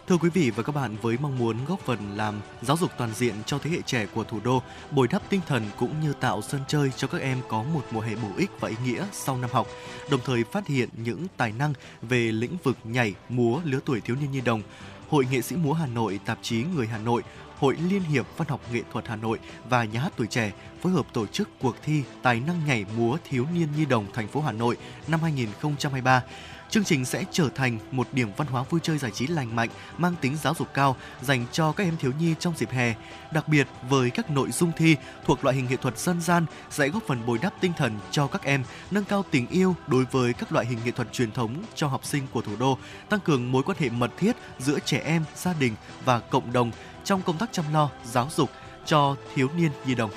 Thưa 0.07 0.17
quý 0.17 0.29
vị 0.29 0.51
và 0.55 0.63
các 0.63 0.75
bạn, 0.75 0.95
với 1.01 1.17
mong 1.21 1.37
muốn 1.37 1.57
góp 1.67 1.79
phần 1.79 1.97
làm 2.15 2.35
giáo 2.61 2.77
dục 2.77 2.91
toàn 2.97 3.13
diện 3.13 3.33
cho 3.45 3.57
thế 3.57 3.69
hệ 3.69 3.81
trẻ 3.85 4.05
của 4.15 4.23
thủ 4.23 4.39
đô, 4.43 4.61
bồi 4.91 5.07
đắp 5.07 5.29
tinh 5.29 5.41
thần 5.47 5.63
cũng 5.77 5.93
như 6.01 6.13
tạo 6.13 6.41
sân 6.41 6.61
chơi 6.67 6.91
cho 6.97 7.07
các 7.07 7.21
em 7.21 7.37
có 7.47 7.63
một 7.63 7.81
mùa 7.91 8.01
hè 8.01 8.15
bổ 8.15 8.29
ích 8.37 8.49
và 8.59 8.69
ý 8.69 8.75
nghĩa 8.85 9.05
sau 9.11 9.37
năm 9.37 9.49
học, 9.53 9.67
đồng 10.11 10.19
thời 10.25 10.43
phát 10.43 10.67
hiện 10.67 10.89
những 10.97 11.27
tài 11.37 11.51
năng 11.51 11.73
về 12.01 12.31
lĩnh 12.31 12.57
vực 12.63 12.77
nhảy, 12.83 13.13
múa 13.29 13.59
lứa 13.63 13.79
tuổi 13.85 14.01
thiếu 14.01 14.15
niên 14.21 14.31
nhi 14.31 14.41
đồng, 14.41 14.61
Hội 15.09 15.27
nghệ 15.31 15.41
sĩ 15.41 15.55
múa 15.55 15.73
Hà 15.73 15.85
Nội, 15.85 16.19
tạp 16.25 16.39
chí 16.41 16.63
Người 16.75 16.87
Hà 16.87 16.97
Nội, 16.97 17.23
Hội 17.61 17.77
Liên 17.89 18.01
hiệp 18.01 18.25
Văn 18.37 18.47
học 18.47 18.61
Nghệ 18.73 18.81
thuật 18.91 19.07
Hà 19.07 19.15
Nội 19.15 19.39
và 19.69 19.83
Nhà 19.83 19.99
hát 19.99 20.13
Tuổi 20.17 20.27
Trẻ 20.27 20.51
phối 20.81 20.91
hợp 20.91 21.05
tổ 21.13 21.27
chức 21.27 21.49
cuộc 21.59 21.75
thi 21.83 22.03
Tài 22.21 22.39
năng 22.39 22.65
nhảy 22.65 22.85
múa 22.97 23.17
thiếu 23.29 23.45
niên 23.53 23.67
nhi 23.77 23.85
đồng 23.85 24.05
thành 24.13 24.27
phố 24.27 24.41
Hà 24.41 24.51
Nội 24.51 24.77
năm 25.07 25.19
2023. 25.21 26.23
Chương 26.69 26.83
trình 26.83 27.05
sẽ 27.05 27.23
trở 27.31 27.49
thành 27.55 27.79
một 27.91 28.07
điểm 28.11 28.31
văn 28.37 28.47
hóa 28.47 28.63
vui 28.69 28.81
chơi 28.83 28.97
giải 28.97 29.11
trí 29.11 29.27
lành 29.27 29.55
mạnh, 29.55 29.69
mang 29.97 30.15
tính 30.21 30.37
giáo 30.37 30.53
dục 30.53 30.67
cao 30.73 30.95
dành 31.21 31.45
cho 31.51 31.71
các 31.71 31.83
em 31.83 31.97
thiếu 31.97 32.11
nhi 32.19 32.35
trong 32.39 32.53
dịp 32.57 32.69
hè. 32.69 32.95
Đặc 33.33 33.47
biệt 33.47 33.67
với 33.89 34.09
các 34.09 34.31
nội 34.31 34.51
dung 34.51 34.71
thi 34.77 34.95
thuộc 35.25 35.43
loại 35.43 35.55
hình 35.55 35.67
nghệ 35.69 35.75
thuật 35.75 35.97
dân 35.97 36.21
gian 36.21 36.45
sẽ 36.69 36.89
góp 36.89 37.03
phần 37.07 37.25
bồi 37.25 37.39
đắp 37.41 37.53
tinh 37.61 37.71
thần 37.77 37.99
cho 38.11 38.27
các 38.27 38.43
em, 38.43 38.63
nâng 38.91 39.03
cao 39.03 39.25
tình 39.31 39.47
yêu 39.47 39.75
đối 39.87 40.05
với 40.05 40.33
các 40.33 40.51
loại 40.51 40.65
hình 40.65 40.79
nghệ 40.85 40.91
thuật 40.91 41.13
truyền 41.13 41.31
thống 41.31 41.55
cho 41.75 41.87
học 41.87 42.05
sinh 42.05 42.23
của 42.31 42.41
thủ 42.41 42.51
đô, 42.59 42.77
tăng 43.09 43.19
cường 43.19 43.51
mối 43.51 43.63
quan 43.63 43.77
hệ 43.79 43.89
mật 43.89 44.11
thiết 44.17 44.35
giữa 44.59 44.79
trẻ 44.85 45.01
em, 45.05 45.23
gia 45.35 45.53
đình 45.53 45.75
và 46.05 46.19
cộng 46.19 46.53
đồng 46.53 46.71
trong 47.03 47.21
công 47.21 47.37
tác 47.37 47.49
chăm 47.51 47.65
lo, 47.73 47.89
giáo 48.05 48.27
dục 48.35 48.49
cho 48.85 49.15
thiếu 49.35 49.47
niên 49.57 49.71
nhi 49.85 49.95
đồng. 49.95 50.11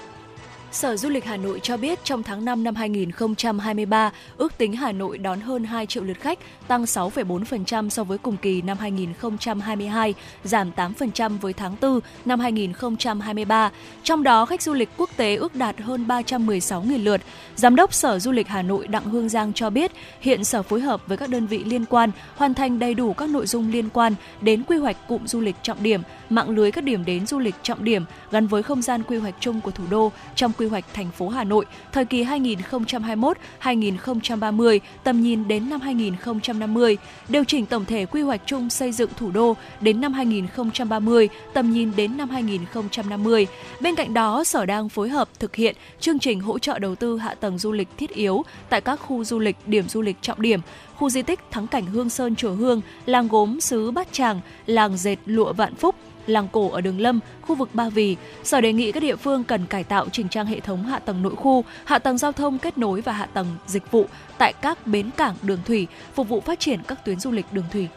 Sở 0.74 0.96
Du 0.96 1.08
lịch 1.08 1.24
Hà 1.24 1.36
Nội 1.36 1.60
cho 1.62 1.76
biết 1.76 2.04
trong 2.04 2.22
tháng 2.22 2.44
5 2.44 2.64
năm 2.64 2.74
2023, 2.74 4.12
ước 4.36 4.58
tính 4.58 4.72
Hà 4.72 4.92
Nội 4.92 5.18
đón 5.18 5.40
hơn 5.40 5.64
2 5.64 5.86
triệu 5.86 6.04
lượt 6.04 6.20
khách, 6.20 6.38
tăng 6.68 6.84
6,4% 6.84 7.88
so 7.88 8.04
với 8.04 8.18
cùng 8.18 8.36
kỳ 8.36 8.62
năm 8.62 8.78
2022, 8.78 10.14
giảm 10.44 10.70
8% 10.76 11.38
với 11.38 11.52
tháng 11.52 11.76
4 11.80 12.00
năm 12.24 12.40
2023. 12.40 13.70
Trong 14.02 14.22
đó, 14.22 14.46
khách 14.46 14.62
du 14.62 14.72
lịch 14.72 14.88
quốc 14.96 15.10
tế 15.16 15.36
ước 15.36 15.54
đạt 15.54 15.80
hơn 15.80 16.06
316.000 16.08 17.04
lượt. 17.04 17.20
Giám 17.56 17.76
đốc 17.76 17.94
Sở 17.94 18.18
Du 18.18 18.32
lịch 18.32 18.48
Hà 18.48 18.62
Nội 18.62 18.86
Đặng 18.86 19.04
Hương 19.04 19.28
Giang 19.28 19.52
cho 19.52 19.70
biết, 19.70 19.92
hiện 20.20 20.44
Sở 20.44 20.62
phối 20.62 20.80
hợp 20.80 21.02
với 21.06 21.16
các 21.16 21.28
đơn 21.28 21.46
vị 21.46 21.64
liên 21.64 21.84
quan 21.84 22.10
hoàn 22.36 22.54
thành 22.54 22.78
đầy 22.78 22.94
đủ 22.94 23.12
các 23.12 23.28
nội 23.28 23.46
dung 23.46 23.72
liên 23.72 23.88
quan 23.90 24.14
đến 24.40 24.62
quy 24.62 24.76
hoạch 24.76 25.08
cụm 25.08 25.26
du 25.26 25.40
lịch 25.40 25.56
trọng 25.62 25.82
điểm, 25.82 26.02
mạng 26.30 26.50
lưới 26.50 26.70
các 26.70 26.84
điểm 26.84 27.04
đến 27.04 27.26
du 27.26 27.38
lịch 27.38 27.54
trọng 27.62 27.84
điểm 27.84 28.04
gắn 28.30 28.46
với 28.46 28.62
không 28.62 28.82
gian 28.82 29.02
quy 29.02 29.16
hoạch 29.16 29.34
chung 29.40 29.60
của 29.60 29.70
thủ 29.70 29.84
đô 29.90 30.12
trong 30.34 30.52
quy 30.58 30.66
hoạch 30.66 30.84
thành 30.94 31.10
phố 31.10 31.28
Hà 31.28 31.44
Nội 31.44 31.64
thời 31.92 32.04
kỳ 32.04 32.24
2021-2030, 32.24 34.78
tầm 35.04 35.22
nhìn 35.22 35.48
đến 35.48 35.70
năm 35.70 35.80
2050, 35.80 36.96
điều 37.28 37.44
chỉnh 37.44 37.66
tổng 37.66 37.84
thể 37.84 38.06
quy 38.06 38.22
hoạch 38.22 38.40
chung 38.46 38.70
xây 38.70 38.92
dựng 38.92 39.10
thủ 39.16 39.30
đô 39.30 39.56
đến 39.80 40.00
năm 40.00 40.12
2030, 40.12 41.28
tầm 41.52 41.70
nhìn 41.70 41.92
đến 41.96 42.16
năm 42.16 42.30
2050. 42.30 43.46
Bên 43.80 43.94
cạnh 43.94 44.14
đó, 44.14 44.44
Sở 44.44 44.66
đang 44.66 44.88
phối 44.88 45.08
hợp 45.08 45.28
thực 45.38 45.56
hiện 45.56 45.76
chương 46.00 46.18
trình 46.18 46.40
hỗ 46.40 46.58
trợ 46.58 46.78
đầu 46.78 46.94
tư 46.94 47.18
hạ 47.18 47.34
tầng 47.34 47.58
du 47.58 47.72
lịch 47.72 47.88
thiết 47.96 48.10
yếu 48.10 48.44
tại 48.68 48.80
các 48.80 48.96
khu 48.96 49.24
du 49.24 49.38
lịch, 49.38 49.56
điểm 49.66 49.88
du 49.88 50.02
lịch 50.02 50.16
trọng 50.20 50.42
điểm, 50.42 50.60
khu 50.96 51.10
di 51.10 51.22
tích 51.22 51.40
thắng 51.50 51.66
cảnh 51.66 51.86
Hương 51.86 52.10
Sơn 52.10 52.36
Chùa 52.36 52.54
Hương, 52.54 52.80
làng 53.06 53.28
gốm 53.28 53.60
xứ 53.60 53.90
Bát 53.90 54.12
Tràng, 54.12 54.40
làng 54.66 54.96
dệt 54.96 55.16
lụa 55.26 55.52
Vạn 55.52 55.74
Phúc, 55.74 55.94
làng 56.26 56.48
cổ 56.52 56.70
ở 56.70 56.80
Đường 56.80 57.00
Lâm, 57.00 57.20
khu 57.42 57.54
vực 57.54 57.68
Ba 57.72 57.88
Vì. 57.88 58.16
Sở 58.44 58.60
đề 58.60 58.72
nghị 58.72 58.92
các 58.92 59.00
địa 59.00 59.16
phương 59.16 59.44
cần 59.44 59.66
cải 59.66 59.84
tạo 59.84 60.08
chỉnh 60.08 60.28
trang 60.28 60.46
hệ 60.46 60.60
thống 60.60 60.84
hạ 60.84 60.98
tầng 60.98 61.22
nội 61.22 61.36
khu, 61.36 61.64
hạ 61.84 61.98
tầng 61.98 62.18
giao 62.18 62.32
thông 62.32 62.58
kết 62.58 62.78
nối 62.78 63.00
và 63.00 63.12
hạ 63.12 63.26
tầng 63.26 63.46
dịch 63.66 63.90
vụ 63.90 64.06
tại 64.38 64.52
các 64.52 64.86
bến 64.86 65.10
cảng 65.16 65.34
đường 65.42 65.60
thủy, 65.66 65.86
phục 66.14 66.28
vụ 66.28 66.40
phát 66.40 66.60
triển 66.60 66.80
các 66.88 67.04
tuyến 67.04 67.20
du 67.20 67.30
lịch 67.30 67.46
đường 67.52 67.66
thủy. 67.72 67.88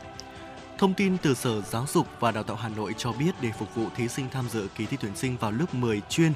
Thông 0.78 0.94
tin 0.94 1.18
từ 1.18 1.34
Sở 1.34 1.62
Giáo 1.62 1.86
dục 1.94 2.08
và 2.20 2.32
Đào 2.32 2.44
tạo 2.44 2.56
Hà 2.56 2.70
Nội 2.70 2.94
cho 2.98 3.12
biết 3.12 3.32
để 3.42 3.50
phục 3.60 3.76
vụ 3.76 3.84
thí 3.96 4.08
sinh 4.08 4.26
tham 4.32 4.46
dự 4.50 4.68
kỳ 4.76 4.86
thi 4.86 4.98
tuyển 5.02 5.16
sinh 5.16 5.38
vào 5.40 5.52
lớp 5.52 5.74
10 5.74 6.02
chuyên 6.10 6.32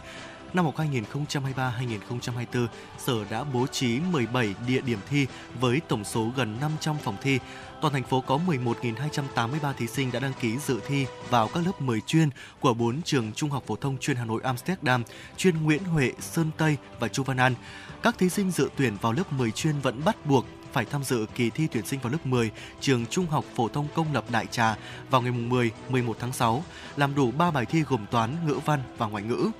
năm 0.53 0.65
học 0.65 0.76
2023-2024, 0.78 2.68
Sở 2.98 3.26
đã 3.30 3.44
bố 3.44 3.68
trí 3.68 3.99
17 4.11 4.56
địa 4.68 4.82
điểm 4.82 4.99
thi 5.10 5.28
với 5.60 5.82
tổng 5.88 6.03
số 6.03 6.32
gần 6.36 6.57
500 6.61 6.95
phòng 7.03 7.15
thi. 7.22 7.40
Toàn 7.82 7.94
thành 7.94 8.03
phố 8.03 8.22
có 8.22 8.40
11.283 8.48 9.73
thí 9.73 9.88
sinh 9.88 10.11
đã 10.11 10.19
đăng 10.19 10.34
ký 10.41 10.57
dự 10.57 10.80
thi 10.88 11.06
vào 11.30 11.48
các 11.48 11.65
lớp 11.65 11.82
10 11.82 12.02
chuyên 12.02 12.30
của 12.60 12.73
4 12.73 13.02
trường 13.02 13.32
Trung 13.34 13.49
học 13.49 13.64
phổ 13.68 13.76
thông 13.76 13.98
chuyên 13.98 14.18
Hà 14.18 14.26
Nội 14.26 14.41
Amsterdam, 14.44 15.03
chuyên 15.38 15.64
Nguyễn 15.64 15.84
Huệ, 15.84 16.11
Sơn 16.19 16.52
Tây 16.57 16.78
và 16.99 17.07
Chu 17.07 17.23
Văn 17.23 17.38
An. 17.38 17.56
Các 18.03 18.18
thí 18.18 18.30
sinh 18.30 18.52
dự 18.52 18.69
tuyển 18.76 18.98
vào 19.02 19.11
lớp 19.11 19.34
10 19.34 19.52
chuyên 19.52 19.80
vẫn 19.80 20.02
bắt 20.06 20.26
buộc 20.26 20.45
phải 20.73 20.86
tham 20.86 21.03
dự 21.03 21.26
kỳ 21.36 21.49
thi 21.49 21.68
tuyển 21.72 21.86
sinh 21.86 21.99
vào 21.99 22.11
lớp 22.11 22.26
10 22.26 22.52
trường 22.80 23.06
Trung 23.06 23.26
học 23.26 23.45
phổ 23.56 23.68
thông 23.68 23.88
công 23.95 24.14
lập 24.14 24.26
Đại 24.32 24.45
Trà 24.45 24.76
vào 25.10 25.22
ngày 25.22 25.32
10, 25.32 25.72
11 25.90 26.18
tháng 26.19 26.34
6, 26.34 26.64
làm 26.98 27.15
đủ 27.15 27.32
3 27.32 27.52
bài 27.52 27.65
thi 27.65 27.82
gồm 27.82 28.06
toán, 28.11 28.36
ngữ 28.48 28.60
văn 28.65 28.80
và 28.98 29.07
ngoại 29.07 29.23
ngữ. 29.23 29.52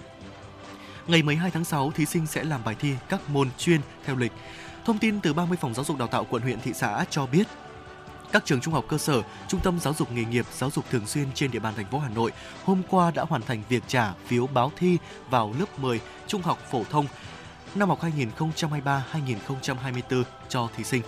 Ngày 1.08 1.24
12 1.24 1.52
tháng 1.52 1.64
6, 1.64 1.92
thí 1.92 2.06
sinh 2.06 2.26
sẽ 2.26 2.44
làm 2.44 2.62
bài 2.66 2.76
thi 2.80 2.94
các 3.10 3.30
môn 3.30 3.50
chuyên 3.58 3.82
theo 4.06 4.16
lịch. 4.16 4.32
Thông 4.86 4.98
tin 4.98 5.20
từ 5.20 5.34
30 5.34 5.58
phòng 5.62 5.74
giáo 5.74 5.86
dục 5.86 5.98
đào 5.98 6.08
tạo 6.08 6.26
quận 6.30 6.44
huyện 6.44 6.62
thị 6.62 6.74
xã 6.74 7.06
cho 7.10 7.26
biết, 7.26 7.48
các 8.32 8.46
trường 8.46 8.62
trung 8.62 8.74
học 8.74 8.86
cơ 8.88 8.98
sở, 8.98 9.22
trung 9.48 9.60
tâm 9.64 9.80
giáo 9.80 9.94
dục 9.94 10.12
nghề 10.12 10.24
nghiệp, 10.24 10.46
giáo 10.52 10.72
dục 10.72 10.86
thường 10.92 11.08
xuyên 11.08 11.28
trên 11.34 11.52
địa 11.52 11.60
bàn 11.60 11.74
thành 11.76 11.86
phố 11.92 12.00
Hà 12.00 12.10
Nội 12.10 12.32
hôm 12.66 12.82
qua 12.90 13.12
đã 13.12 13.26
hoàn 13.30 13.42
thành 13.42 13.64
việc 13.70 13.84
trả 13.88 14.14
phiếu 14.26 14.48
báo 14.48 14.72
thi 14.76 14.98
vào 15.30 15.54
lớp 15.60 15.80
10 15.80 16.00
trung 16.28 16.42
học 16.42 16.60
phổ 16.72 16.84
thông 16.90 17.06
năm 17.76 17.90
học 17.90 18.00
2023-2024 18.02 20.24
cho 20.50 20.68
thí 20.78 20.84
sinh. 20.84 21.02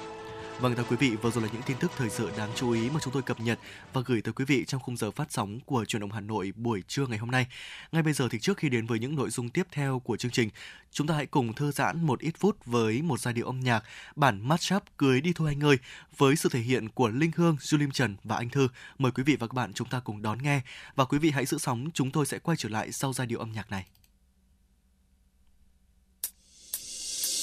Vâng 0.60 0.76
thưa 0.76 0.84
quý 0.84 0.96
vị, 1.00 1.16
vừa 1.16 1.32
rồi 1.32 1.44
là 1.44 1.50
những 1.54 1.62
tin 1.62 1.78
tức 1.80 1.92
thời 1.98 2.10
sự 2.10 2.32
đáng 2.38 2.50
chú 2.56 2.72
ý 2.72 2.90
mà 2.90 3.00
chúng 3.04 3.14
tôi 3.14 3.22
cập 3.22 3.40
nhật 3.40 3.60
và 3.94 4.02
gửi 4.06 4.22
tới 4.22 4.34
quý 4.34 4.46
vị 4.46 4.66
trong 4.66 4.82
khung 4.82 4.98
giờ 4.98 5.12
phát 5.12 5.32
sóng 5.32 5.60
của 5.66 5.86
truyền 5.86 6.00
động 6.00 6.12
Hà 6.12 6.20
Nội 6.20 6.54
buổi 6.56 6.84
trưa 6.88 7.08
ngày 7.08 7.18
hôm 7.18 7.32
nay. 7.32 7.48
Ngay 7.92 8.04
bây 8.04 8.14
giờ 8.14 8.28
thì 8.32 8.40
trước 8.40 8.58
khi 8.58 8.70
đến 8.70 8.86
với 8.86 9.00
những 9.00 9.16
nội 9.16 9.30
dung 9.30 9.50
tiếp 9.50 9.68
theo 9.72 10.00
của 10.00 10.18
chương 10.18 10.32
trình, 10.32 10.50
chúng 10.92 11.08
ta 11.08 11.16
hãy 11.16 11.26
cùng 11.26 11.54
thư 11.54 11.72
giãn 11.72 12.06
một 12.06 12.20
ít 12.20 12.34
phút 12.40 12.66
với 12.66 13.02
một 13.02 13.20
giai 13.20 13.34
điệu 13.34 13.46
âm 13.46 13.60
nhạc 13.60 13.84
bản 14.16 14.48
mashup 14.48 14.84
cưới 14.98 15.22
đi 15.22 15.34
thôi 15.36 15.48
anh 15.52 15.64
ơi 15.64 15.78
với 16.18 16.36
sự 16.36 16.50
thể 16.50 16.60
hiện 16.60 16.90
của 16.90 17.10
Linh 17.10 17.32
Hương, 17.36 17.56
Julim 17.60 17.92
Trần 17.92 18.16
và 18.24 18.36
Anh 18.36 18.50
Thư. 18.50 18.68
Mời 18.98 19.12
quý 19.12 19.24
vị 19.24 19.36
và 19.36 19.48
các 19.48 19.54
bạn 19.54 19.74
chúng 19.74 19.90
ta 19.90 20.00
cùng 20.00 20.22
đón 20.22 20.44
nghe 20.44 20.62
và 20.96 21.06
quý 21.06 21.18
vị 21.18 21.32
hãy 21.32 21.46
giữ 21.46 21.58
sóng, 21.58 21.90
chúng 21.94 22.12
tôi 22.12 22.26
sẽ 22.26 22.40
quay 22.40 22.58
trở 22.58 22.70
lại 22.70 22.92
sau 22.92 23.14
giai 23.14 23.28
điệu 23.28 23.40
âm 23.40 23.52
nhạc 23.52 23.72
này. 23.72 23.86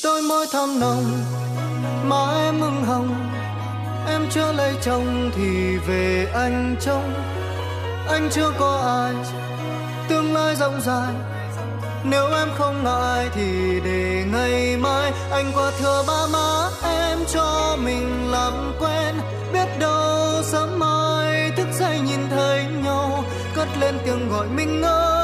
Đôi 0.04 0.22
môi 0.22 0.46
thơm 0.52 0.80
nồng 0.80 1.04
má 2.04 2.44
em 2.44 2.60
mừng 2.60 2.84
hồng. 2.84 3.30
Em 4.06 4.26
chưa 4.30 4.52
lấy 4.52 4.74
chồng 4.82 5.30
thì 5.36 5.76
về 5.76 6.30
anh 6.34 6.76
trông. 6.80 7.14
Anh 8.08 8.28
chưa 8.32 8.50
có 8.58 8.82
ai, 8.84 9.14
tương 10.08 10.34
lai 10.34 10.56
rộng 10.56 10.80
dài 10.80 11.14
nếu 12.04 12.26
em 12.26 12.48
không 12.58 12.84
ngại 12.84 13.28
thì 13.34 13.80
để 13.84 14.24
ngày 14.32 14.76
mai. 14.76 15.12
Anh 15.30 15.52
qua 15.54 15.72
thừa 15.78 16.04
ba 16.06 16.26
má, 16.32 16.68
em 16.82 17.18
cho 17.32 17.76
mình 17.84 18.30
làm 18.30 18.72
quen. 18.80 19.14
Biết 19.52 19.78
đâu 19.78 20.42
sớm 20.42 20.78
mai 20.78 21.50
thức 21.56 21.68
dậy 21.78 22.00
nhìn 22.00 22.20
thấy 22.30 22.64
nhau. 22.84 23.24
Cất 23.54 23.68
lên 23.80 23.94
tiếng 24.04 24.28
gọi 24.28 24.46
mình 24.48 24.82
ơi. 24.82 25.19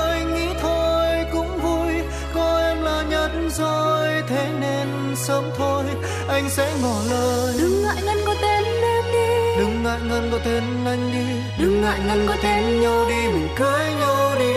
Rồi 3.59 4.23
thế 4.28 4.49
nên 4.61 5.16
sớm 5.16 5.45
thôi 5.57 5.85
anh 6.28 6.51
sẽ 6.51 6.73
ngỏ 6.83 7.01
lời. 7.11 7.55
Đừng 7.59 7.83
ngại 7.83 7.97
ngần 8.05 8.19
có 8.27 8.35
tên 8.43 8.65
em 8.65 9.05
đi. 9.12 9.59
Đừng 9.59 9.83
ngại 9.83 9.99
ngần 10.09 10.31
có 10.33 10.39
tên 10.45 10.65
anh 10.87 11.12
đi. 11.12 11.27
Đừng 11.65 11.83
ngại 11.83 11.99
ngần 12.07 12.27
có 12.28 12.37
tên 12.43 12.81
nhau 12.81 13.05
đi 13.09 13.28
mình 13.28 13.49
cưới 13.57 13.95
nhau 14.01 14.35
đi. 14.39 14.55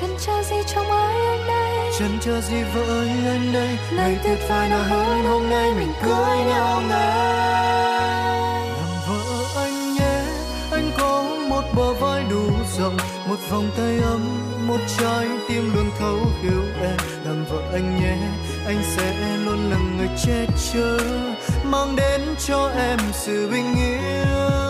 Chân 0.00 0.10
chờ 0.26 0.42
gì 0.42 0.56
trong 0.66 0.90
ai 0.90 1.26
anh 1.26 1.46
đây? 1.46 1.92
Chân 1.98 2.18
chờ 2.20 2.40
gì 2.40 2.62
vợ 2.74 2.82
ơi 2.82 3.08
anh 3.26 3.52
đây? 3.52 3.78
Ngày 3.96 4.18
tuyệt 4.24 4.38
vời 4.48 4.68
nào 4.68 4.82
hơn 4.82 5.24
hôm 5.24 5.50
nay 5.50 5.72
mình 5.78 5.92
cưới 6.02 6.36
nhau 6.46 6.82
ngay. 6.88 8.68
Làm 8.68 8.90
vợ 9.08 9.44
anh 9.56 9.94
nhé 9.94 10.22
anh 10.72 10.90
có 10.98 11.22
một 11.48 11.62
bờ 11.76 11.92
vai 11.92 12.24
đủ 12.30 12.42
rộng 12.78 12.96
một 13.28 13.38
vòng 13.50 13.70
tay 13.76 13.98
ấm 13.98 14.47
một 14.68 14.80
trái 14.98 15.26
tim 15.48 15.74
luôn 15.74 15.90
thấu 15.98 16.18
hiểu 16.42 16.62
em. 16.82 16.96
Làm 17.24 17.44
vợ 17.44 17.62
anh 17.72 18.00
nhé, 18.00 18.16
anh 18.66 18.82
sẽ 18.96 19.36
luôn 19.44 19.70
là 19.70 19.76
người 19.76 20.08
che 20.24 20.46
chở, 20.72 20.98
mang 21.64 21.96
đến 21.96 22.20
cho 22.46 22.70
em 22.76 22.98
sự 23.12 23.48
bình 23.50 23.74
yên. 23.76 24.67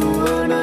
Hạnh 0.00 0.55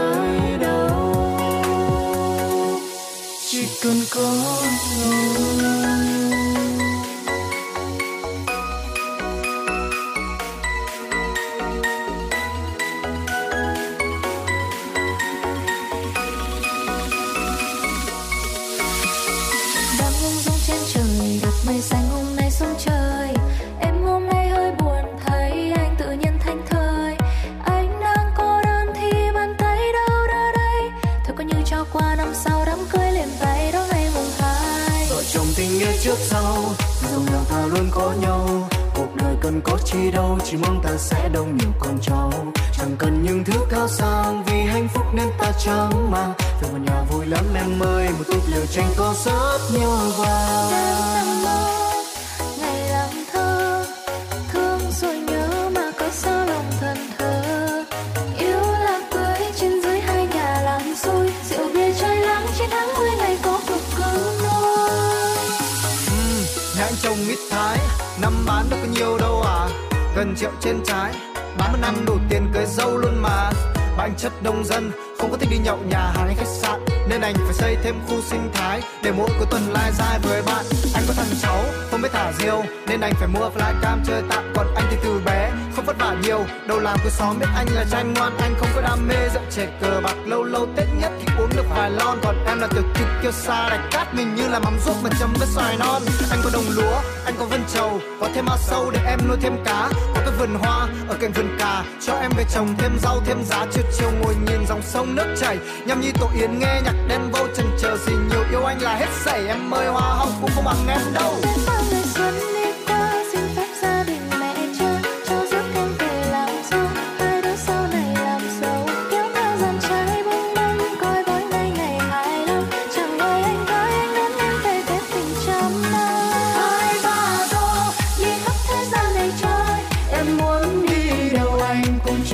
mình 94.85 94.93
ruốc 94.95 95.03
mà 95.03 95.09
chấm 95.19 95.33
với 95.39 95.47
xoài 95.47 95.77
non. 95.77 96.01
Anh 96.29 96.39
có 96.43 96.49
đồng 96.53 96.65
lúa, 96.69 97.01
anh 97.25 97.35
có 97.39 97.45
vân 97.45 97.63
trầu, 97.73 97.99
có 98.21 98.29
thêm 98.35 98.45
ao 98.45 98.57
sâu 98.57 98.91
để 98.91 98.99
em 99.05 99.19
nuôi 99.27 99.37
thêm 99.41 99.63
cá. 99.65 99.89
Có 100.15 100.21
cái 100.25 100.31
vườn 100.39 100.55
hoa 100.55 100.87
ở 101.09 101.17
cạnh 101.21 101.31
vườn 101.31 101.57
cà, 101.59 101.83
cho 102.01 102.13
em 102.13 102.31
về 102.37 102.43
trồng 102.53 102.75
thêm 102.77 102.91
rau, 103.01 103.21
thêm 103.25 103.43
giá. 103.45 103.65
Chiều 103.73 103.83
chiều 103.97 104.11
ngồi 104.21 104.35
nhìn 104.47 104.67
dòng 104.67 104.81
sông 104.81 105.15
nước 105.15 105.35
chảy. 105.41 105.57
Nhâm 105.85 106.01
nhi, 106.01 106.11
tổ 106.19 106.29
yến 106.39 106.59
nghe 106.59 106.81
nhạc 106.83 106.95
đen 107.07 107.31
vô 107.31 107.47
chần 107.57 107.65
chờ 107.81 107.97
gì 107.97 108.13
nhiều 108.29 108.43
yêu 108.51 108.63
anh 108.63 108.81
là 108.81 108.95
hết 108.95 109.09
sảy. 109.25 109.47
Em 109.47 109.73
ơi, 109.73 109.87
hoa 109.87 110.13
hồng 110.15 110.31
cũng 110.41 110.49
không 110.55 110.65
bằng 110.65 110.87
em 110.87 111.13
đâu. 111.13 111.32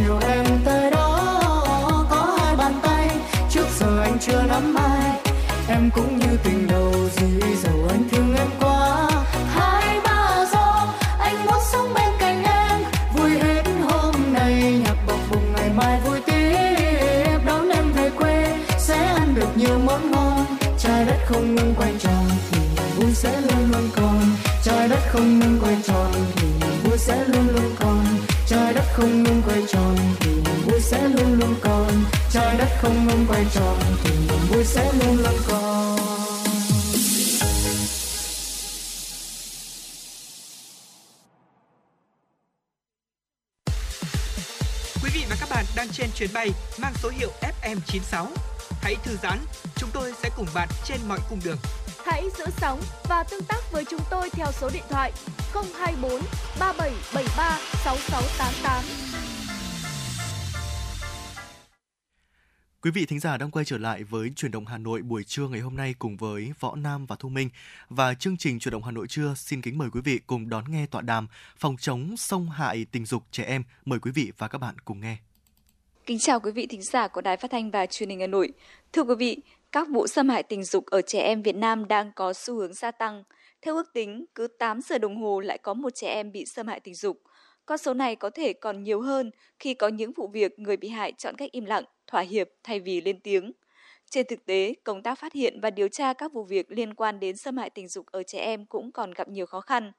Điều 0.09 0.19
chiều 0.19 0.29
em 0.29 0.45
tới 0.65 0.91
đó, 0.91 2.07
có 2.09 2.37
hai 2.39 2.55
bàn 2.55 2.73
tay. 2.83 3.09
Trước 3.49 3.65
giờ 3.79 4.01
anh 4.01 4.17
chưa 4.19 4.41
nắm 4.47 4.75
ai, 4.75 5.19
em 5.67 5.89
cũng 5.95 6.17
như 6.17 6.37
tình 6.43 6.67
đầu 6.67 6.93
gì 7.15 7.39
dầu 7.63 7.87
anh 7.89 8.03
thương 8.11 8.35
em 8.37 8.47
quá. 8.59 9.09
Hai 9.53 9.99
ba 10.03 10.45
do 10.51 10.93
anh 11.19 11.45
muốn 11.45 11.59
sống 11.71 11.93
bên 11.93 12.09
cạnh 12.19 12.43
em. 12.43 12.83
Vui 13.15 13.29
hết 13.29 13.63
hôm 13.89 14.15
nay, 14.33 14.81
nhạc 14.83 14.95
bọc 15.07 15.19
bùng 15.31 15.53
ngày 15.53 15.69
mai 15.75 15.99
vui 16.05 16.19
tiếp. 16.25 17.39
Đón 17.45 17.69
em 17.69 17.93
về 17.93 18.09
quê, 18.19 18.57
sẽ 18.77 19.05
ăn 19.05 19.35
được 19.35 19.57
nhiều 19.57 19.79
món 19.85 20.11
ngon. 20.11 20.45
Trái 20.77 21.05
đất 21.05 21.17
không 21.25 21.55
ngừng 21.55 21.73
quay 21.77 21.93
tròn, 21.99 22.25
thì 22.51 22.59
niềm 22.75 22.89
vui 22.97 23.13
sẽ 23.13 23.41
luôn 23.41 23.71
luôn 23.71 23.89
còn. 23.95 24.21
Trái 24.63 24.87
đất 24.87 25.01
không 25.09 25.39
ngừng 25.39 25.59
quay 25.63 25.77
tròn, 25.87 26.11
thì 26.35 26.47
niềm 26.61 26.83
vui 26.83 26.97
sẽ 26.97 27.23
luôn 27.27 27.47
luôn 27.47 27.75
còn 27.79 28.05
trái 28.49 28.73
đất 28.73 28.85
không 28.93 29.23
ngừng 29.23 29.41
quay 29.47 29.61
tròn 29.67 29.95
thì 30.19 30.31
niềm 30.31 30.61
vui 30.65 30.81
sẽ 30.81 31.07
luôn 31.07 31.39
luôn 31.39 31.55
còn 31.61 31.87
trái 32.31 32.57
đất 32.57 32.67
không 32.81 33.07
ngừng 33.07 33.25
quay 33.29 33.45
tròn 33.53 33.79
thì 34.03 34.11
niềm 34.11 34.39
vui 34.49 34.63
sẽ 34.63 34.93
luôn 34.93 35.17
luôn 35.17 35.33
còn 35.47 35.99
Quý 45.03 45.09
vị 45.13 45.25
và 45.29 45.35
các 45.39 45.49
bạn 45.49 45.65
đang 45.75 45.87
trên 45.89 46.09
chuyến 46.15 46.29
bay 46.33 46.49
mang 46.81 46.93
số 47.03 47.09
hiệu 47.09 47.29
FM96. 47.41 48.25
Hãy 48.81 48.95
thư 49.03 49.17
giãn, 49.23 49.39
chúng 49.75 49.89
tôi 49.93 50.13
sẽ 50.23 50.29
cùng 50.37 50.47
bạn 50.53 50.69
trên 50.85 50.97
mọi 51.07 51.19
cung 51.29 51.39
đường. 51.43 51.57
Hãy 52.11 52.29
giữ 52.37 52.45
sóng 52.57 52.79
và 53.09 53.23
tương 53.23 53.43
tác 53.43 53.71
với 53.71 53.85
chúng 53.85 53.99
tôi 54.09 54.29
theo 54.29 54.47
số 54.51 54.69
điện 54.73 54.83
thoại 54.89 55.11
024 55.53 56.11
3773 56.59 57.59
6688. 57.83 58.83
Quý 62.81 62.91
vị 62.91 63.05
thính 63.05 63.19
giả 63.19 63.37
đang 63.37 63.51
quay 63.51 63.65
trở 63.65 63.77
lại 63.77 64.03
với 64.03 64.29
chuyển 64.35 64.51
động 64.51 64.65
Hà 64.65 64.77
Nội 64.77 65.01
buổi 65.01 65.23
trưa 65.23 65.47
ngày 65.47 65.59
hôm 65.59 65.75
nay 65.75 65.95
cùng 65.99 66.17
với 66.17 66.51
Võ 66.59 66.75
Nam 66.75 67.05
và 67.05 67.15
Thu 67.19 67.29
Minh. 67.29 67.49
Và 67.89 68.13
chương 68.13 68.37
trình 68.37 68.59
chuyển 68.59 68.71
động 68.71 68.83
Hà 68.83 68.91
Nội 68.91 69.07
trưa 69.07 69.33
xin 69.37 69.61
kính 69.61 69.77
mời 69.77 69.89
quý 69.89 70.01
vị 70.01 70.19
cùng 70.27 70.49
đón 70.49 70.63
nghe 70.71 70.85
tọa 70.85 71.01
đàm 71.01 71.27
phòng 71.57 71.75
chống 71.79 72.17
xâm 72.17 72.47
hại 72.47 72.85
tình 72.91 73.05
dục 73.05 73.23
trẻ 73.31 73.43
em. 73.43 73.63
Mời 73.85 73.99
quý 73.99 74.11
vị 74.11 74.31
và 74.37 74.47
các 74.47 74.57
bạn 74.57 74.75
cùng 74.85 74.99
nghe. 74.99 75.17
Kính 76.05 76.19
chào 76.19 76.39
quý 76.39 76.51
vị 76.51 76.67
thính 76.67 76.81
giả 76.81 77.07
của 77.07 77.21
Đài 77.21 77.37
Phát 77.37 77.51
thanh 77.51 77.71
và 77.71 77.85
Truyền 77.85 78.09
hình 78.09 78.19
Hà 78.19 78.27
Nội. 78.27 78.51
Thưa 78.93 79.03
quý 79.03 79.15
vị, 79.15 79.37
các 79.71 79.87
vụ 79.89 80.07
xâm 80.07 80.29
hại 80.29 80.43
tình 80.43 80.63
dục 80.63 80.85
ở 80.85 81.01
trẻ 81.01 81.21
em 81.21 81.41
Việt 81.41 81.55
Nam 81.55 81.87
đang 81.87 82.11
có 82.15 82.33
xu 82.33 82.55
hướng 82.55 82.73
gia 82.73 82.91
tăng. 82.91 83.23
Theo 83.61 83.75
ước 83.75 83.93
tính, 83.93 84.25
cứ 84.35 84.47
8 84.47 84.81
giờ 84.81 84.97
đồng 84.97 85.21
hồ 85.21 85.39
lại 85.39 85.57
có 85.57 85.73
một 85.73 85.89
trẻ 85.95 86.07
em 86.07 86.31
bị 86.31 86.45
xâm 86.45 86.67
hại 86.67 86.79
tình 86.79 86.95
dục. 86.95 87.21
Con 87.65 87.77
số 87.77 87.93
này 87.93 88.15
có 88.15 88.29
thể 88.29 88.53
còn 88.53 88.83
nhiều 88.83 89.01
hơn 89.01 89.31
khi 89.59 89.73
có 89.73 89.87
những 89.87 90.11
vụ 90.13 90.27
việc 90.27 90.59
người 90.59 90.77
bị 90.77 90.89
hại 90.89 91.13
chọn 91.17 91.35
cách 91.35 91.51
im 91.51 91.65
lặng, 91.65 91.83
thỏa 92.07 92.21
hiệp 92.21 92.49
thay 92.63 92.79
vì 92.79 93.01
lên 93.01 93.19
tiếng. 93.19 93.51
Trên 94.09 94.25
thực 94.29 94.45
tế, 94.45 94.73
công 94.83 95.03
tác 95.03 95.19
phát 95.19 95.33
hiện 95.33 95.61
và 95.61 95.69
điều 95.69 95.87
tra 95.87 96.13
các 96.13 96.33
vụ 96.33 96.43
việc 96.43 96.71
liên 96.71 96.93
quan 96.93 97.19
đến 97.19 97.37
xâm 97.37 97.57
hại 97.57 97.69
tình 97.69 97.87
dục 97.87 98.05
ở 98.11 98.23
trẻ 98.23 98.39
em 98.39 98.65
cũng 98.65 98.91
còn 98.91 99.11
gặp 99.11 99.29
nhiều 99.29 99.45
khó 99.45 99.61
khăn. 99.61 99.91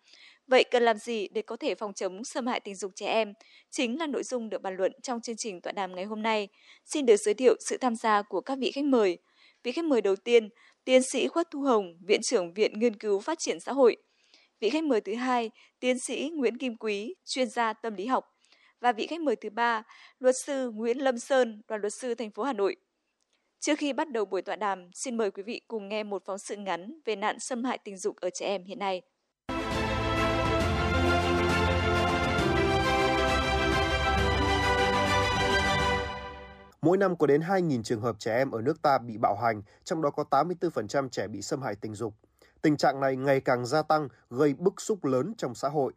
Vậy 0.47 0.65
cần 0.71 0.83
làm 0.83 0.99
gì 0.99 1.29
để 1.29 1.43
có 1.43 1.57
thể 1.57 1.75
phòng 1.75 1.93
chống 1.93 2.25
xâm 2.25 2.47
hại 2.47 2.61
tình 2.61 2.75
dục 2.75 2.93
trẻ 2.95 3.07
em? 3.07 3.33
Chính 3.71 3.99
là 3.99 4.07
nội 4.07 4.23
dung 4.23 4.51
được 4.51 4.63
bàn 4.63 4.77
luận 4.77 4.93
trong 5.03 5.21
chương 5.21 5.37
trình 5.37 5.61
tọa 5.61 5.73
đàm 5.73 5.95
ngày 5.95 6.05
hôm 6.05 6.23
nay. 6.23 6.49
Xin 6.85 7.07
được 7.07 7.17
giới 7.17 7.35
thiệu 7.35 7.55
sự 7.61 7.79
tham 7.79 7.97
gia 7.97 8.23
của 8.23 8.41
các 8.41 8.59
vị 8.59 8.71
khách 8.71 8.85
mời. 8.85 9.19
Vị 9.63 9.73
khách 9.73 9.85
mời 9.85 10.01
đầu 10.01 10.17
tiên, 10.17 10.49
tiến 10.85 11.03
sĩ 11.03 11.29
Khuất 11.29 11.51
Thu 11.51 11.61
Hồng, 11.61 11.99
Viện 12.07 12.21
trưởng 12.23 12.55
Viện 12.55 12.79
Nghiên 12.79 12.97
cứu 12.97 13.21
Phát 13.21 13.39
triển 13.39 13.61
Xã 13.61 13.73
hội. 13.73 13.97
Vị 14.61 14.71
khách 14.71 14.85
mời 14.85 15.01
thứ 15.01 15.15
hai, 15.15 15.51
tiến 15.81 15.99
sĩ 15.99 16.31
Nguyễn 16.35 16.59
Kim 16.59 16.77
Quý, 16.77 17.15
chuyên 17.25 17.49
gia 17.49 17.73
tâm 17.73 17.95
lý 17.95 18.07
học. 18.07 18.25
Và 18.81 18.93
vị 18.93 19.07
khách 19.07 19.21
mời 19.21 19.37
thứ 19.37 19.51
ba, 19.51 19.83
luật 20.19 20.35
sư 20.47 20.71
Nguyễn 20.71 20.99
Lâm 20.99 21.19
Sơn, 21.19 21.63
đoàn 21.69 21.81
luật 21.81 21.93
sư 22.01 22.15
thành 22.15 22.31
phố 22.31 22.43
Hà 22.43 22.53
Nội. 22.53 22.77
Trước 23.61 23.79
khi 23.79 23.93
bắt 23.93 24.11
đầu 24.11 24.25
buổi 24.25 24.43
tọa 24.43 24.57
đàm, 24.57 24.91
xin 24.95 25.17
mời 25.17 25.31
quý 25.31 25.43
vị 25.43 25.61
cùng 25.69 25.89
nghe 25.89 26.03
một 26.03 26.23
phóng 26.27 26.39
sự 26.39 26.57
ngắn 26.57 27.01
về 27.05 27.17
nạn 27.17 27.37
xâm 27.41 27.65
hại 27.65 27.79
tình 27.79 27.97
dục 27.97 28.17
ở 28.17 28.31
trẻ 28.31 28.47
em 28.47 28.65
hiện 28.65 28.79
nay. 28.79 29.03
Mỗi 36.83 36.97
năm 36.97 37.17
có 37.17 37.27
đến 37.27 37.41
2.000 37.41 37.83
trường 37.83 38.01
hợp 38.01 38.17
trẻ 38.19 38.37
em 38.37 38.51
ở 38.51 38.63
nước 38.63 38.83
ta 38.83 38.99
bị 38.99 39.19
bạo 39.19 39.37
hành, 39.37 39.63
trong 39.85 40.03
đó 40.03 40.11
có 40.11 40.25
84% 40.31 41.09
trẻ 41.09 41.29
bị 41.29 41.43
xâm 41.43 41.63
hại 41.63 41.75
tình 41.75 41.95
dục. 41.95 42.15
Tình 42.63 42.77
trạng 42.77 43.01
này 43.01 43.17
ngày 43.17 43.41
càng 43.41 43.67
gia 43.67 43.83
tăng, 43.83 44.09
gây 44.31 44.55
bức 44.55 44.81
xúc 44.81 45.05
lớn 45.05 45.35
trong 45.39 45.55
xã 45.55 45.69
hội. 45.69 45.93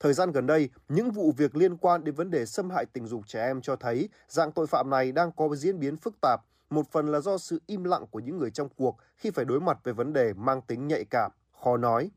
Thời 0.00 0.12
gian 0.12 0.32
gần 0.32 0.46
đây, 0.46 0.68
những 0.88 1.10
vụ 1.10 1.32
việc 1.36 1.56
liên 1.56 1.76
quan 1.76 2.04
đến 2.04 2.14
vấn 2.14 2.30
đề 2.30 2.46
xâm 2.46 2.70
hại 2.70 2.84
tình 2.92 3.06
dục 3.06 3.22
trẻ 3.26 3.46
em 3.46 3.60
cho 3.60 3.76
thấy 3.76 4.08
dạng 4.28 4.52
tội 4.52 4.66
phạm 4.66 4.90
này 4.90 5.12
đang 5.12 5.32
có 5.32 5.54
diễn 5.56 5.80
biến 5.80 5.96
phức 5.96 6.14
tạp, 6.22 6.40
một 6.70 6.86
phần 6.92 7.06
là 7.12 7.20
do 7.20 7.38
sự 7.38 7.62
im 7.66 7.84
lặng 7.84 8.06
của 8.10 8.20
những 8.20 8.38
người 8.38 8.50
trong 8.50 8.68
cuộc 8.76 8.96
khi 9.16 9.30
phải 9.30 9.44
đối 9.44 9.60
mặt 9.60 9.78
với 9.84 9.94
vấn 9.94 10.12
đề 10.12 10.32
mang 10.32 10.60
tính 10.60 10.88
nhạy 10.88 11.04
cảm, 11.04 11.30
khó 11.62 11.76
nói. 11.76 12.10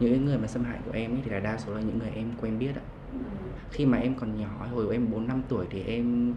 những 0.00 0.24
người 0.24 0.38
mà 0.38 0.46
xâm 0.46 0.64
hại 0.64 0.80
của 0.84 0.92
em 0.92 1.14
ấy 1.14 1.20
thì 1.24 1.30
là 1.30 1.40
đa 1.40 1.58
số 1.66 1.74
là 1.74 1.80
những 1.80 1.98
người 1.98 2.10
em 2.10 2.32
quen 2.40 2.58
biết 2.58 2.72
ạ 2.76 2.82
khi 3.70 3.86
mà 3.86 3.98
em 3.98 4.14
còn 4.20 4.40
nhỏ 4.40 4.66
hồi 4.74 4.92
em 4.92 5.10
4 5.10 5.26
năm 5.26 5.42
tuổi 5.48 5.66
thì 5.70 5.82
em 5.82 6.34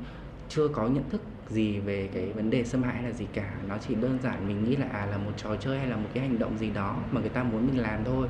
chưa 0.50 0.68
có 0.68 0.88
nhận 0.88 1.10
thức 1.10 1.22
gì 1.50 1.80
về 1.80 2.10
cái 2.14 2.34
vấn 2.34 2.50
đề 2.50 2.64
xâm 2.64 2.84
hại 2.84 2.94
hay 2.94 3.04
là 3.04 3.12
gì 3.12 3.26
cả. 3.34 3.54
Nó 3.68 3.78
chỉ 3.88 3.96
đơn 3.96 4.20
giản 4.24 4.48
mình 4.48 4.64
nghĩ 4.64 4.76
là 4.76 4.88
à 4.92 5.06
là 5.06 5.18
một 5.18 5.32
trò 5.38 5.56
chơi 5.56 5.80
hay 5.80 5.88
là 5.88 5.96
một 5.96 6.10
cái 6.14 6.28
hành 6.28 6.40
động 6.40 6.58
gì 6.58 6.70
đó 6.70 6.98
mà 7.12 7.22
người 7.22 7.30
ta 7.30 7.44
muốn 7.44 7.68
mình 7.68 7.80
làm 7.80 8.04
thôi. 8.04 8.28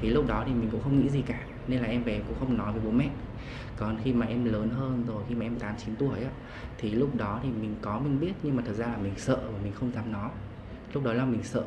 Thì 0.00 0.08
lúc 0.08 0.26
đó 0.26 0.44
thì 0.46 0.52
mình 0.52 0.68
cũng 0.72 0.82
không 0.82 1.00
nghĩ 1.00 1.08
gì 1.08 1.22
cả, 1.26 1.40
nên 1.68 1.80
là 1.80 1.88
em 1.88 2.02
về 2.02 2.22
cũng 2.28 2.36
không 2.38 2.56
nói 2.58 2.72
với 2.72 2.80
bố 2.84 2.90
mẹ. 2.90 3.08
Còn 3.76 3.98
khi 4.04 4.12
mà 4.12 4.26
em 4.26 4.44
lớn 4.44 4.68
hơn 4.70 5.04
rồi, 5.06 5.22
khi 5.28 5.34
mà 5.34 5.46
em 5.46 5.56
8 5.58 5.74
9 5.84 5.96
tuổi 5.96 6.22
á, 6.22 6.30
thì 6.78 6.90
lúc 6.90 7.16
đó 7.16 7.40
thì 7.42 7.48
mình 7.48 7.74
có 7.82 7.98
mình 7.98 8.20
biết, 8.20 8.32
nhưng 8.42 8.56
mà 8.56 8.62
thật 8.66 8.72
ra 8.72 8.86
là 8.86 8.96
mình 8.96 9.12
sợ 9.16 9.36
và 9.36 9.58
mình 9.62 9.72
không 9.72 9.92
dám 9.92 10.12
nói. 10.12 10.30
Lúc 10.92 11.04
đó 11.04 11.12
là 11.12 11.24
mình 11.24 11.42
sợ, 11.42 11.64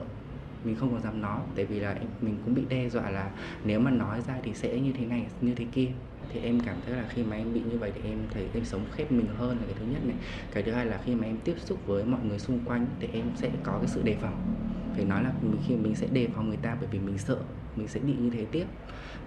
mình 0.64 0.76
không 0.76 0.92
còn 0.92 1.02
dám 1.02 1.22
nói, 1.22 1.40
tại 1.56 1.66
vì 1.66 1.80
là 1.80 1.96
mình 2.22 2.38
cũng 2.46 2.54
bị 2.54 2.62
đe 2.70 2.90
dọa 2.90 3.10
là 3.10 3.30
nếu 3.64 3.80
mà 3.80 3.92
nói 3.92 4.22
ra 4.28 4.34
thì 4.44 4.54
sẽ 4.54 4.80
như 4.80 4.92
thế 4.98 5.06
này, 5.06 5.26
như 5.42 5.56
thế 5.56 5.66
kia 5.72 5.88
thì 6.34 6.40
em 6.40 6.60
cảm 6.60 6.76
thấy 6.86 6.96
là 6.96 7.06
khi 7.10 7.24
mà 7.24 7.36
em 7.36 7.54
bị 7.54 7.62
như 7.72 7.78
vậy 7.78 7.92
thì 7.96 8.10
em 8.10 8.20
thấy 8.34 8.48
em 8.54 8.66
sống 8.66 8.86
khép 8.92 9.12
mình 9.12 9.28
hơn 9.38 9.58
là 9.58 9.64
cái 9.66 9.76
thứ 9.80 9.86
nhất 9.86 10.06
này. 10.06 10.16
Cái 10.54 10.64
thứ 10.64 10.72
hai 10.72 10.86
là 10.86 11.02
khi 11.06 11.16
mà 11.16 11.26
em 11.28 11.38
tiếp 11.44 11.56
xúc 11.58 11.80
với 11.86 12.06
mọi 12.06 12.22
người 12.24 12.40
xung 12.40 12.60
quanh 12.66 12.86
thì 13.00 13.08
em 13.14 13.32
sẽ 13.36 13.50
có 13.64 13.78
cái 13.78 13.88
sự 13.88 14.02
đề 14.04 14.16
phòng. 14.22 14.56
Phải 14.96 15.06
nói 15.06 15.24
là 15.24 15.32
mình 15.42 15.62
khi 15.68 15.76
mình 15.76 15.96
sẽ 15.96 16.08
đề 16.08 16.28
phòng 16.36 16.48
người 16.48 16.58
ta 16.58 16.78
bởi 16.80 16.90
vì 16.92 17.00
mình 17.00 17.18
sợ 17.18 17.38
mình 17.76 17.88
sẽ 17.88 18.00
bị 18.00 18.14
như 18.20 18.30
thế 18.30 18.46
tiếp. 18.52 18.66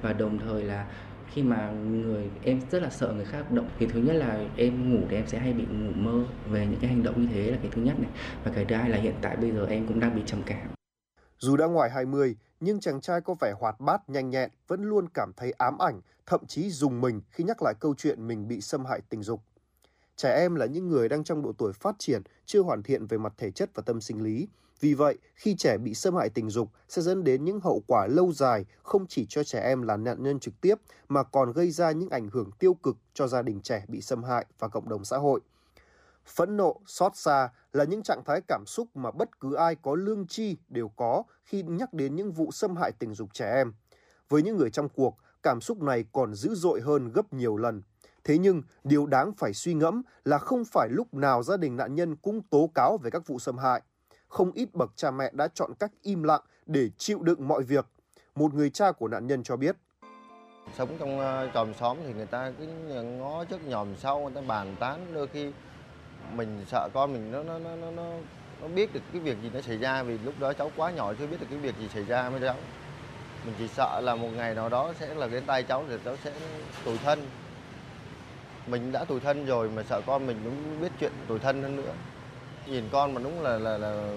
Và 0.03 0.13
đồng 0.13 0.39
thời 0.39 0.65
là 0.65 0.87
khi 1.33 1.43
mà 1.43 1.71
người 1.71 2.31
em 2.43 2.61
rất 2.71 2.83
là 2.83 2.91
sợ 2.91 3.13
người 3.13 3.25
khác 3.25 3.53
động 3.53 3.69
thì 3.79 3.87
thứ 3.87 4.01
nhất 4.01 4.13
là 4.13 4.45
em 4.57 4.95
ngủ 4.95 5.07
thì 5.11 5.17
em 5.17 5.27
sẽ 5.27 5.39
hay 5.39 5.53
bị 5.53 5.65
ngủ 5.71 5.93
mơ 5.95 6.25
về 6.51 6.67
những 6.67 6.81
cái 6.81 6.91
hành 6.91 7.03
động 7.03 7.23
như 7.23 7.29
thế 7.33 7.51
là 7.51 7.59
cái 7.63 7.71
thứ 7.75 7.83
nhất 7.83 8.01
này. 8.01 8.11
Và 8.45 8.51
cái 8.55 8.65
thứ 8.65 8.77
hai 8.77 8.91
là 8.91 8.99
hiện 8.99 9.15
tại 9.23 9.37
bây 9.37 9.51
giờ 9.51 9.67
em 9.67 9.87
cũng 9.87 10.01
đang 10.01 10.17
bị 10.17 10.23
trầm 10.27 10.43
cảm. 10.47 10.69
Dù 11.39 11.57
đã 11.57 11.67
ngoài 11.67 11.91
20, 11.91 12.37
nhưng 12.61 12.81
chàng 12.81 13.01
trai 13.01 13.21
có 13.21 13.35
vẻ 13.41 13.55
hoạt 13.61 13.81
bát, 13.81 14.11
nhanh 14.11 14.31
nhẹn, 14.31 14.51
vẫn 14.69 14.83
luôn 14.83 15.07
cảm 15.15 15.33
thấy 15.37 15.53
ám 15.59 15.79
ảnh, 15.79 16.01
thậm 16.27 16.47
chí 16.47 16.71
dùng 16.71 17.01
mình 17.01 17.21
khi 17.31 17.45
nhắc 17.45 17.63
lại 17.63 17.75
câu 17.81 17.95
chuyện 17.95 18.27
mình 18.27 18.49
bị 18.49 18.61
xâm 18.61 18.85
hại 18.85 19.01
tình 19.09 19.23
dục. 19.23 19.41
Trẻ 20.17 20.35
em 20.35 20.55
là 20.55 20.67
những 20.67 20.89
người 20.89 21.09
đang 21.09 21.25
trong 21.25 21.43
độ 21.43 21.53
tuổi 21.59 21.73
phát 21.73 21.97
triển, 21.99 22.23
chưa 22.47 22.63
hoàn 22.63 22.83
thiện 22.83 23.07
về 23.07 23.19
mặt 23.19 23.33
thể 23.37 23.51
chất 23.51 23.71
và 23.75 23.83
tâm 23.87 24.01
sinh 24.01 24.23
lý. 24.23 24.49
Vì 24.81 24.95
vậy, 24.95 25.19
khi 25.35 25.55
trẻ 25.59 25.79
bị 25.79 25.95
xâm 25.95 26.17
hại 26.17 26.29
tình 26.29 26.51
dục 26.51 26.69
sẽ 26.89 27.03
dẫn 27.03 27.25
đến 27.25 27.45
những 27.45 27.61
hậu 27.61 27.83
quả 27.87 28.07
lâu 28.07 28.33
dài 28.33 28.65
không 28.83 29.07
chỉ 29.07 29.27
cho 29.29 29.45
trẻ 29.45 29.61
em 29.61 29.83
là 29.83 29.97
nạn 29.97 30.23
nhân 30.23 30.41
trực 30.41 30.61
tiếp 30.61 30.75
mà 31.09 31.23
còn 31.23 31.53
gây 31.53 31.71
ra 31.71 31.93
những 31.93 32.11
ảnh 32.11 32.29
hưởng 32.33 32.51
tiêu 32.59 32.75
cực 32.75 32.97
cho 33.15 33.27
gia 33.27 33.43
đình 33.43 33.61
trẻ 33.61 33.85
bị 33.89 34.01
xâm 34.01 34.25
hại 34.25 34.47
và 34.59 34.69
cộng 34.69 34.89
đồng 34.89 35.05
xã 35.05 35.17
hội. 35.17 35.41
Phẫn 36.27 36.57
nộ, 36.57 36.81
xót 36.87 37.17
xa 37.17 37.49
là 37.73 37.85
những 37.85 38.03
trạng 38.03 38.25
thái 38.25 38.41
cảm 38.49 38.65
xúc 38.67 38.89
mà 38.95 39.11
bất 39.11 39.41
cứ 39.41 39.55
ai 39.55 39.77
có 39.83 39.95
lương 39.95 40.27
tri 40.27 40.57
đều 40.69 40.89
có 40.89 41.23
khi 41.45 41.63
nhắc 41.63 41.93
đến 41.93 42.17
những 42.17 42.33
vụ 42.33 42.51
xâm 42.53 42.77
hại 42.77 42.93
tình 42.93 43.15
dục 43.15 43.29
trẻ 43.33 43.55
em. 43.55 43.73
Với 44.29 44.43
những 44.43 44.57
người 44.57 44.71
trong 44.71 44.89
cuộc, 44.89 45.17
cảm 45.43 45.61
xúc 45.61 45.83
này 45.83 46.05
còn 46.13 46.35
dữ 46.35 46.55
dội 46.55 46.81
hơn 46.81 47.13
gấp 47.13 47.33
nhiều 47.33 47.57
lần. 47.57 47.83
Thế 48.25 48.39
nhưng, 48.39 48.63
điều 48.85 49.07
đáng 49.07 49.33
phải 49.33 49.55
suy 49.55 49.75
ngẫm 49.75 50.03
là 50.25 50.39
không 50.39 50.65
phải 50.65 50.89
lúc 50.91 51.15
nào 51.15 51.43
gia 51.43 51.57
đình 51.57 51.77
nạn 51.77 51.95
nhân 51.95 52.17
cũng 52.17 52.43
tố 52.51 52.71
cáo 52.75 52.99
về 52.99 53.11
các 53.11 53.27
vụ 53.27 53.39
xâm 53.39 53.59
hại. 53.59 53.83
Không 54.29 54.53
ít 54.53 54.75
bậc 54.75 54.91
cha 54.97 55.11
mẹ 55.11 55.31
đã 55.33 55.49
chọn 55.49 55.71
cách 55.79 55.93
im 56.03 56.23
lặng 56.23 56.43
để 56.67 56.91
chịu 56.99 57.23
đựng 57.23 57.49
mọi 57.49 57.63
việc. 57.63 57.87
Một 58.35 58.55
người 58.55 58.71
cha 58.71 58.93
của 58.93 59.09
nạn 59.09 59.27
nhân 59.27 59.43
cho 59.43 59.57
biết. 59.57 59.77
Sống 60.79 60.97
trong 60.99 61.19
ờ, 61.19 61.45
uh, 61.47 61.55
chòm 61.55 61.75
xóm 61.75 61.99
thì 62.07 62.13
người 62.13 62.27
ta 62.27 62.53
cứ 62.59 62.67
ngó 63.03 63.45
trước 63.45 63.67
nhòm 63.67 63.97
sau, 63.97 64.21
người 64.21 64.33
ta 64.35 64.41
bàn 64.41 64.77
tán 64.81 65.07
đôi 65.15 65.27
khi 65.27 65.53
mình 66.33 66.65
sợ 66.67 66.89
con 66.95 67.13
mình 67.13 67.33
nó 67.33 67.43
nó 67.43 67.59
nó 67.59 67.77
nó 67.77 67.91
nó 67.91 68.69
biết 68.69 68.95
được 68.95 69.01
cái 69.13 69.21
việc 69.21 69.37
gì 69.43 69.51
nó 69.55 69.61
xảy 69.61 69.77
ra 69.79 70.03
vì 70.03 70.19
lúc 70.19 70.35
đó 70.41 70.53
cháu 70.53 70.71
quá 70.77 70.91
nhỏ 70.91 71.15
chưa 71.19 71.27
biết 71.27 71.37
được 71.41 71.47
cái 71.51 71.59
việc 71.59 71.75
gì 71.81 71.89
xảy 71.95 72.05
ra 72.05 72.31
với 72.31 72.41
cháu 72.41 72.55
mình 73.47 73.55
chỉ 73.59 73.69
sợ 73.69 74.01
là 74.01 74.15
một 74.15 74.29
ngày 74.37 74.55
nào 74.55 74.69
đó 74.69 74.93
sẽ 75.01 75.15
là 75.15 75.27
đến 75.27 75.45
tay 75.47 75.63
cháu 75.63 75.85
thì 75.89 75.97
cháu 76.05 76.17
sẽ 76.25 76.33
tủi 76.85 76.99
thân. 76.99 77.27
Mình 78.67 78.93
đã 78.93 79.05
tủi 79.05 79.21
thân 79.21 79.47
rồi 79.47 79.71
mà 79.71 79.83
sợ 79.83 80.01
con 80.07 80.27
mình 80.27 80.41
cũng 80.45 80.81
biết 80.81 80.93
chuyện 81.01 81.13
tủi 81.29 81.39
thân 81.39 81.63
hơn 81.63 81.77
nữa. 81.77 81.93
Nhìn 82.67 82.85
con 82.93 83.15
mà 83.15 83.21
đúng 83.25 83.43
là 83.43 83.59
là 83.59 83.79
là 83.79 84.13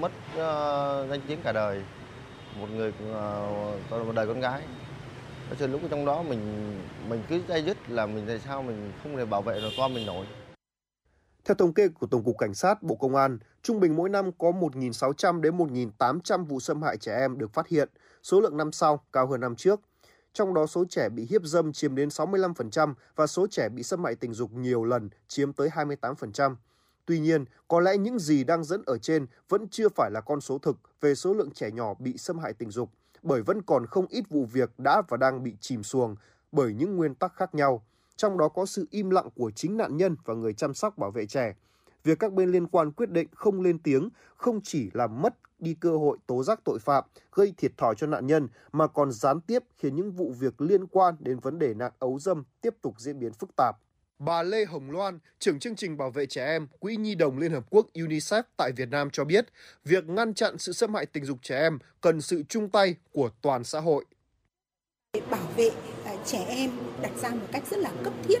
mất 0.00 0.12
uh, 0.34 1.10
danh 1.10 1.20
tiếng 1.26 1.38
cả 1.44 1.52
đời. 1.52 1.82
Một 2.60 2.66
người 2.70 2.88
uh, 2.88 4.06
một 4.06 4.12
đời 4.14 4.26
con 4.26 4.40
gái. 4.40 4.62
Cho 5.58 5.66
lúc 5.66 5.80
trong 5.90 6.04
đó 6.04 6.22
mình 6.22 6.74
mình 7.08 7.22
cứ 7.28 7.40
dây 7.48 7.62
dứt 7.62 7.76
là 7.88 8.06
mình 8.06 8.24
tại 8.26 8.38
sao 8.38 8.62
mình 8.62 8.92
không 9.02 9.16
thể 9.16 9.24
bảo 9.24 9.42
vệ 9.42 9.60
được 9.60 9.70
con 9.76 9.94
mình 9.94 10.06
nổi 10.06 10.26
theo 11.44 11.54
thống 11.54 11.74
kê 11.74 11.88
của 11.88 12.06
Tổng 12.06 12.24
cục 12.24 12.38
Cảnh 12.38 12.54
sát 12.54 12.82
Bộ 12.82 12.94
Công 12.94 13.16
an, 13.16 13.38
trung 13.62 13.80
bình 13.80 13.96
mỗi 13.96 14.08
năm 14.08 14.30
có 14.38 14.50
1.600 14.50 15.40
đến 15.40 15.56
1.800 15.56 16.44
vụ 16.44 16.60
xâm 16.60 16.82
hại 16.82 16.96
trẻ 16.96 17.16
em 17.18 17.38
được 17.38 17.52
phát 17.52 17.68
hiện, 17.68 17.88
số 18.22 18.40
lượng 18.40 18.56
năm 18.56 18.72
sau 18.72 19.04
cao 19.12 19.26
hơn 19.26 19.40
năm 19.40 19.56
trước. 19.56 19.80
Trong 20.32 20.54
đó 20.54 20.66
số 20.66 20.84
trẻ 20.88 21.08
bị 21.08 21.26
hiếp 21.30 21.42
dâm 21.44 21.72
chiếm 21.72 21.94
đến 21.94 22.08
65% 22.08 22.94
và 23.16 23.26
số 23.26 23.46
trẻ 23.50 23.68
bị 23.68 23.82
xâm 23.82 24.04
hại 24.04 24.14
tình 24.14 24.32
dục 24.32 24.52
nhiều 24.52 24.84
lần 24.84 25.10
chiếm 25.28 25.52
tới 25.52 25.68
28%. 25.68 26.54
Tuy 27.06 27.20
nhiên, 27.20 27.44
có 27.68 27.80
lẽ 27.80 27.96
những 27.96 28.18
gì 28.18 28.44
đang 28.44 28.64
dẫn 28.64 28.82
ở 28.86 28.98
trên 28.98 29.26
vẫn 29.48 29.68
chưa 29.68 29.88
phải 29.88 30.10
là 30.10 30.20
con 30.20 30.40
số 30.40 30.58
thực 30.58 30.76
về 31.00 31.14
số 31.14 31.34
lượng 31.34 31.50
trẻ 31.50 31.70
nhỏ 31.70 31.94
bị 31.94 32.18
xâm 32.18 32.38
hại 32.38 32.52
tình 32.52 32.70
dục, 32.70 32.90
bởi 33.22 33.42
vẫn 33.42 33.62
còn 33.62 33.86
không 33.86 34.06
ít 34.06 34.24
vụ 34.30 34.44
việc 34.44 34.78
đã 34.78 35.02
và 35.08 35.16
đang 35.16 35.42
bị 35.42 35.56
chìm 35.60 35.82
xuồng 35.82 36.16
bởi 36.52 36.74
những 36.74 36.96
nguyên 36.96 37.14
tắc 37.14 37.36
khác 37.36 37.54
nhau 37.54 37.82
trong 38.16 38.38
đó 38.38 38.48
có 38.48 38.66
sự 38.66 38.86
im 38.90 39.10
lặng 39.10 39.28
của 39.36 39.50
chính 39.50 39.76
nạn 39.76 39.96
nhân 39.96 40.16
và 40.24 40.34
người 40.34 40.52
chăm 40.52 40.74
sóc 40.74 40.98
bảo 40.98 41.10
vệ 41.10 41.26
trẻ. 41.26 41.54
Việc 42.04 42.18
các 42.18 42.32
bên 42.32 42.50
liên 42.50 42.66
quan 42.66 42.92
quyết 42.92 43.10
định 43.10 43.28
không 43.34 43.60
lên 43.60 43.78
tiếng 43.78 44.08
không 44.36 44.60
chỉ 44.64 44.90
làm 44.92 45.22
mất 45.22 45.34
đi 45.58 45.74
cơ 45.80 45.96
hội 45.96 46.18
tố 46.26 46.42
giác 46.42 46.60
tội 46.64 46.78
phạm, 46.78 47.04
gây 47.32 47.54
thiệt 47.56 47.72
thòi 47.76 47.94
cho 47.94 48.06
nạn 48.06 48.26
nhân 48.26 48.48
mà 48.72 48.86
còn 48.86 49.12
gián 49.12 49.40
tiếp 49.40 49.62
khiến 49.78 49.96
những 49.96 50.12
vụ 50.12 50.34
việc 50.38 50.60
liên 50.60 50.86
quan 50.86 51.14
đến 51.20 51.38
vấn 51.38 51.58
đề 51.58 51.74
nạn 51.74 51.92
ấu 51.98 52.18
dâm 52.18 52.44
tiếp 52.60 52.74
tục 52.82 52.94
diễn 52.98 53.18
biến 53.18 53.32
phức 53.32 53.56
tạp. 53.56 53.76
Bà 54.18 54.42
Lê 54.42 54.64
Hồng 54.64 54.90
Loan, 54.90 55.18
trưởng 55.38 55.58
chương 55.58 55.76
trình 55.76 55.96
bảo 55.96 56.10
vệ 56.10 56.26
trẻ 56.26 56.46
em, 56.46 56.66
Quỹ 56.78 56.96
Nhi 56.96 57.14
đồng 57.14 57.38
Liên 57.38 57.52
Hợp 57.52 57.64
Quốc 57.70 57.86
UNICEF 57.94 58.42
tại 58.56 58.72
Việt 58.72 58.88
Nam 58.88 59.10
cho 59.10 59.24
biết, 59.24 59.46
việc 59.84 60.08
ngăn 60.08 60.34
chặn 60.34 60.58
sự 60.58 60.72
xâm 60.72 60.94
hại 60.94 61.06
tình 61.06 61.24
dục 61.24 61.38
trẻ 61.42 61.58
em 61.60 61.78
cần 62.00 62.20
sự 62.20 62.42
chung 62.48 62.70
tay 62.70 62.94
của 63.12 63.30
toàn 63.42 63.64
xã 63.64 63.80
hội. 63.80 64.04
Bảo 65.30 65.46
vệ 65.56 65.70
trẻ 66.26 66.44
em 66.48 66.70
đặt 67.02 67.12
ra 67.22 67.28
một 67.28 67.46
cách 67.52 67.62
rất 67.70 67.76
là 67.76 67.90
cấp 68.04 68.12
thiết. 68.22 68.38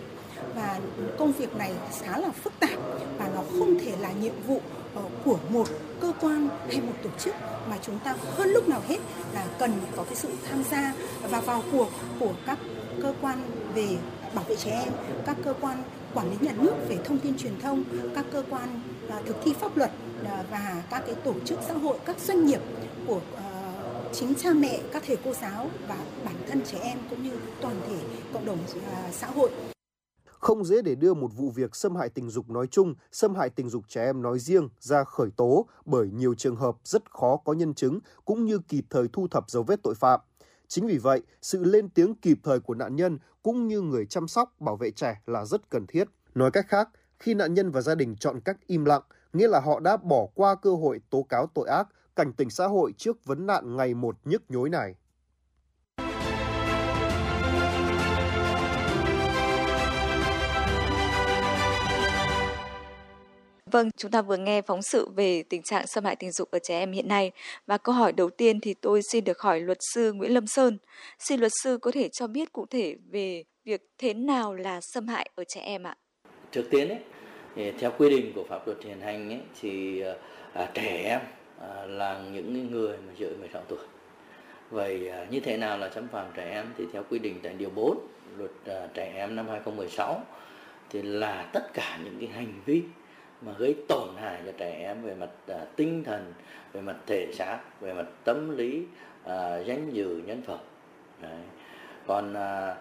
Và 0.54 0.80
công 1.18 1.32
việc 1.32 1.56
này 1.56 1.72
khá 2.02 2.18
là 2.18 2.28
phức 2.30 2.52
tạp 2.60 2.78
và 3.18 3.30
nó 3.34 3.42
không 3.58 3.78
thể 3.78 3.92
là 4.00 4.12
nhiệm 4.12 4.34
vụ 4.46 4.60
ờ, 4.94 5.02
của 5.24 5.38
một 5.48 5.68
cơ 6.00 6.12
quan 6.20 6.48
hay 6.68 6.80
một 6.80 6.94
tổ 7.02 7.10
chức 7.18 7.34
mà 7.70 7.76
chúng 7.82 7.98
ta 7.98 8.14
hơn 8.36 8.48
lúc 8.48 8.68
nào 8.68 8.80
hết 8.88 8.98
là 9.34 9.46
cần 9.58 9.72
có 9.96 10.04
cái 10.04 10.14
sự 10.14 10.28
tham 10.50 10.64
gia 10.70 10.94
và 11.30 11.40
vào 11.40 11.62
cuộc 11.72 11.88
của 12.20 12.32
các 12.46 12.58
cơ 13.02 13.14
quan 13.20 13.38
về 13.74 13.88
bảo 14.34 14.44
vệ 14.48 14.56
trẻ 14.56 14.70
em, 14.70 14.92
các 15.26 15.36
cơ 15.44 15.54
quan 15.60 15.82
quản 16.14 16.30
lý 16.30 16.36
nhà 16.40 16.52
nước 16.56 16.74
về 16.88 16.98
thông 17.04 17.18
tin 17.18 17.38
truyền 17.38 17.60
thông, 17.62 17.84
các 18.14 18.24
cơ 18.32 18.42
quan 18.50 18.80
à, 19.10 19.16
thực 19.26 19.36
thi 19.44 19.54
pháp 19.60 19.76
luật 19.76 19.90
à, 20.24 20.44
và 20.50 20.82
các 20.90 21.02
cái 21.06 21.14
tổ 21.14 21.34
chức 21.44 21.58
xã 21.68 21.74
hội, 21.74 21.96
các 22.04 22.18
doanh 22.18 22.46
nghiệp 22.46 22.60
của 23.06 23.20
à, 23.36 23.51
chính 24.12 24.34
cha 24.34 24.52
mẹ, 24.52 24.82
các 24.92 25.02
thầy 25.06 25.16
cô 25.24 25.32
giáo 25.32 25.70
và 25.88 25.96
bản 26.24 26.34
thân 26.48 26.62
trẻ 26.64 26.78
em 26.78 26.98
cũng 27.10 27.22
như 27.22 27.32
toàn 27.60 27.80
thể 27.88 27.96
cộng 28.32 28.44
đồng 28.44 28.58
à, 28.92 29.10
xã 29.12 29.26
hội. 29.26 29.50
Không 30.24 30.64
dễ 30.64 30.82
để 30.82 30.94
đưa 30.94 31.14
một 31.14 31.30
vụ 31.36 31.50
việc 31.50 31.76
xâm 31.76 31.96
hại 31.96 32.08
tình 32.08 32.30
dục 32.30 32.50
nói 32.50 32.66
chung, 32.66 32.94
xâm 33.12 33.34
hại 33.34 33.50
tình 33.50 33.68
dục 33.68 33.84
trẻ 33.88 34.04
em 34.04 34.22
nói 34.22 34.38
riêng 34.38 34.68
ra 34.80 35.04
khởi 35.04 35.28
tố 35.36 35.66
bởi 35.84 36.08
nhiều 36.10 36.34
trường 36.34 36.56
hợp 36.56 36.76
rất 36.84 37.10
khó 37.10 37.36
có 37.36 37.52
nhân 37.52 37.74
chứng 37.74 37.98
cũng 38.24 38.44
như 38.44 38.58
kịp 38.58 38.84
thời 38.90 39.08
thu 39.12 39.28
thập 39.28 39.50
dấu 39.50 39.62
vết 39.62 39.82
tội 39.82 39.94
phạm. 39.94 40.20
Chính 40.68 40.86
vì 40.86 40.98
vậy, 40.98 41.22
sự 41.42 41.64
lên 41.64 41.88
tiếng 41.88 42.14
kịp 42.14 42.38
thời 42.42 42.60
của 42.60 42.74
nạn 42.74 42.96
nhân 42.96 43.18
cũng 43.42 43.68
như 43.68 43.80
người 43.80 44.06
chăm 44.06 44.28
sóc 44.28 44.60
bảo 44.60 44.76
vệ 44.76 44.90
trẻ 44.90 45.20
là 45.26 45.44
rất 45.44 45.70
cần 45.70 45.86
thiết. 45.86 46.08
Nói 46.34 46.50
cách 46.50 46.66
khác, 46.68 46.88
khi 47.18 47.34
nạn 47.34 47.54
nhân 47.54 47.70
và 47.70 47.80
gia 47.80 47.94
đình 47.94 48.16
chọn 48.16 48.40
cách 48.40 48.56
im 48.66 48.84
lặng, 48.84 49.02
nghĩa 49.32 49.48
là 49.48 49.60
họ 49.60 49.80
đã 49.80 49.96
bỏ 49.96 50.26
qua 50.34 50.54
cơ 50.54 50.74
hội 50.74 51.00
tố 51.10 51.22
cáo 51.22 51.46
tội 51.54 51.68
ác 51.68 51.88
cảnh 52.16 52.32
tỉnh 52.32 52.50
xã 52.50 52.66
hội 52.66 52.92
trước 52.96 53.24
vấn 53.24 53.46
nạn 53.46 53.76
ngày 53.76 53.94
một 53.94 54.16
nhức 54.24 54.42
nhối 54.48 54.68
này. 54.68 54.94
Vâng, 63.72 63.90
chúng 63.96 64.10
ta 64.10 64.22
vừa 64.22 64.36
nghe 64.36 64.62
phóng 64.62 64.82
sự 64.82 65.08
về 65.16 65.42
tình 65.42 65.62
trạng 65.62 65.86
xâm 65.86 66.04
hại 66.04 66.16
tình 66.16 66.32
dục 66.32 66.50
ở 66.50 66.58
trẻ 66.58 66.78
em 66.78 66.92
hiện 66.92 67.08
nay 67.08 67.32
và 67.66 67.78
câu 67.78 67.94
hỏi 67.94 68.12
đầu 68.12 68.30
tiên 68.30 68.60
thì 68.60 68.74
tôi 68.74 69.00
xin 69.02 69.24
được 69.24 69.40
hỏi 69.40 69.60
luật 69.60 69.78
sư 69.94 70.12
Nguyễn 70.12 70.34
Lâm 70.34 70.46
Sơn. 70.46 70.78
Xin 71.18 71.40
luật 71.40 71.52
sư 71.62 71.78
có 71.82 71.90
thể 71.90 72.08
cho 72.08 72.26
biết 72.26 72.52
cụ 72.52 72.66
thể 72.70 72.96
về 73.10 73.44
việc 73.64 73.80
thế 73.98 74.14
nào 74.14 74.54
là 74.54 74.80
xâm 74.94 75.08
hại 75.08 75.30
ở 75.34 75.44
trẻ 75.48 75.60
em 75.60 75.82
ạ? 75.82 75.96
Trước 76.50 76.64
tiên 76.70 76.88
ấy, 76.88 76.98
thì 77.56 77.72
theo 77.78 77.92
quy 77.98 78.10
định 78.10 78.32
của 78.34 78.44
pháp 78.48 78.66
luật 78.66 78.78
hiện 78.84 79.00
hành 79.00 79.30
ấy, 79.30 79.40
thì 79.60 80.02
à, 80.52 80.70
trẻ 80.74 81.02
em 81.04 81.20
À, 81.62 81.86
là 81.86 82.20
những 82.32 82.70
người 82.70 82.96
mà 83.06 83.12
dưới 83.16 83.30
16 83.40 83.62
tuổi. 83.68 83.78
Vậy 84.70 85.08
à, 85.08 85.26
như 85.30 85.40
thế 85.40 85.56
nào 85.56 85.78
là 85.78 85.90
xâm 85.90 86.08
phạm 86.08 86.26
trẻ 86.34 86.50
em 86.50 86.66
thì 86.76 86.84
theo 86.92 87.02
quy 87.10 87.18
định 87.18 87.40
tại 87.42 87.54
điều 87.54 87.70
4 87.70 87.98
luật 88.36 88.50
à, 88.66 88.88
trẻ 88.94 89.12
em 89.16 89.36
năm 89.36 89.48
2016 89.48 90.20
thì 90.90 91.02
là 91.02 91.50
tất 91.52 91.74
cả 91.74 91.98
những 92.04 92.16
cái 92.20 92.28
hành 92.28 92.52
vi 92.64 92.82
mà 93.42 93.52
gây 93.58 93.76
tổn 93.88 94.08
hại 94.16 94.42
cho 94.46 94.52
trẻ 94.58 94.70
em 94.70 95.02
về 95.02 95.14
mặt 95.14 95.30
tinh 95.76 96.04
thần, 96.04 96.32
về 96.72 96.80
mặt 96.80 96.96
thể 97.06 97.32
xác, 97.32 97.80
về 97.80 97.92
mặt 97.92 98.06
tâm 98.24 98.56
lý, 98.56 98.82
danh 99.66 99.90
dự, 99.92 100.22
nhân 100.26 100.42
phẩm. 100.46 100.58
Đấy. 101.22 101.40
Còn 102.06 102.34
à, 102.34 102.76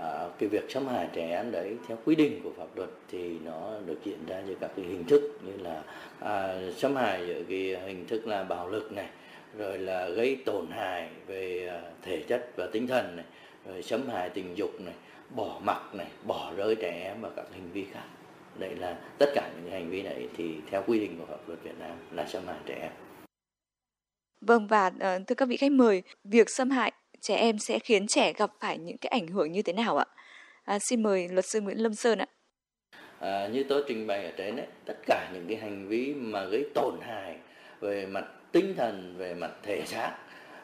Ờ, 0.00 0.30
cái 0.38 0.48
việc 0.48 0.70
xâm 0.70 0.86
hại 0.86 1.08
trẻ 1.12 1.30
em 1.30 1.50
đấy 1.50 1.76
theo 1.88 1.98
quy 2.04 2.14
định 2.14 2.40
của 2.44 2.50
pháp 2.58 2.76
luật 2.76 2.90
thì 3.10 3.38
nó 3.44 3.72
được 3.86 3.98
diễn 4.04 4.26
ra 4.26 4.42
dưới 4.46 4.56
các 4.60 4.70
cái 4.76 4.84
hình 4.84 5.04
thức 5.04 5.38
như 5.42 5.52
là 5.56 5.82
à, 6.20 6.54
xâm 6.76 6.96
hại 6.96 7.32
ở 7.32 7.42
cái 7.48 7.76
hình 7.86 8.06
thức 8.06 8.26
là 8.26 8.44
bạo 8.44 8.68
lực 8.68 8.92
này 8.92 9.08
rồi 9.58 9.78
là 9.78 10.08
gây 10.08 10.36
tổn 10.44 10.66
hại 10.70 11.08
về 11.26 11.68
à, 11.68 11.80
thể 12.02 12.22
chất 12.28 12.50
và 12.56 12.68
tinh 12.72 12.86
thần 12.86 13.16
này 13.16 13.24
rồi 13.66 13.82
xâm 13.82 14.08
hại 14.08 14.30
tình 14.30 14.58
dục 14.58 14.80
này 14.80 14.94
bỏ 15.30 15.60
mặc 15.62 15.94
này 15.94 16.08
bỏ 16.26 16.52
rơi 16.56 16.74
trẻ 16.74 17.02
em 17.04 17.20
và 17.20 17.30
các 17.36 17.46
hành 17.52 17.70
vi 17.72 17.86
khác. 17.92 18.04
Đây 18.58 18.76
là 18.76 18.98
tất 19.18 19.26
cả 19.34 19.50
những 19.56 19.72
hành 19.72 19.90
vi 19.90 20.02
này 20.02 20.28
thì 20.36 20.54
theo 20.70 20.84
quy 20.86 21.00
định 21.00 21.18
của 21.18 21.26
pháp 21.26 21.48
luật 21.48 21.62
Việt 21.62 21.78
Nam 21.78 21.96
là 22.10 22.26
xâm 22.26 22.46
hại 22.46 22.58
trẻ 22.66 22.78
em. 22.80 22.92
Vâng 24.40 24.66
và 24.66 24.90
ờ, 25.00 25.18
thưa 25.26 25.34
các 25.34 25.48
vị 25.48 25.56
khách 25.56 25.72
mời, 25.72 26.02
việc 26.24 26.50
xâm 26.50 26.70
hại 26.70 26.92
trẻ 27.22 27.36
em 27.36 27.58
sẽ 27.58 27.78
khiến 27.78 28.06
trẻ 28.06 28.32
gặp 28.32 28.50
phải 28.60 28.78
những 28.78 28.98
cái 28.98 29.10
ảnh 29.10 29.26
hưởng 29.26 29.52
như 29.52 29.62
thế 29.62 29.72
nào 29.72 29.96
ạ? 29.96 30.04
À, 30.64 30.78
xin 30.78 31.02
mời 31.02 31.28
luật 31.28 31.44
sư 31.46 31.60
Nguyễn 31.60 31.78
Lâm 31.78 31.94
Sơn 31.94 32.18
ạ. 32.18 32.26
À, 33.18 33.48
như 33.52 33.64
tôi 33.68 33.84
trình 33.88 34.06
bày 34.06 34.24
ở 34.24 34.32
trên 34.36 34.56
đấy, 34.56 34.66
tất 34.84 34.94
cả 35.06 35.30
những 35.34 35.46
cái 35.48 35.56
hành 35.56 35.88
vi 35.88 36.14
mà 36.14 36.44
gây 36.44 36.64
tổn 36.74 36.94
hại 37.00 37.36
về 37.80 38.06
mặt 38.06 38.24
tinh 38.52 38.74
thần, 38.76 39.14
về 39.18 39.34
mặt 39.34 39.50
thể 39.62 39.82
xác, 39.86 40.16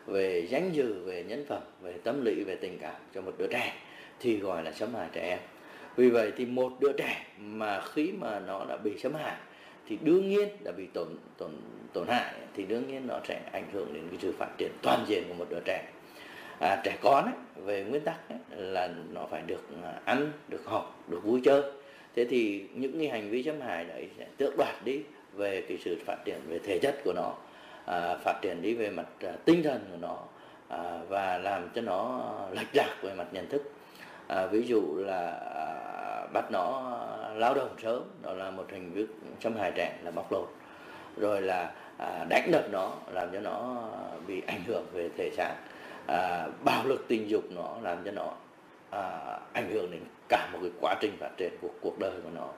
về 0.07 0.47
danh 0.51 0.71
dự, 0.73 1.05
về 1.05 1.25
nhân 1.29 1.45
phẩm, 1.49 1.63
về 1.81 1.95
tâm 2.05 2.25
lý, 2.25 2.45
về 2.45 2.57
tình 2.57 2.79
cảm 2.79 2.95
cho 3.15 3.21
một 3.21 3.33
đứa 3.39 3.47
trẻ 3.51 3.75
thì 4.21 4.37
gọi 4.37 4.63
là 4.63 4.73
xâm 4.73 4.95
hại 4.95 5.09
trẻ 5.13 5.21
em. 5.21 5.39
Vì 5.97 6.11
vậy 6.11 6.33
thì 6.37 6.47
một 6.47 6.73
đứa 6.81 6.93
trẻ 6.93 7.27
mà 7.39 7.81
khi 7.81 8.13
mà 8.13 8.41
nó 8.41 8.65
đã 8.69 8.77
bị 8.77 8.99
xâm 8.99 9.15
hại 9.15 9.37
thì 9.89 9.99
đương 10.03 10.29
nhiên 10.29 10.49
đã 10.65 10.73
bị 10.73 10.87
tổn 10.95 11.09
tổn 11.39 11.51
tổn 11.93 12.09
hại 12.09 12.35
thì 12.55 12.65
đương 12.65 12.89
nhiên 12.89 13.07
nó 13.07 13.21
sẽ 13.29 13.41
ảnh 13.53 13.69
hưởng 13.73 13.95
đến 13.95 14.09
cái 14.11 14.19
sự 14.23 14.33
phát 14.39 14.49
triển 14.59 14.73
toàn 14.83 15.05
diện 15.09 15.25
của 15.29 15.35
một 15.35 15.47
đứa 15.51 15.61
trẻ 15.65 15.85
à, 16.59 16.81
trẻ 16.85 16.97
con 17.03 17.25
ấy, 17.25 17.35
về 17.65 17.85
nguyên 17.85 18.03
tắc 18.03 18.29
ấy, 18.29 18.39
là 18.57 18.91
nó 19.13 19.27
phải 19.31 19.43
được 19.47 19.69
à, 19.85 20.01
ăn 20.05 20.33
được 20.49 20.65
học 20.65 20.99
được 21.09 21.21
vui 21.25 21.41
chơi. 21.45 21.63
Thế 22.17 22.25
thì 22.31 22.69
những 22.75 22.99
cái 22.99 23.09
hành 23.09 23.31
vi 23.31 23.43
xâm 23.43 23.61
hại 23.61 23.85
đấy 23.85 24.09
sẽ 24.19 24.27
tước 24.37 24.57
đoạt 24.59 24.75
đi 24.85 25.03
về 25.33 25.63
cái 25.69 25.79
sự 25.85 25.99
phát 26.07 26.17
triển 26.25 26.41
về 26.49 26.59
thể 26.59 26.79
chất 26.79 26.97
của 27.05 27.13
nó 27.13 27.35
à, 27.87 28.17
phát 28.17 28.39
triển 28.43 28.63
đi 28.63 28.75
về 28.75 28.91
mặt 28.91 29.07
à, 29.21 29.33
tinh 29.45 29.63
thần 29.63 29.81
của 29.91 29.97
nó 30.01 30.19
à, 30.69 31.01
và 31.09 31.39
làm 31.39 31.69
cho 31.75 31.81
nó 31.81 32.31
lệch 32.53 32.75
lạc 32.75 32.97
về 33.03 33.15
mặt 33.15 33.27
nhận 33.33 33.49
thức. 33.49 33.63
À, 34.29 34.47
ví 34.47 34.63
dụ 34.67 34.81
là 34.97 35.31
à, 35.55 35.67
bắt 36.33 36.45
nó 36.53 36.97
lao 37.35 37.55
động 37.55 37.77
sớm 37.83 38.03
đó 38.23 38.33
là 38.33 38.51
một 38.51 38.67
hình 38.71 38.95
thức 38.95 39.07
xâm 39.41 39.57
hại 39.57 39.73
trẻ 39.75 39.99
là 40.05 40.11
bóc 40.11 40.33
lột. 40.33 40.49
Rồi 41.17 41.43
là 41.43 41.73
à, 41.97 42.25
đánh 42.29 42.49
đập 42.53 42.65
nó 42.71 42.93
làm 43.13 43.29
cho 43.33 43.41
nó 43.41 43.89
bị 44.27 44.43
ảnh 44.47 44.61
hưởng 44.67 44.87
về 44.93 45.09
thể 45.17 45.31
xác 45.37 45.55
à, 46.09 46.49
bạo 46.65 46.87
lực 46.87 47.05
tình 47.09 47.31
dục 47.31 47.45
nó 47.51 47.77
làm 47.83 48.05
cho 48.05 48.11
nó 48.11 48.33
à, 48.91 49.39
ảnh 49.53 49.71
hưởng 49.71 49.91
đến 49.91 50.01
cả 50.29 50.49
một 50.53 50.59
cái 50.63 50.71
quá 50.81 50.95
trình 51.01 51.17
phát 51.21 51.31
triển 51.37 51.53
của 51.61 51.69
cuộc 51.81 51.99
đời 51.99 52.13
của 52.25 52.31
nó. 52.35 52.49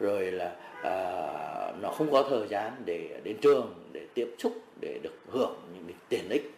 Rồi 0.00 0.32
là 0.32 0.52
à, 0.82 0.92
nó 1.80 1.88
không 1.90 2.10
có 2.12 2.26
thời 2.30 2.48
gian 2.48 2.72
để 2.84 3.20
đến 3.24 3.36
trường 3.40 3.74
để 3.92 4.06
tiếp 4.14 4.34
xúc 4.38 4.52
để 4.80 4.98
được 5.02 5.14
hưởng 5.28 5.56
những 5.74 5.84
cái 5.84 5.96
tiện 6.08 6.28
ích 6.30 6.50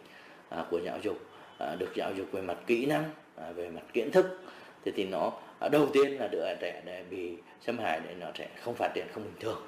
à, 0.49 0.65
của 0.69 0.79
giáo 0.79 0.97
dục 1.03 1.17
à, 1.57 1.75
được 1.79 1.95
giáo 1.95 2.11
dục 2.13 2.27
về 2.31 2.41
mặt 2.41 2.57
kỹ 2.67 2.85
năng 2.85 3.03
à, 3.35 3.51
về 3.51 3.69
mặt 3.69 3.83
kiến 3.93 4.11
thức. 4.11 4.39
Thì 4.85 4.91
thì 4.95 5.05
nó 5.05 5.31
à, 5.59 5.67
đầu 5.67 5.87
tiên 5.93 6.19
là 6.19 6.27
đứa 6.27 6.45
trẻ 6.59 6.81
này 6.85 7.03
bị 7.09 7.33
xâm 7.61 7.77
hại 7.77 7.99
để 8.07 8.15
nó 8.19 8.27
sẽ 8.35 8.47
không 8.61 8.75
phát 8.75 8.91
triển 8.95 9.07
không 9.13 9.23
bình 9.23 9.39
thường. 9.39 9.61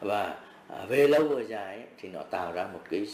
Và 0.00 0.36
à, 0.68 0.84
về 0.88 1.08
lâu 1.08 1.22
về 1.28 1.44
dài 1.44 1.74
ấy, 1.76 1.86
thì 2.00 2.08
nó 2.08 2.22
tạo 2.22 2.52
ra 2.52 2.66
một 2.72 2.80
cái 2.90 3.06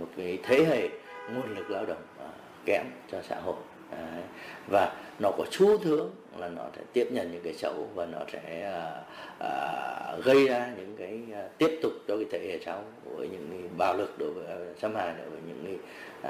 một 0.00 0.08
cái 0.16 0.38
thế 0.42 0.64
hệ 0.64 0.88
nguồn 1.34 1.54
lực 1.54 1.70
lao 1.70 1.86
động 1.86 2.02
à, 2.18 2.28
kém 2.64 2.86
cho 3.12 3.22
xã 3.22 3.40
hội 3.40 3.56
Đấy. 3.90 4.22
và 4.68 4.92
nó 5.18 5.30
có 5.38 5.44
xu 5.50 5.78
hướng 5.78 6.10
là 6.36 6.48
nó 6.48 6.62
sẽ 6.76 6.82
tiếp 6.92 7.08
nhận 7.10 7.32
những 7.32 7.42
cái 7.44 7.54
xấu 7.54 7.88
và 7.94 8.06
nó 8.06 8.18
sẽ 8.32 8.62
à, 8.62 9.02
à, 9.40 10.16
gây 10.24 10.48
ra 10.48 10.72
những 10.76 10.96
cái 10.98 11.20
à, 11.34 11.48
tiếp 11.58 11.78
tục 11.82 11.92
cho 12.08 12.16
cái 12.16 12.26
thế 12.30 12.48
hệ 12.48 12.58
sau 12.64 12.84
với 13.04 13.28
những 13.28 13.48
cái 13.50 13.60
bạo 13.78 13.96
lực 13.96 14.18
đối 14.18 14.32
với 14.32 14.74
xâm 14.78 14.94
hại 14.94 15.14
đối 15.18 15.30
với 15.30 15.40
những 15.48 15.64
cái 15.64 15.76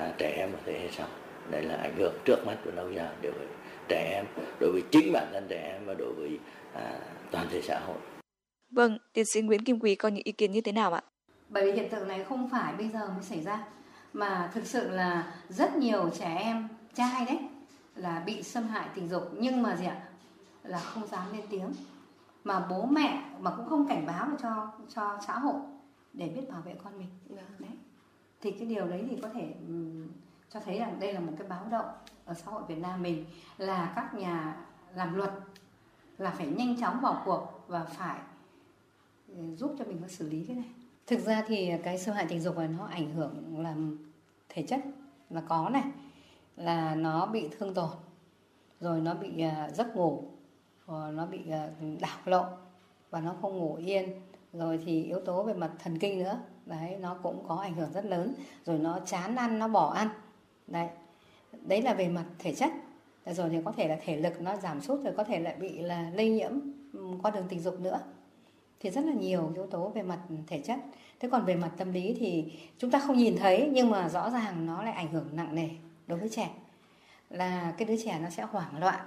à, 0.02 0.12
trẻ 0.18 0.34
em 0.36 0.52
ở 0.52 0.58
thế 0.64 0.72
hệ 0.72 0.88
sau 0.90 1.08
đây 1.50 1.62
là 1.62 1.76
ảnh 1.76 1.96
hưởng 1.96 2.14
trước 2.24 2.46
mắt 2.46 2.56
và 2.64 2.72
lâu 2.74 2.92
dài 2.92 3.14
đối 3.22 3.32
với 3.32 3.46
trẻ 3.88 4.10
em 4.14 4.24
đối 4.60 4.72
với 4.72 4.82
chính 4.90 5.12
bản 5.12 5.26
thân 5.32 5.46
trẻ 5.48 5.72
em 5.72 5.86
và 5.86 5.94
đối 5.94 6.12
với 6.12 6.38
à, 6.72 6.98
toàn 7.30 7.46
thể 7.50 7.62
xã 7.62 7.80
hội 7.86 7.96
Vâng, 8.70 8.98
tiến 9.12 9.24
sĩ 9.24 9.40
Nguyễn 9.40 9.64
Kim 9.64 9.80
Quý 9.80 9.94
có 9.94 10.08
những 10.08 10.24
ý 10.24 10.32
kiến 10.32 10.52
như 10.52 10.60
thế 10.60 10.72
nào 10.72 10.92
ạ? 10.92 11.02
Bởi 11.48 11.64
vì 11.64 11.72
hiện 11.72 11.90
tượng 11.90 12.08
này 12.08 12.24
không 12.24 12.48
phải 12.50 12.74
bây 12.78 12.88
giờ 12.88 13.08
mới 13.14 13.22
xảy 13.22 13.40
ra 13.40 13.64
mà 14.16 14.50
thực 14.54 14.66
sự 14.66 14.90
là 14.90 15.34
rất 15.48 15.76
nhiều 15.76 16.10
trẻ 16.18 16.36
em 16.36 16.68
trai 16.94 17.24
đấy 17.24 17.38
là 17.94 18.22
bị 18.26 18.42
xâm 18.42 18.68
hại 18.68 18.88
tình 18.94 19.08
dục. 19.08 19.30
Nhưng 19.38 19.62
mà 19.62 19.76
gì 19.76 19.86
ạ? 19.86 20.02
Là 20.62 20.78
không 20.78 21.06
dám 21.06 21.32
lên 21.32 21.44
tiếng. 21.50 21.72
Mà 22.44 22.66
bố 22.70 22.86
mẹ 22.86 23.24
mà 23.40 23.50
cũng 23.56 23.68
không 23.68 23.88
cảnh 23.88 24.06
báo 24.06 24.28
cho 24.42 24.72
cho 24.94 25.18
xã 25.26 25.38
hội 25.38 25.60
để 26.12 26.28
biết 26.28 26.50
bảo 26.50 26.60
vệ 26.60 26.74
con 26.84 26.98
mình. 26.98 27.08
Đấy. 27.58 27.70
Thì 28.40 28.50
cái 28.50 28.68
điều 28.68 28.86
đấy 28.86 29.06
thì 29.10 29.18
có 29.22 29.28
thể 29.28 29.54
um, 29.68 30.08
cho 30.50 30.60
thấy 30.60 30.78
rằng 30.78 31.00
đây 31.00 31.12
là 31.12 31.20
một 31.20 31.32
cái 31.38 31.48
báo 31.48 31.66
động 31.70 31.86
ở 32.24 32.34
xã 32.34 32.50
hội 32.50 32.62
Việt 32.68 32.78
Nam 32.78 33.02
mình 33.02 33.24
là 33.58 33.92
các 33.96 34.14
nhà 34.14 34.56
làm 34.94 35.14
luật 35.14 35.30
là 36.18 36.30
phải 36.30 36.46
nhanh 36.46 36.80
chóng 36.80 37.00
vào 37.00 37.22
cuộc 37.24 37.64
và 37.68 37.84
phải 37.84 38.18
ừ, 39.28 39.56
giúp 39.56 39.74
cho 39.78 39.84
mình 39.84 39.98
có 40.02 40.08
xử 40.08 40.28
lý 40.28 40.44
cái 40.44 40.56
này. 40.56 40.70
Thực 41.06 41.20
ra 41.20 41.44
thì 41.46 41.70
cái 41.84 41.98
xâm 41.98 42.14
hại 42.14 42.26
tình 42.28 42.40
dục 42.40 42.56
này 42.56 42.68
nó 42.68 42.86
ảnh 42.86 43.14
hưởng 43.14 43.62
làm 43.62 44.05
thể 44.56 44.62
chất 44.62 44.80
là 45.30 45.42
có 45.48 45.68
này, 45.68 45.84
là 46.56 46.94
nó 46.94 47.26
bị 47.26 47.48
thương 47.58 47.74
tổn, 47.74 47.90
rồi 48.80 49.00
nó 49.00 49.14
bị 49.14 49.42
à, 49.42 49.70
giấc 49.74 49.96
ngủ, 49.96 50.22
rồi 50.86 51.12
nó 51.12 51.26
bị 51.26 51.50
à, 51.50 51.70
đảo 52.00 52.18
lộn 52.24 52.46
và 53.10 53.20
nó 53.20 53.34
không 53.40 53.58
ngủ 53.58 53.74
yên. 53.74 54.08
Rồi 54.52 54.80
thì 54.84 55.02
yếu 55.02 55.20
tố 55.20 55.42
về 55.42 55.54
mặt 55.54 55.70
thần 55.78 55.98
kinh 55.98 56.18
nữa, 56.18 56.38
đấy, 56.66 56.96
nó 57.00 57.16
cũng 57.22 57.44
có 57.48 57.56
ảnh 57.56 57.74
hưởng 57.74 57.92
rất 57.92 58.04
lớn, 58.04 58.32
rồi 58.64 58.78
nó 58.78 58.98
chán 59.06 59.36
ăn, 59.36 59.58
nó 59.58 59.68
bỏ 59.68 59.92
ăn, 59.92 60.08
đấy. 60.66 60.88
Đấy 61.62 61.82
là 61.82 61.94
về 61.94 62.08
mặt 62.08 62.24
thể 62.38 62.54
chất. 62.54 62.70
Rồi 63.26 63.50
thì 63.50 63.58
có 63.64 63.72
thể 63.72 63.88
là 63.88 63.96
thể 64.04 64.16
lực 64.16 64.40
nó 64.40 64.56
giảm 64.56 64.80
sút 64.80 65.04
rồi 65.04 65.14
có 65.16 65.24
thể 65.24 65.40
lại 65.40 65.56
bị 65.60 65.78
là 65.78 66.10
lây 66.14 66.30
nhiễm 66.30 66.52
qua 67.22 67.30
đường 67.30 67.46
tình 67.48 67.60
dục 67.60 67.80
nữa. 67.80 68.00
Thì 68.80 68.90
rất 68.90 69.04
là 69.04 69.12
nhiều 69.12 69.50
yếu 69.54 69.66
tố 69.66 69.88
về 69.88 70.02
mặt 70.02 70.18
thể 70.46 70.60
chất 70.60 70.78
thế 71.20 71.28
còn 71.32 71.44
về 71.44 71.54
mặt 71.54 71.70
tâm 71.76 71.92
lý 71.92 72.16
thì 72.18 72.52
chúng 72.78 72.90
ta 72.90 72.98
không 72.98 73.16
nhìn 73.16 73.36
thấy 73.36 73.70
nhưng 73.72 73.90
mà 73.90 74.08
rõ 74.08 74.30
ràng 74.30 74.66
nó 74.66 74.82
lại 74.82 74.92
ảnh 74.92 75.12
hưởng 75.12 75.28
nặng 75.32 75.54
nề 75.54 75.68
đối 76.06 76.18
với 76.18 76.28
trẻ. 76.28 76.50
Là 77.30 77.74
cái 77.78 77.88
đứa 77.88 77.96
trẻ 78.04 78.18
nó 78.22 78.30
sẽ 78.30 78.42
hoảng 78.42 78.78
loạn 78.78 79.00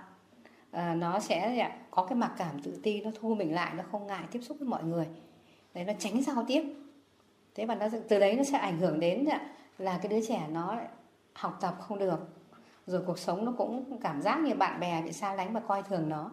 à, 0.71 0.95
nó 0.95 1.19
sẽ 1.19 1.55
dạ, 1.57 1.71
có 1.91 2.05
cái 2.05 2.15
mặc 2.15 2.31
cảm 2.37 2.61
tự 2.63 2.79
ti 2.83 3.01
nó 3.01 3.11
thu 3.19 3.35
mình 3.35 3.55
lại 3.55 3.73
nó 3.77 3.83
không 3.91 4.07
ngại 4.07 4.23
tiếp 4.31 4.39
xúc 4.41 4.57
với 4.59 4.67
mọi 4.67 4.83
người. 4.83 5.07
Đấy 5.73 5.83
nó 5.83 5.93
tránh 5.99 6.21
giao 6.21 6.45
tiếp. 6.47 6.63
Thế 7.55 7.65
và 7.65 7.75
nó 7.75 7.87
từ 8.09 8.19
đấy 8.19 8.35
nó 8.35 8.43
sẽ 8.43 8.57
ảnh 8.57 8.79
hưởng 8.79 8.99
đến 8.99 9.25
dạ, 9.27 9.39
là 9.77 9.97
cái 9.97 10.07
đứa 10.07 10.25
trẻ 10.27 10.47
nó 10.51 10.77
học 11.33 11.57
tập 11.61 11.75
không 11.79 11.99
được. 11.99 12.19
Rồi 12.87 13.01
cuộc 13.07 13.19
sống 13.19 13.45
nó 13.45 13.53
cũng 13.57 13.97
cảm 14.01 14.21
giác 14.21 14.39
như 14.39 14.55
bạn 14.55 14.79
bè 14.79 15.01
bị 15.01 15.11
xa 15.11 15.33
lánh 15.33 15.53
và 15.53 15.59
coi 15.59 15.83
thường 15.83 16.09
nó. 16.09 16.31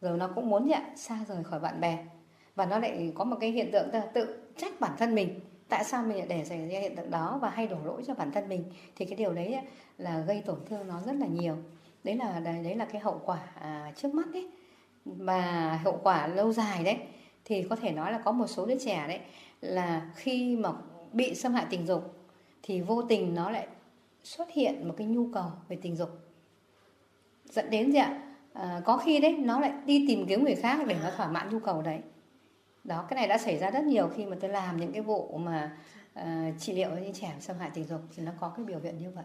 Rồi 0.00 0.18
nó 0.18 0.28
cũng 0.34 0.50
muốn 0.50 0.66
nhận 0.66 0.82
xa 0.96 1.18
rời 1.28 1.44
khỏi 1.44 1.60
bạn 1.60 1.80
bè. 1.80 2.04
Và 2.54 2.66
nó 2.66 2.78
lại 2.78 3.12
có 3.14 3.24
một 3.24 3.36
cái 3.40 3.50
hiện 3.50 3.70
tượng 3.72 3.92
là 3.92 4.00
tự 4.00 4.41
trách 4.56 4.80
bản 4.80 4.92
thân 4.98 5.14
mình. 5.14 5.40
Tại 5.68 5.84
sao 5.84 6.02
mình 6.02 6.18
lại 6.18 6.26
để 6.26 6.44
xảy 6.44 6.68
ra 6.68 6.80
hiện 6.80 6.96
tượng 6.96 7.10
đó 7.10 7.38
và 7.42 7.50
hay 7.50 7.66
đổ 7.66 7.76
lỗi 7.84 8.02
cho 8.06 8.14
bản 8.14 8.32
thân 8.32 8.48
mình? 8.48 8.64
Thì 8.96 9.04
cái 9.04 9.16
điều 9.16 9.32
đấy 9.32 9.58
là 9.98 10.20
gây 10.20 10.42
tổn 10.46 10.58
thương 10.68 10.88
nó 10.88 11.00
rất 11.06 11.12
là 11.12 11.26
nhiều. 11.26 11.56
Đấy 12.04 12.16
là 12.16 12.40
đấy 12.40 12.74
là 12.74 12.84
cái 12.84 13.00
hậu 13.00 13.20
quả 13.24 13.40
à, 13.60 13.92
trước 13.96 14.14
mắt 14.14 14.26
đấy 14.32 14.48
và 15.04 15.76
hậu 15.84 16.00
quả 16.02 16.26
lâu 16.26 16.52
dài 16.52 16.84
đấy 16.84 16.96
thì 17.44 17.62
có 17.70 17.76
thể 17.76 17.90
nói 17.90 18.12
là 18.12 18.18
có 18.18 18.32
một 18.32 18.46
số 18.46 18.66
đứa 18.66 18.78
trẻ 18.78 19.04
đấy 19.08 19.20
là 19.60 20.10
khi 20.14 20.56
mà 20.56 20.70
bị 21.12 21.34
xâm 21.34 21.54
hại 21.54 21.66
tình 21.70 21.86
dục 21.86 22.14
thì 22.62 22.80
vô 22.80 23.02
tình 23.02 23.34
nó 23.34 23.50
lại 23.50 23.66
xuất 24.22 24.50
hiện 24.52 24.88
một 24.88 24.94
cái 24.98 25.06
nhu 25.06 25.28
cầu 25.34 25.50
về 25.68 25.78
tình 25.82 25.96
dục. 25.96 26.10
Dẫn 27.44 27.70
đến 27.70 27.92
gì 27.92 27.98
ạ? 27.98 28.22
À, 28.52 28.80
có 28.84 28.96
khi 28.96 29.20
đấy 29.20 29.32
nó 29.32 29.60
lại 29.60 29.72
đi 29.86 30.04
tìm 30.08 30.26
kiếm 30.26 30.44
người 30.44 30.54
khác 30.54 30.86
để 30.86 30.96
nó 31.02 31.10
thỏa 31.16 31.28
mãn 31.28 31.50
nhu 31.50 31.58
cầu 31.58 31.82
đấy 31.82 32.00
đó 32.84 33.04
cái 33.08 33.16
này 33.16 33.28
đã 33.28 33.38
xảy 33.38 33.58
ra 33.58 33.70
rất 33.70 33.84
nhiều 33.84 34.08
khi 34.16 34.26
mà 34.26 34.36
tôi 34.40 34.50
làm 34.50 34.76
những 34.76 34.92
cái 34.92 35.02
vụ 35.02 35.38
mà 35.38 35.76
uh, 36.20 36.24
trị 36.58 36.72
liệu 36.72 36.90
những 36.90 37.12
trẻ 37.12 37.34
xâm 37.40 37.58
hại 37.58 37.70
tình 37.74 37.84
dục 37.84 38.00
thì 38.16 38.22
nó 38.22 38.32
có 38.40 38.52
cái 38.56 38.64
biểu 38.64 38.80
hiện 38.80 38.98
như 38.98 39.10
vậy. 39.10 39.24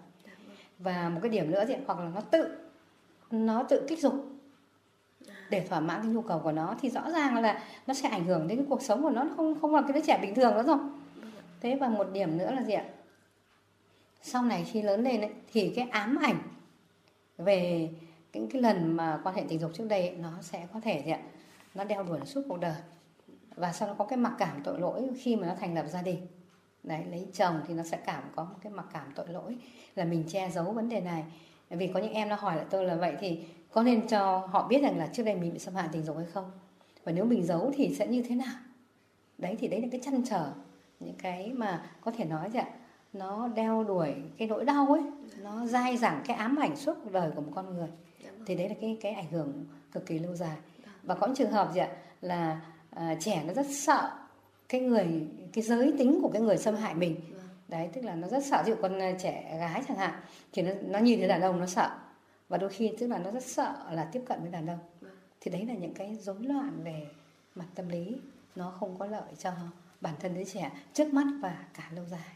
Và 0.79 1.09
một 1.09 1.19
cái 1.23 1.29
điểm 1.29 1.51
nữa 1.51 1.65
thì 1.67 1.75
hoặc 1.85 1.99
là 1.99 2.09
nó 2.15 2.21
tự 2.21 2.57
nó 3.31 3.63
tự 3.63 3.85
kích 3.87 3.99
dục 3.99 4.13
để 5.49 5.65
thỏa 5.69 5.79
mãn 5.79 6.01
cái 6.01 6.11
nhu 6.11 6.21
cầu 6.21 6.39
của 6.39 6.51
nó 6.51 6.75
thì 6.81 6.89
rõ 6.89 7.11
ràng 7.11 7.37
là 7.37 7.63
nó 7.87 7.93
sẽ 7.93 8.09
ảnh 8.09 8.25
hưởng 8.25 8.47
đến 8.47 8.57
cái 8.57 8.67
cuộc 8.69 8.81
sống 8.81 9.03
của 9.03 9.09
nó, 9.09 9.23
nó 9.23 9.29
không 9.35 9.59
không 9.61 9.75
là 9.75 9.81
cái 9.81 9.93
đứa 9.93 10.01
trẻ 10.07 10.19
bình 10.21 10.35
thường 10.35 10.53
nữa 10.55 10.63
rồi. 10.63 10.77
Thế 11.61 11.75
và 11.75 11.89
một 11.89 12.07
điểm 12.13 12.37
nữa 12.37 12.51
là 12.51 12.63
gì 12.63 12.73
ạ? 12.73 12.85
Sau 14.21 14.43
này 14.43 14.63
khi 14.71 14.81
lớn 14.81 15.03
lên 15.03 15.21
ấy, 15.21 15.33
thì 15.53 15.73
cái 15.75 15.87
ám 15.89 16.17
ảnh 16.21 16.37
về 17.37 17.89
những 18.33 18.49
cái 18.49 18.61
lần 18.61 18.97
mà 18.97 19.19
quan 19.23 19.35
hệ 19.35 19.43
tình 19.49 19.59
dục 19.59 19.71
trước 19.73 19.85
đây 19.89 20.07
ấy, 20.07 20.17
nó 20.17 20.31
sẽ 20.41 20.67
có 20.73 20.79
thể 20.79 21.03
gì 21.05 21.11
ạ? 21.11 21.19
Nó 21.75 21.83
đeo 21.83 22.03
đuổi 22.03 22.19
suốt 22.25 22.41
cuộc 22.49 22.59
đời 22.59 22.75
và 23.57 23.73
sau 23.73 23.87
đó 23.87 23.95
có 23.97 24.05
cái 24.05 24.17
mặc 24.17 24.33
cảm 24.37 24.61
tội 24.63 24.79
lỗi 24.79 25.09
khi 25.19 25.35
mà 25.35 25.47
nó 25.47 25.55
thành 25.59 25.75
lập 25.75 25.85
gia 25.87 26.01
đình. 26.01 26.27
Đấy 26.83 27.03
lấy 27.09 27.27
chồng 27.33 27.61
thì 27.67 27.73
nó 27.73 27.83
sẽ 27.83 27.97
cảm 27.97 28.23
có 28.35 28.43
một 28.43 28.55
cái 28.61 28.71
mặc 28.71 28.85
cảm 28.93 29.11
tội 29.15 29.27
lỗi 29.27 29.57
là 29.95 30.05
mình 30.05 30.23
che 30.27 30.49
giấu 30.49 30.63
vấn 30.63 30.89
đề 30.89 31.01
này. 31.01 31.23
Vì 31.69 31.87
có 31.87 31.99
những 31.99 32.13
em 32.13 32.29
nó 32.29 32.35
hỏi 32.35 32.55
lại 32.55 32.65
tôi 32.69 32.85
là 32.85 32.95
vậy 32.95 33.15
thì 33.19 33.45
có 33.71 33.83
nên 33.83 34.07
cho 34.07 34.37
họ 34.37 34.67
biết 34.67 34.81
rằng 34.81 34.97
là 34.97 35.07
trước 35.13 35.23
đây 35.23 35.35
mình 35.35 35.53
bị 35.53 35.59
xâm 35.59 35.75
hại 35.75 35.87
tình 35.91 36.03
dục 36.03 36.17
hay 36.17 36.25
không? 36.25 36.51
Và 37.03 37.11
nếu 37.11 37.25
mình 37.25 37.45
giấu 37.45 37.71
thì 37.75 37.95
sẽ 37.95 38.07
như 38.07 38.21
thế 38.21 38.35
nào? 38.35 38.53
Đấy 39.37 39.57
thì 39.59 39.67
đấy 39.67 39.81
là 39.81 39.87
cái 39.91 40.01
chăn 40.03 40.21
trở 40.29 40.51
những 40.99 41.15
cái 41.15 41.53
mà 41.53 41.85
có 42.01 42.11
thể 42.11 42.25
nói 42.25 42.49
rằng 42.49 42.67
nó 43.13 43.47
đeo 43.47 43.83
đuổi 43.83 44.15
cái 44.37 44.47
nỗi 44.47 44.65
đau 44.65 44.87
ấy 44.87 45.03
nó 45.41 45.65
dai 45.65 45.97
dẳng 45.97 46.21
cái 46.25 46.37
ám 46.37 46.55
ảnh 46.55 46.75
suốt 46.75 46.93
cuộc 47.03 47.11
đời 47.11 47.31
của 47.35 47.41
một 47.41 47.51
con 47.55 47.73
người. 47.77 47.89
Thì 48.45 48.55
đấy 48.55 48.69
là 48.69 48.75
cái 48.81 48.97
cái 49.01 49.11
ảnh 49.11 49.31
hưởng 49.31 49.65
cực 49.91 50.05
kỳ 50.05 50.19
lâu 50.19 50.35
dài. 50.35 50.57
Và 51.03 51.15
có 51.15 51.27
những 51.27 51.35
trường 51.35 51.51
hợp 51.51 51.71
gì 51.73 51.79
ạ? 51.79 51.89
Là 52.21 52.61
à, 52.89 53.15
trẻ 53.19 53.43
nó 53.47 53.53
rất 53.53 53.65
sợ 53.69 54.11
cái 54.69 54.81
người 54.81 55.07
cái 55.53 55.63
giới 55.63 55.93
tính 55.97 56.19
của 56.21 56.29
cái 56.33 56.41
người 56.41 56.57
xâm 56.57 56.75
hại 56.75 56.95
mình. 56.95 57.15
Đấy 57.67 57.89
tức 57.93 58.03
là 58.03 58.15
nó 58.15 58.27
rất 58.27 58.45
sợ. 58.45 58.63
Ví 58.65 58.71
dụ 58.71 58.77
con 58.81 58.99
trẻ 59.19 59.57
gái 59.59 59.83
chẳng 59.87 59.97
hạn 59.97 60.13
thì 60.53 60.61
nó, 60.61 60.71
nó 60.81 60.99
nhìn 60.99 61.19
thấy 61.19 61.27
đàn 61.27 61.41
ông 61.41 61.59
nó 61.59 61.65
sợ. 61.65 61.89
Và 62.49 62.57
đôi 62.57 62.69
khi 62.69 62.91
tức 62.99 63.07
là 63.07 63.17
nó 63.17 63.31
rất 63.31 63.43
sợ 63.43 63.75
là 63.91 64.09
tiếp 64.11 64.21
cận 64.25 64.41
với 64.41 64.51
đàn 64.51 64.67
ông. 64.67 64.79
Thì 65.41 65.51
đấy 65.51 65.65
là 65.65 65.73
những 65.73 65.93
cái 65.93 66.17
rối 66.21 66.43
loạn 66.43 66.81
về 66.83 67.07
mặt 67.55 67.65
tâm 67.75 67.89
lý. 67.89 68.15
Nó 68.55 68.73
không 68.79 68.97
có 68.99 69.05
lợi 69.05 69.33
cho 69.39 69.51
bản 70.01 70.13
thân 70.19 70.35
đứa 70.35 70.43
trẻ 70.43 70.71
trước 70.93 71.13
mắt 71.13 71.25
và 71.41 71.65
cả 71.73 71.89
lâu 71.95 72.05
dài. 72.05 72.35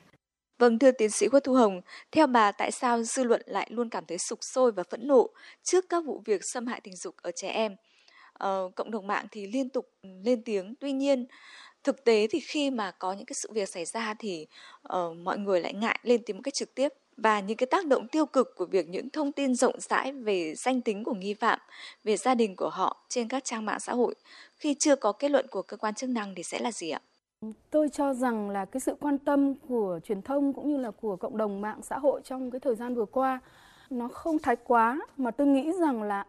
Vâng 0.60 0.80
thưa 0.80 0.92
tiến 0.92 1.10
sĩ 1.12 1.28
Khuất 1.28 1.44
Thu 1.44 1.54
Hồng, 1.54 1.82
theo 2.12 2.28
bà 2.28 2.52
tại 2.52 2.72
sao 2.72 3.04
dư 3.04 3.24
luận 3.24 3.42
lại 3.46 3.68
luôn 3.72 3.90
cảm 3.90 4.06
thấy 4.06 4.18
sục 4.18 4.40
sôi 4.42 4.72
và 4.72 4.84
phẫn 4.92 5.08
nộ 5.08 5.28
trước 5.64 5.86
các 5.90 6.06
vụ 6.06 6.22
việc 6.26 6.42
xâm 6.54 6.68
hại 6.68 6.82
tình 6.82 6.96
dục 6.96 7.16
ở 7.22 7.32
trẻ 7.36 7.50
em? 7.50 7.76
Ờ, 8.42 8.70
cộng 8.76 8.92
đồng 8.92 9.08
mạng 9.08 9.26
thì 9.32 9.48
liên 9.48 9.70
tục 9.70 9.90
ừ, 10.02 10.10
lên 10.24 10.42
tiếng, 10.44 10.76
tuy 10.80 10.92
nhiên 10.92 11.26
thực 11.84 12.04
tế 12.04 12.28
thì 12.28 12.40
khi 12.40 12.70
mà 12.70 12.92
có 12.92 13.14
những 13.14 13.26
cái 13.26 13.34
sự 13.34 13.50
việc 13.54 13.70
xảy 13.70 13.86
ra 13.86 14.14
thì 14.20 14.48
uh, 14.96 15.18
mọi 15.18 15.38
người 15.38 15.62
lại 15.62 15.74
ngại 15.74 16.00
lên 16.04 16.22
tiếng 16.26 16.38
một 16.38 16.42
cách 16.44 16.54
trực 16.54 16.76
tiếp. 16.76 16.94
Và 17.18 17.40
những 17.40 17.58
cái 17.58 17.68
tác 17.68 17.86
động 17.86 18.08
tiêu 18.08 18.26
cực 18.26 18.56
của 18.56 18.66
việc 18.66 18.90
những 18.90 19.10
thông 19.10 19.32
tin 19.32 19.56
rộng 19.56 19.80
rãi 19.80 20.12
về 20.12 20.56
danh 20.56 20.82
tính 20.82 21.04
của 21.04 21.14
nghi 21.14 21.34
phạm, 21.34 21.60
về 22.04 22.18
gia 22.18 22.36
đình 22.36 22.56
của 22.56 22.70
họ 22.70 23.06
trên 23.10 23.28
các 23.28 23.44
trang 23.44 23.66
mạng 23.66 23.80
xã 23.80 23.94
hội 23.94 24.16
khi 24.58 24.74
chưa 24.74 24.96
có 24.96 25.12
kết 25.12 25.32
luận 25.32 25.46
của 25.52 25.62
cơ 25.62 25.78
quan 25.78 25.94
chức 25.94 26.10
năng 26.10 26.36
thì 26.36 26.44
sẽ 26.44 26.60
là 26.60 26.72
gì 26.72 26.90
ạ? 26.90 27.02
Tôi 27.70 27.90
cho 27.90 28.14
rằng 28.14 28.50
là 28.50 28.66
cái 28.66 28.80
sự 28.80 28.96
quan 29.00 29.18
tâm 29.18 29.56
của 29.56 30.00
truyền 30.04 30.22
thông 30.22 30.54
cũng 30.54 30.72
như 30.72 30.78
là 30.78 30.92
của 30.92 31.16
cộng 31.16 31.38
đồng 31.38 31.62
mạng 31.62 31.80
xã 31.84 31.98
hội 31.98 32.22
trong 32.24 32.52
cái 32.52 32.60
thời 32.60 32.76
gian 32.76 32.96
vừa 32.96 33.06
qua 33.06 33.40
nó 33.90 34.08
không 34.08 34.40
thái 34.40 34.56
quá. 34.56 35.00
Mà 35.18 35.32
tôi 35.32 35.48
nghĩ 35.48 35.72
rằng 35.80 36.04
là 36.04 36.26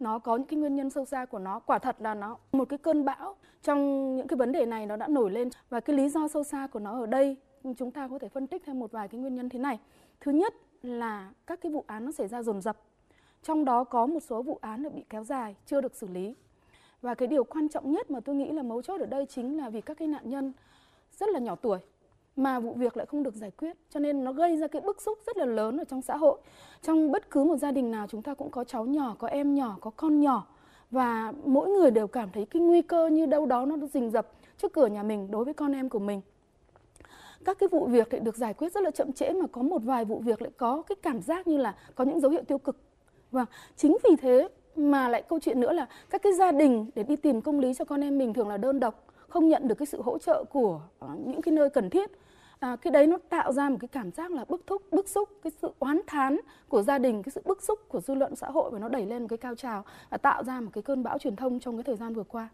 nó 0.00 0.18
có 0.18 0.36
những 0.36 0.46
cái 0.46 0.58
nguyên 0.58 0.76
nhân 0.76 0.90
sâu 0.90 1.04
xa 1.04 1.24
của 1.24 1.38
nó. 1.38 1.58
Quả 1.58 1.78
thật 1.78 1.96
là 2.00 2.14
nó, 2.14 2.36
một 2.52 2.68
cái 2.68 2.78
cơn 2.78 3.04
bão 3.04 3.36
trong 3.62 4.16
những 4.16 4.28
cái 4.28 4.36
vấn 4.36 4.52
đề 4.52 4.66
này 4.66 4.86
nó 4.86 4.96
đã 4.96 5.08
nổi 5.08 5.30
lên. 5.30 5.48
Và 5.68 5.80
cái 5.80 5.96
lý 5.96 6.08
do 6.08 6.28
sâu 6.28 6.44
xa 6.44 6.66
của 6.66 6.78
nó 6.78 7.00
ở 7.00 7.06
đây, 7.06 7.36
chúng 7.76 7.90
ta 7.90 8.08
có 8.08 8.18
thể 8.18 8.28
phân 8.28 8.46
tích 8.46 8.62
thêm 8.66 8.78
một 8.78 8.92
vài 8.92 9.08
cái 9.08 9.20
nguyên 9.20 9.34
nhân 9.34 9.48
thế 9.48 9.58
này. 9.58 9.78
Thứ 10.20 10.32
nhất 10.32 10.54
là 10.82 11.30
các 11.46 11.60
cái 11.60 11.72
vụ 11.72 11.84
án 11.86 12.04
nó 12.04 12.12
xảy 12.12 12.28
ra 12.28 12.42
dồn 12.42 12.60
dập. 12.60 12.76
Trong 13.42 13.64
đó 13.64 13.84
có 13.84 14.06
một 14.06 14.20
số 14.20 14.42
vụ 14.42 14.58
án 14.60 14.82
đã 14.82 14.90
bị 14.90 15.04
kéo 15.10 15.24
dài, 15.24 15.56
chưa 15.66 15.80
được 15.80 15.94
xử 15.94 16.06
lý. 16.06 16.34
Và 17.02 17.14
cái 17.14 17.28
điều 17.28 17.44
quan 17.44 17.68
trọng 17.68 17.92
nhất 17.92 18.10
mà 18.10 18.20
tôi 18.20 18.34
nghĩ 18.34 18.52
là 18.52 18.62
mấu 18.62 18.82
chốt 18.82 19.00
ở 19.00 19.06
đây 19.06 19.26
chính 19.26 19.56
là 19.56 19.70
vì 19.70 19.80
các 19.80 19.98
cái 19.98 20.08
nạn 20.08 20.30
nhân 20.30 20.52
rất 21.12 21.28
là 21.28 21.38
nhỏ 21.38 21.54
tuổi 21.54 21.78
mà 22.38 22.60
vụ 22.60 22.72
việc 22.72 22.96
lại 22.96 23.06
không 23.06 23.22
được 23.22 23.34
giải 23.34 23.50
quyết. 23.50 23.76
Cho 23.90 24.00
nên 24.00 24.24
nó 24.24 24.32
gây 24.32 24.56
ra 24.56 24.66
cái 24.66 24.82
bức 24.82 25.02
xúc 25.02 25.18
rất 25.26 25.36
là 25.36 25.44
lớn 25.44 25.76
ở 25.76 25.84
trong 25.84 26.02
xã 26.02 26.16
hội. 26.16 26.40
Trong 26.82 27.12
bất 27.12 27.30
cứ 27.30 27.44
một 27.44 27.56
gia 27.56 27.70
đình 27.70 27.90
nào, 27.90 28.06
chúng 28.06 28.22
ta 28.22 28.34
cũng 28.34 28.50
có 28.50 28.64
cháu 28.64 28.84
nhỏ, 28.84 29.16
có 29.18 29.28
em 29.28 29.54
nhỏ, 29.54 29.76
có 29.80 29.90
con 29.90 30.20
nhỏ. 30.20 30.46
Và 30.90 31.32
mỗi 31.44 31.68
người 31.68 31.90
đều 31.90 32.06
cảm 32.06 32.28
thấy 32.32 32.46
cái 32.46 32.62
nguy 32.62 32.82
cơ 32.82 33.06
như 33.06 33.26
đâu 33.26 33.46
đó 33.46 33.66
nó 33.66 33.76
rình 33.86 34.10
rập 34.10 34.32
trước 34.58 34.72
cửa 34.72 34.86
nhà 34.86 35.02
mình 35.02 35.30
đối 35.30 35.44
với 35.44 35.54
con 35.54 35.72
em 35.72 35.88
của 35.88 35.98
mình. 35.98 36.20
Các 37.44 37.58
cái 37.58 37.68
vụ 37.68 37.86
việc 37.86 38.12
lại 38.12 38.20
được 38.20 38.36
giải 38.36 38.54
quyết 38.54 38.72
rất 38.72 38.82
là 38.82 38.90
chậm 38.90 39.12
trễ 39.12 39.30
mà 39.30 39.46
có 39.52 39.62
một 39.62 39.82
vài 39.84 40.04
vụ 40.04 40.18
việc 40.18 40.42
lại 40.42 40.50
có 40.56 40.82
cái 40.82 40.96
cảm 41.02 41.22
giác 41.22 41.46
như 41.46 41.56
là 41.56 41.74
có 41.94 42.04
những 42.04 42.20
dấu 42.20 42.30
hiệu 42.30 42.42
tiêu 42.42 42.58
cực. 42.58 42.76
Và 43.30 43.46
chính 43.76 43.96
vì 44.04 44.16
thế 44.16 44.48
mà 44.76 45.08
lại 45.08 45.22
câu 45.22 45.38
chuyện 45.38 45.60
nữa 45.60 45.72
là 45.72 45.86
các 46.10 46.22
cái 46.22 46.32
gia 46.32 46.52
đình 46.52 46.90
để 46.94 47.02
đi 47.02 47.16
tìm 47.16 47.40
công 47.40 47.60
lý 47.60 47.74
cho 47.74 47.84
con 47.84 48.00
em 48.00 48.18
mình 48.18 48.34
thường 48.34 48.48
là 48.48 48.56
đơn 48.56 48.80
độc, 48.80 49.04
không 49.28 49.48
nhận 49.48 49.68
được 49.68 49.74
cái 49.74 49.86
sự 49.86 50.02
hỗ 50.02 50.18
trợ 50.18 50.44
của 50.44 50.80
ờ, 50.98 51.08
những 51.24 51.42
cái 51.42 51.52
nơi 51.52 51.70
cần 51.70 51.90
thiết 51.90 52.10
à, 52.60 52.76
cái 52.76 52.90
đấy 52.90 53.06
nó 53.06 53.18
tạo 53.28 53.52
ra 53.52 53.68
một 53.68 53.76
cái 53.80 53.88
cảm 53.88 54.10
giác 54.10 54.32
là 54.32 54.44
bức 54.48 54.66
thúc 54.66 54.82
bức 54.90 55.08
xúc 55.08 55.28
cái 55.42 55.52
sự 55.62 55.70
oán 55.78 56.00
thán 56.06 56.36
của 56.68 56.82
gia 56.82 56.98
đình 56.98 57.22
cái 57.22 57.30
sự 57.34 57.42
bức 57.44 57.62
xúc 57.62 57.78
của 57.88 58.00
dư 58.00 58.14
luận 58.14 58.36
xã 58.36 58.50
hội 58.50 58.70
và 58.70 58.78
nó 58.78 58.88
đẩy 58.88 59.06
lên 59.06 59.22
một 59.22 59.28
cái 59.30 59.38
cao 59.38 59.54
trào 59.54 59.84
và 60.10 60.18
tạo 60.18 60.44
ra 60.44 60.60
một 60.60 60.70
cái 60.72 60.82
cơn 60.82 61.02
bão 61.02 61.18
truyền 61.18 61.36
thông 61.36 61.60
trong 61.60 61.76
cái 61.76 61.84
thời 61.84 61.96
gian 61.96 62.14
vừa 62.14 62.24
qua. 62.24 62.48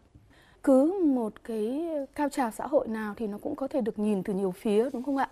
Cứ 0.62 1.02
một 1.05 1.44
cái 1.44 1.89
cao 2.14 2.28
trào 2.28 2.51
xã 2.51 2.66
hội 2.66 2.89
nào 2.89 3.14
thì 3.16 3.26
nó 3.26 3.39
cũng 3.39 3.56
có 3.56 3.68
thể 3.68 3.81
được 3.81 3.98
nhìn 3.98 4.22
từ 4.22 4.35
nhiều 4.35 4.51
phía 4.51 4.90
đúng 4.93 5.02
không 5.02 5.16
ạ? 5.16 5.28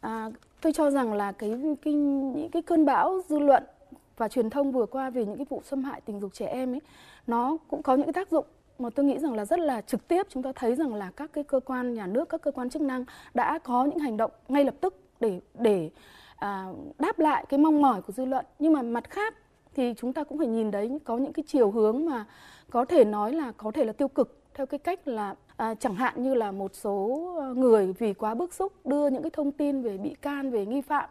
À, 0.00 0.30
tôi 0.60 0.72
cho 0.72 0.90
rằng 0.90 1.12
là 1.12 1.32
cái 1.32 1.76
cái 1.82 1.94
những 1.94 2.50
cái 2.52 2.62
cơn 2.62 2.84
bão 2.84 3.20
dư 3.28 3.38
luận 3.38 3.62
và 4.16 4.28
truyền 4.28 4.50
thông 4.50 4.72
vừa 4.72 4.86
qua 4.86 5.10
về 5.10 5.26
những 5.26 5.36
cái 5.36 5.46
vụ 5.50 5.62
xâm 5.64 5.84
hại 5.84 6.00
tình 6.00 6.20
dục 6.20 6.34
trẻ 6.34 6.46
em 6.46 6.74
ấy 6.74 6.80
nó 7.26 7.56
cũng 7.68 7.82
có 7.82 7.94
những 7.94 8.06
cái 8.06 8.12
tác 8.12 8.30
dụng 8.30 8.46
mà 8.82 8.90
tôi 8.90 9.06
nghĩ 9.06 9.18
rằng 9.18 9.34
là 9.34 9.44
rất 9.44 9.58
là 9.58 9.80
trực 9.80 10.08
tiếp 10.08 10.26
chúng 10.30 10.42
ta 10.42 10.52
thấy 10.54 10.74
rằng 10.74 10.94
là 10.94 11.10
các 11.16 11.30
cái 11.32 11.44
cơ 11.44 11.60
quan 11.60 11.94
nhà 11.94 12.06
nước 12.06 12.28
các 12.28 12.42
cơ 12.42 12.50
quan 12.50 12.70
chức 12.70 12.82
năng 12.82 13.04
đã 13.34 13.58
có 13.58 13.84
những 13.84 13.98
hành 13.98 14.16
động 14.16 14.30
ngay 14.48 14.64
lập 14.64 14.74
tức 14.80 14.94
để 15.20 15.40
để 15.54 15.90
à, 16.36 16.66
đáp 16.98 17.18
lại 17.18 17.46
cái 17.48 17.58
mong 17.58 17.82
mỏi 17.82 18.02
của 18.02 18.12
dư 18.12 18.24
luận. 18.24 18.46
Nhưng 18.58 18.72
mà 18.72 18.82
mặt 18.82 19.10
khác 19.10 19.34
thì 19.74 19.94
chúng 19.96 20.12
ta 20.12 20.24
cũng 20.24 20.38
phải 20.38 20.46
nhìn 20.46 20.70
đấy 20.70 20.98
có 21.04 21.18
những 21.18 21.32
cái 21.32 21.44
chiều 21.46 21.70
hướng 21.70 22.06
mà 22.06 22.24
có 22.70 22.84
thể 22.84 23.04
nói 23.04 23.32
là 23.32 23.52
có 23.56 23.70
thể 23.70 23.84
là 23.84 23.92
tiêu 23.92 24.08
cực 24.08 24.38
theo 24.54 24.66
cái 24.66 24.78
cách 24.78 25.08
là 25.08 25.34
à, 25.56 25.74
chẳng 25.74 25.94
hạn 25.94 26.22
như 26.22 26.34
là 26.34 26.52
một 26.52 26.74
số 26.74 27.28
ờ, 27.40 27.54
người 27.54 27.92
vì 27.98 28.14
quá 28.14 28.34
bức 28.34 28.54
xúc 28.54 28.86
đưa 28.86 29.08
những 29.10 29.22
cái 29.22 29.30
thông 29.30 29.52
tin 29.52 29.82
về 29.82 29.98
bị 29.98 30.14
can 30.22 30.50
về 30.50 30.66
nghi 30.66 30.80
phạm 30.80 31.10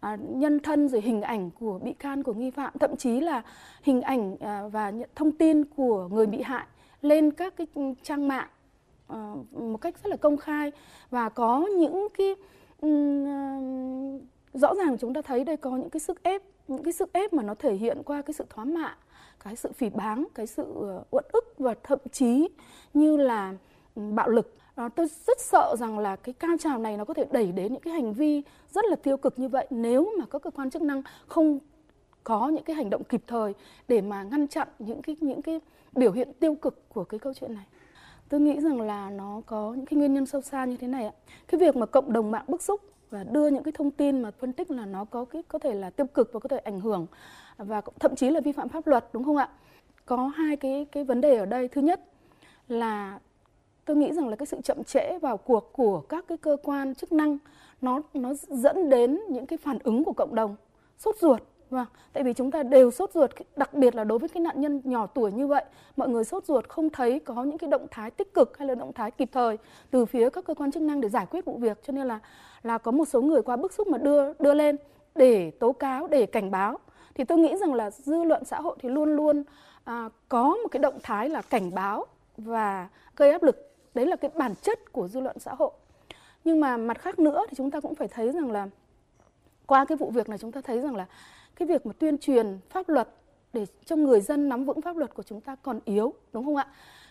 à, 0.00 0.16
nhân 0.30 0.60
thân 0.60 0.88
rồi 0.88 1.00
hình 1.00 1.22
ảnh 1.22 1.50
của 1.50 1.78
bị 1.78 1.92
can 1.92 2.22
của 2.22 2.32
nghi 2.32 2.50
phạm 2.50 2.72
thậm 2.80 2.96
chí 2.96 3.20
là 3.20 3.42
hình 3.82 4.02
ảnh 4.02 4.36
à, 4.40 4.62
và 4.72 4.92
thông 5.14 5.32
tin 5.32 5.64
của 5.64 6.08
người 6.08 6.26
bị 6.26 6.42
hại 6.42 6.66
lên 7.02 7.30
các 7.30 7.54
cái 7.56 7.66
trang 8.02 8.28
mạng 8.28 8.48
ờ, 9.06 9.34
một 9.52 9.80
cách 9.80 9.94
rất 10.04 10.10
là 10.10 10.16
công 10.16 10.36
khai. 10.36 10.72
Và 11.10 11.28
có 11.28 11.66
những 11.78 12.08
cái 12.18 12.34
ờ, 12.80 12.88
rõ 14.54 14.74
ràng 14.74 14.98
chúng 14.98 15.14
ta 15.14 15.22
thấy 15.22 15.44
đây 15.44 15.56
có 15.56 15.70
những 15.70 15.90
cái 15.90 16.00
sức 16.00 16.22
ép 16.22 16.42
những 16.68 16.82
cái 16.82 16.92
sức 16.92 17.12
ép 17.12 17.32
mà 17.32 17.42
nó 17.42 17.54
thể 17.54 17.74
hiện 17.74 18.02
qua 18.04 18.22
cái 18.22 18.34
sự 18.34 18.44
thoá 18.50 18.64
mạ 18.64 18.96
cái 19.44 19.56
sự 19.56 19.72
phỉ 19.72 19.90
báng 19.90 20.24
cái 20.34 20.46
sự 20.46 20.64
ờ, 20.74 21.02
uất 21.10 21.28
ức 21.32 21.54
và 21.58 21.74
thậm 21.82 21.98
chí 22.12 22.48
như 22.94 23.16
là 23.16 23.54
bạo 23.94 24.28
lực. 24.28 24.54
À, 24.74 24.88
tôi 24.88 25.06
rất 25.26 25.40
sợ 25.40 25.76
rằng 25.78 25.98
là 25.98 26.16
cái 26.16 26.32
cao 26.32 26.56
trào 26.60 26.78
này 26.78 26.96
nó 26.96 27.04
có 27.04 27.14
thể 27.14 27.24
đẩy 27.30 27.52
đến 27.52 27.72
những 27.72 27.82
cái 27.82 27.92
hành 27.92 28.12
vi 28.12 28.42
rất 28.70 28.84
là 28.84 28.96
tiêu 28.96 29.16
cực 29.16 29.38
như 29.38 29.48
vậy 29.48 29.66
nếu 29.70 30.12
mà 30.18 30.24
các 30.30 30.42
cơ 30.42 30.50
quan 30.50 30.70
chức 30.70 30.82
năng 30.82 31.02
không 31.26 31.58
có 32.24 32.48
những 32.48 32.64
cái 32.64 32.76
hành 32.76 32.90
động 32.90 33.04
kịp 33.04 33.22
thời 33.26 33.54
để 33.88 34.00
mà 34.00 34.22
ngăn 34.22 34.48
chặn 34.48 34.68
những 34.78 35.02
cái 35.02 35.16
những 35.20 35.42
cái 35.42 35.60
biểu 35.92 36.12
hiện 36.12 36.32
tiêu 36.40 36.54
cực 36.54 36.88
của 36.88 37.04
cái 37.04 37.20
câu 37.20 37.34
chuyện 37.34 37.54
này? 37.54 37.64
Tôi 38.28 38.40
nghĩ 38.40 38.60
rằng 38.60 38.80
là 38.80 39.10
nó 39.10 39.42
có 39.46 39.74
những 39.74 39.86
cái 39.86 39.98
nguyên 39.98 40.14
nhân 40.14 40.26
sâu 40.26 40.40
xa 40.40 40.64
như 40.64 40.76
thế 40.76 40.86
này 40.86 41.04
ạ. 41.04 41.12
Cái 41.48 41.60
việc 41.60 41.76
mà 41.76 41.86
cộng 41.86 42.12
đồng 42.12 42.30
mạng 42.30 42.44
bức 42.48 42.62
xúc 42.62 42.80
và 43.10 43.24
đưa 43.24 43.48
những 43.48 43.62
cái 43.62 43.72
thông 43.72 43.90
tin 43.90 44.22
mà 44.22 44.30
phân 44.30 44.52
tích 44.52 44.70
là 44.70 44.86
nó 44.86 45.04
có 45.04 45.24
cái, 45.24 45.42
có 45.48 45.58
thể 45.58 45.74
là 45.74 45.90
tiêu 45.90 46.06
cực 46.06 46.32
và 46.32 46.40
có 46.40 46.48
thể 46.48 46.58
ảnh 46.58 46.80
hưởng 46.80 47.06
và 47.56 47.80
thậm 48.00 48.16
chí 48.16 48.30
là 48.30 48.40
vi 48.40 48.52
phạm 48.52 48.68
pháp 48.68 48.86
luật, 48.86 49.08
đúng 49.12 49.24
không 49.24 49.36
ạ? 49.36 49.48
Có 50.06 50.26
hai 50.26 50.56
cái 50.56 50.86
cái 50.92 51.04
vấn 51.04 51.20
đề 51.20 51.36
ở 51.36 51.46
đây. 51.46 51.68
Thứ 51.68 51.80
nhất 51.80 52.00
là 52.68 53.18
tôi 53.84 53.96
nghĩ 53.96 54.12
rằng 54.12 54.28
là 54.28 54.36
cái 54.36 54.46
sự 54.46 54.60
chậm 54.60 54.84
trễ 54.84 55.18
vào 55.18 55.36
cuộc 55.36 55.72
của 55.72 56.00
các 56.00 56.24
cái 56.28 56.38
cơ 56.38 56.56
quan 56.62 56.94
chức 56.94 57.12
năng, 57.12 57.38
nó 57.80 58.00
nó 58.14 58.34
dẫn 58.34 58.90
đến 58.90 59.20
những 59.28 59.46
cái 59.46 59.56
phản 59.56 59.78
ứng 59.78 60.04
của 60.04 60.12
cộng 60.12 60.34
đồng 60.34 60.56
sốt 60.98 61.16
ruột. 61.16 61.42
Vâng, 61.70 61.86
tại 62.12 62.24
vì 62.24 62.32
chúng 62.32 62.50
ta 62.50 62.62
đều 62.62 62.90
sốt 62.90 63.12
ruột, 63.12 63.30
đặc 63.56 63.74
biệt 63.74 63.94
là 63.94 64.04
đối 64.04 64.18
với 64.18 64.28
cái 64.28 64.40
nạn 64.40 64.60
nhân 64.60 64.80
nhỏ 64.84 65.06
tuổi 65.06 65.32
như 65.32 65.46
vậy, 65.46 65.64
mọi 65.96 66.08
người 66.08 66.24
sốt 66.24 66.44
ruột 66.44 66.68
không 66.68 66.90
thấy 66.90 67.20
có 67.20 67.44
những 67.44 67.58
cái 67.58 67.70
động 67.70 67.86
thái 67.90 68.10
tích 68.10 68.34
cực 68.34 68.58
hay 68.58 68.68
là 68.68 68.74
động 68.74 68.92
thái 68.92 69.10
kịp 69.10 69.28
thời 69.32 69.58
từ 69.90 70.04
phía 70.04 70.30
các 70.30 70.44
cơ 70.44 70.54
quan 70.54 70.72
chức 70.72 70.82
năng 70.82 71.00
để 71.00 71.08
giải 71.08 71.26
quyết 71.30 71.44
vụ 71.44 71.56
việc, 71.56 71.78
cho 71.82 71.92
nên 71.92 72.06
là 72.06 72.18
là 72.62 72.78
có 72.78 72.90
một 72.90 73.04
số 73.08 73.22
người 73.22 73.42
quá 73.42 73.56
bức 73.56 73.72
xúc 73.72 73.88
mà 73.88 73.98
đưa 73.98 74.32
đưa 74.32 74.54
lên 74.54 74.76
để 75.14 75.50
tố 75.50 75.72
cáo, 75.72 76.08
để 76.08 76.26
cảnh 76.26 76.50
báo. 76.50 76.78
Thì 77.14 77.24
tôi 77.24 77.38
nghĩ 77.38 77.56
rằng 77.56 77.74
là 77.74 77.90
dư 77.90 78.24
luận 78.24 78.44
xã 78.44 78.60
hội 78.60 78.76
thì 78.80 78.88
luôn 78.88 79.16
luôn 79.16 79.44
à, 79.84 80.08
có 80.28 80.42
một 80.44 80.68
cái 80.70 80.80
động 80.80 80.98
thái 81.02 81.28
là 81.28 81.42
cảnh 81.42 81.74
báo 81.74 82.06
và 82.36 82.88
gây 83.16 83.32
áp 83.32 83.42
lực. 83.42 83.72
Đấy 83.94 84.06
là 84.06 84.16
cái 84.16 84.30
bản 84.34 84.54
chất 84.62 84.92
của 84.92 85.08
dư 85.08 85.20
luận 85.20 85.38
xã 85.38 85.54
hội. 85.54 85.70
Nhưng 86.44 86.60
mà 86.60 86.76
mặt 86.76 86.98
khác 87.00 87.18
nữa 87.18 87.46
thì 87.48 87.54
chúng 87.56 87.70
ta 87.70 87.80
cũng 87.80 87.94
phải 87.94 88.08
thấy 88.08 88.32
rằng 88.32 88.50
là 88.52 88.68
qua 89.66 89.84
cái 89.84 89.96
vụ 89.96 90.10
việc 90.10 90.28
này 90.28 90.38
chúng 90.38 90.52
ta 90.52 90.60
thấy 90.60 90.80
rằng 90.80 90.96
là 90.96 91.06
cái 91.58 91.68
việc 91.68 91.86
mà 91.86 91.92
tuyên 91.92 92.18
truyền 92.18 92.58
pháp 92.70 92.88
luật 92.88 93.08
để 93.52 93.66
cho 93.84 93.96
người 93.96 94.20
dân 94.20 94.48
nắm 94.48 94.64
vững 94.64 94.80
pháp 94.80 94.96
luật 94.96 95.14
của 95.14 95.22
chúng 95.22 95.40
ta 95.40 95.56
còn 95.62 95.80
yếu 95.84 96.14
đúng 96.32 96.44
không 96.44 96.56
ạ 96.56 96.66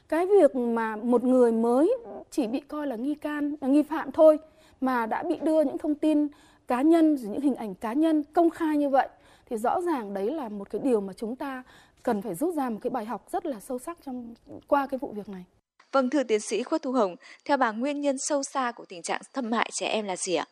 cái 0.09 0.25
việc 0.25 0.55
mà 0.55 0.95
một 0.95 1.23
người 1.23 1.51
mới 1.51 1.97
chỉ 2.29 2.47
bị 2.47 2.59
coi 2.59 2.87
là 2.87 2.95
nghi 2.95 3.15
can 3.15 3.55
là 3.61 3.67
nghi 3.67 3.83
phạm 3.83 4.11
thôi 4.11 4.39
mà 4.81 5.05
đã 5.05 5.23
bị 5.23 5.35
đưa 5.41 5.61
những 5.61 5.77
thông 5.77 5.95
tin 5.95 6.27
cá 6.67 6.81
nhân 6.81 7.15
những 7.15 7.41
hình 7.41 7.55
ảnh 7.55 7.75
cá 7.75 7.93
nhân 7.93 8.23
công 8.23 8.49
khai 8.49 8.77
như 8.77 8.89
vậy 8.89 9.07
thì 9.45 9.57
rõ 9.57 9.81
ràng 9.81 10.13
đấy 10.13 10.31
là 10.31 10.49
một 10.49 10.69
cái 10.69 10.81
điều 10.83 11.01
mà 11.01 11.13
chúng 11.13 11.35
ta 11.35 11.63
cần 12.03 12.21
phải 12.21 12.35
rút 12.35 12.55
ra 12.55 12.69
một 12.69 12.79
cái 12.81 12.89
bài 12.89 13.05
học 13.05 13.27
rất 13.31 13.45
là 13.45 13.59
sâu 13.59 13.79
sắc 13.79 13.97
trong 14.05 14.33
qua 14.67 14.87
cái 14.87 14.97
vụ 14.97 15.11
việc 15.11 15.29
này. 15.29 15.45
Vâng 15.91 16.09
thưa 16.09 16.23
tiến 16.23 16.39
sĩ 16.39 16.63
Khuất 16.63 16.81
Thu 16.81 16.91
Hồng, 16.91 17.15
theo 17.45 17.57
bà 17.57 17.71
nguyên 17.71 18.01
nhân 18.01 18.17
sâu 18.17 18.43
xa 18.43 18.71
của 18.71 18.85
tình 18.85 19.01
trạng 19.01 19.21
xâm 19.33 19.51
hại 19.51 19.69
trẻ 19.73 19.87
em 19.87 20.05
là 20.05 20.15
gì 20.15 20.35
ạ? 20.35 20.45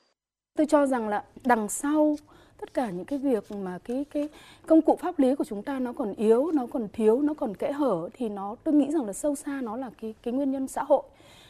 Tôi 0.58 0.66
cho 0.66 0.86
rằng 0.86 1.08
là 1.08 1.24
đằng 1.46 1.70
sau 1.70 2.16
tất 2.58 2.74
cả 2.74 2.90
những 2.90 3.06
cái 3.06 3.20
việc 3.20 3.52
mà 3.52 3.80
cái 3.84 4.06
cái 4.12 4.30
công 4.68 4.82
cụ 4.82 4.98
pháp 5.02 5.20
lý 5.20 5.36
của 5.36 5.44
chúng 5.44 5.64
ta 5.64 5.80
nó 5.80 5.94
còn 5.94 6.14
yếu 6.14 6.52
nó 6.52 6.68
còn 6.68 6.88
thiếu 6.94 7.22
nó 7.22 7.34
còn 7.34 7.56
kẽ 7.56 7.72
hở 7.72 8.10
thì 8.14 8.30
nó 8.30 8.56
tôi 8.64 8.76
nghĩ 8.76 8.92
rằng 8.92 9.06
là 9.06 9.14
sâu 9.14 9.36
xa 9.36 9.62
nó 9.62 9.78
là 9.78 9.90
cái 10.02 10.14
cái 10.24 10.34
nguyên 10.34 10.52
nhân 10.52 10.68
xã 10.68 10.84
hội. 10.84 11.04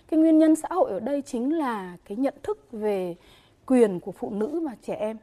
Cái 0.07 0.19
nguyên 0.19 0.39
nhân 0.39 0.55
xã 0.55 0.67
hội 0.71 0.91
ở 0.91 0.99
đây 0.99 1.21
chính 1.21 1.57
là 1.57 1.97
cái 2.05 2.17
nhận 2.17 2.33
thức 2.43 2.71
về 2.71 3.15
quyền 3.65 3.99
của 3.99 4.11
phụ 4.11 4.29
nữ 4.29 4.59
và 4.59 4.75
trẻ 4.81 4.95
em. 4.95 5.17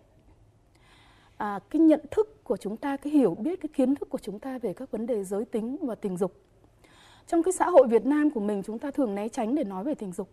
À, 1.36 1.60
cái 1.70 1.80
nhận 1.80 2.00
thức 2.10 2.44
của 2.44 2.56
chúng 2.56 2.76
ta 2.76 2.96
cái 2.96 3.12
hiểu 3.12 3.34
biết 3.34 3.60
cái 3.60 3.68
kiến 3.74 3.94
thức 3.94 4.10
của 4.10 4.18
chúng 4.18 4.38
ta 4.38 4.58
về 4.58 4.72
các 4.72 4.90
vấn 4.90 5.06
đề 5.06 5.24
giới 5.24 5.44
tính 5.44 5.76
và 5.80 5.94
tình 5.94 6.16
dục. 6.16 6.32
Trong 7.26 7.42
cái 7.42 7.52
xã 7.52 7.70
hội 7.70 7.86
Việt 7.86 8.06
Nam 8.06 8.30
của 8.30 8.40
mình 8.40 8.62
chúng 8.62 8.78
ta 8.78 8.90
thường 8.90 9.14
né 9.14 9.28
tránh 9.28 9.54
để 9.54 9.64
nói 9.64 9.84
về 9.84 9.94
tình 9.94 10.12
dục 10.12 10.28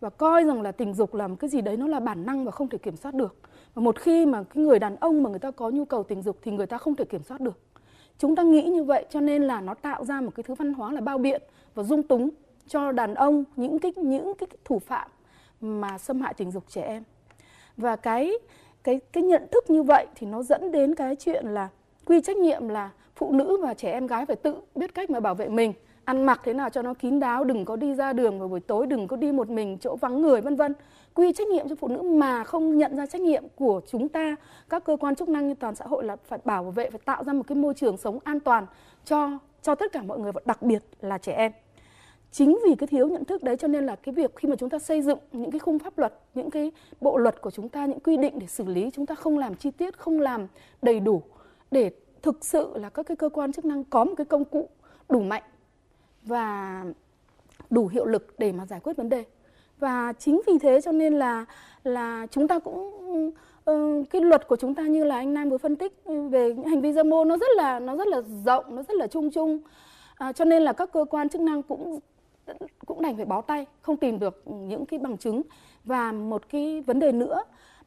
và 0.00 0.10
coi 0.10 0.44
rằng 0.44 0.62
là 0.62 0.72
tình 0.72 0.94
dục 0.94 1.14
là 1.14 1.28
một 1.28 1.36
cái 1.38 1.50
gì 1.50 1.60
đấy 1.60 1.76
nó 1.76 1.86
là 1.86 2.00
bản 2.00 2.26
năng 2.26 2.44
và 2.44 2.50
không 2.50 2.68
thể 2.68 2.78
kiểm 2.78 2.96
soát 2.96 3.14
được. 3.14 3.36
Và 3.74 3.82
một 3.82 3.98
khi 3.98 4.26
mà 4.26 4.42
cái 4.42 4.64
người 4.64 4.78
đàn 4.78 4.96
ông 4.96 5.22
mà 5.22 5.30
người 5.30 5.38
ta 5.38 5.50
có 5.50 5.70
nhu 5.70 5.84
cầu 5.84 6.02
tình 6.02 6.22
dục 6.22 6.38
thì 6.42 6.50
người 6.50 6.66
ta 6.66 6.78
không 6.78 6.96
thể 6.96 7.04
kiểm 7.04 7.22
soát 7.22 7.40
được. 7.40 7.58
Chúng 8.18 8.36
ta 8.36 8.42
nghĩ 8.42 8.62
như 8.62 8.84
vậy 8.84 9.06
cho 9.10 9.20
nên 9.20 9.42
là 9.42 9.60
nó 9.60 9.74
tạo 9.74 10.04
ra 10.04 10.20
một 10.20 10.30
cái 10.34 10.44
thứ 10.44 10.54
văn 10.54 10.74
hóa 10.74 10.92
là 10.92 11.00
bao 11.00 11.18
biện 11.18 11.42
và 11.74 11.82
dung 11.82 12.02
túng 12.02 12.30
cho 12.66 12.92
đàn 12.92 13.14
ông, 13.14 13.44
những 13.56 13.78
cái 13.78 13.92
những 13.96 14.34
cái 14.34 14.48
thủ 14.64 14.78
phạm 14.78 15.10
mà 15.60 15.98
xâm 15.98 16.20
hại 16.20 16.34
tình 16.34 16.50
dục 16.50 16.64
trẻ 16.68 16.82
em. 16.82 17.02
Và 17.76 17.96
cái 17.96 18.32
cái 18.82 19.00
cái 19.12 19.22
nhận 19.22 19.46
thức 19.52 19.70
như 19.70 19.82
vậy 19.82 20.06
thì 20.14 20.26
nó 20.26 20.42
dẫn 20.42 20.72
đến 20.72 20.94
cái 20.94 21.16
chuyện 21.16 21.46
là 21.46 21.68
quy 22.04 22.20
trách 22.20 22.36
nhiệm 22.36 22.68
là 22.68 22.90
phụ 23.16 23.32
nữ 23.32 23.58
và 23.62 23.74
trẻ 23.74 23.92
em 23.92 24.06
gái 24.06 24.26
phải 24.26 24.36
tự 24.36 24.54
biết 24.74 24.94
cách 24.94 25.10
mà 25.10 25.20
bảo 25.20 25.34
vệ 25.34 25.48
mình 25.48 25.72
ăn 26.04 26.24
mặc 26.24 26.40
thế 26.44 26.54
nào 26.54 26.70
cho 26.70 26.82
nó 26.82 26.94
kín 26.94 27.20
đáo, 27.20 27.44
đừng 27.44 27.64
có 27.64 27.76
đi 27.76 27.94
ra 27.94 28.12
đường 28.12 28.38
vào 28.38 28.48
buổi 28.48 28.60
tối, 28.60 28.86
đừng 28.86 29.08
có 29.08 29.16
đi 29.16 29.32
một 29.32 29.48
mình 29.48 29.78
chỗ 29.80 29.96
vắng 29.96 30.22
người, 30.22 30.40
vân 30.40 30.56
vân. 30.56 30.74
Quy 31.14 31.32
trách 31.32 31.48
nhiệm 31.48 31.68
cho 31.68 31.74
phụ 31.74 31.88
nữ 31.88 32.02
mà 32.02 32.44
không 32.44 32.78
nhận 32.78 32.96
ra 32.96 33.06
trách 33.06 33.20
nhiệm 33.20 33.44
của 33.56 33.80
chúng 33.86 34.08
ta. 34.08 34.36
Các 34.68 34.84
cơ 34.84 34.96
quan 35.00 35.14
chức 35.14 35.28
năng 35.28 35.48
như 35.48 35.54
toàn 35.54 35.74
xã 35.74 35.84
hội 35.84 36.04
là 36.04 36.16
phải 36.16 36.38
bảo 36.44 36.70
vệ, 36.70 36.90
phải 36.90 37.00
tạo 37.04 37.24
ra 37.24 37.32
một 37.32 37.42
cái 37.46 37.56
môi 37.56 37.74
trường 37.74 37.96
sống 37.96 38.18
an 38.24 38.40
toàn 38.40 38.66
cho 39.04 39.30
cho 39.62 39.74
tất 39.74 39.92
cả 39.92 40.02
mọi 40.02 40.18
người 40.18 40.32
và 40.32 40.40
đặc 40.44 40.62
biệt 40.62 40.82
là 41.00 41.18
trẻ 41.18 41.32
em. 41.32 41.52
Chính 42.30 42.58
vì 42.64 42.74
cái 42.74 42.86
thiếu 42.86 43.08
nhận 43.08 43.24
thức 43.24 43.42
đấy 43.42 43.56
cho 43.56 43.68
nên 43.68 43.86
là 43.86 43.96
cái 43.96 44.14
việc 44.14 44.36
khi 44.36 44.48
mà 44.48 44.56
chúng 44.56 44.70
ta 44.70 44.78
xây 44.78 45.02
dựng 45.02 45.18
những 45.32 45.50
cái 45.50 45.58
khung 45.58 45.78
pháp 45.78 45.98
luật, 45.98 46.20
những 46.34 46.50
cái 46.50 46.72
bộ 47.00 47.18
luật 47.18 47.40
của 47.40 47.50
chúng 47.50 47.68
ta, 47.68 47.86
những 47.86 48.00
quy 48.00 48.16
định 48.16 48.38
để 48.38 48.46
xử 48.46 48.64
lý, 48.64 48.90
chúng 48.90 49.06
ta 49.06 49.14
không 49.14 49.38
làm 49.38 49.54
chi 49.54 49.70
tiết, 49.70 49.98
không 49.98 50.20
làm 50.20 50.46
đầy 50.82 51.00
đủ 51.00 51.22
để 51.70 51.90
thực 52.22 52.44
sự 52.44 52.70
là 52.74 52.88
các 52.88 53.06
cái 53.06 53.16
cơ 53.16 53.28
quan 53.28 53.52
chức 53.52 53.64
năng 53.64 53.84
có 53.84 54.04
một 54.04 54.14
cái 54.16 54.24
công 54.24 54.44
cụ 54.44 54.68
đủ 55.08 55.20
mạnh 55.20 55.42
và 56.24 56.84
đủ 57.70 57.86
hiệu 57.86 58.04
lực 58.04 58.34
để 58.38 58.52
mà 58.52 58.66
giải 58.66 58.80
quyết 58.80 58.96
vấn 58.96 59.08
đề. 59.08 59.24
Và 59.78 60.12
chính 60.18 60.40
vì 60.46 60.58
thế 60.58 60.80
cho 60.80 60.92
nên 60.92 61.14
là 61.14 61.44
là 61.84 62.26
chúng 62.30 62.48
ta 62.48 62.58
cũng 62.58 63.30
uh, 63.70 64.10
cái 64.10 64.22
luật 64.22 64.48
của 64.48 64.56
chúng 64.56 64.74
ta 64.74 64.82
như 64.82 65.04
là 65.04 65.16
anh 65.16 65.34
Nam 65.34 65.50
vừa 65.50 65.58
phân 65.58 65.76
tích 65.76 66.04
ừ, 66.04 66.28
về 66.28 66.54
hành 66.66 66.80
vi 66.80 66.92
dâm 66.92 67.14
ô 67.14 67.24
nó 67.24 67.36
rất 67.36 67.50
là 67.56 67.80
nó 67.80 67.96
rất 67.96 68.06
là 68.06 68.22
rộng 68.44 68.76
nó 68.76 68.82
rất 68.82 68.94
là 68.96 69.06
chung 69.06 69.30
chung. 69.30 69.58
À, 70.14 70.32
cho 70.32 70.44
nên 70.44 70.62
là 70.62 70.72
các 70.72 70.92
cơ 70.92 71.04
quan 71.10 71.28
chức 71.28 71.40
năng 71.40 71.62
cũng 71.62 72.00
cũng 72.86 73.02
đành 73.02 73.16
phải 73.16 73.24
bó 73.24 73.40
tay 73.40 73.66
không 73.82 73.96
tìm 73.96 74.18
được 74.18 74.42
những 74.46 74.86
cái 74.86 74.98
bằng 74.98 75.18
chứng. 75.18 75.42
Và 75.84 76.12
một 76.12 76.48
cái 76.48 76.80
vấn 76.80 76.98
đề 76.98 77.12
nữa 77.12 77.42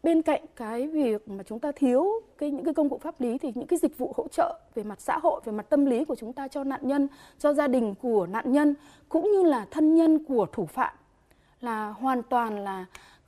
bên 0.08 0.22
cạnh 0.22 0.42
cái 0.56 0.88
việc 0.88 1.28
mà 1.28 1.44
chúng 1.44 1.60
ta 1.60 1.72
thiếu 1.72 2.08
cái 2.38 2.52
những 2.52 2.66
cái 2.66 2.74
công 2.74 2.90
cụ 2.90 2.98
pháp 2.98 3.22
lý 3.22 3.38
thì 3.38 3.52
những 3.56 3.68
cái 3.68 3.80
dịch 3.80 3.98
vụ 3.98 4.14
hỗ 4.16 4.28
trợ 4.28 4.60
về 4.76 4.84
mặt 4.84 5.02
xã 5.02 5.18
hội, 5.18 5.42
về 5.46 5.52
mặt 5.52 5.70
tâm 5.70 5.86
lý 5.86 6.06
của 6.06 6.16
chúng 6.16 6.34
ta 6.34 6.48
cho 6.48 6.64
nạn 6.64 6.82
nhân, 6.84 7.08
cho 7.40 7.54
gia 7.54 7.68
đình 7.68 7.96
của 8.02 8.28
nạn 8.28 8.52
nhân, 8.52 8.76
cũng 9.10 9.32
như 9.32 9.44
là 9.44 9.66
thân 9.72 9.96
nhân 9.96 10.24
của 10.24 10.46
thủ 10.52 10.66
phạm 10.66 10.96
là 11.62 11.90
hoàn 11.90 12.24
toàn 12.24 12.60
là 12.60 12.86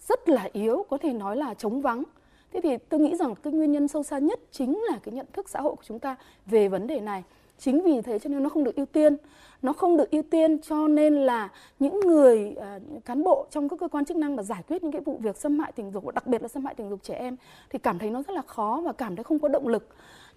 rất 0.07 0.29
là 0.29 0.49
yếu, 0.53 0.85
có 0.89 0.97
thể 0.97 1.13
nói 1.13 1.37
là 1.37 1.53
chống 1.53 1.81
vắng. 1.81 2.03
Thế 2.51 2.61
thì 2.63 2.77
tôi 2.77 2.99
nghĩ 2.99 3.15
rằng 3.15 3.35
cái 3.35 3.53
nguyên 3.53 3.71
nhân 3.71 3.87
sâu 3.87 4.03
xa 4.03 4.19
nhất 4.19 4.39
chính 4.51 4.79
là 4.91 4.99
cái 5.03 5.13
nhận 5.13 5.25
thức 5.33 5.49
xã 5.49 5.61
hội 5.61 5.75
của 5.75 5.83
chúng 5.85 5.99
ta 5.99 6.15
về 6.45 6.67
vấn 6.67 6.87
đề 6.87 6.99
này 6.99 7.23
chính 7.59 7.81
vì 7.81 8.01
thế 8.01 8.19
cho 8.19 8.29
nên 8.29 8.43
nó 8.43 8.49
không 8.49 8.63
được 8.63 8.75
ưu 8.75 8.85
tiên. 8.85 9.17
Nó 9.61 9.73
không 9.73 9.97
được 9.97 10.11
ưu 10.11 10.21
tiên 10.21 10.59
cho 10.59 10.87
nên 10.87 11.13
là 11.15 11.49
những 11.79 11.99
người 11.99 12.55
uh, 12.57 13.05
cán 13.05 13.23
bộ 13.23 13.47
trong 13.51 13.69
các 13.69 13.79
cơ 13.79 13.87
quan 13.87 14.05
chức 14.05 14.17
năng 14.17 14.35
mà 14.35 14.43
giải 14.43 14.63
quyết 14.67 14.83
những 14.83 14.91
cái 14.91 15.01
vụ 15.01 15.17
việc 15.21 15.37
xâm 15.37 15.59
hại 15.59 15.71
tình 15.71 15.91
dục 15.91 16.13
đặc 16.13 16.27
biệt 16.27 16.41
là 16.41 16.47
xâm 16.47 16.65
hại 16.65 16.75
tình 16.75 16.89
dục 16.89 16.99
trẻ 17.03 17.15
em 17.15 17.35
thì 17.69 17.79
cảm 17.79 17.99
thấy 17.99 18.09
nó 18.09 18.21
rất 18.21 18.33
là 18.33 18.41
khó 18.41 18.81
và 18.85 18.93
cảm 18.93 19.15
thấy 19.15 19.23
không 19.23 19.39
có 19.39 19.47
động 19.47 19.67
lực. 19.67 19.87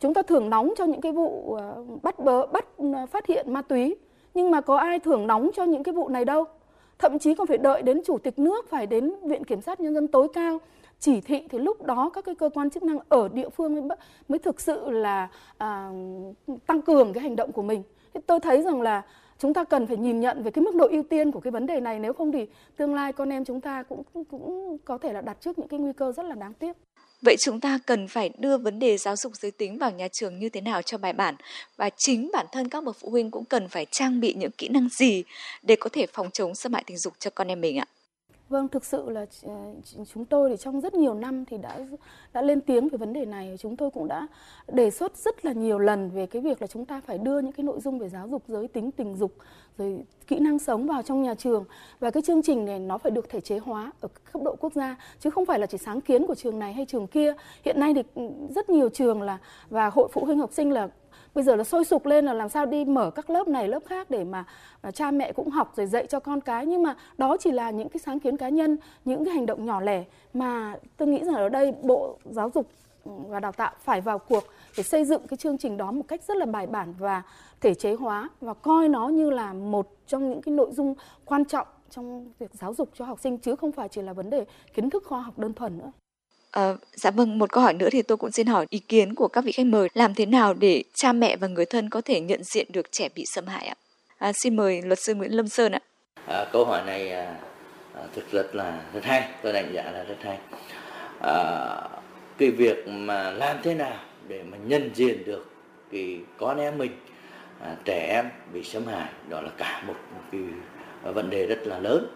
Chúng 0.01 0.15
ta 0.15 0.23
thưởng 0.23 0.51
nóng 0.51 0.73
cho 0.77 0.85
những 0.85 1.01
cái 1.01 1.13
vụ 1.13 1.27
uh, 1.27 2.03
bắt 2.03 2.19
bớ 2.19 2.47
bắt 2.47 2.67
uh, 2.83 3.11
phát 3.11 3.27
hiện 3.27 3.53
ma 3.53 3.63
túy 3.63 3.97
nhưng 4.35 4.51
mà 4.51 4.61
có 4.61 4.77
ai 4.77 4.99
thưởng 4.99 5.27
nóng 5.27 5.51
cho 5.55 5.65
những 5.65 5.83
cái 5.83 5.95
vụ 5.95 6.09
này 6.09 6.25
đâu? 6.25 6.45
Thậm 6.99 7.19
chí 7.19 7.35
còn 7.35 7.47
phải 7.47 7.59
đợi 7.59 7.83
đến 7.83 8.01
chủ 8.05 8.19
tịch 8.19 8.39
nước 8.39 8.71
phải 8.71 8.87
đến 8.87 9.15
viện 9.23 9.45
kiểm 9.45 9.61
sát 9.61 9.81
nhân 9.81 9.95
dân 9.95 10.09
tối 10.09 10.29
cao 10.35 10.59
chỉ 11.03 11.21
thị 11.21 11.43
thì 11.51 11.59
lúc 11.59 11.83
đó 11.83 12.11
các 12.15 12.25
cái 12.25 12.35
cơ 12.35 12.51
quan 12.55 12.71
chức 12.71 12.83
năng 12.83 12.99
ở 13.09 13.29
địa 13.29 13.49
phương 13.49 13.89
mới, 13.89 13.99
mới 14.29 14.39
thực 14.39 14.61
sự 14.61 14.91
là 14.91 15.29
à, 15.59 15.91
tăng 16.67 16.83
cường 16.83 17.13
cái 17.13 17.23
hành 17.23 17.37
động 17.37 17.53
của 17.53 17.63
mình 17.63 17.83
thì 18.15 18.21
tôi 18.27 18.41
thấy 18.41 18.63
rằng 18.63 18.81
là 18.81 19.03
chúng 19.39 19.55
ta 19.55 19.65
cần 19.65 19.87
phải 19.87 19.97
nhìn 19.97 20.21
nhận 20.21 20.43
về 20.43 20.51
cái 20.51 20.63
mức 20.63 20.75
độ 20.75 20.89
ưu 20.89 21.03
tiên 21.03 21.33
của 21.33 21.41
cái 21.41 21.51
vấn 21.51 21.67
đề 21.67 21.81
này 21.81 21.99
nếu 21.99 22.13
không 22.13 22.33
thì 22.33 22.47
tương 22.77 22.95
lai 22.95 23.13
con 23.13 23.29
em 23.29 23.45
chúng 23.45 23.61
ta 23.61 23.83
cũng 23.83 24.03
cũng 24.31 24.79
có 24.85 24.99
thể 24.99 25.13
là 25.13 25.21
đặt 25.21 25.37
trước 25.41 25.59
những 25.59 25.69
cái 25.69 25.81
nguy 25.81 25.93
cơ 25.93 26.13
rất 26.13 26.27
là 26.27 26.35
đáng 26.35 26.55
tiếc. 26.55 26.73
Vậy 27.23 27.37
chúng 27.39 27.61
ta 27.61 27.79
cần 27.87 28.09
phải 28.09 28.31
đưa 28.39 28.59
vấn 28.59 28.79
đề 28.79 28.97
giáo 28.97 29.17
dục 29.17 29.33
giới 29.37 29.51
tính 29.51 29.79
vào 29.79 29.91
nhà 29.91 30.09
trường 30.09 30.39
như 30.39 30.49
thế 30.49 30.61
nào 30.61 30.83
cho 30.83 30.99
bài 30.99 31.13
bản 31.13 31.35
và 31.77 31.91
chính 31.97 32.31
bản 32.33 32.47
thân 32.53 32.69
các 32.69 32.85
bậc 32.85 32.97
phụ 33.01 33.11
huynh 33.11 33.31
cũng 33.31 33.45
cần 33.45 33.69
phải 33.69 33.87
trang 33.91 34.21
bị 34.21 34.35
những 34.35 34.51
kỹ 34.59 34.69
năng 34.69 34.89
gì 34.89 35.25
để 35.63 35.77
có 35.81 35.91
thể 35.93 36.07
phòng 36.07 36.31
chống 36.31 36.55
xâm 36.55 36.73
hại 36.73 36.85
tình 36.87 36.97
dục 36.97 37.13
cho 37.19 37.31
con 37.35 37.49
em 37.49 37.61
mình 37.61 37.79
ạ? 37.79 37.87
Vâng, 38.53 38.69
thực 38.69 38.85
sự 38.85 39.11
là 39.11 39.27
ờ, 39.43 39.55
chúng 40.13 40.25
tôi 40.25 40.51
thì 40.51 40.57
trong 40.57 40.81
rất 40.81 40.95
nhiều 40.95 41.15
năm 41.15 41.45
thì 41.45 41.59
đã 41.59 41.79
đã 42.33 42.43
lên 42.43 42.61
tiếng 42.61 42.89
về 42.89 42.99
vấn 42.99 43.13
đề 43.13 43.25
này. 43.25 43.57
Chúng 43.59 43.77
tôi 43.77 43.91
cũng 43.91 44.09
đã 44.09 44.27
đề 44.69 44.91
xuất 44.91 45.17
rất 45.17 45.45
là 45.45 45.53
nhiều 45.53 45.79
lần 45.79 46.11
về 46.11 46.27
cái 46.27 46.43
việc 46.43 46.61
là 46.61 46.67
chúng 46.67 46.85
ta 46.85 47.01
phải 47.07 47.19
đưa 47.19 47.41
những 47.41 47.53
cái 47.53 47.65
nội 47.65 47.81
dung 47.81 47.99
về 47.99 48.09
giáo 48.09 48.29
dục 48.29 48.43
giới 48.49 48.69
tính 48.69 48.91
tình 48.91 49.17
dục 49.17 49.33
rồi 49.79 50.05
kỹ 50.27 50.39
năng 50.39 50.59
sống 50.59 50.87
vào 50.87 51.03
trong 51.03 51.23
nhà 51.23 51.35
trường 51.35 51.65
và 52.01 52.11
cái 52.11 52.23
chương 52.23 52.43
trình 52.43 52.65
này 52.65 52.79
nó 52.79 52.99
phải 52.99 53.11
được 53.11 53.29
thể 53.29 53.41
chế 53.41 53.59
hóa 53.59 53.93
ở 54.01 54.09
cấp 54.33 54.43
độ 54.45 54.57
quốc 54.61 54.73
gia 54.73 54.97
chứ 55.21 55.31
không 55.31 55.47
phải 55.47 55.59
là 55.59 55.67
chỉ 55.67 55.79
sáng 55.79 56.01
kiến 56.01 56.27
của 56.27 56.35
trường 56.35 56.59
này 56.59 56.73
hay 56.73 56.87
trường 56.87 57.07
kia. 57.07 57.35
Hiện 57.65 57.81
nay 57.81 57.95
thì 57.95 58.03
ừ, 58.15 58.23
rất 58.55 58.71
nhiều 58.71 58.89
trường 58.89 59.23
là 59.23 59.39
và 59.71 59.91
hội 59.91 60.09
phụ 60.13 60.25
huynh 60.25 60.39
học 60.39 60.53
sinh 60.53 60.71
là 60.71 60.89
bây 61.35 61.45
giờ 61.45 61.57
là 61.57 61.65
sôi 61.65 61.85
sục 61.85 62.07
lên 62.07 62.25
là 62.25 62.33
làm 62.33 62.49
sao 62.49 62.67
đi 62.67 62.85
mở 62.85 63.11
các 63.11 63.31
lớp 63.31 63.49
này 63.49 63.69
lớp 63.69 63.83
khác 63.87 64.11
để 64.11 64.25
mà, 64.25 64.45
mà 64.83 64.91
cha 64.91 65.11
mẹ 65.11 65.33
cũng 65.33 65.51
học 65.51 65.73
rồi 65.77 65.87
dạy 65.87 66.07
cho 66.07 66.21
con 66.21 66.41
cái 66.41 66.67
nhưng 66.67 66.83
mà 66.83 66.97
đó 67.19 67.37
chỉ 67.41 67.51
là 67.51 67.71
những 67.71 67.89
cái 67.89 68.01
sáng 68.05 68.21
kiến 68.21 68.37
cá 68.37 68.49
nhân 68.49 68.77
những 69.05 69.25
cái 69.25 69.35
hành 69.35 69.47
động 69.47 69.67
nhỏ 69.67 69.81
lẻ 69.81 70.05
mà 70.35 70.77
tôi 70.97 71.09
nghĩ 71.09 71.25
rằng 71.25 71.35
ở 71.35 71.49
đây 71.49 71.73
bộ 71.83 72.19
giáo 72.25 72.51
dục 72.55 72.67
và 73.05 73.41
đào 73.41 73.53
tạo 73.53 73.73
phải 73.81 74.01
vào 74.01 74.19
cuộc 74.19 74.45
để 74.77 74.83
xây 74.83 75.05
dựng 75.05 75.27
cái 75.29 75.37
chương 75.37 75.59
trình 75.59 75.77
đó 75.77 75.91
một 75.91 76.03
cách 76.09 76.23
rất 76.23 76.37
là 76.37 76.47
bài 76.47 76.67
bản 76.67 76.95
và 76.99 77.23
thể 77.61 77.75
chế 77.75 77.95
hóa 77.95 78.29
và 78.41 78.55
coi 78.55 78.89
nó 78.89 79.09
như 79.09 79.31
là 79.31 79.53
một 79.53 79.89
trong 80.07 80.31
những 80.31 80.43
cái 80.43 80.55
nội 80.55 80.71
dung 80.73 80.95
quan 81.25 81.45
trọng 81.45 81.67
trong 81.91 82.33
việc 82.39 82.51
giáo 82.55 82.75
dục 82.75 82.89
cho 82.95 83.05
học 83.05 83.21
sinh 83.21 83.39
chứ 83.39 83.57
không 83.57 83.73
phải 83.73 83.89
chỉ 83.89 84.03
là 84.03 84.13
vấn 84.13 84.31
đề 84.31 84.45
kiến 84.75 84.91
thức 84.91 85.05
khoa 85.07 85.21
học 85.21 85.39
đơn 85.39 85.55
thuần 85.55 85.79
nữa. 85.79 85.93
À, 86.53 86.75
dạ 86.95 87.11
vâng, 87.11 87.39
một 87.39 87.53
câu 87.53 87.63
hỏi 87.63 87.75
nữa 87.75 87.89
thì 87.93 88.03
tôi 88.03 88.17
cũng 88.17 88.31
xin 88.31 88.47
hỏi 88.47 88.67
ý 88.71 88.79
kiến 88.79 89.15
của 89.15 89.29
các 89.29 89.45
vị 89.45 89.53
khách 89.53 89.67
mời. 89.67 89.89
Làm 89.95 90.15
thế 90.15 90.27
nào 90.27 90.55
để 90.55 90.85
cha 90.95 91.13
mẹ 91.13 91.37
và 91.37 91.47
người 91.47 91.67
thân 91.67 91.91
có 91.91 92.01
thể 92.01 92.21
nhận 92.21 92.45
diện 92.45 92.67
được 92.73 92.93
trẻ 92.93 93.09
bị 93.15 93.25
xâm 93.35 93.47
hại 93.47 93.67
ạ? 93.67 93.75
À, 94.19 94.33
xin 94.33 94.57
mời 94.57 94.83
luật 94.83 94.99
sư 94.99 95.15
Nguyễn 95.15 95.31
Lâm 95.31 95.49
Sơn 95.49 95.73
ạ. 95.73 95.81
À, 96.27 96.45
câu 96.53 96.65
hỏi 96.65 96.83
này 96.87 97.11
à, 97.13 97.37
à 97.95 98.03
thực 98.15 98.33
rất 98.33 98.55
là 98.55 98.83
rất 98.95 99.05
hay, 99.05 99.29
tôi 99.43 99.53
đánh 99.53 99.73
giá 99.75 99.83
là 99.83 100.03
rất 100.03 100.17
hay. 100.23 100.39
À, 101.21 101.33
cái 102.39 102.51
việc 102.51 102.89
mà 102.89 103.31
làm 103.31 103.57
thế 103.63 103.75
nào 103.75 103.97
để 104.29 104.43
mà 104.43 104.59
nhận 104.67 104.91
diện 104.95 105.25
được 105.25 105.51
cái 105.93 106.21
con 106.39 106.59
em 106.59 106.79
mình 106.79 106.93
à, 107.61 107.77
trẻ 107.85 108.07
em 108.09 108.29
bị 108.53 108.65
xâm 108.65 108.87
hại 108.87 109.09
đó 109.29 109.41
là 109.41 109.51
cả 109.59 109.83
một, 109.87 109.97
một 110.15 110.21
cái 110.33 110.41
vấn 111.13 111.31
đề 111.31 111.47
rất 111.47 111.67
là 111.67 111.79
lớn 111.79 112.07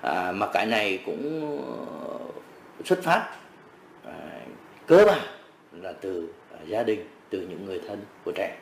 à, 0.00 0.32
mà 0.32 0.46
cái 0.52 0.66
này 0.66 1.02
cũng 1.06 1.50
ờ, 1.66 2.18
xuất 2.84 3.02
phát 3.02 3.39
À, 4.10 4.40
cơ 4.86 5.04
bản 5.06 5.20
là 5.82 5.92
từ 6.00 6.28
à, 6.52 6.58
gia 6.66 6.82
đình 6.82 7.04
từ 7.30 7.40
những 7.40 7.64
người 7.66 7.80
thân 7.88 8.00
của 8.24 8.32
trẻ. 8.34 8.56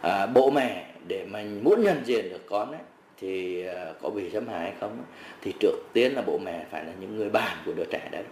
À, 0.00 0.26
bố 0.26 0.50
mẹ 0.50 0.86
để 1.06 1.26
mà 1.26 1.44
muốn 1.62 1.82
nhận 1.82 2.02
diện 2.04 2.30
được 2.30 2.46
con 2.46 2.72
ấy, 2.72 2.80
thì 3.20 3.66
à, 3.66 3.92
có 4.02 4.10
bị 4.10 4.30
xâm 4.30 4.48
hại 4.48 4.60
hay 4.60 4.72
không 4.80 4.98
thì 5.42 5.52
trước 5.60 5.76
tiên 5.92 6.12
là 6.14 6.22
bố 6.26 6.38
mẹ 6.38 6.64
phải 6.70 6.84
là 6.84 6.92
những 7.00 7.16
người 7.16 7.30
bạn 7.30 7.56
của 7.66 7.72
đứa 7.72 7.84
trẻ 7.90 8.08
đấy. 8.12 8.24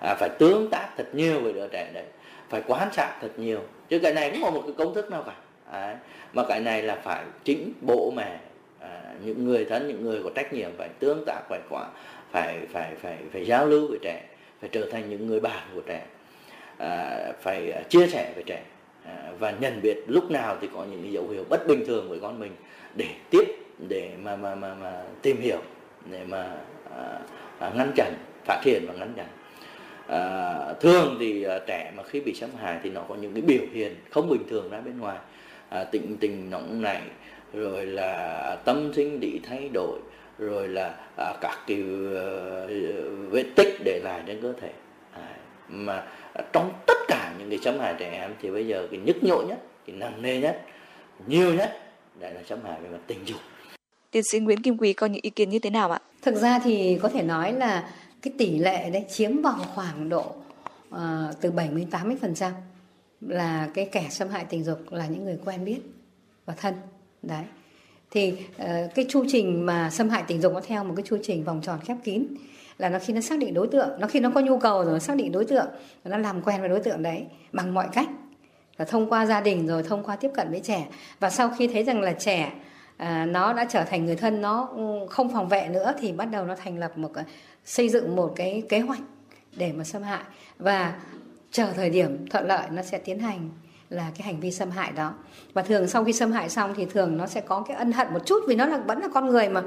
À, 0.00 0.14
phải 0.14 0.28
tương 0.38 0.70
tác 0.70 0.88
thật 0.96 1.06
nhiều 1.12 1.40
với 1.40 1.52
đứa 1.52 1.68
trẻ 1.68 1.90
đấy 1.94 2.04
phải 2.48 2.62
quan 2.66 2.88
sát 2.92 3.18
thật 3.20 3.30
nhiều. 3.36 3.60
Chứ 3.88 3.98
cái 3.98 4.14
này 4.14 4.30
cũng 4.30 4.42
có 4.42 4.50
một 4.50 4.62
cái 4.66 4.74
công 4.78 4.94
thức 4.94 5.10
nào 5.10 5.22
cả. 5.26 5.34
À, 5.70 5.98
mà 6.32 6.44
cái 6.48 6.60
này 6.60 6.82
là 6.82 6.94
phải 6.94 7.24
chính 7.44 7.72
bố 7.80 8.10
mẹ 8.16 8.40
à, 8.80 9.14
những 9.24 9.44
người 9.44 9.64
thân 9.64 9.88
những 9.88 10.04
người 10.04 10.20
có 10.24 10.30
trách 10.34 10.52
nhiệm 10.52 10.70
phải 10.78 10.88
tương 10.98 11.24
tác 11.26 11.40
phải 11.48 11.60
quả 11.70 11.88
phải 12.30 12.58
phải 12.72 12.94
phải 13.02 13.18
phải 13.32 13.46
giao 13.46 13.66
lưu 13.66 13.86
với 13.88 13.98
trẻ 14.02 14.22
phải 14.62 14.70
trở 14.72 14.88
thành 14.90 15.10
những 15.10 15.26
người 15.26 15.40
bạn 15.40 15.62
của 15.74 15.80
trẻ 15.86 16.06
à, 16.78 17.18
phải 17.40 17.72
à, 17.72 17.82
chia 17.88 18.06
sẻ 18.06 18.32
với 18.34 18.44
trẻ 18.46 18.62
à, 19.04 19.32
và 19.38 19.50
nhận 19.50 19.82
biết 19.82 19.96
lúc 20.06 20.30
nào 20.30 20.56
thì 20.60 20.68
có 20.74 20.84
những 20.84 21.12
dấu 21.12 21.28
hiệu 21.28 21.44
bất 21.48 21.66
bình 21.66 21.84
thường 21.86 22.08
với 22.08 22.20
con 22.20 22.40
mình 22.40 22.52
để 22.96 23.06
tiếp 23.30 23.44
để 23.88 24.10
mà 24.22 24.36
mà 24.36 24.54
mà, 24.54 24.74
mà 24.74 25.02
tìm 25.22 25.40
hiểu 25.40 25.58
để 26.10 26.24
mà 26.28 26.56
à, 26.96 27.18
à, 27.58 27.72
ngăn 27.76 27.92
chặn 27.96 28.14
phát 28.44 28.60
hiện 28.64 28.84
và 28.88 28.94
ngăn 28.94 29.12
chặn. 29.16 29.26
À, 30.08 30.54
thường 30.80 31.16
thì 31.20 31.42
à, 31.42 31.58
trẻ 31.66 31.92
mà 31.96 32.02
khi 32.02 32.20
bị 32.20 32.34
xâm 32.34 32.50
hại 32.60 32.78
thì 32.82 32.90
nó 32.90 33.02
có 33.08 33.14
những 33.14 33.32
cái 33.32 33.42
biểu 33.42 33.64
hiện 33.72 33.94
không 34.10 34.28
bình 34.28 34.42
thường 34.50 34.70
ra 34.70 34.80
bên 34.80 34.98
ngoài 34.98 35.18
à, 35.68 35.84
tình 35.84 36.16
tình 36.20 36.50
nóng 36.50 36.82
này 36.82 37.02
rồi 37.52 37.86
là 37.86 38.56
tâm 38.64 38.92
sinh 38.94 39.20
lý 39.20 39.40
thay 39.48 39.70
đổi 39.74 39.98
rồi 40.42 40.68
là 40.68 40.94
à, 41.16 41.34
các 41.40 41.58
cái 41.66 41.80
uh, 41.80 43.30
vết 43.30 43.44
tích 43.56 43.78
để 43.84 44.00
lại 44.04 44.22
trên 44.26 44.42
cơ 44.42 44.52
thể. 44.60 44.72
À, 45.12 45.36
mà 45.68 46.06
trong 46.52 46.72
tất 46.86 46.98
cả 47.08 47.34
những 47.38 47.50
cái 47.50 47.58
xâm 47.58 47.78
hại 47.78 47.94
trẻ 47.98 48.10
em 48.10 48.34
thì 48.42 48.50
bây 48.50 48.66
giờ 48.66 48.88
cái 48.90 49.00
nhức 49.00 49.16
nhối 49.22 49.44
nhất 49.46 49.58
cái 49.86 49.96
nặng 49.96 50.22
nề 50.22 50.40
nhất 50.40 50.62
nhiều 51.26 51.54
nhất 51.54 51.78
lại 52.20 52.34
là 52.34 52.40
xâm 52.48 52.58
hại 52.64 52.80
về 52.80 52.88
mặt 52.88 53.00
tình 53.06 53.18
dục. 53.26 53.40
Tiến 54.10 54.22
sĩ 54.32 54.40
Nguyễn 54.40 54.62
Kim 54.62 54.78
Quý 54.78 54.92
có 54.92 55.06
những 55.06 55.22
ý 55.22 55.30
kiến 55.30 55.50
như 55.50 55.58
thế 55.58 55.70
nào 55.70 55.90
ạ? 55.90 56.00
Thực 56.22 56.34
ra 56.34 56.58
thì 56.58 56.98
có 57.02 57.08
thể 57.08 57.22
nói 57.22 57.52
là 57.52 57.90
cái 58.22 58.32
tỷ 58.38 58.58
lệ 58.58 58.90
đấy 58.90 59.04
chiếm 59.10 59.42
vào 59.42 59.58
khoảng 59.74 60.08
độ 60.08 60.34
uh, 60.94 61.00
từ 61.40 61.50
70 61.50 61.86
80 61.90 62.16
phần 62.20 62.34
trăm 62.34 62.52
là 63.20 63.68
cái 63.74 63.88
kẻ 63.92 64.06
xâm 64.10 64.28
hại 64.28 64.44
tình 64.48 64.64
dục 64.64 64.78
là 64.90 65.06
những 65.06 65.24
người 65.24 65.38
quen 65.44 65.64
biết 65.64 65.80
và 66.46 66.54
thân. 66.54 66.74
Đấy 67.22 67.44
thì 68.12 68.32
uh, 68.32 68.66
cái 68.94 69.06
chu 69.08 69.24
trình 69.28 69.66
mà 69.66 69.90
xâm 69.90 70.08
hại 70.08 70.22
tình 70.26 70.40
dục 70.40 70.52
nó 70.52 70.60
theo 70.66 70.84
một 70.84 70.94
cái 70.96 71.04
chu 71.06 71.16
trình 71.22 71.44
vòng 71.44 71.60
tròn 71.62 71.78
khép 71.84 71.96
kín. 72.04 72.26
Là 72.78 72.88
nó 72.88 72.98
khi 72.98 73.12
nó 73.12 73.20
xác 73.20 73.38
định 73.38 73.54
đối 73.54 73.66
tượng 73.66 73.88
nó 73.98 74.06
khi 74.06 74.20
nó 74.20 74.30
có 74.30 74.40
nhu 74.40 74.58
cầu 74.58 74.84
rồi 74.84 74.92
nó 74.92 74.98
xác 74.98 75.16
định 75.16 75.32
đối 75.32 75.44
tượng 75.44 75.66
nó 76.04 76.18
làm 76.18 76.42
quen 76.42 76.60
với 76.60 76.68
đối 76.68 76.80
tượng 76.80 77.02
đấy 77.02 77.24
bằng 77.52 77.74
mọi 77.74 77.88
cách. 77.92 78.08
Là 78.76 78.84
thông 78.84 79.10
qua 79.10 79.26
gia 79.26 79.40
đình 79.40 79.66
rồi 79.66 79.82
thông 79.82 80.04
qua 80.04 80.16
tiếp 80.16 80.30
cận 80.34 80.50
với 80.50 80.60
trẻ. 80.60 80.88
Và 81.20 81.30
sau 81.30 81.50
khi 81.58 81.66
thấy 81.66 81.84
rằng 81.84 82.00
là 82.00 82.12
trẻ 82.12 82.52
à, 82.96 83.26
nó 83.26 83.52
đã 83.52 83.64
trở 83.64 83.84
thành 83.84 84.06
người 84.06 84.16
thân 84.16 84.40
nó 84.40 84.68
ừ, 84.76 85.06
không 85.10 85.32
phòng 85.32 85.48
vệ 85.48 85.68
nữa 85.68 85.94
thì 86.00 86.12
bắt 86.12 86.24
đầu 86.24 86.44
nó 86.44 86.54
thành 86.54 86.78
lập 86.78 86.98
một 86.98 87.10
ờ, 87.14 87.22
xây 87.64 87.88
dựng 87.88 88.16
một 88.16 88.32
cái 88.36 88.62
kế 88.68 88.80
hoạch 88.80 89.02
để 89.56 89.72
mà 89.72 89.84
xâm 89.84 90.02
hại. 90.02 90.22
Và 90.58 90.94
chờ 91.50 91.72
thời 91.72 91.90
điểm 91.90 92.26
thuận 92.30 92.46
lợi 92.46 92.66
nó 92.70 92.82
sẽ 92.82 92.98
tiến 92.98 93.18
hành 93.18 93.50
là 93.92 94.10
cái 94.14 94.26
hành 94.26 94.40
vi 94.40 94.50
xâm 94.50 94.70
hại 94.70 94.92
đó. 94.92 95.14
Và 95.52 95.62
thường 95.62 95.88
sau 95.88 96.04
khi 96.04 96.12
xâm 96.12 96.32
hại 96.32 96.48
xong 96.48 96.74
thì 96.76 96.86
thường 96.86 97.16
nó 97.16 97.26
sẽ 97.26 97.40
có 97.40 97.64
cái 97.68 97.76
ân 97.76 97.92
hận 97.92 98.12
một 98.12 98.26
chút 98.26 98.44
vì 98.48 98.54
nó 98.54 98.66
là 98.66 98.78
vẫn 98.78 99.00
là 99.00 99.08
con 99.14 99.28
người 99.28 99.48
mà. 99.48 99.62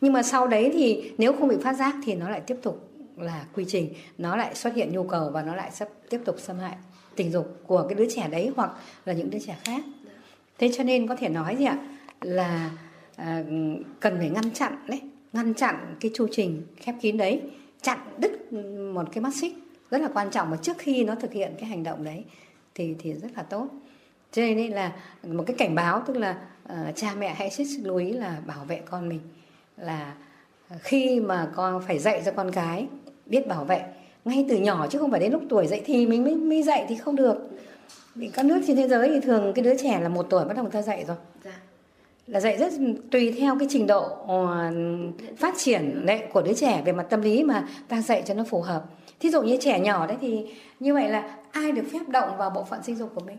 Nhưng 0.00 0.12
mà 0.12 0.22
sau 0.22 0.46
đấy 0.46 0.70
thì 0.72 1.12
nếu 1.18 1.32
không 1.32 1.48
bị 1.48 1.56
phát 1.62 1.72
giác 1.72 1.94
thì 2.04 2.14
nó 2.14 2.30
lại 2.30 2.40
tiếp 2.40 2.56
tục 2.62 2.88
là 3.16 3.44
quy 3.54 3.64
trình 3.68 3.94
nó 4.18 4.36
lại 4.36 4.54
xuất 4.54 4.74
hiện 4.74 4.92
nhu 4.92 5.04
cầu 5.04 5.30
và 5.30 5.42
nó 5.42 5.54
lại 5.54 5.70
sắp 5.70 5.88
tiếp 6.10 6.20
tục 6.24 6.36
xâm 6.38 6.58
hại 6.58 6.76
tình 7.16 7.32
dục 7.32 7.60
của 7.66 7.86
cái 7.88 7.94
đứa 7.94 8.06
trẻ 8.14 8.28
đấy 8.30 8.50
hoặc 8.56 8.70
là 9.04 9.12
những 9.12 9.30
đứa 9.30 9.38
trẻ 9.46 9.56
khác. 9.64 9.82
Thế 10.58 10.70
cho 10.76 10.84
nên 10.84 11.06
có 11.06 11.16
thể 11.16 11.28
nói 11.28 11.56
gì 11.56 11.64
ạ? 11.64 11.78
Là 12.20 12.70
à, 13.16 13.44
cần 14.00 14.18
phải 14.18 14.30
ngăn 14.30 14.50
chặn 14.50 14.76
đấy 14.86 15.00
ngăn 15.32 15.54
chặn 15.54 15.96
cái 16.00 16.10
chu 16.14 16.26
trình 16.30 16.62
khép 16.76 16.94
kín 17.00 17.16
đấy 17.16 17.40
chặn 17.82 17.98
đứt 18.18 18.52
một 18.94 19.04
cái 19.12 19.22
mắt 19.22 19.34
xích 19.34 19.54
rất 19.90 20.00
là 20.00 20.08
quan 20.14 20.30
trọng. 20.30 20.50
Mà 20.50 20.56
trước 20.56 20.78
khi 20.78 21.04
nó 21.04 21.14
thực 21.14 21.32
hiện 21.32 21.54
cái 21.58 21.68
hành 21.68 21.82
động 21.82 22.04
đấy 22.04 22.24
thì 22.74 22.94
thì 22.98 23.12
rất 23.12 23.28
là 23.36 23.42
tốt. 23.42 23.68
Cho 24.32 24.42
nên 24.42 24.72
là 24.72 24.92
một 25.22 25.44
cái 25.46 25.56
cảnh 25.58 25.74
báo 25.74 26.02
tức 26.06 26.16
là 26.16 26.36
uh, 26.72 26.96
cha 26.96 27.14
mẹ 27.18 27.34
hãy 27.34 27.50
hết 27.58 27.66
sức 27.66 27.80
lưu 27.82 27.96
ý 27.96 28.12
là 28.12 28.38
bảo 28.46 28.64
vệ 28.64 28.80
con 28.90 29.08
mình 29.08 29.20
là 29.76 30.14
khi 30.78 31.20
mà 31.20 31.50
con 31.54 31.82
phải 31.86 31.98
dạy 31.98 32.22
cho 32.24 32.32
con 32.32 32.50
cái 32.52 32.86
biết 33.26 33.48
bảo 33.48 33.64
vệ 33.64 33.82
ngay 34.24 34.46
từ 34.48 34.56
nhỏ 34.56 34.86
chứ 34.90 34.98
không 34.98 35.10
phải 35.10 35.20
đến 35.20 35.32
lúc 35.32 35.42
tuổi 35.48 35.66
dậy 35.66 35.82
thì 35.84 36.06
mình 36.06 36.24
mới 36.24 36.34
mới 36.34 36.62
dạy 36.62 36.86
thì 36.88 36.96
không 36.96 37.16
được. 37.16 37.36
Vì 38.14 38.28
các 38.28 38.44
nước 38.44 38.60
trên 38.66 38.76
thế 38.76 38.88
giới 38.88 39.08
thì 39.08 39.20
thường 39.20 39.52
cái 39.54 39.64
đứa 39.64 39.76
trẻ 39.76 40.00
là 40.00 40.08
một 40.08 40.26
tuổi 40.30 40.44
bắt 40.44 40.54
đầu 40.54 40.64
người 40.64 40.72
ta 40.72 40.82
dạy 40.82 41.04
rồi. 41.04 41.16
Dạ. 41.44 41.56
là 42.26 42.40
dạy 42.40 42.56
rất 42.56 42.72
tùy 43.10 43.34
theo 43.38 43.58
cái 43.58 43.68
trình 43.70 43.86
độ 43.86 44.02
ờ, 44.26 44.72
phát 45.38 45.54
triển 45.58 46.06
đấy 46.06 46.22
của 46.32 46.42
đứa 46.42 46.54
trẻ 46.54 46.82
về 46.84 46.92
mặt 46.92 47.06
tâm 47.10 47.20
lý 47.20 47.42
mà 47.44 47.68
ta 47.88 48.02
dạy 48.02 48.22
cho 48.26 48.34
nó 48.34 48.44
phù 48.44 48.60
hợp 48.60 48.84
thí 49.22 49.30
dụ 49.30 49.42
như 49.42 49.56
trẻ 49.60 49.80
nhỏ 49.80 50.06
đấy 50.06 50.16
thì 50.20 50.46
như 50.80 50.94
vậy 50.94 51.08
là 51.08 51.36
ai 51.52 51.72
được 51.72 51.82
phép 51.92 52.08
động 52.08 52.36
vào 52.36 52.50
bộ 52.50 52.64
phận 52.64 52.82
sinh 52.82 52.96
dục 52.96 53.12
của 53.14 53.20
mình? 53.20 53.38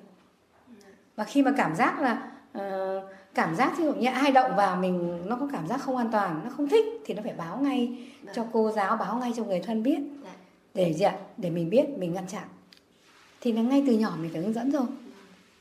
Và 1.16 1.24
khi 1.24 1.42
mà 1.42 1.52
cảm 1.58 1.76
giác 1.76 2.02
là 2.02 2.32
ờ, 2.54 3.02
cảm 3.34 3.56
giác 3.56 3.78
ví 3.78 3.84
dụ 3.84 3.94
như 3.94 4.08
ai 4.08 4.32
động 4.32 4.56
vào 4.56 4.76
mình 4.76 5.22
nó 5.26 5.36
có 5.36 5.48
cảm 5.52 5.68
giác 5.68 5.82
không 5.82 5.98
an 5.98 6.10
toàn 6.12 6.42
nó 6.44 6.50
không 6.50 6.70
thích 6.70 6.86
thì 7.06 7.14
nó 7.14 7.22
phải 7.24 7.34
báo 7.38 7.58
ngay 7.58 7.98
cho 8.34 8.46
cô 8.54 8.72
giáo 8.72 8.98
báo 8.98 9.16
ngay 9.16 9.34
cho 9.36 9.44
người 9.44 9.60
thân 9.60 9.84
biết. 9.84 10.00
Để 10.74 10.94
gì 10.94 11.06
ạ? 11.06 11.16
Để 11.38 11.50
mình 11.50 11.70
biết 11.70 11.86
mình 11.98 12.14
ngăn 12.14 12.28
chặn. 12.28 12.44
Thì 13.42 13.52
là 13.52 13.62
ngay 13.62 13.84
từ 13.88 13.94
nhỏ 13.94 14.14
mình 14.22 14.32
phải 14.34 14.42
hướng 14.42 14.54
dẫn 14.54 14.72
rồi. 14.72 14.86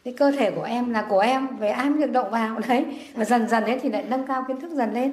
Cái 0.04 0.14
cơ 0.14 0.30
thể 0.30 0.50
của 0.50 0.62
em 0.62 0.92
là 0.92 1.06
của 1.08 1.20
em 1.20 1.56
về 1.56 1.68
ai 1.68 1.90
mới 1.90 1.98
được 1.98 2.12
động 2.12 2.30
vào? 2.30 2.60
Đấy. 2.68 2.84
Và 3.14 3.24
dần 3.24 3.48
dần 3.48 3.64
đấy 3.64 3.78
thì 3.82 3.88
lại 3.88 4.04
nâng 4.08 4.26
cao 4.26 4.44
kiến 4.48 4.60
thức 4.60 4.70
dần 4.70 4.94
lên 4.94 5.12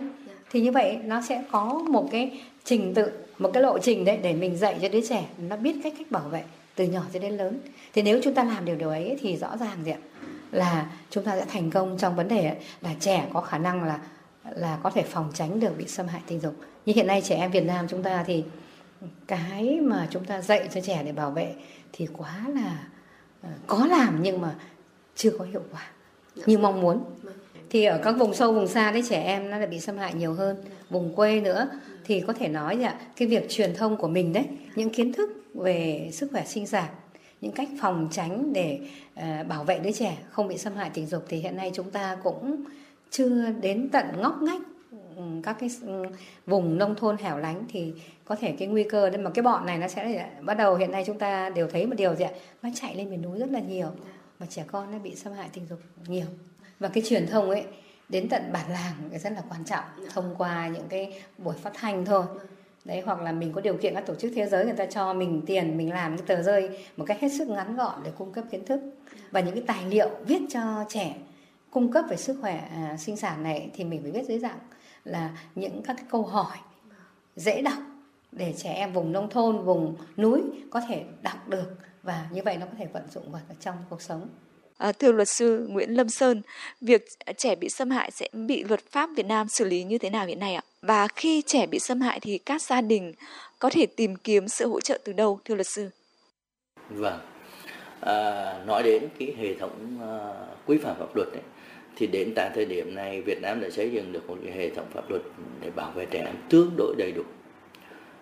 thì 0.51 0.61
như 0.61 0.71
vậy 0.71 0.97
nó 1.03 1.21
sẽ 1.21 1.43
có 1.51 1.65
một 1.89 2.09
cái 2.11 2.41
trình 2.63 2.93
tự, 2.93 3.11
một 3.37 3.51
cái 3.53 3.63
lộ 3.63 3.79
trình 3.79 4.05
đấy 4.05 4.19
để 4.23 4.33
mình 4.33 4.57
dạy 4.57 4.79
cho 4.81 4.89
đứa 4.89 5.01
trẻ 5.09 5.25
nó 5.49 5.57
biết 5.57 5.75
cách 5.83 5.93
cách 5.97 6.11
bảo 6.11 6.29
vệ 6.29 6.43
từ 6.75 6.85
nhỏ 6.85 7.01
cho 7.13 7.19
đến 7.19 7.37
lớn. 7.37 7.59
Thì 7.93 8.01
nếu 8.01 8.19
chúng 8.23 8.33
ta 8.33 8.43
làm 8.43 8.65
điều 8.65 8.75
điều 8.75 8.89
ấy 8.89 9.17
thì 9.21 9.37
rõ 9.37 9.57
ràng 9.57 9.77
gì 9.85 9.91
ạ? 9.91 9.97
Là 10.51 10.91
chúng 11.09 11.23
ta 11.23 11.39
sẽ 11.39 11.45
thành 11.45 11.71
công 11.71 11.97
trong 11.97 12.15
vấn 12.15 12.27
đề 12.27 12.55
là 12.81 12.95
trẻ 12.99 13.27
có 13.33 13.41
khả 13.41 13.57
năng 13.57 13.83
là 13.83 13.99
là 14.55 14.79
có 14.83 14.89
thể 14.89 15.03
phòng 15.03 15.31
tránh 15.33 15.59
được 15.59 15.77
bị 15.77 15.87
xâm 15.87 16.07
hại 16.07 16.21
tình 16.27 16.39
dục. 16.39 16.55
Như 16.85 16.93
hiện 16.93 17.07
nay 17.07 17.21
trẻ 17.25 17.35
em 17.35 17.51
Việt 17.51 17.65
Nam 17.65 17.87
chúng 17.89 18.03
ta 18.03 18.23
thì 18.27 18.43
cái 19.27 19.79
mà 19.81 20.07
chúng 20.11 20.25
ta 20.25 20.41
dạy 20.41 20.69
cho 20.73 20.81
trẻ 20.81 21.03
để 21.05 21.11
bảo 21.11 21.31
vệ 21.31 21.55
thì 21.93 22.07
quá 22.17 22.45
là 22.55 22.87
ờ, 23.41 23.49
có 23.67 23.85
làm 23.85 24.19
nhưng 24.21 24.41
mà 24.41 24.55
chưa 25.15 25.31
có 25.39 25.45
hiệu 25.45 25.61
quả 25.71 25.87
như 26.45 26.57
mong 26.57 26.81
muốn. 26.81 27.03
Vâng 27.23 27.33
thì 27.69 27.83
ở 27.83 27.99
các 28.03 28.11
vùng 28.11 28.33
sâu, 28.33 28.53
vùng 28.53 28.67
xa 28.67 28.91
đấy 28.91 29.03
trẻ 29.09 29.23
em 29.23 29.49
nó 29.49 29.57
lại 29.57 29.67
bị 29.67 29.79
xâm 29.79 29.97
hại 29.97 30.13
nhiều 30.13 30.33
hơn. 30.33 30.57
Vùng 30.89 31.15
quê 31.15 31.41
nữa 31.41 31.69
thì 32.03 32.21
có 32.21 32.33
thể 32.33 32.47
nói 32.47 32.77
là 32.77 32.99
cái 33.15 33.27
việc 33.27 33.49
truyền 33.49 33.75
thông 33.75 33.97
của 33.97 34.07
mình 34.07 34.33
đấy, 34.33 34.45
những 34.75 34.89
kiến 34.89 35.13
thức 35.13 35.29
về 35.53 36.09
sức 36.13 36.29
khỏe 36.31 36.45
sinh 36.45 36.67
sản, 36.67 36.89
những 37.41 37.51
cách 37.51 37.69
phòng 37.81 38.07
tránh 38.11 38.53
để 38.53 38.79
ờ, 39.15 39.43
bảo 39.47 39.63
vệ 39.63 39.79
đứa 39.79 39.91
trẻ 39.91 40.17
không 40.29 40.47
bị 40.47 40.57
xâm 40.57 40.75
hại 40.75 40.89
tình 40.93 41.07
dục 41.07 41.25
thì 41.27 41.37
hiện 41.37 41.55
nay 41.55 41.71
chúng 41.73 41.91
ta 41.91 42.17
cũng 42.23 42.63
chưa 43.11 43.45
đến 43.61 43.89
tận 43.91 44.05
ngóc 44.17 44.41
ngách 44.41 44.61
ừ, 45.15 45.23
các 45.43 45.57
cái 45.59 45.69
ừ, 45.85 46.05
vùng 46.45 46.77
nông 46.77 46.95
thôn 46.95 47.17
hẻo 47.17 47.37
lánh 47.37 47.63
thì 47.69 47.93
có 48.25 48.35
thể 48.35 48.55
cái 48.59 48.67
nguy 48.67 48.83
cơ 48.83 49.09
đấy 49.09 49.21
mà 49.21 49.29
cái 49.29 49.43
bọn 49.43 49.65
này 49.65 49.77
nó 49.77 49.87
sẽ 49.87 50.29
bắt 50.41 50.53
đầu 50.53 50.75
hiện 50.75 50.91
nay 50.91 51.03
chúng 51.07 51.17
ta 51.17 51.49
đều 51.49 51.67
thấy 51.67 51.85
một 51.85 51.95
điều 51.97 52.15
gì 52.15 52.25
ạ? 52.25 52.31
Nó 52.61 52.69
chạy 52.75 52.95
lên 52.95 53.09
miền 53.09 53.21
núi 53.21 53.39
rất 53.39 53.51
là 53.51 53.59
nhiều 53.59 53.87
mà 54.39 54.45
trẻ 54.49 54.63
con 54.71 54.91
nó 54.91 54.99
bị 54.99 55.15
xâm 55.15 55.33
hại 55.33 55.49
tình 55.53 55.65
dục 55.69 55.79
nhiều 56.07 56.25
và 56.79 56.87
cái 56.87 57.03
truyền 57.07 57.27
thông 57.27 57.49
ấy 57.49 57.65
đến 58.09 58.29
tận 58.29 58.51
bản 58.53 58.71
làng 58.71 58.93
cái 59.09 59.19
rất 59.19 59.33
là 59.33 59.41
quan 59.49 59.65
trọng 59.65 59.83
thông 60.13 60.35
qua 60.37 60.67
những 60.67 60.87
cái 60.89 61.23
buổi 61.37 61.55
phát 61.55 61.71
thanh 61.73 62.05
thôi. 62.05 62.23
Đấy 62.85 63.01
hoặc 63.05 63.21
là 63.21 63.31
mình 63.31 63.53
có 63.53 63.61
điều 63.61 63.77
kiện 63.77 63.95
các 63.95 64.05
tổ 64.05 64.15
chức 64.15 64.31
thế 64.35 64.47
giới 64.47 64.65
người 64.65 64.73
ta 64.73 64.85
cho 64.85 65.13
mình 65.13 65.41
tiền 65.45 65.77
mình 65.77 65.93
làm 65.93 66.17
cái 66.17 66.27
tờ 66.27 66.43
rơi 66.43 66.85
một 66.97 67.05
cách 67.07 67.19
hết 67.19 67.29
sức 67.37 67.47
ngắn 67.47 67.75
gọn 67.75 67.99
để 68.03 68.11
cung 68.17 68.31
cấp 68.31 68.43
kiến 68.51 68.65
thức. 68.65 68.81
Và 69.31 69.39
những 69.39 69.53
cái 69.53 69.63
tài 69.67 69.85
liệu 69.85 70.09
viết 70.25 70.41
cho 70.49 70.85
trẻ 70.89 71.15
cung 71.71 71.91
cấp 71.91 72.05
về 72.09 72.17
sức 72.17 72.37
khỏe 72.41 72.69
à, 72.75 72.97
sinh 72.97 73.17
sản 73.17 73.43
này 73.43 73.69
thì 73.73 73.83
mình 73.83 74.01
phải 74.01 74.11
viết 74.11 74.23
dưới 74.27 74.39
dạng 74.39 74.59
là 75.03 75.29
những 75.55 75.81
các 75.81 75.93
cái 75.97 76.05
câu 76.09 76.23
hỏi 76.23 76.57
dễ 77.35 77.61
đọc 77.61 77.79
để 78.31 78.53
trẻ 78.57 78.73
em 78.73 78.93
vùng 78.93 79.11
nông 79.11 79.29
thôn 79.29 79.63
vùng 79.63 79.95
núi 80.17 80.41
có 80.69 80.81
thể 80.81 81.03
đọc 81.21 81.47
được. 81.47 81.75
Và 82.03 82.27
như 82.31 82.41
vậy 82.45 82.57
nó 82.57 82.65
có 82.65 82.71
thể 82.77 82.85
vận 82.85 83.03
dụng 83.11 83.31
vào 83.31 83.41
trong 83.59 83.75
cuộc 83.89 84.01
sống. 84.01 84.27
À, 84.79 84.91
thưa 84.91 85.11
luật 85.11 85.27
sư 85.29 85.65
Nguyễn 85.69 85.89
Lâm 85.89 86.09
Sơn, 86.09 86.41
việc 86.81 87.05
trẻ 87.37 87.55
bị 87.55 87.69
xâm 87.69 87.89
hại 87.89 88.11
sẽ 88.11 88.27
bị 88.33 88.63
luật 88.63 88.79
pháp 88.91 89.09
Việt 89.15 89.25
Nam 89.25 89.47
xử 89.47 89.65
lý 89.65 89.83
như 89.83 89.97
thế 89.97 90.09
nào 90.09 90.25
hiện 90.25 90.39
nay 90.39 90.55
ạ? 90.55 90.61
Và 90.81 91.07
khi 91.07 91.41
trẻ 91.45 91.67
bị 91.67 91.79
xâm 91.79 92.01
hại 92.01 92.19
thì 92.19 92.37
các 92.37 92.61
gia 92.61 92.81
đình 92.81 93.13
có 93.59 93.69
thể 93.69 93.85
tìm 93.85 94.15
kiếm 94.15 94.47
sự 94.47 94.67
hỗ 94.67 94.81
trợ 94.81 94.99
từ 95.03 95.13
đâu, 95.13 95.39
thưa 95.45 95.55
luật 95.55 95.67
sư? 95.67 95.89
Vâng. 96.89 97.19
À, 97.99 98.53
nói 98.65 98.83
đến 98.83 99.03
cái 99.19 99.35
hệ 99.37 99.55
thống 99.55 99.99
à, 100.01 100.11
quy 100.65 100.77
phạm 100.77 100.95
pháp 100.99 101.15
luật 101.15 101.27
ấy, 101.27 101.43
thì 101.95 102.07
đến 102.07 102.33
tại 102.35 102.49
thời 102.55 102.65
điểm 102.65 102.95
này 102.95 103.21
Việt 103.21 103.41
Nam 103.41 103.61
đã 103.61 103.69
xây 103.69 103.91
dựng 103.91 104.11
được 104.11 104.29
một 104.29 104.37
cái 104.43 104.53
hệ 104.53 104.69
thống 104.69 104.85
pháp 104.93 105.09
luật 105.09 105.21
để 105.61 105.69
bảo 105.69 105.91
vệ 105.91 106.05
trẻ 106.05 106.23
em 106.25 106.35
tương 106.49 106.73
đối 106.77 106.95
đầy 106.97 107.11
đủ, 107.11 107.23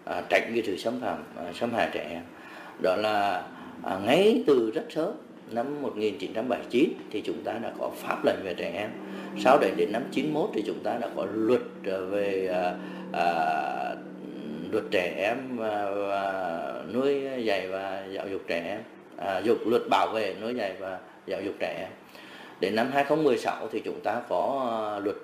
à, 0.05 0.21
tránh 0.29 0.51
cái 0.53 0.63
sự 0.65 0.77
xâm 0.77 1.01
phạm, 1.01 1.23
à, 1.37 1.53
xâm 1.59 1.73
hại 1.73 1.89
trẻ 1.93 2.07
em. 2.11 2.23
Đó 2.81 2.95
là 2.95 3.47
à, 3.83 3.99
ngay 4.05 4.43
từ 4.47 4.71
rất 4.71 4.85
sớm 4.89 5.11
năm 5.51 5.81
1979 5.81 6.93
thì 7.11 7.21
chúng 7.21 7.43
ta 7.43 7.53
đã 7.53 7.71
có 7.79 7.91
pháp 7.95 8.25
lệnh 8.25 8.37
về 8.43 8.53
trẻ 8.53 8.71
em. 8.75 8.89
Sau 9.43 9.57
đấy 9.59 9.71
đến 9.77 9.91
năm 9.91 10.03
91 10.11 10.49
thì 10.53 10.63
chúng 10.65 10.79
ta 10.83 10.97
đã 11.01 11.09
có 11.15 11.25
luật 11.33 11.61
ờ, 11.85 12.05
về 12.05 12.49
à, 12.53 12.75
à, 13.13 13.95
luật 14.71 14.83
trẻ 14.91 15.13
em 15.17 15.57
và, 15.57 15.91
và 15.91 16.83
nuôi 16.93 17.21
dạy 17.43 17.67
và 17.67 18.05
giáo 18.11 18.27
dục 18.27 18.41
trẻ 18.47 18.63
em 18.67 18.79
à, 19.17 19.39
dục 19.39 19.57
luật 19.65 19.81
bảo 19.89 20.07
vệ 20.13 20.35
nuôi 20.41 20.55
dạy 20.55 20.73
và 20.79 20.99
giáo 21.25 21.41
dục 21.41 21.55
trẻ 21.59 21.75
em. 21.79 21.89
Đến 22.59 22.75
năm 22.75 22.91
2016 22.93 23.67
thì 23.71 23.81
chúng 23.85 23.99
ta 24.03 24.21
có 24.29 25.01
luật 25.03 25.15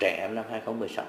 trẻ 0.00 0.16
em 0.20 0.34
năm 0.34 0.44
2016 0.50 1.04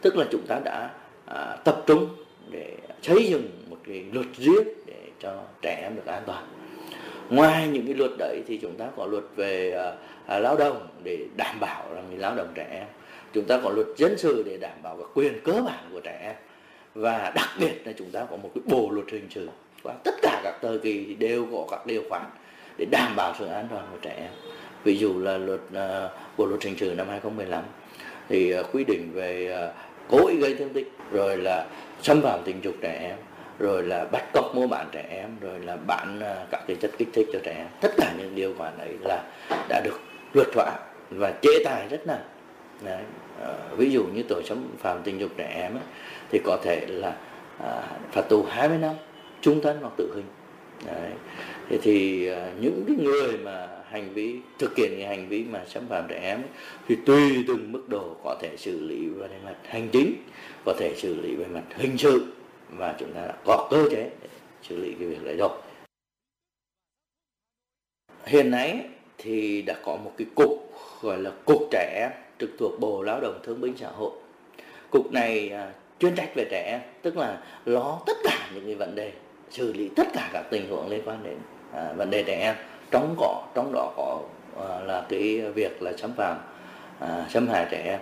tức 0.00 0.16
là 0.16 0.24
chúng 0.30 0.46
ta 0.46 0.60
đã 0.64 0.90
à, 1.26 1.56
tập 1.64 1.82
trung 1.86 2.08
để 2.50 2.76
xây 3.02 3.26
dựng 3.26 3.50
một 3.70 3.76
cái 3.86 4.04
luật 4.12 4.26
riêng 4.38 4.68
để 4.86 5.10
cho 5.20 5.42
trẻ 5.62 5.80
em 5.82 5.96
được 5.96 6.06
an 6.06 6.22
toàn 6.26 6.44
ngoài 7.30 7.68
những 7.68 7.86
cái 7.86 7.94
luật 7.94 8.10
đấy 8.18 8.42
thì 8.46 8.58
chúng 8.62 8.76
ta 8.76 8.84
có 8.96 9.06
luật 9.06 9.24
về 9.36 9.70
à, 9.70 9.92
à, 10.26 10.38
lao 10.38 10.56
động 10.56 10.88
để 11.04 11.18
đảm 11.36 11.60
bảo 11.60 11.84
rằng 11.94 12.04
người 12.08 12.18
lao 12.18 12.34
động 12.36 12.52
trẻ. 12.54 12.66
Em 12.70 12.86
chúng 13.32 13.44
ta 13.44 13.60
có 13.64 13.70
luật 13.70 13.86
dân 13.96 14.18
sự 14.18 14.42
để 14.46 14.56
đảm 14.56 14.82
bảo 14.82 14.96
các 14.96 15.06
quyền 15.14 15.40
cơ 15.44 15.52
bản 15.52 15.84
của 15.92 16.00
trẻ. 16.00 16.18
Em 16.22 16.34
và 16.94 17.32
đặc 17.34 17.48
biệt 17.60 17.86
là 17.86 17.92
chúng 17.98 18.10
ta 18.10 18.26
có 18.30 18.36
một 18.36 18.50
cái 18.54 18.62
bộ 18.66 18.90
luật 18.90 19.10
hình 19.10 19.26
sự. 19.30 19.48
Và 19.82 19.94
tất 20.04 20.14
cả 20.22 20.40
các 20.44 20.54
thời 20.62 20.78
kỳ 20.78 21.04
thì 21.08 21.14
đều 21.14 21.46
có 21.52 21.66
các 21.70 21.86
điều 21.86 22.02
khoản 22.08 22.24
để 22.78 22.86
đảm 22.90 23.16
bảo 23.16 23.34
sự 23.38 23.46
an 23.46 23.66
toàn 23.70 23.86
của 23.92 23.98
trẻ. 24.02 24.14
Em 24.16 24.30
ví 24.84 24.96
dụ 24.96 25.18
là 25.18 25.38
luật 25.38 25.60
à, 25.74 26.04
uh, 26.04 26.10
bộ 26.38 26.46
luật 26.46 26.64
hình 26.64 26.76
sự 26.78 26.94
năm 26.96 27.08
2015 27.08 27.62
thì 28.28 28.58
uh, 28.60 28.66
quy 28.72 28.84
định 28.84 29.10
về 29.14 29.58
uh, 29.68 29.74
cố 30.08 30.26
ý 30.26 30.36
gây 30.36 30.54
thương 30.54 30.72
tích 30.72 30.92
rồi 31.10 31.36
là 31.36 31.66
xâm 32.02 32.22
phạm 32.22 32.40
tình 32.44 32.60
dục 32.62 32.74
trẻ. 32.82 32.98
em 33.08 33.16
rồi 33.58 33.82
là 33.82 34.04
bắt 34.04 34.24
cóc 34.32 34.54
mua 34.54 34.66
bán 34.66 34.86
trẻ 34.92 35.04
em 35.10 35.30
rồi 35.40 35.60
là 35.60 35.76
bán 35.86 36.20
à, 36.20 36.44
các 36.50 36.60
cái 36.66 36.76
chất 36.80 36.90
kích 36.98 37.08
thích 37.12 37.28
cho 37.32 37.38
trẻ 37.44 37.54
em 37.56 37.66
tất 37.80 37.92
cả 37.96 38.14
những 38.18 38.34
điều 38.34 38.54
khoản 38.58 38.78
ấy 38.78 38.96
là 39.00 39.22
đã 39.68 39.80
được 39.84 40.00
luật 40.32 40.48
hóa 40.54 40.72
và 41.10 41.32
chế 41.42 41.64
tài 41.64 41.88
rất 41.88 42.06
nặng 42.06 42.24
Đấy. 42.84 43.02
À, 43.42 43.54
ví 43.76 43.90
dụ 43.90 44.04
như 44.04 44.22
tội 44.28 44.42
xâm 44.44 44.58
phạm 44.78 45.02
tình 45.04 45.20
dục 45.20 45.30
trẻ 45.36 45.52
em 45.54 45.74
ấy, 45.74 45.82
thì 46.30 46.40
có 46.44 46.58
thể 46.64 46.86
là 46.88 47.16
à, 47.58 47.82
phạt 48.12 48.22
tù 48.28 48.42
20 48.42 48.78
năm 48.78 48.94
trung 49.40 49.60
thân 49.62 49.78
hoặc 49.80 49.92
tử 49.96 50.12
hình 50.14 50.24
Đấy. 50.86 51.10
Thế 51.68 51.78
thì 51.82 52.26
à, 52.26 52.50
những 52.60 52.84
cái 52.88 52.96
người 52.96 53.38
mà 53.38 53.68
hành 53.90 54.14
vi 54.14 54.36
thực 54.58 54.76
hiện 54.76 54.90
cái 54.98 55.06
hành 55.06 55.28
vi 55.28 55.44
mà 55.50 55.60
xâm 55.66 55.88
phạm 55.88 56.04
trẻ 56.08 56.20
em 56.22 56.38
ấy, 56.38 56.50
thì 56.88 56.96
tùy 57.06 57.44
từng 57.48 57.72
mức 57.72 57.88
độ 57.88 58.16
có 58.24 58.36
thể 58.42 58.56
xử 58.56 58.80
lý 58.80 59.08
về 59.08 59.28
mặt 59.44 59.54
hành 59.68 59.88
chính 59.88 60.14
có 60.64 60.74
thể 60.78 60.94
xử 60.96 61.20
lý 61.20 61.34
về 61.34 61.44
mặt 61.52 61.62
hình 61.76 61.98
sự 61.98 62.26
và 62.68 62.94
chúng 62.98 63.12
ta 63.12 63.20
đã 63.20 63.34
có 63.44 63.68
cơ 63.70 63.84
chế 63.90 64.10
để 64.22 64.28
xử 64.62 64.76
lý 64.76 64.94
cái 64.98 65.08
việc 65.08 65.24
đấy 65.24 65.36
rồi. 65.36 65.50
Hiện 68.26 68.50
nay 68.50 68.80
thì 69.18 69.62
đã 69.62 69.74
có 69.84 69.96
một 69.96 70.12
cái 70.16 70.26
cục 70.34 70.72
gọi 71.00 71.18
là 71.18 71.30
cục 71.44 71.68
trẻ 71.70 71.92
em 72.00 72.10
trực 72.38 72.50
thuộc 72.58 72.80
bộ 72.80 73.02
lao 73.02 73.20
động 73.20 73.40
thương 73.44 73.60
binh 73.60 73.76
xã 73.76 73.88
hội. 73.88 74.10
Cục 74.90 75.12
này 75.12 75.50
à, 75.50 75.72
chuyên 75.98 76.14
trách 76.14 76.30
về 76.34 76.46
trẻ 76.50 76.64
em 76.70 76.80
tức 77.02 77.16
là 77.16 77.42
lo 77.64 78.00
tất 78.06 78.16
cả 78.24 78.50
những 78.54 78.66
cái 78.66 78.74
vấn 78.74 78.94
đề 78.94 79.12
xử 79.50 79.72
lý 79.72 79.90
tất 79.96 80.06
cả 80.12 80.30
các 80.32 80.42
tình 80.50 80.68
huống 80.70 80.88
liên 80.88 81.02
quan 81.04 81.22
đến 81.24 81.38
à, 81.72 81.92
vấn 81.92 82.10
đề 82.10 82.22
trẻ 82.22 82.40
em. 82.40 82.54
Trong 82.90 83.14
có 83.18 83.46
trong 83.54 83.72
đó 83.74 83.92
có 83.96 84.20
à, 84.68 84.80
là 84.80 85.06
cái 85.08 85.40
việc 85.40 85.82
là 85.82 85.92
xâm 85.96 86.12
phạm 86.12 86.38
à, 87.00 87.26
xâm 87.30 87.48
hại 87.48 87.66
trẻ 87.70 87.82
em. 87.84 88.00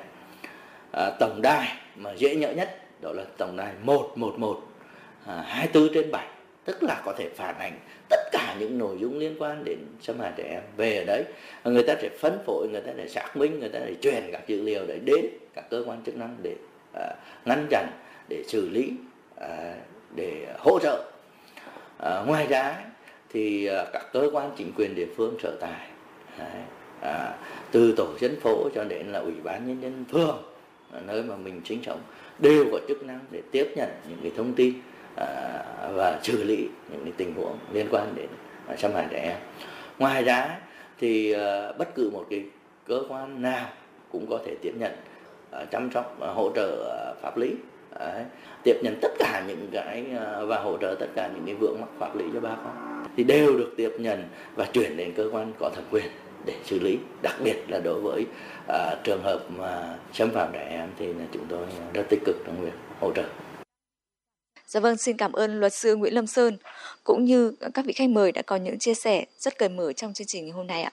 À, 0.93 1.11
tổng 1.21 1.43
đài 1.43 1.69
mà 1.97 2.13
dễ 2.13 2.37
nhớ 2.37 2.53
nhất 2.53 2.82
đó 3.03 3.13
là 3.13 3.25
tổng 3.37 3.57
đài 3.57 3.73
111 3.83 4.61
à, 5.27 5.45
24 5.47 5.95
trên 5.95 6.11
7 6.11 6.27
tức 6.65 6.83
là 6.83 7.03
có 7.05 7.15
thể 7.19 7.29
phản 7.37 7.59
ảnh 7.59 7.79
tất 8.09 8.21
cả 8.33 8.57
những 8.59 8.79
nội 8.79 8.97
dung 9.01 9.19
liên 9.19 9.37
quan 9.39 9.65
đến 9.65 9.79
xâm 10.01 10.21
hại 10.21 10.33
trẻ 10.37 10.45
em 10.51 10.63
về 10.77 10.97
ở 10.97 11.05
đấy. 11.05 11.25
Người 11.65 11.83
ta 11.83 11.95
sẽ 12.03 12.09
phân 12.21 12.39
phối 12.47 12.69
người 12.69 12.81
ta 12.81 12.93
sẽ 12.97 13.09
xác 13.09 13.37
minh 13.37 13.61
người 13.61 13.69
ta 13.69 13.79
sẽ 13.79 13.95
truyền 14.03 14.23
các 14.33 14.47
dữ 14.47 14.63
liệu 14.63 14.87
đấy 14.87 14.99
đến 15.05 15.27
các 15.55 15.65
cơ 15.71 15.85
quan 15.87 16.03
chức 16.07 16.17
năng 16.17 16.37
để 16.43 16.55
uh, 16.97 17.03
ngăn 17.45 17.67
chặn 17.71 17.87
để 18.29 18.45
xử 18.49 18.69
lý 18.69 18.93
uh, 19.41 19.47
để 20.17 20.47
hỗ 20.59 20.79
trợ. 20.79 21.05
Uh, 22.03 22.29
ngoài 22.29 22.47
ra 22.47 22.85
thì 23.33 23.71
uh, 23.71 23.89
các 23.93 24.07
cơ 24.13 24.31
quan 24.33 24.51
chính 24.57 24.73
quyền 24.77 24.95
địa 24.95 25.09
phương 25.17 25.37
sở 25.43 25.57
tại 25.61 25.89
uh, 26.41 27.07
từ 27.71 27.95
tổ 27.97 28.09
dân 28.21 28.41
phố 28.41 28.69
cho 28.75 28.85
đến 28.85 29.07
là 29.07 29.19
ủy 29.19 29.35
ban 29.43 29.67
nhân 29.67 29.83
dân 29.83 30.05
phường 30.13 30.43
nơi 31.07 31.23
mà 31.23 31.37
mình 31.37 31.61
sinh 31.65 31.83
sống 31.87 32.01
đều 32.39 32.65
có 32.73 32.79
chức 32.89 33.05
năng 33.05 33.21
để 33.31 33.43
tiếp 33.51 33.73
nhận 33.77 33.89
những 34.09 34.19
cái 34.23 34.33
thông 34.37 34.53
tin 34.53 34.75
à, 35.17 35.27
và 35.93 36.21
xử 36.23 36.43
lý 36.43 36.69
những 36.93 37.05
cái 37.05 37.13
tình 37.17 37.35
huống 37.35 37.59
liên 37.73 37.87
quan 37.91 38.15
đến 38.15 38.29
à, 38.69 38.77
xâm 38.77 38.93
hại 38.95 39.07
trẻ 39.11 39.21
em 39.23 39.37
ngoài 39.99 40.23
ra 40.23 40.59
thì 41.01 41.33
à, 41.33 41.73
bất 41.73 41.95
cứ 41.95 42.11
một 42.11 42.27
cái 42.31 42.45
cơ 42.87 43.03
quan 43.09 43.43
nào 43.43 43.69
cũng 44.13 44.27
có 44.31 44.39
thể 44.47 44.55
tiếp 44.63 44.73
nhận 44.79 44.93
chăm 45.71 45.91
sóc 45.95 46.17
hỗ 46.21 46.53
trợ 46.55 46.95
pháp 47.23 47.37
lý, 47.37 47.55
Đấy. 47.99 48.25
tiếp 48.63 48.77
nhận 48.83 48.99
tất 49.03 49.13
cả 49.19 49.45
những 49.47 49.69
cái 49.73 50.05
và 50.47 50.59
hỗ 50.59 50.77
trợ 50.77 50.97
tất 51.01 51.07
cả 51.15 51.31
những 51.35 51.43
cái 51.47 51.55
vướng 51.55 51.81
mắc 51.81 51.89
pháp 51.99 52.17
lý 52.17 52.25
cho 52.35 52.41
bà 52.41 52.57
con 52.65 53.05
thì 53.17 53.25
đều 53.25 53.59
được 53.59 53.75
tiếp 53.77 53.91
nhận 53.99 54.25
và 54.57 54.65
chuyển 54.73 54.97
đến 54.97 55.13
cơ 55.17 55.29
quan 55.33 55.53
có 55.59 55.71
thẩm 55.75 55.85
quyền 55.91 56.07
để 56.47 56.55
xử 56.65 56.79
lý 56.79 56.99
đặc 57.23 57.35
biệt 57.45 57.57
là 57.69 57.79
đối 57.79 58.01
với 58.01 58.27
à, 58.69 58.95
trường 59.05 59.23
hợp 59.23 59.47
mà 59.57 59.99
xâm 60.13 60.31
phạm 60.31 60.53
trẻ 60.53 60.67
em 60.71 60.91
thì 60.99 61.07
là 61.07 61.25
chúng 61.33 61.47
tôi 61.49 61.67
rất 61.95 62.07
tích 62.09 62.21
cực 62.25 62.37
trong 62.47 62.65
việc 62.65 62.75
hỗ 63.01 63.13
trợ 63.13 63.25
Dạ 64.67 64.81
vâng, 64.81 64.97
xin 64.97 65.17
cảm 65.17 65.33
ơn 65.33 65.61
luật 65.61 65.75
sư 65.75 65.97
Nguyễn 65.97 66.15
Lâm 66.15 66.27
Sơn 66.27 66.57
cũng 67.05 67.25
như 67.25 67.53
các 67.75 67.85
vị 67.85 67.93
khách 67.93 68.09
mời 68.09 68.33
đã 68.33 68.43
có 68.43 68.57
những 68.57 68.79
chia 68.79 68.95
sẻ 68.95 69.25
rất 69.39 69.59
cởi 69.59 69.69
mở 69.69 69.93
trong 69.93 70.13
chương 70.13 70.27
trình 70.27 70.45
ngày 70.45 70.53
hôm 70.53 70.67
nay 70.67 70.83
ạ. 70.83 70.93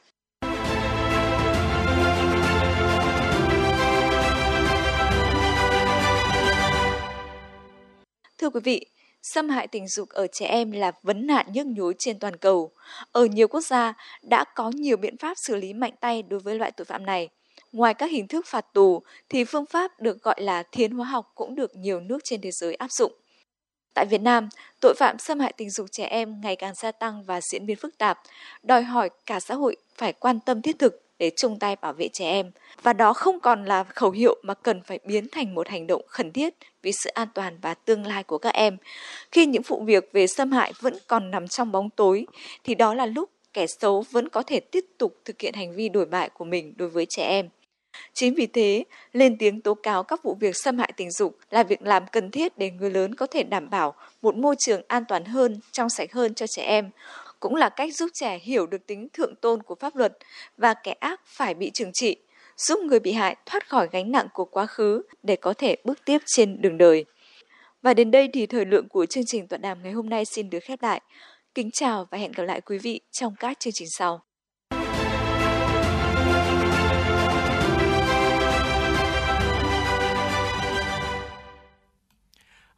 Thưa 8.37 8.49
quý 8.49 8.59
vị, 8.63 8.85
xâm 9.33 9.49
hại 9.49 9.67
tình 9.67 9.87
dục 9.87 10.09
ở 10.09 10.27
trẻ 10.27 10.45
em 10.45 10.71
là 10.71 10.91
vấn 11.03 11.27
nạn 11.27 11.45
nhức 11.53 11.67
nhối 11.67 11.95
trên 11.97 12.19
toàn 12.19 12.35
cầu. 12.35 12.71
Ở 13.11 13.25
nhiều 13.25 13.47
quốc 13.47 13.61
gia 13.61 13.93
đã 14.21 14.43
có 14.55 14.69
nhiều 14.69 14.97
biện 14.97 15.17
pháp 15.17 15.33
xử 15.37 15.55
lý 15.55 15.73
mạnh 15.73 15.93
tay 15.99 16.23
đối 16.23 16.39
với 16.39 16.55
loại 16.55 16.71
tội 16.71 16.85
phạm 16.85 17.05
này. 17.05 17.29
Ngoài 17.71 17.93
các 17.93 18.11
hình 18.11 18.27
thức 18.27 18.45
phạt 18.47 18.65
tù 18.73 19.01
thì 19.29 19.43
phương 19.43 19.65
pháp 19.65 19.99
được 19.99 20.23
gọi 20.23 20.41
là 20.41 20.63
thiên 20.71 20.91
hóa 20.91 21.07
học 21.07 21.31
cũng 21.35 21.55
được 21.55 21.75
nhiều 21.75 21.99
nước 21.99 22.19
trên 22.23 22.41
thế 22.41 22.51
giới 22.51 22.75
áp 22.75 22.91
dụng. 22.91 23.11
Tại 23.93 24.05
Việt 24.05 24.21
Nam, 24.21 24.49
tội 24.81 24.93
phạm 24.97 25.19
xâm 25.19 25.39
hại 25.39 25.53
tình 25.57 25.69
dục 25.69 25.85
trẻ 25.91 26.05
em 26.05 26.41
ngày 26.41 26.55
càng 26.55 26.75
gia 26.75 26.91
tăng 26.91 27.23
và 27.23 27.41
diễn 27.41 27.65
biến 27.65 27.77
phức 27.77 27.97
tạp, 27.97 28.19
đòi 28.63 28.83
hỏi 28.83 29.09
cả 29.25 29.39
xã 29.39 29.55
hội 29.55 29.75
phải 29.97 30.13
quan 30.13 30.39
tâm 30.39 30.61
thiết 30.61 30.79
thực 30.79 31.08
để 31.19 31.31
chung 31.35 31.59
tay 31.59 31.75
bảo 31.75 31.93
vệ 31.93 32.07
trẻ 32.13 32.25
em. 32.25 32.51
Và 32.83 32.93
đó 32.93 33.13
không 33.13 33.39
còn 33.39 33.65
là 33.65 33.83
khẩu 33.83 34.11
hiệu 34.11 34.35
mà 34.43 34.53
cần 34.53 34.81
phải 34.83 34.99
biến 35.05 35.27
thành 35.31 35.55
một 35.55 35.67
hành 35.67 35.87
động 35.87 36.01
khẩn 36.07 36.31
thiết 36.31 36.53
vì 36.81 36.91
sự 36.91 37.09
an 37.09 37.27
toàn 37.33 37.57
và 37.61 37.73
tương 37.73 38.05
lai 38.05 38.23
của 38.23 38.37
các 38.37 38.53
em. 38.53 38.77
Khi 39.31 39.45
những 39.45 39.61
vụ 39.61 39.83
việc 39.85 40.09
về 40.13 40.27
xâm 40.27 40.51
hại 40.51 40.73
vẫn 40.79 40.97
còn 41.07 41.31
nằm 41.31 41.47
trong 41.47 41.71
bóng 41.71 41.89
tối, 41.89 42.25
thì 42.63 42.75
đó 42.75 42.93
là 42.93 43.05
lúc 43.05 43.29
kẻ 43.53 43.65
xấu 43.67 44.03
vẫn 44.11 44.29
có 44.29 44.43
thể 44.43 44.59
tiếp 44.59 44.85
tục 44.97 45.17
thực 45.25 45.41
hiện 45.41 45.53
hành 45.53 45.75
vi 45.75 45.89
đổi 45.89 46.05
bại 46.05 46.29
của 46.29 46.45
mình 46.45 46.73
đối 46.77 46.89
với 46.89 47.05
trẻ 47.09 47.23
em. 47.23 47.49
Chính 48.13 48.35
vì 48.35 48.47
thế, 48.47 48.83
lên 49.13 49.37
tiếng 49.37 49.61
tố 49.61 49.73
cáo 49.73 50.03
các 50.03 50.23
vụ 50.23 50.37
việc 50.39 50.55
xâm 50.55 50.77
hại 50.77 50.93
tình 50.97 51.11
dục 51.11 51.37
là 51.49 51.63
việc 51.63 51.81
làm 51.81 52.03
cần 52.11 52.31
thiết 52.31 52.57
để 52.57 52.71
người 52.71 52.89
lớn 52.89 53.15
có 53.15 53.27
thể 53.27 53.43
đảm 53.43 53.69
bảo 53.69 53.93
một 54.21 54.35
môi 54.35 54.55
trường 54.59 54.81
an 54.87 55.03
toàn 55.07 55.25
hơn, 55.25 55.59
trong 55.71 55.89
sạch 55.89 56.13
hơn 56.13 56.33
cho 56.33 56.47
trẻ 56.47 56.63
em, 56.63 56.89
cũng 57.39 57.55
là 57.55 57.69
cách 57.69 57.95
giúp 57.95 58.09
trẻ 58.13 58.39
hiểu 58.39 58.67
được 58.67 58.87
tính 58.87 59.07
thượng 59.13 59.35
tôn 59.35 59.63
của 59.63 59.75
pháp 59.75 59.95
luật 59.95 60.17
và 60.57 60.73
kẻ 60.73 60.91
ác 60.91 61.21
phải 61.25 61.53
bị 61.53 61.71
trừng 61.73 61.91
trị, 61.93 62.15
giúp 62.57 62.79
người 62.79 62.99
bị 62.99 63.11
hại 63.11 63.35
thoát 63.45 63.69
khỏi 63.69 63.87
gánh 63.91 64.11
nặng 64.11 64.27
của 64.33 64.45
quá 64.45 64.65
khứ 64.65 65.01
để 65.23 65.35
có 65.35 65.53
thể 65.53 65.75
bước 65.83 65.99
tiếp 66.05 66.17
trên 66.25 66.61
đường 66.61 66.77
đời. 66.77 67.05
Và 67.81 67.93
đến 67.93 68.11
đây 68.11 68.29
thì 68.33 68.45
thời 68.45 68.65
lượng 68.65 68.87
của 68.89 69.05
chương 69.05 69.25
trình 69.27 69.47
tọa 69.47 69.57
đàm 69.57 69.83
ngày 69.83 69.91
hôm 69.91 70.09
nay 70.09 70.25
xin 70.25 70.49
được 70.49 70.59
khép 70.63 70.81
lại. 70.81 71.01
Kính 71.55 71.69
chào 71.73 72.07
và 72.11 72.17
hẹn 72.17 72.31
gặp 72.31 72.43
lại 72.43 72.61
quý 72.61 72.77
vị 72.77 73.01
trong 73.11 73.35
các 73.39 73.59
chương 73.59 73.73
trình 73.73 73.87
sau. 73.97 74.28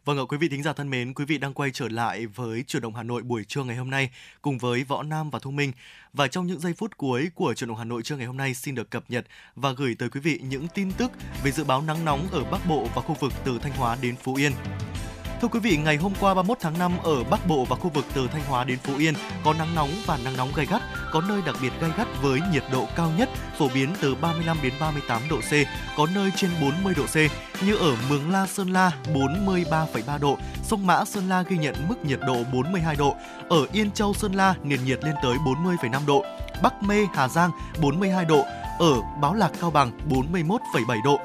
Vâng 0.06 0.18
ạ 0.18 0.24
quý 0.30 0.38
vị 0.38 0.50
thính 0.50 0.64
giả 0.64 0.74
thân 0.74 0.90
mến, 0.90 1.14
quý 1.14 1.26
vị 1.26 1.38
đang 1.38 1.54
quay 1.54 1.72
trở 1.74 1.90
lại 1.90 2.26
với 2.26 2.64
chuyển 2.68 2.82
động 2.82 2.96
Hà 2.96 3.04
Nội 3.04 3.22
buổi 3.22 3.44
trưa 3.44 3.64
ngày 3.64 3.76
hôm 3.76 3.90
nay 3.90 4.10
cùng 4.42 4.58
với 4.58 4.84
Võ 4.84 5.04
Nam 5.04 5.30
và 5.30 5.40
Thu 5.40 5.52
Minh. 5.52 5.72
Và 6.14 6.28
trong 6.28 6.48
những 6.48 6.60
giây 6.60 6.74
phút 6.74 6.98
cuối 6.98 7.30
của 7.36 7.54
chuyển 7.54 7.68
động 7.68 7.78
Hà 7.78 7.84
Nội 7.84 8.04
trưa 8.04 8.16
ngày 8.16 8.26
hôm 8.26 8.38
nay 8.38 8.54
xin 8.54 8.76
được 8.76 8.90
cập 8.90 9.04
nhật 9.10 9.26
và 9.56 9.72
gửi 9.72 9.96
tới 10.00 10.10
quý 10.10 10.20
vị 10.20 10.40
những 10.44 10.68
tin 10.68 10.92
tức 10.92 11.12
về 11.44 11.52
dự 11.52 11.64
báo 11.64 11.82
nắng 11.82 12.06
nóng 12.06 12.28
ở 12.32 12.44
Bắc 12.44 12.66
Bộ 12.68 12.88
và 12.96 13.02
khu 13.02 13.16
vực 13.20 13.34
từ 13.46 13.60
Thanh 13.62 13.74
Hóa 13.74 13.98
đến 14.02 14.16
Phú 14.16 14.36
Yên. 14.36 14.52
Thưa 15.42 15.48
quý 15.48 15.60
vị, 15.60 15.78
ngày 15.78 15.98
hôm 15.98 16.14
qua 16.20 16.34
31 16.34 16.58
tháng 16.62 16.80
5 16.80 16.92
ở 17.04 17.24
Bắc 17.24 17.48
Bộ 17.48 17.66
và 17.66 17.76
khu 17.76 17.90
vực 17.90 18.06
từ 18.14 18.28
Thanh 18.28 18.44
Hóa 18.48 18.64
đến 18.64 18.80
Phú 18.84 18.94
Yên 18.98 19.14
có 19.46 19.54
nắng 19.54 19.76
nóng 19.76 19.90
và 20.06 20.18
nắng 20.24 20.38
nóng 20.38 20.52
gay 20.56 20.66
gắt, 20.66 20.82
có 21.12 21.22
nơi 21.22 21.42
đặc 21.46 21.56
biệt 21.62 21.72
gay 21.82 21.92
gắt 21.98 22.08
với 22.22 22.40
nhiệt 22.54 22.64
độ 22.72 22.88
cao 22.96 23.12
nhất 23.18 23.30
phổ 23.58 23.68
biến 23.74 23.90
từ 24.02 24.16
35 24.16 24.58
đến 24.64 24.74
38 24.80 25.22
độ 25.30 25.38
C, 25.38 25.52
có 25.98 26.08
nơi 26.16 26.32
trên 26.36 26.50
40 26.62 26.94
độ 26.98 27.04
C, 27.04 27.16
như 27.66 27.76
ở 27.76 27.96
Mường 28.10 28.32
La 28.32 28.48
Sơn 28.48 28.74
La 28.74 28.92
43,3 29.14 30.20
độ, 30.20 30.38
sông 30.64 30.88
Mã 30.88 31.06
Sơn 31.06 31.30
La 31.30 31.42
ghi 31.42 31.58
nhận 31.58 31.76
mức 31.90 32.06
nhiệt 32.06 32.20
độ 32.28 32.44
42 32.54 32.96
độ, 32.96 33.16
ở 33.50 33.66
Yên 33.74 33.92
Châu 33.92 34.14
Sơn 34.14 34.34
La 34.34 34.56
nền 34.64 34.86
nhiệt 34.86 35.04
lên 35.04 35.16
tới 35.24 35.36
40,5 35.46 36.06
độ, 36.08 36.26
Bắc 36.64 36.84
Mê 36.84 37.08
Hà 37.14 37.28
Giang 37.28 37.52
42 37.82 38.26
độ, 38.26 38.46
ở 38.80 38.94
Báo 39.22 39.34
Lạc 39.34 39.52
Cao 39.62 39.72
Bằng 39.72 39.92
41,7 40.10 41.04
độ. 41.04 41.20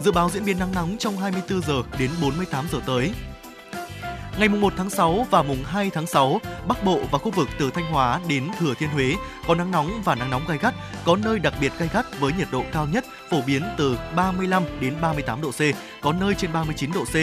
Dự 0.00 0.12
báo 0.12 0.30
diễn 0.30 0.44
biến 0.44 0.58
nắng 0.58 0.74
nóng 0.74 0.96
trong 0.98 1.16
24 1.16 1.62
giờ 1.62 1.82
đến 1.98 2.10
48 2.22 2.66
giờ 2.72 2.80
tới. 2.86 3.12
Ngày 4.40 4.48
1 4.48 4.72
tháng 4.76 4.90
6 4.90 5.26
và 5.30 5.42
mùng 5.42 5.64
2 5.64 5.90
tháng 5.90 6.06
6, 6.06 6.40
Bắc 6.68 6.84
Bộ 6.84 7.00
và 7.10 7.18
khu 7.18 7.30
vực 7.30 7.48
từ 7.58 7.70
Thanh 7.70 7.92
Hóa 7.92 8.20
đến 8.28 8.48
Thừa 8.58 8.74
Thiên 8.74 8.88
Huế 8.88 9.14
có 9.46 9.54
nắng 9.54 9.70
nóng 9.70 10.02
và 10.04 10.14
nắng 10.14 10.30
nóng 10.30 10.42
gai 10.48 10.58
gắt, 10.58 10.74
có 11.04 11.16
nơi 11.24 11.38
đặc 11.38 11.54
biệt 11.60 11.72
gai 11.78 11.88
gắt 11.92 12.20
với 12.20 12.32
nhiệt 12.38 12.48
độ 12.52 12.64
cao 12.72 12.86
nhất 12.92 13.04
phổ 13.30 13.42
biến 13.46 13.62
từ 13.78 13.98
35 14.16 14.62
đến 14.80 14.94
38 15.00 15.40
độ 15.40 15.50
C, 15.50 15.60
có 16.00 16.12
nơi 16.12 16.34
trên 16.34 16.52
39 16.52 16.90
độ 16.94 17.04
C. 17.04 17.14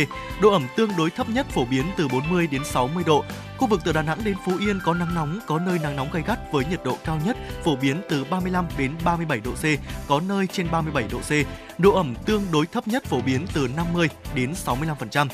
Độ 0.41 0.51
ẩm 0.51 0.67
tương 0.75 0.89
đối 0.97 1.09
thấp 1.09 1.29
nhất 1.29 1.45
phổ 1.49 1.65
biến 1.65 1.85
từ 1.97 2.07
40 2.07 2.47
đến 2.47 2.61
60 2.65 3.03
độ. 3.07 3.23
Khu 3.57 3.67
vực 3.67 3.81
từ 3.84 3.93
Đà 3.93 4.01
Nẵng 4.01 4.19
đến 4.23 4.35
Phú 4.45 4.51
Yên 4.59 4.79
có 4.84 4.93
nắng 4.93 5.15
nóng, 5.15 5.39
có 5.47 5.59
nơi 5.59 5.79
nắng 5.84 5.95
nóng 5.95 6.11
gai 6.13 6.23
gắt 6.27 6.51
với 6.51 6.65
nhiệt 6.65 6.84
độ 6.85 6.97
cao 7.05 7.19
nhất 7.25 7.38
phổ 7.63 7.75
biến 7.75 8.01
từ 8.09 8.23
35 8.23 8.65
đến 8.77 8.91
37 9.05 9.39
độ 9.39 9.51
C, 9.51 9.65
có 10.07 10.21
nơi 10.27 10.47
trên 10.47 10.71
37 10.71 11.03
độ 11.11 11.19
C. 11.19 11.31
Độ 11.79 11.95
ẩm 11.95 12.15
tương 12.25 12.43
đối 12.51 12.65
thấp 12.65 12.88
nhất 12.88 13.03
phổ 13.05 13.21
biến 13.21 13.45
từ 13.53 13.69
50 13.75 14.09
đến 14.35 14.53
65%. 14.65 15.27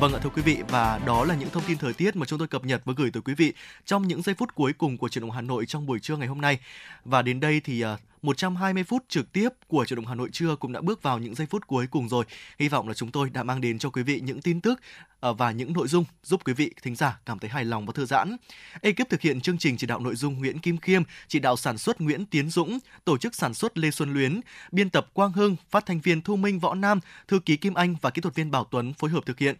Vâng 0.00 0.12
ạ 0.12 0.20
thưa 0.22 0.30
quý 0.30 0.42
vị 0.42 0.58
và 0.68 1.00
đó 1.06 1.24
là 1.24 1.34
những 1.34 1.50
thông 1.50 1.62
tin 1.68 1.78
thời 1.78 1.92
tiết 1.92 2.16
mà 2.16 2.26
chúng 2.26 2.38
tôi 2.38 2.48
cập 2.48 2.64
nhật 2.64 2.82
và 2.84 2.92
gửi 2.96 3.10
tới 3.10 3.22
quý 3.22 3.34
vị 3.34 3.52
trong 3.84 4.08
những 4.08 4.22
giây 4.22 4.34
phút 4.34 4.54
cuối 4.54 4.72
cùng 4.72 4.98
của 4.98 5.08
truyền 5.08 5.22
động 5.22 5.30
Hà 5.30 5.40
Nội 5.40 5.66
trong 5.66 5.86
buổi 5.86 6.00
trưa 6.00 6.16
ngày 6.16 6.28
hôm 6.28 6.40
nay. 6.40 6.58
Và 7.04 7.22
đến 7.22 7.40
đây 7.40 7.60
thì 7.64 7.84
uh, 7.84 7.88
120 8.26 8.84
phút 8.84 9.04
trực 9.08 9.32
tiếp 9.32 9.48
của 9.66 9.84
truyền 9.84 9.96
động 9.96 10.06
Hà 10.06 10.14
Nội 10.14 10.28
trưa 10.32 10.56
cũng 10.56 10.72
đã 10.72 10.80
bước 10.80 11.02
vào 11.02 11.18
những 11.18 11.34
giây 11.34 11.46
phút 11.46 11.66
cuối 11.66 11.86
cùng 11.86 12.08
rồi. 12.08 12.24
Hy 12.58 12.68
vọng 12.68 12.88
là 12.88 12.94
chúng 12.94 13.10
tôi 13.10 13.30
đã 13.30 13.42
mang 13.42 13.60
đến 13.60 13.78
cho 13.78 13.90
quý 13.90 14.02
vị 14.02 14.20
những 14.20 14.40
tin 14.40 14.60
tức 14.60 14.80
ờ, 15.20 15.32
và 15.32 15.50
những 15.50 15.72
nội 15.72 15.88
dung 15.88 16.04
giúp 16.22 16.40
quý 16.44 16.52
vị 16.52 16.70
thính 16.82 16.96
giả 16.96 17.20
cảm 17.26 17.38
thấy 17.38 17.50
hài 17.50 17.64
lòng 17.64 17.86
và 17.86 17.92
thư 17.92 18.06
giãn. 18.06 18.36
Ekip 18.80 19.08
thực 19.10 19.20
hiện 19.20 19.40
chương 19.40 19.58
trình 19.58 19.76
chỉ 19.76 19.86
đạo 19.86 20.00
nội 20.00 20.14
dung 20.14 20.38
Nguyễn 20.38 20.58
Kim 20.58 20.78
Khiêm, 20.78 21.02
chỉ 21.28 21.38
đạo 21.38 21.56
sản 21.56 21.78
xuất 21.78 22.00
Nguyễn 22.00 22.26
Tiến 22.26 22.50
Dũng, 22.50 22.78
tổ 23.04 23.18
chức 23.18 23.34
sản 23.34 23.54
xuất 23.54 23.78
Lê 23.78 23.90
Xuân 23.90 24.14
Luyến, 24.14 24.40
biên 24.72 24.90
tập 24.90 25.06
Quang 25.12 25.32
Hưng, 25.32 25.56
phát 25.70 25.86
thanh 25.86 26.00
viên 26.00 26.22
Thu 26.22 26.36
Minh 26.36 26.58
Võ 26.58 26.74
Nam, 26.74 27.00
thư 27.28 27.38
ký 27.38 27.56
Kim 27.56 27.74
Anh 27.74 27.96
và 28.00 28.10
kỹ 28.10 28.20
thuật 28.20 28.34
viên 28.34 28.50
Bảo 28.50 28.64
Tuấn 28.64 28.92
phối 28.92 29.10
hợp 29.10 29.26
thực 29.26 29.38
hiện. 29.38 29.56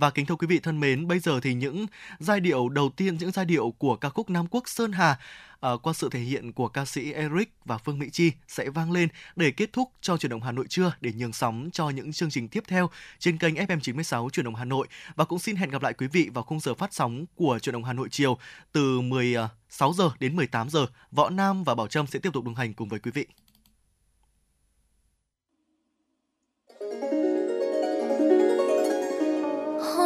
Và 0.00 0.10
kính 0.10 0.26
thưa 0.26 0.34
quý 0.34 0.46
vị 0.46 0.58
thân 0.58 0.80
mến, 0.80 1.08
bây 1.08 1.18
giờ 1.18 1.40
thì 1.40 1.54
những 1.54 1.86
giai 2.18 2.40
điệu 2.40 2.68
đầu 2.68 2.90
tiên, 2.96 3.16
những 3.16 3.30
giai 3.30 3.44
điệu 3.44 3.74
của 3.78 3.96
ca 3.96 4.08
khúc 4.08 4.30
Nam 4.30 4.46
Quốc 4.50 4.68
Sơn 4.68 4.92
Hà 4.92 5.18
uh, 5.66 5.82
qua 5.82 5.92
sự 5.92 6.08
thể 6.12 6.20
hiện 6.20 6.52
của 6.52 6.68
ca 6.68 6.84
sĩ 6.84 7.12
Eric 7.12 7.52
và 7.64 7.78
Phương 7.78 7.98
Mỹ 7.98 8.10
Chi 8.12 8.32
sẽ 8.48 8.70
vang 8.70 8.92
lên 8.92 9.08
để 9.36 9.50
kết 9.50 9.72
thúc 9.72 9.92
cho 10.00 10.16
chuyển 10.16 10.30
động 10.30 10.42
Hà 10.42 10.52
Nội 10.52 10.66
trưa 10.68 10.92
để 11.00 11.12
nhường 11.16 11.32
sóng 11.32 11.70
cho 11.72 11.90
những 11.90 12.12
chương 12.12 12.30
trình 12.30 12.48
tiếp 12.48 12.64
theo 12.68 12.90
trên 13.18 13.38
kênh 13.38 13.54
FM 13.54 13.80
96 13.80 14.28
chuyển 14.32 14.44
động 14.44 14.54
Hà 14.54 14.64
Nội 14.64 14.86
và 15.14 15.24
cũng 15.24 15.38
xin 15.38 15.56
hẹn 15.56 15.70
gặp 15.70 15.82
lại 15.82 15.92
quý 15.92 16.06
vị 16.06 16.30
vào 16.34 16.44
khung 16.44 16.60
giờ 16.60 16.74
phát 16.74 16.94
sóng 16.94 17.24
của 17.34 17.58
chuyển 17.58 17.72
động 17.72 17.84
Hà 17.84 17.92
Nội 17.92 18.08
chiều 18.10 18.38
từ 18.72 19.00
16 19.00 19.88
ờ, 19.88 19.94
giờ 19.98 20.10
đến 20.20 20.36
18 20.36 20.70
giờ. 20.70 20.86
Võ 21.10 21.30
Nam 21.30 21.64
và 21.64 21.74
Bảo 21.74 21.88
Trâm 21.88 22.06
sẽ 22.06 22.18
tiếp 22.18 22.32
tục 22.32 22.44
đồng 22.44 22.54
hành 22.54 22.74
cùng 22.74 22.88
với 22.88 23.00
quý 23.00 23.10
vị. 23.10 23.26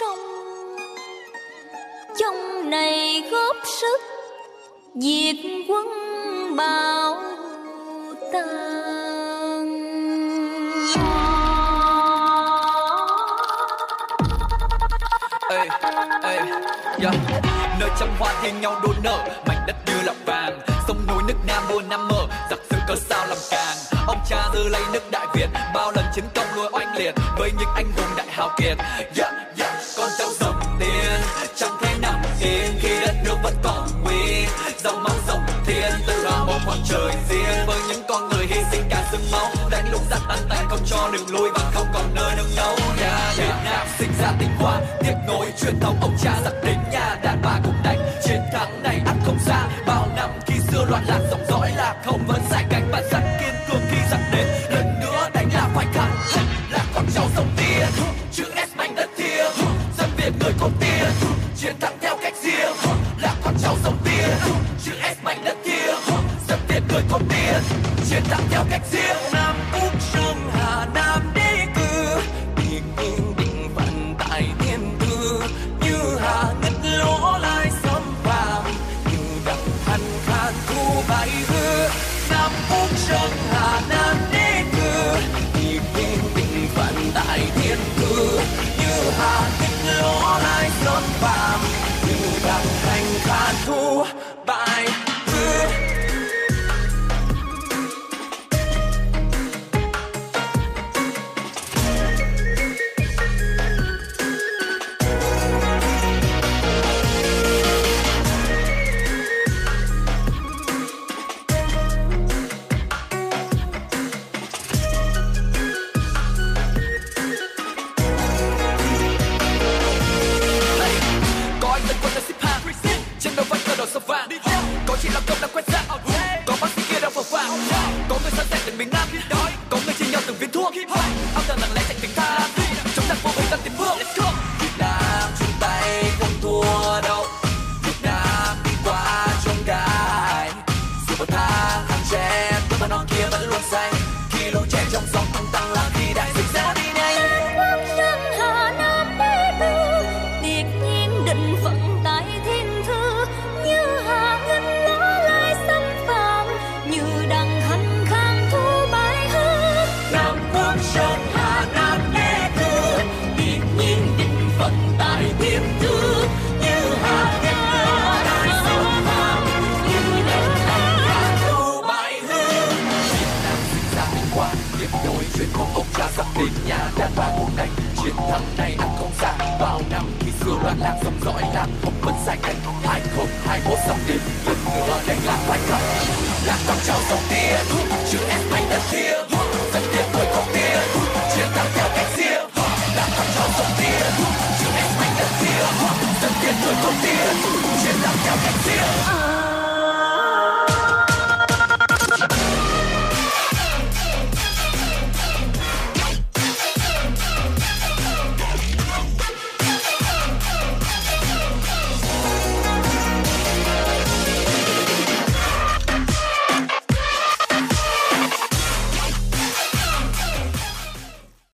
sông. 0.00 0.18
Trong 2.18 2.70
này 2.70 3.22
góp 3.30 3.56
sức, 3.80 4.00
diệt 4.94 5.36
quân 5.68 5.86
bạo 6.56 7.22
tàn. 8.32 8.80
Yeah. 15.50 16.44
Dạ. 17.00 17.10
nơi 17.80 17.90
trăm 18.00 18.08
hoa 18.18 18.34
thiên 18.42 18.60
nhau 18.60 18.80
đua 18.82 18.92
nở, 19.02 19.28
mảnh 19.46 19.64
đất 19.66 19.76
như 19.86 20.02
là 20.04 20.14
vàng. 20.26 20.60
Sông 20.88 21.06
núi 21.08 21.22
nước 21.28 21.34
nam 21.46 21.62
vua 21.68 21.80
năm 21.80 22.08
mở 22.08 22.26
giặc 22.50 22.58
dữ 22.70 22.78
cớ 22.88 22.94
sao 22.96 23.26
làm 23.26 23.38
càng 23.50 23.76
ông 24.06 24.18
cha 24.28 24.44
dư 24.54 24.68
lấy 24.68 24.82
nước 24.92 25.10
đại 25.10 25.26
việt, 25.34 25.48
bao 25.74 25.92
lần 25.96 26.04
chiến 26.14 26.24
công 26.34 26.46
nuôi 26.56 26.66
oanh 26.72 26.96
liệt 26.96 27.14
với 27.38 27.50
những 27.58 27.68
anh 27.76 27.92
hùng 27.96 28.16
đại 28.16 28.26
hào 28.30 28.50
kiệt. 28.58 28.78
Yeah 29.16 29.49
con 30.00 30.10
cháu 30.18 30.28
dòng 30.40 30.60
tiền. 30.80 31.20
Chẳng 31.56 31.76
thể 31.80 31.94
nằm 32.00 32.22
yên 32.40 32.78
khi 32.80 33.00
đất 33.00 33.14
nước 33.24 33.36
vẫn 33.42 33.54
còn 33.62 33.88
nguy 34.04 34.46
dòng 34.84 35.02
máu 35.02 35.14
dòng 35.28 35.46
thiên 35.66 35.92
tự 36.06 36.24
hào 36.24 36.46
một 36.46 36.58
khoảng 36.64 36.82
trời 36.88 37.12
riêng. 37.30 37.66
Với 37.66 37.80
những 37.88 38.02
con 38.08 38.28
người 38.28 38.46
hy 38.46 38.60
sinh 38.72 38.82
cả 38.90 39.08
xương 39.12 39.30
máu, 39.32 39.46
đánh 39.70 39.92
lúc 39.92 40.00
giặc 40.10 40.20
tan 40.28 40.38
tành 40.48 40.66
không 40.68 40.84
cho 40.86 41.10
đường 41.12 41.30
lui 41.30 41.50
và 41.54 41.70
không 41.74 41.86
còn 41.94 42.14
nơi 42.14 42.36
nương 42.36 42.56
náu. 42.56 42.76
Nhà 43.00 43.32
Việt 43.36 43.54
Nam 43.64 43.86
sinh 43.98 44.12
ra 44.20 44.32
tinh 44.40 44.50
hoa 44.58 44.80
tiếp 45.00 45.14
nối 45.26 45.46
truyền 45.60 45.80
thống 45.80 45.96
ông 46.00 46.16
cha 46.22 46.32
giặc 46.44 46.54
đến 46.64 46.76
nhà 46.92 47.16
đàn 47.22 47.42
bà 47.42 47.60
cũng 47.64 47.76
đánh 47.84 47.98
chiến 48.24 48.40
thắng 48.52 48.82
này, 48.82 49.00
ăn 49.06 49.20
không 49.26 49.38
xa 49.46 49.68
bao 49.86 50.06
năm 50.16 50.30
khi 50.46 50.54
xưa 50.60 50.84
loạn 50.90 51.04
lạc. 51.08 51.29